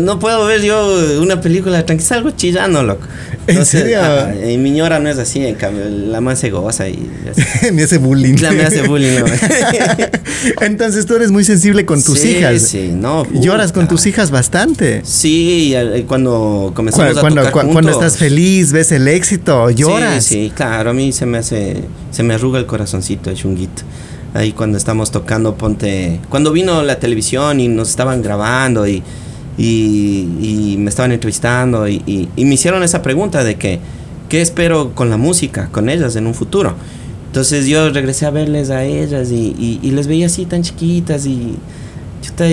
No, 0.00 0.18
puedo 0.18 0.44
ver 0.46 0.62
yo 0.62 1.20
una 1.20 1.40
película 1.40 1.84
tranquila, 1.86 2.08
salgo 2.08 2.30
chillando, 2.32 2.82
loco. 2.82 3.06
¿En 3.46 3.64
serio? 3.66 4.00
y 4.48 4.56
mi 4.58 4.70
ñora 4.70 4.98
no 4.98 5.08
es 5.08 5.18
así, 5.18 5.44
en 5.44 5.54
cambio, 5.54 5.84
la 5.88 6.20
man 6.20 6.36
se 6.36 6.50
goza 6.50 6.88
y... 6.88 7.10
me 7.72 7.82
hace 7.82 7.98
bullying. 7.98 8.36
La 8.40 8.52
me 8.52 8.62
hace 8.62 8.82
bullying, 8.82 9.20
¿no? 9.20 9.26
Entonces 10.60 11.06
tú 11.06 11.16
eres 11.16 11.30
muy 11.30 11.44
sensible 11.44 11.84
con 11.84 12.02
tus 12.02 12.24
hijas. 12.24 12.62
Sí, 12.62 12.90
no. 12.94 13.26
Lloras 13.32 13.72
con 13.72 13.88
tus 13.88 14.06
hijas 14.06 14.30
bastante. 14.30 15.02
Sí, 15.04 15.74
cuando 16.06 16.72
comenzamos 16.74 17.18
cuando, 17.18 17.40
a 17.40 17.50
tocar 17.50 17.66
Cuando 17.66 17.90
estás 17.90 18.16
feliz, 18.16 18.72
ves 18.72 18.92
el 18.92 19.08
éxito, 19.08 19.70
lloras. 19.70 20.24
Sí, 20.24 20.46
sí, 20.46 20.52
claro, 20.54 20.90
a 20.90 20.94
mí 20.94 21.12
se 21.12 21.26
me 21.26 21.38
hace, 21.38 21.76
se 22.10 22.22
me 22.22 22.34
arruga 22.34 22.58
el 22.58 22.66
corazoncito, 22.66 23.30
el 23.30 23.36
chunguito 23.36 23.82
ahí 24.34 24.52
cuando 24.52 24.76
estamos 24.76 25.12
tocando, 25.12 25.54
ponte, 25.54 26.20
cuando 26.28 26.50
vino 26.52 26.82
la 26.82 26.98
televisión 26.98 27.60
y 27.60 27.68
nos 27.68 27.88
estaban 27.88 28.20
grabando 28.20 28.86
y, 28.86 29.02
y, 29.56 30.76
me 30.78 30.88
estaban 30.88 31.12
entrevistando 31.12 31.88
y, 31.88 32.28
me 32.36 32.54
hicieron 32.54 32.82
esa 32.82 33.02
pregunta 33.02 33.44
de 33.44 33.56
que, 33.56 33.80
¿qué 34.28 34.40
espero 34.40 34.94
con 34.94 35.10
la 35.10 35.16
música, 35.16 35.68
con 35.70 35.88
ellas 35.88 36.16
en 36.16 36.26
un 36.26 36.34
futuro? 36.34 36.74
Entonces 37.26 37.66
yo 37.66 37.90
regresé 37.90 38.26
a 38.26 38.30
verles 38.30 38.70
a 38.70 38.84
ellas 38.84 39.30
y, 39.30 39.78
les 39.82 40.06
veía 40.06 40.26
así 40.26 40.46
tan 40.46 40.62
chiquitas 40.62 41.26
y 41.26 41.56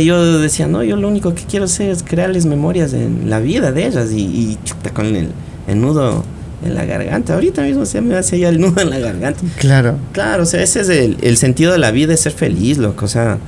yo 0.06 0.40
decía, 0.40 0.68
no, 0.68 0.84
yo 0.84 0.96
lo 0.96 1.08
único 1.08 1.34
que 1.34 1.44
quiero 1.44 1.66
hacer 1.66 1.90
es 1.90 2.04
crearles 2.04 2.46
memorias 2.46 2.94
en 2.94 3.30
la 3.30 3.40
vida 3.40 3.72
de 3.72 3.88
ellas 3.88 4.12
y, 4.12 4.58
con 4.94 5.16
el, 5.16 5.30
el 5.68 5.82
nudo 5.82 6.24
en 6.64 6.76
la 6.76 6.86
garganta. 6.86 7.34
Ahorita 7.34 7.64
mismo 7.64 7.86
se 7.86 8.02
me 8.02 8.16
hace 8.16 8.38
ya 8.38 8.50
el 8.50 8.60
nudo 8.60 8.82
en 8.82 8.90
la 8.90 9.00
garganta. 9.00 9.42
Claro. 9.58 9.98
Claro, 10.12 10.44
o 10.44 10.46
sea, 10.46 10.62
ese 10.62 10.82
es 10.82 10.90
el, 10.90 11.18
el 11.22 11.38
sentido 11.38 11.72
de 11.72 11.80
la 11.80 11.92
vida, 11.92 12.14
es 12.14 12.22
ser 12.22 12.34
feliz, 12.34 12.78
loco. 12.78 13.06
O 13.06 13.08
sea, 13.08 13.40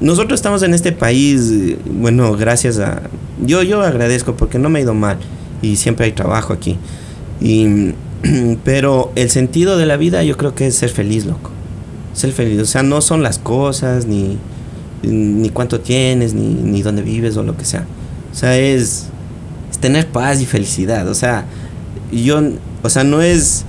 nosotros 0.00 0.38
estamos 0.38 0.62
en 0.62 0.74
este 0.74 0.92
país, 0.92 1.76
bueno, 1.90 2.36
gracias 2.36 2.78
a... 2.78 3.02
Yo, 3.44 3.62
yo 3.62 3.82
agradezco 3.82 4.36
porque 4.36 4.58
no 4.58 4.68
me 4.68 4.78
ha 4.78 4.82
ido 4.82 4.94
mal 4.94 5.18
y 5.60 5.76
siempre 5.76 6.06
hay 6.06 6.12
trabajo 6.12 6.52
aquí. 6.52 6.76
Y, 7.40 7.94
pero 8.64 9.12
el 9.16 9.30
sentido 9.30 9.76
de 9.76 9.86
la 9.86 9.96
vida 9.96 10.22
yo 10.22 10.36
creo 10.36 10.54
que 10.54 10.66
es 10.66 10.76
ser 10.76 10.90
feliz, 10.90 11.26
loco. 11.26 11.50
Ser 12.14 12.32
feliz. 12.32 12.60
O 12.60 12.66
sea, 12.66 12.82
no 12.82 13.00
son 13.00 13.22
las 13.22 13.38
cosas, 13.38 14.06
ni, 14.06 14.38
ni 15.02 15.50
cuánto 15.50 15.80
tienes, 15.80 16.34
ni, 16.34 16.48
ni 16.48 16.82
dónde 16.82 17.02
vives 17.02 17.36
o 17.36 17.42
lo 17.42 17.56
que 17.56 17.64
sea. 17.64 17.84
O 18.32 18.34
sea, 18.34 18.56
es, 18.56 19.06
es 19.70 19.78
tener 19.78 20.06
paz 20.08 20.40
y 20.40 20.46
felicidad. 20.46 21.08
O 21.08 21.14
sea, 21.14 21.46
yo, 22.12 22.40
o 22.82 22.88
sea, 22.88 23.04
no 23.04 23.22
es, 23.22 23.64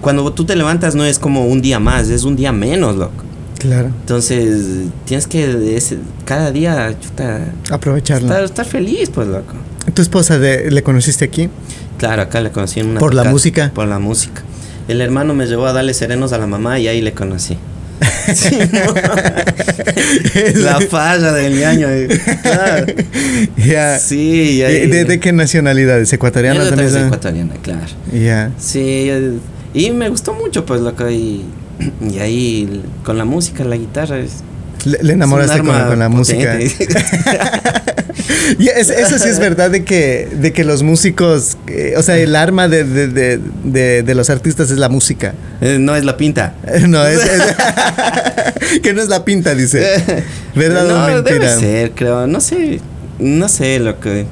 cuando 0.00 0.32
tú 0.32 0.44
te 0.44 0.56
levantas 0.56 0.94
no 0.94 1.04
es 1.04 1.18
como 1.18 1.46
un 1.46 1.60
día 1.60 1.80
más, 1.80 2.08
es 2.08 2.24
un 2.24 2.36
día 2.36 2.52
menos, 2.52 2.96
loco. 2.96 3.24
Claro. 3.60 3.92
Entonces, 4.00 4.88
tienes 5.04 5.26
que 5.26 5.78
cada 6.24 6.50
día 6.50 6.94
chuta, 6.98 7.40
aprovecharlo. 7.70 8.44
Estar, 8.44 8.66
feliz, 8.66 9.10
pues, 9.10 9.28
loco. 9.28 9.54
¿Tu 9.94 10.02
esposa 10.02 10.38
le 10.38 10.82
conociste 10.82 11.26
aquí? 11.26 11.50
Claro, 11.98 12.22
acá 12.22 12.40
le 12.40 12.50
conocí 12.50 12.80
en 12.80 12.88
una. 12.88 13.00
¿Por 13.00 13.12
la 13.12 13.24
música? 13.24 13.70
Por 13.74 13.86
la 13.86 13.98
música. 13.98 14.40
El 14.88 15.02
hermano 15.02 15.34
me 15.34 15.46
llevó 15.46 15.66
a 15.66 15.74
darle 15.74 15.92
serenos 15.92 16.32
a 16.32 16.38
la 16.38 16.46
mamá 16.46 16.78
y 16.78 16.88
ahí 16.88 17.02
le 17.02 17.12
conocí. 17.12 17.58
la 20.54 20.80
falla 20.88 21.32
del 21.32 21.62
año. 21.62 21.86
Claro. 22.42 22.86
Sí, 24.00 24.60
¿De, 24.60 25.20
qué 25.20 25.32
nacionalidad? 25.32 26.00
¿Es 26.00 26.14
ecuatoriana 26.14 26.66
también? 26.66 26.88
Es 26.88 26.96
ecuatoriana, 26.96 27.54
claro. 27.62 27.86
Ya. 28.10 28.52
Sí, 28.58 29.10
y 29.74 29.90
me 29.90 30.08
gustó 30.08 30.32
mucho, 30.32 30.64
pues, 30.64 30.80
lo 30.80 30.96
que. 30.96 31.12
Y, 31.12 31.44
y 32.00 32.18
ahí, 32.18 32.82
con 33.04 33.18
la 33.18 33.24
música, 33.24 33.64
la 33.64 33.76
guitarra. 33.76 34.18
Es, 34.18 34.42
le, 34.84 35.12
enamoraste 35.12 35.58
con, 35.58 35.98
la 35.98 36.08
música. 36.08 36.58
y 38.58 38.68
eso 38.68 39.18
sí 39.18 39.28
es 39.28 39.38
verdad 39.38 39.70
de 39.70 39.84
que, 39.84 40.28
de 40.40 40.52
que 40.52 40.64
los 40.64 40.82
músicos, 40.82 41.58
eh, 41.66 41.94
o 41.96 42.02
sea, 42.02 42.16
el 42.16 42.34
arma 42.36 42.68
de, 42.68 42.84
de, 42.84 43.38
de, 44.02 44.14
los 44.14 44.30
artistas 44.30 44.70
es 44.70 44.78
la 44.78 44.88
música. 44.88 45.34
Eh, 45.60 45.76
no 45.78 45.94
es 45.96 46.04
la 46.04 46.16
pinta. 46.16 46.54
no, 46.88 47.04
es, 47.06 47.20
que 48.82 48.94
no 48.94 49.02
es 49.02 49.08
la 49.08 49.24
pinta, 49.24 49.54
dice. 49.54 50.24
¿Verdad 50.54 50.88
no, 50.88 51.04
o 51.04 51.08
mentira? 51.08 51.56
Debe 51.56 51.60
ser, 51.60 51.90
creo. 51.92 52.26
No 52.26 52.40
sé, 52.40 52.80
no 53.18 53.48
sé 53.48 53.78
lo 53.80 54.00
que... 54.00 54.26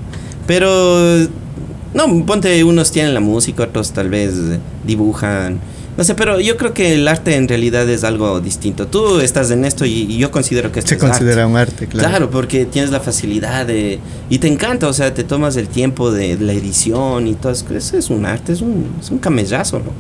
Pero, 0.47 1.29
no, 1.93 2.25
ponte, 2.25 2.65
unos 2.65 2.91
tienen 2.91 3.13
la 3.13 3.21
música, 3.21 3.65
otros 3.65 3.93
tal 3.93 4.09
vez 4.09 4.33
dibujan 4.87 5.61
no 5.99 6.05
sé, 6.05 6.15
pero 6.15 6.39
yo 6.39 6.57
creo 6.57 6.73
que 6.73 6.95
el 6.95 7.09
arte 7.09 7.35
en 7.35 7.49
realidad 7.49 7.89
es 7.89 8.05
algo 8.05 8.39
distinto. 8.41 8.87
Tú 8.87 9.19
estás 9.19 9.51
en 9.51 9.65
esto 9.65 9.85
y, 9.85 10.17
yo 10.17 10.31
considero 10.31 10.71
que 10.71 10.79
esto 10.79 10.91
Se 10.91 10.97
considera 10.97 11.45
un 11.45 11.57
arte, 11.57 11.89
claro. 11.89 12.09
Claro, 12.09 12.31
porque 12.31 12.67
tienes 12.67 12.93
la 12.93 13.01
facilidad 13.01 13.67
de... 13.67 13.99
Y 14.31 14.39
te 14.39 14.47
encanta, 14.47 14.87
o 14.87 14.93
sea, 14.93 15.13
te 15.13 15.25
tomas 15.25 15.57
el 15.57 15.67
tiempo 15.67 16.13
de 16.13 16.39
la 16.39 16.53
edición 16.53 17.27
y 17.27 17.35
todo. 17.35 17.51
Eso 17.51 17.97
es 17.97 18.11
un 18.11 18.27
arte, 18.27 18.53
es 18.53 18.61
un, 18.61 18.87
es 19.01 19.11
un 19.11 19.19
camellazo, 19.19 19.81
loco. 19.81 19.93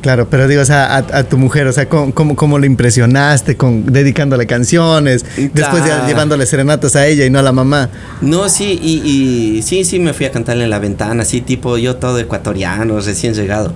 Claro, 0.00 0.26
pero 0.30 0.48
digo, 0.48 0.62
o 0.62 0.64
sea, 0.64 0.96
a, 0.96 1.24
tu 1.24 1.36
mujer, 1.36 1.66
o 1.66 1.72
sea, 1.72 1.86
¿cómo, 1.86 2.14
cómo, 2.14 2.58
lo 2.58 2.64
impresionaste 2.64 3.58
con 3.58 3.84
dedicándole 3.92 4.46
canciones, 4.46 5.26
después 5.52 5.84
llevándole 6.06 6.46
serenatas 6.46 6.96
a 6.96 7.06
ella 7.06 7.26
y 7.26 7.30
no 7.30 7.40
a 7.40 7.42
la 7.42 7.52
mamá? 7.52 7.90
No, 8.22 8.48
sí, 8.48 8.78
y, 8.82 9.56
y 9.58 9.62
sí, 9.62 9.84
sí, 9.84 9.98
me 9.98 10.14
fui 10.14 10.24
a 10.24 10.30
cantarle 10.30 10.64
en 10.64 10.70
la 10.70 10.78
ventana, 10.78 11.24
así 11.24 11.42
tipo 11.42 11.76
yo 11.76 11.96
todo 11.96 12.18
ecuatoriano, 12.18 12.98
recién 13.00 13.34
llegado. 13.34 13.74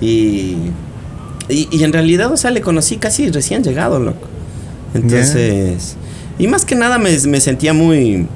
Y 0.00 0.56
y, 1.50 1.82
en 1.82 1.92
realidad, 1.92 2.32
o 2.32 2.36
sea, 2.36 2.50
le 2.50 2.60
conocí 2.60 2.96
casi 2.96 3.30
recién 3.30 3.62
llegado, 3.62 3.98
loco. 3.98 4.26
Entonces, 4.94 5.96
y 6.38 6.46
más 6.48 6.64
que 6.64 6.74
nada 6.74 6.98
me, 6.98 7.18
sentía 7.40 7.72
muy 7.72 8.26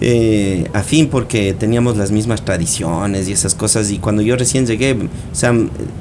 eh, 0.00 0.68
afín 0.72 1.08
porque 1.08 1.54
teníamos 1.54 1.96
las 1.96 2.10
mismas 2.10 2.44
tradiciones 2.44 3.28
y 3.28 3.32
esas 3.32 3.54
cosas. 3.54 3.90
Y 3.90 3.98
cuando 3.98 4.22
yo 4.22 4.36
recién 4.36 4.66
llegué, 4.66 4.92
o 4.92 5.34
sea, 5.34 5.52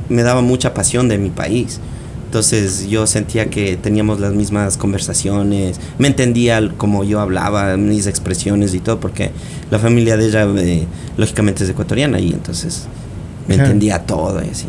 me 0.10 0.24
daba 0.24 0.42
mucha 0.42 0.74
pasión 0.74 1.08
de 1.08 1.18
mi 1.18 1.30
país. 1.30 1.80
Entonces 2.26 2.88
yo 2.90 3.06
sentía 3.06 3.52
que 3.52 3.78
teníamos 3.78 4.20
las 4.20 4.34
mismas 4.34 4.76
conversaciones, 4.76 5.80
me 6.00 6.08
entendía 6.08 6.68
como 6.78 7.04
yo 7.04 7.20
hablaba, 7.20 7.78
mis 7.78 8.08
expresiones 8.08 8.74
y 8.74 8.80
todo, 8.80 9.00
porque 9.00 9.30
la 9.70 9.78
familia 9.78 10.18
de 10.18 10.26
ella, 10.26 10.48
eh, 10.58 10.88
lógicamente, 11.16 11.64
es 11.64 11.70
ecuatoriana 11.70 12.20
y 12.20 12.32
entonces 12.32 12.88
me 13.48 13.54
entendía 13.54 14.00
todo 14.00 14.44
y 14.44 14.50
así. 14.50 14.66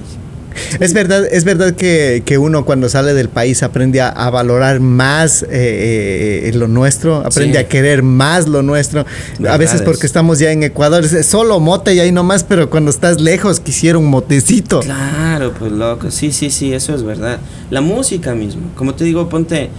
Es 0.80 0.92
verdad, 0.92 1.26
es 1.30 1.44
verdad 1.44 1.74
que, 1.74 2.22
uno 2.38 2.64
cuando 2.64 2.88
sale 2.88 3.14
del 3.14 3.28
país 3.28 3.62
aprende 3.62 4.00
a, 4.00 4.30
valorar 4.30 4.80
más 4.80 5.44
eh, 5.44 6.42
eh, 6.44 6.52
lo 6.54 6.66
nuestro, 6.66 7.16
aprende 7.16 7.58
a 7.58 7.68
querer 7.68 8.02
más 8.02 8.48
lo 8.48 8.62
nuestro. 8.62 9.06
a 9.48 9.56
veces 9.56 9.82
porque 9.82 10.06
estamos 10.06 10.38
ya 10.38 10.50
en 10.50 10.62
Ecuador, 10.62 11.04
es 11.04 11.26
solo 11.26 11.60
mote 11.60 11.94
y 11.94 12.00
ahí 12.00 12.12
nomás, 12.12 12.44
pero 12.44 12.70
cuando 12.70 12.90
estás 12.90 13.20
lejos 13.20 13.60
quisiera 13.60 13.98
un 13.98 14.06
motecito. 14.06 14.80
Claro, 14.80 15.52
pues 15.58 15.72
loco, 15.72 16.10
sí, 16.10 16.32
sí, 16.32 16.50
sí, 16.50 16.72
eso 16.72 16.94
es 16.94 17.02
verdad. 17.02 17.38
La 17.70 17.80
música 17.80 18.34
mismo, 18.34 18.62
como 18.76 18.94
te 18.94 19.04
digo, 19.04 19.28
ponte, 19.28 19.70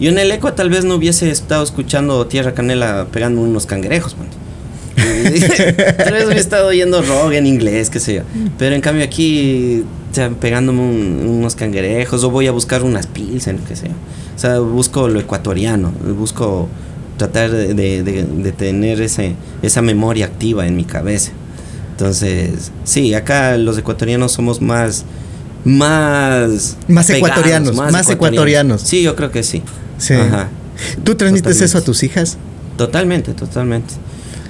yo 0.00 0.10
en 0.10 0.18
el 0.18 0.30
eco 0.30 0.52
tal 0.52 0.68
vez 0.68 0.84
no 0.84 0.96
hubiese 0.96 1.30
estado 1.30 1.62
escuchando 1.62 2.26
Tierra 2.26 2.54
Canela 2.54 3.06
pegando 3.10 3.40
unos 3.40 3.66
cangrejos, 3.66 4.14
ponte. 4.14 4.36
Tal 5.96 6.12
vez 6.12 6.24
hubiera 6.24 6.40
estado 6.40 6.68
oyendo 6.68 7.02
rock 7.02 7.32
en 7.32 7.46
inglés, 7.46 7.90
qué 7.90 8.00
sé 8.00 8.14
yo. 8.14 8.22
Pero 8.58 8.74
en 8.74 8.80
cambio 8.80 9.04
aquí 9.04 9.84
pegándome 10.40 10.80
unos 10.80 11.54
cangrejos 11.54 12.24
o 12.24 12.30
voy 12.30 12.46
a 12.46 12.52
buscar 12.52 12.82
unas 12.82 13.06
pilsen, 13.06 13.58
qué 13.66 13.76
sé 13.76 13.88
O 14.36 14.38
sea, 14.38 14.58
busco 14.60 15.08
lo 15.08 15.20
ecuatoriano, 15.20 15.92
busco 16.16 16.68
tratar 17.16 17.50
de, 17.50 18.54
tener 18.56 19.00
ese, 19.00 19.34
esa 19.62 19.82
memoria 19.82 20.26
activa 20.26 20.66
en 20.66 20.76
mi 20.76 20.84
cabeza. 20.84 21.32
Entonces, 21.92 22.72
sí, 22.84 23.14
acá 23.14 23.56
los 23.58 23.78
ecuatorianos 23.78 24.32
somos 24.32 24.60
más 24.60 25.04
más... 25.64 26.76
Más 26.88 27.08
ecuatorianos, 27.10 27.74
más 27.76 28.10
ecuatorianos. 28.10 28.82
Sí, 28.82 29.02
yo 29.02 29.14
creo 29.14 29.30
que 29.30 29.42
sí. 29.42 29.62
Sí. 29.98 30.14
Ajá. 30.14 30.48
¿Tú 31.04 31.14
transmites 31.14 31.42
Totalmente. 31.42 31.64
eso 31.64 31.78
a 31.78 31.80
tus 31.82 32.02
hijas? 32.02 32.38
Totalmente, 32.76 33.34
totalmente. 33.34 33.94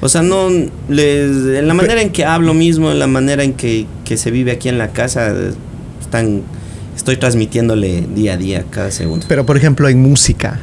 O 0.05 0.09
sea, 0.09 0.21
no 0.23 0.49
les, 0.89 1.31
en 1.59 1.69
la 1.69 1.75
manera 1.75 2.03
en 2.03 2.11
que 2.11 2.25
hablo 2.25 2.55
mismo, 2.55 2.91
en 2.91 2.99
la 2.99 3.07
manera 3.07 3.45
en 3.45 3.53
que, 3.53 3.87
que 4.05 4.17
se 4.17 4.33
vive 4.33 4.51
aquí 4.51 4.69
en 4.69 4.77
la 4.77 4.89
casa, 4.93 5.33
están, 6.01 6.43
estoy 6.97 7.17
transmitiéndole 7.17 8.05
día 8.15 8.33
a 8.35 8.37
día, 8.37 8.65
cada 8.69 8.91
segundo. 8.91 9.27
Pero 9.29 9.47
por 9.47 9.57
ejemplo 9.57 9.89
en 9.89 10.03
música. 10.03 10.59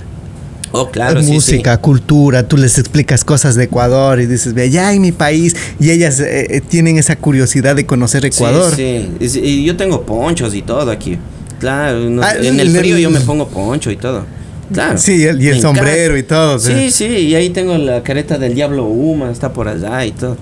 Oh, 0.71 0.91
claro, 0.91 1.23
sí, 1.23 1.31
música, 1.31 1.77
cultura, 1.77 2.47
tú 2.47 2.55
les 2.57 2.77
explicas 2.77 3.23
cosas 3.23 3.55
de 3.55 3.63
Ecuador 3.63 4.19
y 4.19 4.25
dices, 4.27 4.53
ve 4.53 4.63
allá 4.63 4.93
en 4.93 5.01
mi 5.01 5.11
país, 5.13 5.55
y 5.79 5.89
ellas 5.89 6.19
eh, 6.19 6.45
eh, 6.57 6.61
tienen 6.61 6.97
esa 6.99 7.15
curiosidad 7.15 7.75
de 7.75 7.85
conocer. 7.87 8.23
Ecuador. 8.25 8.75
Sí, 8.75 9.09
sí. 9.27 9.39
Y, 9.39 9.47
y 9.47 9.63
yo 9.65 9.75
tengo 9.77 10.03
ponchos 10.05 10.53
y 10.53 10.61
todo 10.61 10.91
aquí. 10.91 11.17
Claro, 11.59 11.99
no- 12.09 12.21
Ah, 12.21 12.33
en 12.35 12.59
el- 12.59 12.69
frío 12.71 12.97
yo 12.99 13.09
me 13.09 13.19
pongo 13.21 13.47
poncho 13.47 13.89
y 13.89 13.95
todo. 13.95 14.25
Claro. 14.71 14.97
Sí, 14.97 15.23
el- 15.23 15.41
y 15.41 15.47
el 15.47 15.59
sombrero 15.61 16.17
y 16.17 16.23
todo, 16.23 16.59
sea. 16.59 16.75
Sí, 16.77 16.91
sí, 16.91 17.05
y 17.05 17.35
ahí 17.35 17.49
tengo 17.49 17.77
la 17.77 18.03
careta 18.03 18.37
del 18.37 18.53
Diablo 18.55 18.85
Uma, 18.85 19.31
está 19.31 19.51
por 19.53 19.67
allá 19.67 20.05
y 20.05 20.11
todo. 20.11 20.37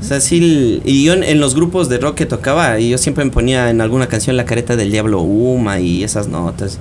O 0.00 0.04
sea, 0.04 0.20
sí, 0.20 0.80
y 0.84 1.04
yo 1.04 1.12
en, 1.14 1.22
en 1.24 1.40
los 1.40 1.54
grupos 1.54 1.88
de 1.88 1.98
rock 1.98 2.16
que 2.16 2.26
tocaba, 2.26 2.78
y 2.78 2.90
yo 2.90 2.98
siempre 2.98 3.24
me 3.24 3.30
ponía 3.30 3.70
en 3.70 3.80
alguna 3.80 4.06
canción 4.06 4.36
la 4.36 4.44
careta 4.44 4.76
del 4.76 4.90
Diablo 4.92 5.20
Uma 5.22 5.80
y 5.80 6.04
esas 6.04 6.28
notas, 6.28 6.78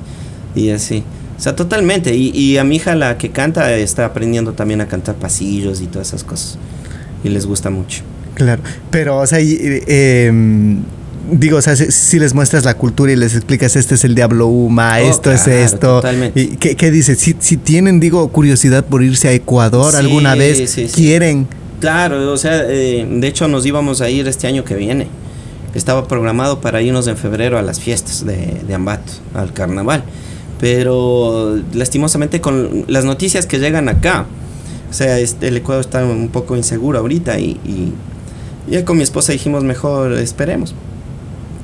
y 0.55 0.69
así. 0.69 1.03
O 1.37 1.39
sea, 1.39 1.55
totalmente. 1.55 2.15
Y, 2.15 2.31
y 2.35 2.57
a 2.57 2.63
mi 2.63 2.77
hija, 2.77 2.95
la 2.95 3.17
que 3.17 3.29
canta, 3.29 3.75
está 3.75 4.05
aprendiendo 4.05 4.53
también 4.53 4.81
a 4.81 4.87
cantar 4.87 5.15
pasillos 5.15 5.81
y 5.81 5.85
todas 5.85 6.07
esas 6.09 6.23
cosas. 6.23 6.57
Y 7.23 7.29
les 7.29 7.45
gusta 7.45 7.69
mucho. 7.69 8.01
Claro, 8.33 8.61
pero, 8.91 9.17
o 9.19 9.27
sea, 9.27 9.39
y, 9.39 9.53
eh, 9.59 10.25
em, 10.27 10.79
digo, 11.31 11.57
o 11.57 11.61
sea, 11.61 11.75
si, 11.75 11.91
si 11.91 12.19
les 12.19 12.33
muestras 12.33 12.65
la 12.65 12.75
cultura 12.75 13.11
y 13.11 13.15
les 13.15 13.35
explicas, 13.35 13.75
este 13.75 13.95
es 13.95 14.03
el 14.03 14.15
Diablo 14.15 14.47
Uma, 14.47 14.93
Oh, 14.95 15.09
esto 15.09 15.31
es 15.31 15.43
claro, 15.43 15.59
esto. 15.59 15.77
totalmente. 15.97 16.39
¿Y 16.41 16.47
qué, 16.57 16.75
qué 16.75 16.91
dices? 16.91 17.19
Si, 17.19 17.35
si 17.39 17.57
tienen, 17.57 17.99
digo, 17.99 18.27
curiosidad 18.29 18.85
por 18.85 19.03
irse 19.03 19.27
a 19.27 19.33
Ecuador 19.33 19.91
Sí, 19.91 19.97
alguna 19.97 20.35
vez, 20.35 20.57
sí, 20.69 20.87
sí. 20.87 20.91
quieren. 20.93 21.47
Claro, 21.79 22.31
o 22.31 22.37
sea, 22.37 22.63
eh, 22.67 23.07
de 23.09 23.27
hecho 23.27 23.47
nos 23.47 23.65
íbamos 23.65 24.01
a 24.01 24.09
ir 24.09 24.27
este 24.27 24.47
año 24.47 24.63
que 24.63 24.75
viene. 24.75 25.07
Estaba 25.75 26.07
programado 26.07 26.59
para 26.61 26.81
irnos 26.81 27.05
en 27.07 27.17
febrero 27.17 27.57
a 27.59 27.61
las 27.61 27.79
fiestas 27.79 28.25
de, 28.25 28.61
de 28.67 28.73
Ambato, 28.73 29.11
al 29.35 29.53
carnaval. 29.53 30.03
Pero 30.59 31.59
lastimosamente 31.73 32.41
con 32.41 32.85
las 32.87 33.05
noticias 33.05 33.45
que 33.45 33.59
llegan 33.59 33.89
acá, 33.89 34.25
o 34.89 34.93
sea, 34.93 35.19
este, 35.19 35.49
el 35.49 35.57
Ecuador 35.57 35.81
está 35.81 36.03
un 36.03 36.29
poco 36.29 36.55
inseguro 36.57 36.97
ahorita 36.99 37.39
y, 37.39 37.59
y 37.65 37.93
ya 38.71 38.83
con 38.83 38.97
mi 38.97 39.03
esposa 39.03 39.33
dijimos 39.33 39.63
mejor 39.63 40.13
esperemos. 40.13 40.73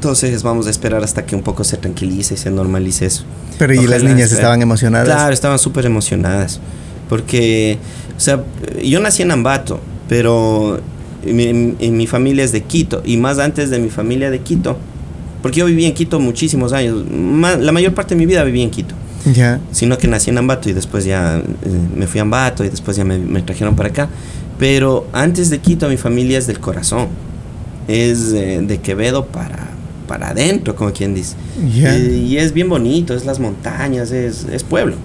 Entonces 0.03 0.43
vamos 0.43 0.67
a 0.67 0.69
esperar 0.69 1.01
hasta 1.01 1.25
que 1.25 1.33
un 1.33 1.43
poco 1.43 1.63
se 1.63 1.77
tranquilice 1.77 2.33
y 2.33 2.37
se 2.37 2.51
normalice 2.51 3.05
eso. 3.05 3.23
Pero 3.57 3.73
y 3.73 3.77
las 3.87 4.01
Ojalá, 4.01 4.09
niñas 4.09 4.33
estaban 4.33 4.61
emocionadas. 4.61 5.07
Claro, 5.07 5.33
estaban 5.33 5.57
súper 5.57 5.85
emocionadas. 5.85 6.59
Porque, 7.07 7.77
o 8.17 8.19
sea, 8.19 8.43
yo 8.83 8.99
nací 8.99 9.21
en 9.23 9.31
Ambato, 9.31 9.79
pero 10.09 10.81
mi, 11.25 11.53
mi- 11.53 11.89
mi 11.91 12.05
familia 12.05 12.43
es 12.43 12.51
de 12.51 12.63
Quito. 12.63 13.01
Y 13.05 13.15
más 13.15 13.39
antes 13.39 13.69
de 13.69 13.79
mi 13.79 13.89
familia 13.89 14.29
de 14.29 14.39
Quito. 14.39 14.75
Porque 15.41 15.59
yo 15.61 15.67
viví 15.67 15.85
en 15.85 15.93
Quito 15.93 16.19
muchísimos 16.19 16.73
años. 16.73 17.05
ma- 17.09 17.55
la 17.55 17.71
mayor 17.71 17.93
parte 17.93 18.13
de 18.13 18.19
mi 18.19 18.25
vida 18.25 18.43
viví 18.43 18.61
en 18.61 18.71
Quito. 18.71 18.95
Ya. 19.33 19.61
Sino 19.71 19.97
que 19.97 20.09
nací 20.09 20.31
en 20.31 20.37
Ambato 20.37 20.69
y 20.69 20.73
después 20.73 21.05
ya 21.05 21.37
eh, 21.37 21.43
me 21.95 22.07
fui 22.07 22.19
a 22.19 22.23
Ambato 22.23 22.65
y 22.65 22.69
después 22.69 22.97
ya 22.97 23.05
me, 23.05 23.17
me 23.19 23.41
trajeron 23.41 23.73
para 23.77 23.87
acá. 23.87 24.09
Pero 24.59 25.07
antes 25.13 25.49
de 25.49 25.59
Quito 25.59 25.87
mi 25.87 25.95
familia 25.95 26.37
es 26.39 26.45
del 26.45 26.59
corazón. 26.59 27.07
Es 27.87 28.33
eh, 28.33 28.61
de 28.65 28.77
Quevedo 28.79 29.25
para, 29.25 29.69
para 30.03 30.29
adentro, 30.29 30.75
como 30.75 30.91
quien 30.93 31.13
dice. 31.13 31.35
Y, 31.61 31.85
y 31.85 32.37
es 32.37 32.53
bien 32.53 32.69
bonito, 32.69 33.13
es 33.13 33.25
las 33.25 33.39
montañas, 33.39 34.11
es, 34.11 34.45
es 34.51 34.63
pueblo, 34.63 34.95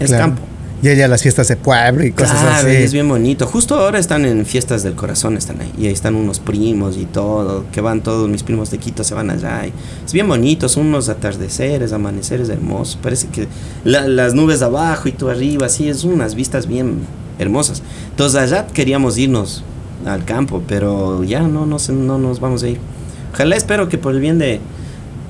es 0.00 0.08
Claro. 0.08 0.24
campo. 0.24 0.42
Y 0.82 0.90
ella 0.90 1.08
las 1.08 1.22
fiestas 1.22 1.48
de 1.48 1.56
pueblo 1.56 2.04
y 2.04 2.12
cosas 2.12 2.38
Claro, 2.38 2.68
así. 2.68 2.76
es 2.76 2.92
bien 2.92 3.08
bonito. 3.08 3.46
Justo 3.46 3.76
ahora 3.76 3.98
están 3.98 4.26
en 4.26 4.44
fiestas 4.44 4.82
del 4.82 4.94
corazón, 4.94 5.36
están 5.38 5.58
ahí. 5.62 5.72
Y 5.78 5.86
ahí 5.86 5.92
están 5.92 6.14
unos 6.14 6.38
primos 6.38 6.98
y 6.98 7.06
todo, 7.06 7.64
que 7.72 7.80
van 7.80 8.02
todos 8.02 8.28
mis 8.28 8.42
primos 8.42 8.70
de 8.70 8.76
Quito, 8.76 9.02
se 9.02 9.14
van 9.14 9.30
allá. 9.30 9.66
y 9.66 9.72
es 10.04 10.12
bien 10.12 10.28
bonito, 10.28 10.68
son 10.68 10.86
unos 10.88 11.08
atardeceres, 11.08 11.94
amaneceres 11.94 12.50
hermosos. 12.50 12.98
Parece 13.02 13.28
que 13.28 13.48
la- 13.84 14.06
las 14.06 14.34
nubes 14.34 14.60
abajo 14.60 15.08
y 15.08 15.12
tú 15.12 15.30
arriba, 15.30 15.64
así, 15.66 15.88
es 15.88 16.04
unas 16.04 16.34
vistas 16.34 16.66
bien 16.66 16.98
hermosas. 17.38 17.82
Entonces 18.10 18.38
allá 18.38 18.66
queríamos 18.66 19.16
irnos 19.16 19.64
al 20.04 20.26
campo, 20.26 20.62
pero 20.68 21.24
ya 21.24 21.40
no, 21.40 21.64
no, 21.64 21.78
no 21.88 22.18
nos 22.18 22.38
vamos 22.38 22.62
a 22.62 22.68
ir. 22.68 22.78
Ojalá 23.36 23.54
espero 23.56 23.88
que 23.90 23.98
por 23.98 24.14
el 24.14 24.20
bien 24.20 24.38
de, 24.38 24.60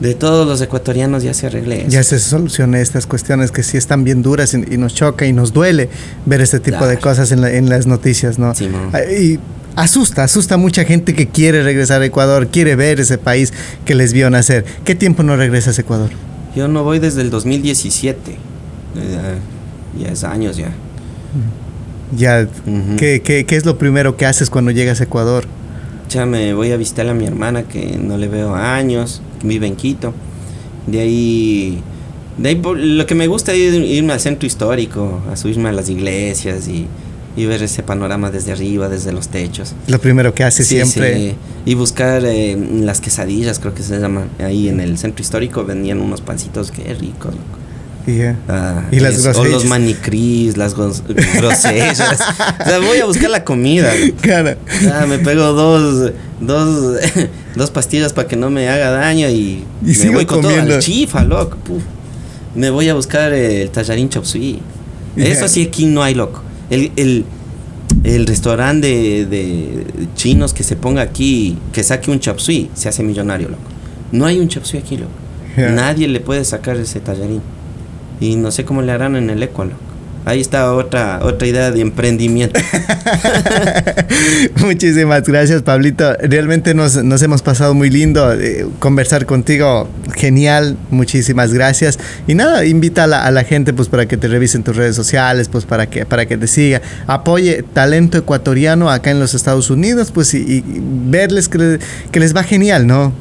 de 0.01 0.15
todos 0.15 0.47
los 0.47 0.61
ecuatorianos 0.61 1.25
ya 1.25 1.35
se 1.35 1.49
arregle 1.49 1.81
eso. 1.83 1.89
Ya 1.91 2.05
se 2.05 2.21
solucione 2.21 2.81
estas 2.81 3.05
cuestiones 3.07 3.51
que 3.51 3.65
sí 3.65 3.77
están 3.77 4.05
bien 4.05 4.23
duras 4.23 4.55
y, 4.55 4.59
y 4.75 4.79
nos 4.79 4.95
choca 4.95 5.27
y 5.27 5.33
nos 5.33 5.53
duele 5.53 5.89
ver 6.25 6.41
este 6.41 6.61
tipo 6.61 6.87
de 6.87 6.99
cosas 6.99 7.33
en, 7.33 7.41
la- 7.41 7.53
en 7.53 7.69
las 7.69 7.87
noticias, 7.89 8.39
¿no? 8.39 8.55
Sí. 8.55 8.69
Ah, 8.93 9.01
Y 9.03 9.41
asusta, 9.75 10.23
asusta 10.23 10.55
a 10.55 10.59
mucha 10.59 10.85
gente 10.85 11.15
que 11.15 11.27
quiere 11.27 11.65
regresar 11.65 12.01
a 12.01 12.07
Ecuador, 12.07 12.47
quiere 12.47 12.77
ver 12.77 13.01
ese 13.01 13.19
país 13.19 13.53
que 13.85 13.97
les 13.97 14.13
vio 14.13 14.31
nacer. 14.31 14.65
¿Qué 14.85 14.95
tiempo 14.95 15.25
no 15.25 15.35
regresas 15.37 15.77
a 15.79 15.81
Ecuador? 15.83 16.11
Yo 16.55 16.69
no 16.69 16.85
voy 16.85 17.01
desde 17.01 17.23
el 17.23 17.31
2017. 17.31 18.31
Eh, 18.31 18.39
ya 20.01 20.09
es 20.09 20.23
años 20.23 20.57
ya. 20.57 20.71
Ya. 22.17 22.47
¿qué, 22.99 23.21
qué, 23.23 23.45
qué 23.45 23.57
es 23.57 23.67
lo 23.67 23.79
primero 23.79 24.17
que 24.17 24.27
haces 24.27 24.49
cuando 24.49 24.71
llegas 24.71 25.01
a 25.01 25.05
Ecuador? 25.05 25.45
Ya 26.09 26.25
me 26.27 26.55
voy 26.55 26.71
a 26.73 26.77
visitar 26.77 27.09
a 27.09 27.15
mi 27.15 27.27
hermana 27.27 27.65
que 27.65 27.99
no 27.99 28.17
le 28.17 28.29
veo 28.29 28.55
años, 28.55 29.21
que 29.41 29.49
vive 29.49 29.67
en 29.67 29.77
Quito. 29.77 30.15
De 30.87 31.01
ahí, 31.01 31.83
de 32.39 32.49
ahí 32.51 32.63
lo 32.77 33.07
que 33.07 33.15
me 33.15 33.27
gusta 33.27 33.53
es 33.53 33.75
irme 33.75 34.13
al 34.13 34.21
centro 34.21 34.47
histórico, 34.47 35.21
a 35.31 35.37
subirme 35.37 35.69
a 35.69 35.73
las 35.73 35.89
iglesias 35.91 36.69
y, 36.69 36.87
y 37.37 37.47
ver 37.47 37.63
ese 37.63 37.83
panorama 37.83 38.31
desde 38.31 38.53
arriba, 38.53 38.89
desde 38.89 39.13
los 39.13 39.29
techos. 39.29 39.75
Lo 39.89 39.99
primero 40.01 40.33
que 40.33 40.45
haces 40.45 40.69
Sí, 40.69 40.77
siempre. 40.77 41.31
sí. 41.31 41.35
Y 41.67 41.75
buscar 41.75 42.23
eh, 42.25 42.57
las 42.83 43.01
quesadillas, 43.01 43.59
creo 43.59 43.75
que 43.75 43.83
se 43.83 43.99
llaman. 43.99 44.29
Ahí 44.39 44.69
en 44.69 44.79
el 44.81 44.97
centro 44.99 45.23
histórico 45.23 45.65
vendían 45.65 46.01
unos 46.01 46.21
pancitos 46.21 46.71
que 46.71 46.83
ricos, 46.95 47.33
loco. 47.35 47.59
Y 48.07 48.19
ya. 48.19 48.37
Ah, 48.49 48.85
Y 48.93 49.01
las 49.01 49.15
es- 49.25 49.37
O 49.37 49.45
los 49.45 49.65
manicris, 49.65 50.57
las 50.57 50.75
o 50.79 50.93
sea, 50.95 52.79
voy 52.81 52.99
a 52.99 53.05
buscar 53.07 53.31
la 53.31 53.43
comida. 53.45 53.91
Cara. 54.21 54.57
Ah, 54.93 55.07
me 55.09 55.19
pego 55.19 55.53
dos, 55.53 56.13
dos, 56.41 56.97
dos 57.57 57.71
pastillas 57.71 58.13
para 58.13 58.29
que 58.29 58.37
no 58.37 58.49
me 58.51 58.69
haga 58.69 58.91
daño 58.91 59.29
y, 59.29 59.65
Y 59.83 59.87
me 59.87 59.95
sigo 59.95 60.13
voy 60.15 60.27
con 60.27 60.41
todo 60.41 60.51
comiendo. 60.53 60.75
al 60.77 60.81
chifa, 60.83 61.25
loco. 61.25 61.57
puf. 61.59 61.83
Me 62.55 62.71
voy 62.71 62.89
a 62.89 62.95
buscar 62.95 63.33
el 63.33 63.69
tallarín 63.71 64.09
chop 64.09 64.25
suey. 64.25 64.61
Eso 65.17 65.49
sí 65.49 65.63
aquí 65.69 65.87
no 65.87 66.03
hay, 66.03 66.15
loco. 66.15 66.43
El, 66.71 66.93
el, 66.97 67.25
el 68.05 68.27
restaurante 68.27 68.87
de, 68.87 69.27
de 69.27 69.87
chinos 70.15 70.53
que 70.55 70.63
se 70.63 70.77
ponga 70.77 71.03
aquí, 71.03 71.59
que 71.73 71.83
saque 71.83 72.11
un 72.11 72.21
chop 72.21 72.39
suey, 72.39 72.71
se 72.75 72.89
hace 72.89 73.03
millonario, 73.03 73.49
loco. 73.49 73.63
No 74.13 74.27
hay 74.27 74.39
un 74.39 74.49
chop 74.49 74.65
suey 74.65 74.83
aquí, 74.83 74.97
loco. 74.97 75.11
Nadie 75.57 76.07
le 76.07 76.21
puede 76.21 76.45
sacar 76.45 76.77
ese 76.77 77.01
tallarín. 77.01 77.41
Y 78.21 78.37
no 78.37 78.51
sé 78.51 78.65
cómo 78.65 78.83
le 78.83 78.93
harán 78.93 79.17
en 79.17 79.31
el 79.31 79.43
Ecuador, 79.43 79.73
loco. 79.73 79.97
Ahí 80.27 80.41
está 80.41 80.73
otra, 80.73 81.21
otra 81.23 81.47
idea 81.47 81.71
de 81.71 81.81
emprendimiento. 81.81 82.59
Muchísimas 84.61 85.23
gracias, 85.23 85.63
Pablito. 85.63 86.15
Realmente 86.15 86.75
nos, 86.75 86.97
nos 87.05 87.23
hemos 87.23 87.43
pasado 87.43 87.75
muy 87.75 87.91
lindo 87.91 88.33
eh, 88.33 88.67
conversar 88.81 89.25
contigo. 89.25 89.89
Genial, 90.17 90.77
muchísimas 90.91 91.55
gracias. 91.55 92.01
Y 92.27 92.35
nada, 92.35 92.65
invita 92.65 93.05
a 93.05 93.07
la, 93.07 93.25
a 93.25 93.31
la 93.31 93.45
gente 93.45 93.73
pues 93.73 93.89
para 93.89 94.07
que 94.07 94.17
te 94.17 94.27
revisen 94.27 94.65
tus 94.65 94.75
redes 94.75 94.97
sociales, 94.97 95.49
pues 95.49 95.65
para 95.65 95.89
que, 95.89 96.05
para 96.05 96.27
que 96.27 96.37
te 96.37 96.49
siga. 96.49 96.83
Apoye 97.07 97.63
talento 97.63 98.19
ecuatoriano 98.19 98.91
acá 98.91 99.13
en 99.13 99.21
los 99.21 99.33
Estados 99.33 99.71
Unidos, 99.71 100.11
pues 100.11 100.35
y, 100.35 100.39
y 100.39 100.65
verles 101.09 101.49
que, 101.49 101.79
que 102.11 102.19
les 102.19 102.35
va 102.35 102.43
genial, 102.43 102.89
¿no? 102.89 103.13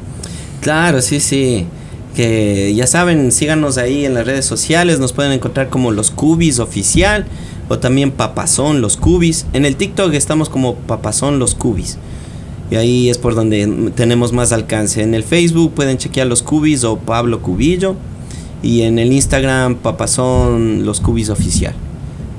Claro, 0.59 1.03
sí, 1.03 1.19
sí. 1.19 1.67
Que 2.15 2.73
ya 2.73 2.87
saben, 2.87 3.31
síganos 3.31 3.77
ahí 3.77 4.05
en 4.05 4.13
las 4.13 4.25
redes 4.25 4.45
sociales. 4.45 4.99
Nos 4.99 5.11
pueden 5.13 5.33
encontrar 5.33 5.69
como 5.69 5.91
los 5.91 6.11
Cubis 6.11 6.59
oficial 6.59 7.25
o 7.67 7.79
también 7.79 8.11
Papazón 8.11 8.81
los 8.81 8.95
Cubis. 8.97 9.45
En 9.53 9.65
el 9.65 9.75
TikTok 9.75 10.13
estamos 10.13 10.49
como 10.49 10.75
Papazón 10.75 11.39
los 11.39 11.55
Cubis. 11.55 11.97
Y 12.71 12.75
ahí 12.75 13.09
es 13.09 13.17
por 13.17 13.35
donde 13.35 13.91
tenemos 13.95 14.31
más 14.33 14.51
alcance. 14.51 15.03
En 15.03 15.13
el 15.13 15.23
Facebook 15.23 15.73
pueden 15.73 15.97
chequear 15.97 16.27
los 16.27 16.41
Cubis 16.41 16.83
o 16.83 16.97
Pablo 16.97 17.41
Cubillo. 17.41 17.95
Y 18.63 18.81
en 18.83 18.97
el 18.97 19.11
Instagram 19.11 19.75
Papazón 19.75 20.85
los 20.85 21.01
Cubis 21.01 21.29
oficial. 21.29 21.73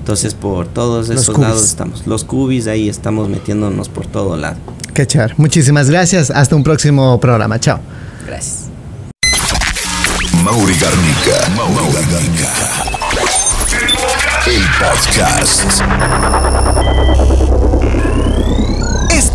Entonces 0.00 0.34
por 0.34 0.66
todos 0.68 1.08
Los 1.08 1.22
esos 1.22 1.34
Cubis. 1.34 1.48
lados 1.48 1.64
estamos. 1.64 2.06
Los 2.06 2.24
Cubis 2.24 2.66
ahí 2.66 2.88
estamos 2.88 3.28
metiéndonos 3.28 3.88
por 3.88 4.06
todo 4.06 4.36
lado. 4.36 4.56
Qué 4.94 5.06
char. 5.06 5.34
Muchísimas 5.36 5.90
gracias. 5.90 6.30
Hasta 6.30 6.56
un 6.56 6.62
próximo 6.64 7.20
programa. 7.20 7.60
Chao. 7.60 7.80
Gracias. 8.26 8.75
Mauri 10.46 10.76
Garnica. 10.76 11.48
Mauri 11.56 12.06
Garnica. 12.06 12.48
El 14.46 14.62
podcast. 14.78 15.82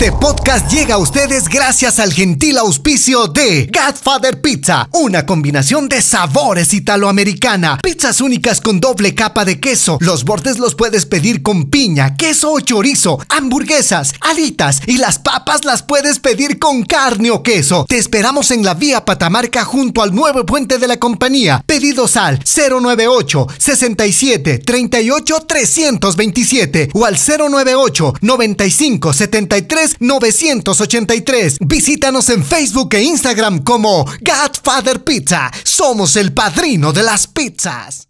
Este 0.01 0.13
podcast 0.13 0.67
llega 0.71 0.95
a 0.95 0.97
ustedes 0.97 1.47
gracias 1.47 1.99
al 1.99 2.11
gentil 2.11 2.57
auspicio 2.57 3.27
de 3.27 3.71
Godfather 3.71 4.41
Pizza, 4.41 4.89
una 4.93 5.27
combinación 5.27 5.87
de 5.87 6.01
sabores 6.01 6.73
italoamericana, 6.73 7.77
pizzas 7.83 8.19
únicas 8.19 8.61
con 8.61 8.79
doble 8.79 9.13
capa 9.13 9.45
de 9.45 9.59
queso. 9.59 9.99
Los 10.01 10.23
bordes 10.23 10.57
los 10.57 10.73
puedes 10.73 11.05
pedir 11.05 11.43
con 11.43 11.69
piña, 11.69 12.15
queso 12.15 12.51
o 12.51 12.59
chorizo, 12.61 13.19
hamburguesas, 13.29 14.15
alitas 14.21 14.81
y 14.87 14.97
las 14.97 15.19
papas 15.19 15.65
las 15.65 15.83
puedes 15.83 16.17
pedir 16.17 16.57
con 16.57 16.81
carne 16.81 17.29
o 17.29 17.43
queso. 17.43 17.85
Te 17.87 17.99
esperamos 17.99 18.49
en 18.49 18.65
la 18.65 18.73
vía 18.73 19.05
Patamarca 19.05 19.65
junto 19.65 20.01
al 20.01 20.15
nuevo 20.15 20.47
puente 20.47 20.79
de 20.79 20.87
la 20.87 20.97
compañía. 20.97 21.63
Pedidos 21.63 22.17
al 22.17 22.39
098 22.39 23.47
67 23.55 24.57
38 24.65 25.45
327 25.47 26.89
o 26.91 27.05
al 27.05 27.19
098 27.19 28.15
95 28.19 29.13
73 29.13 29.90
983. 29.99 31.57
Visítanos 31.61 32.29
en 32.29 32.43
Facebook 32.43 32.93
e 32.93 33.03
Instagram 33.03 33.63
como 33.63 34.05
Godfather 34.05 35.03
Pizza. 35.03 35.51
Somos 35.63 36.15
el 36.15 36.33
padrino 36.33 36.93
de 36.93 37.03
las 37.03 37.27
pizzas. 37.27 38.07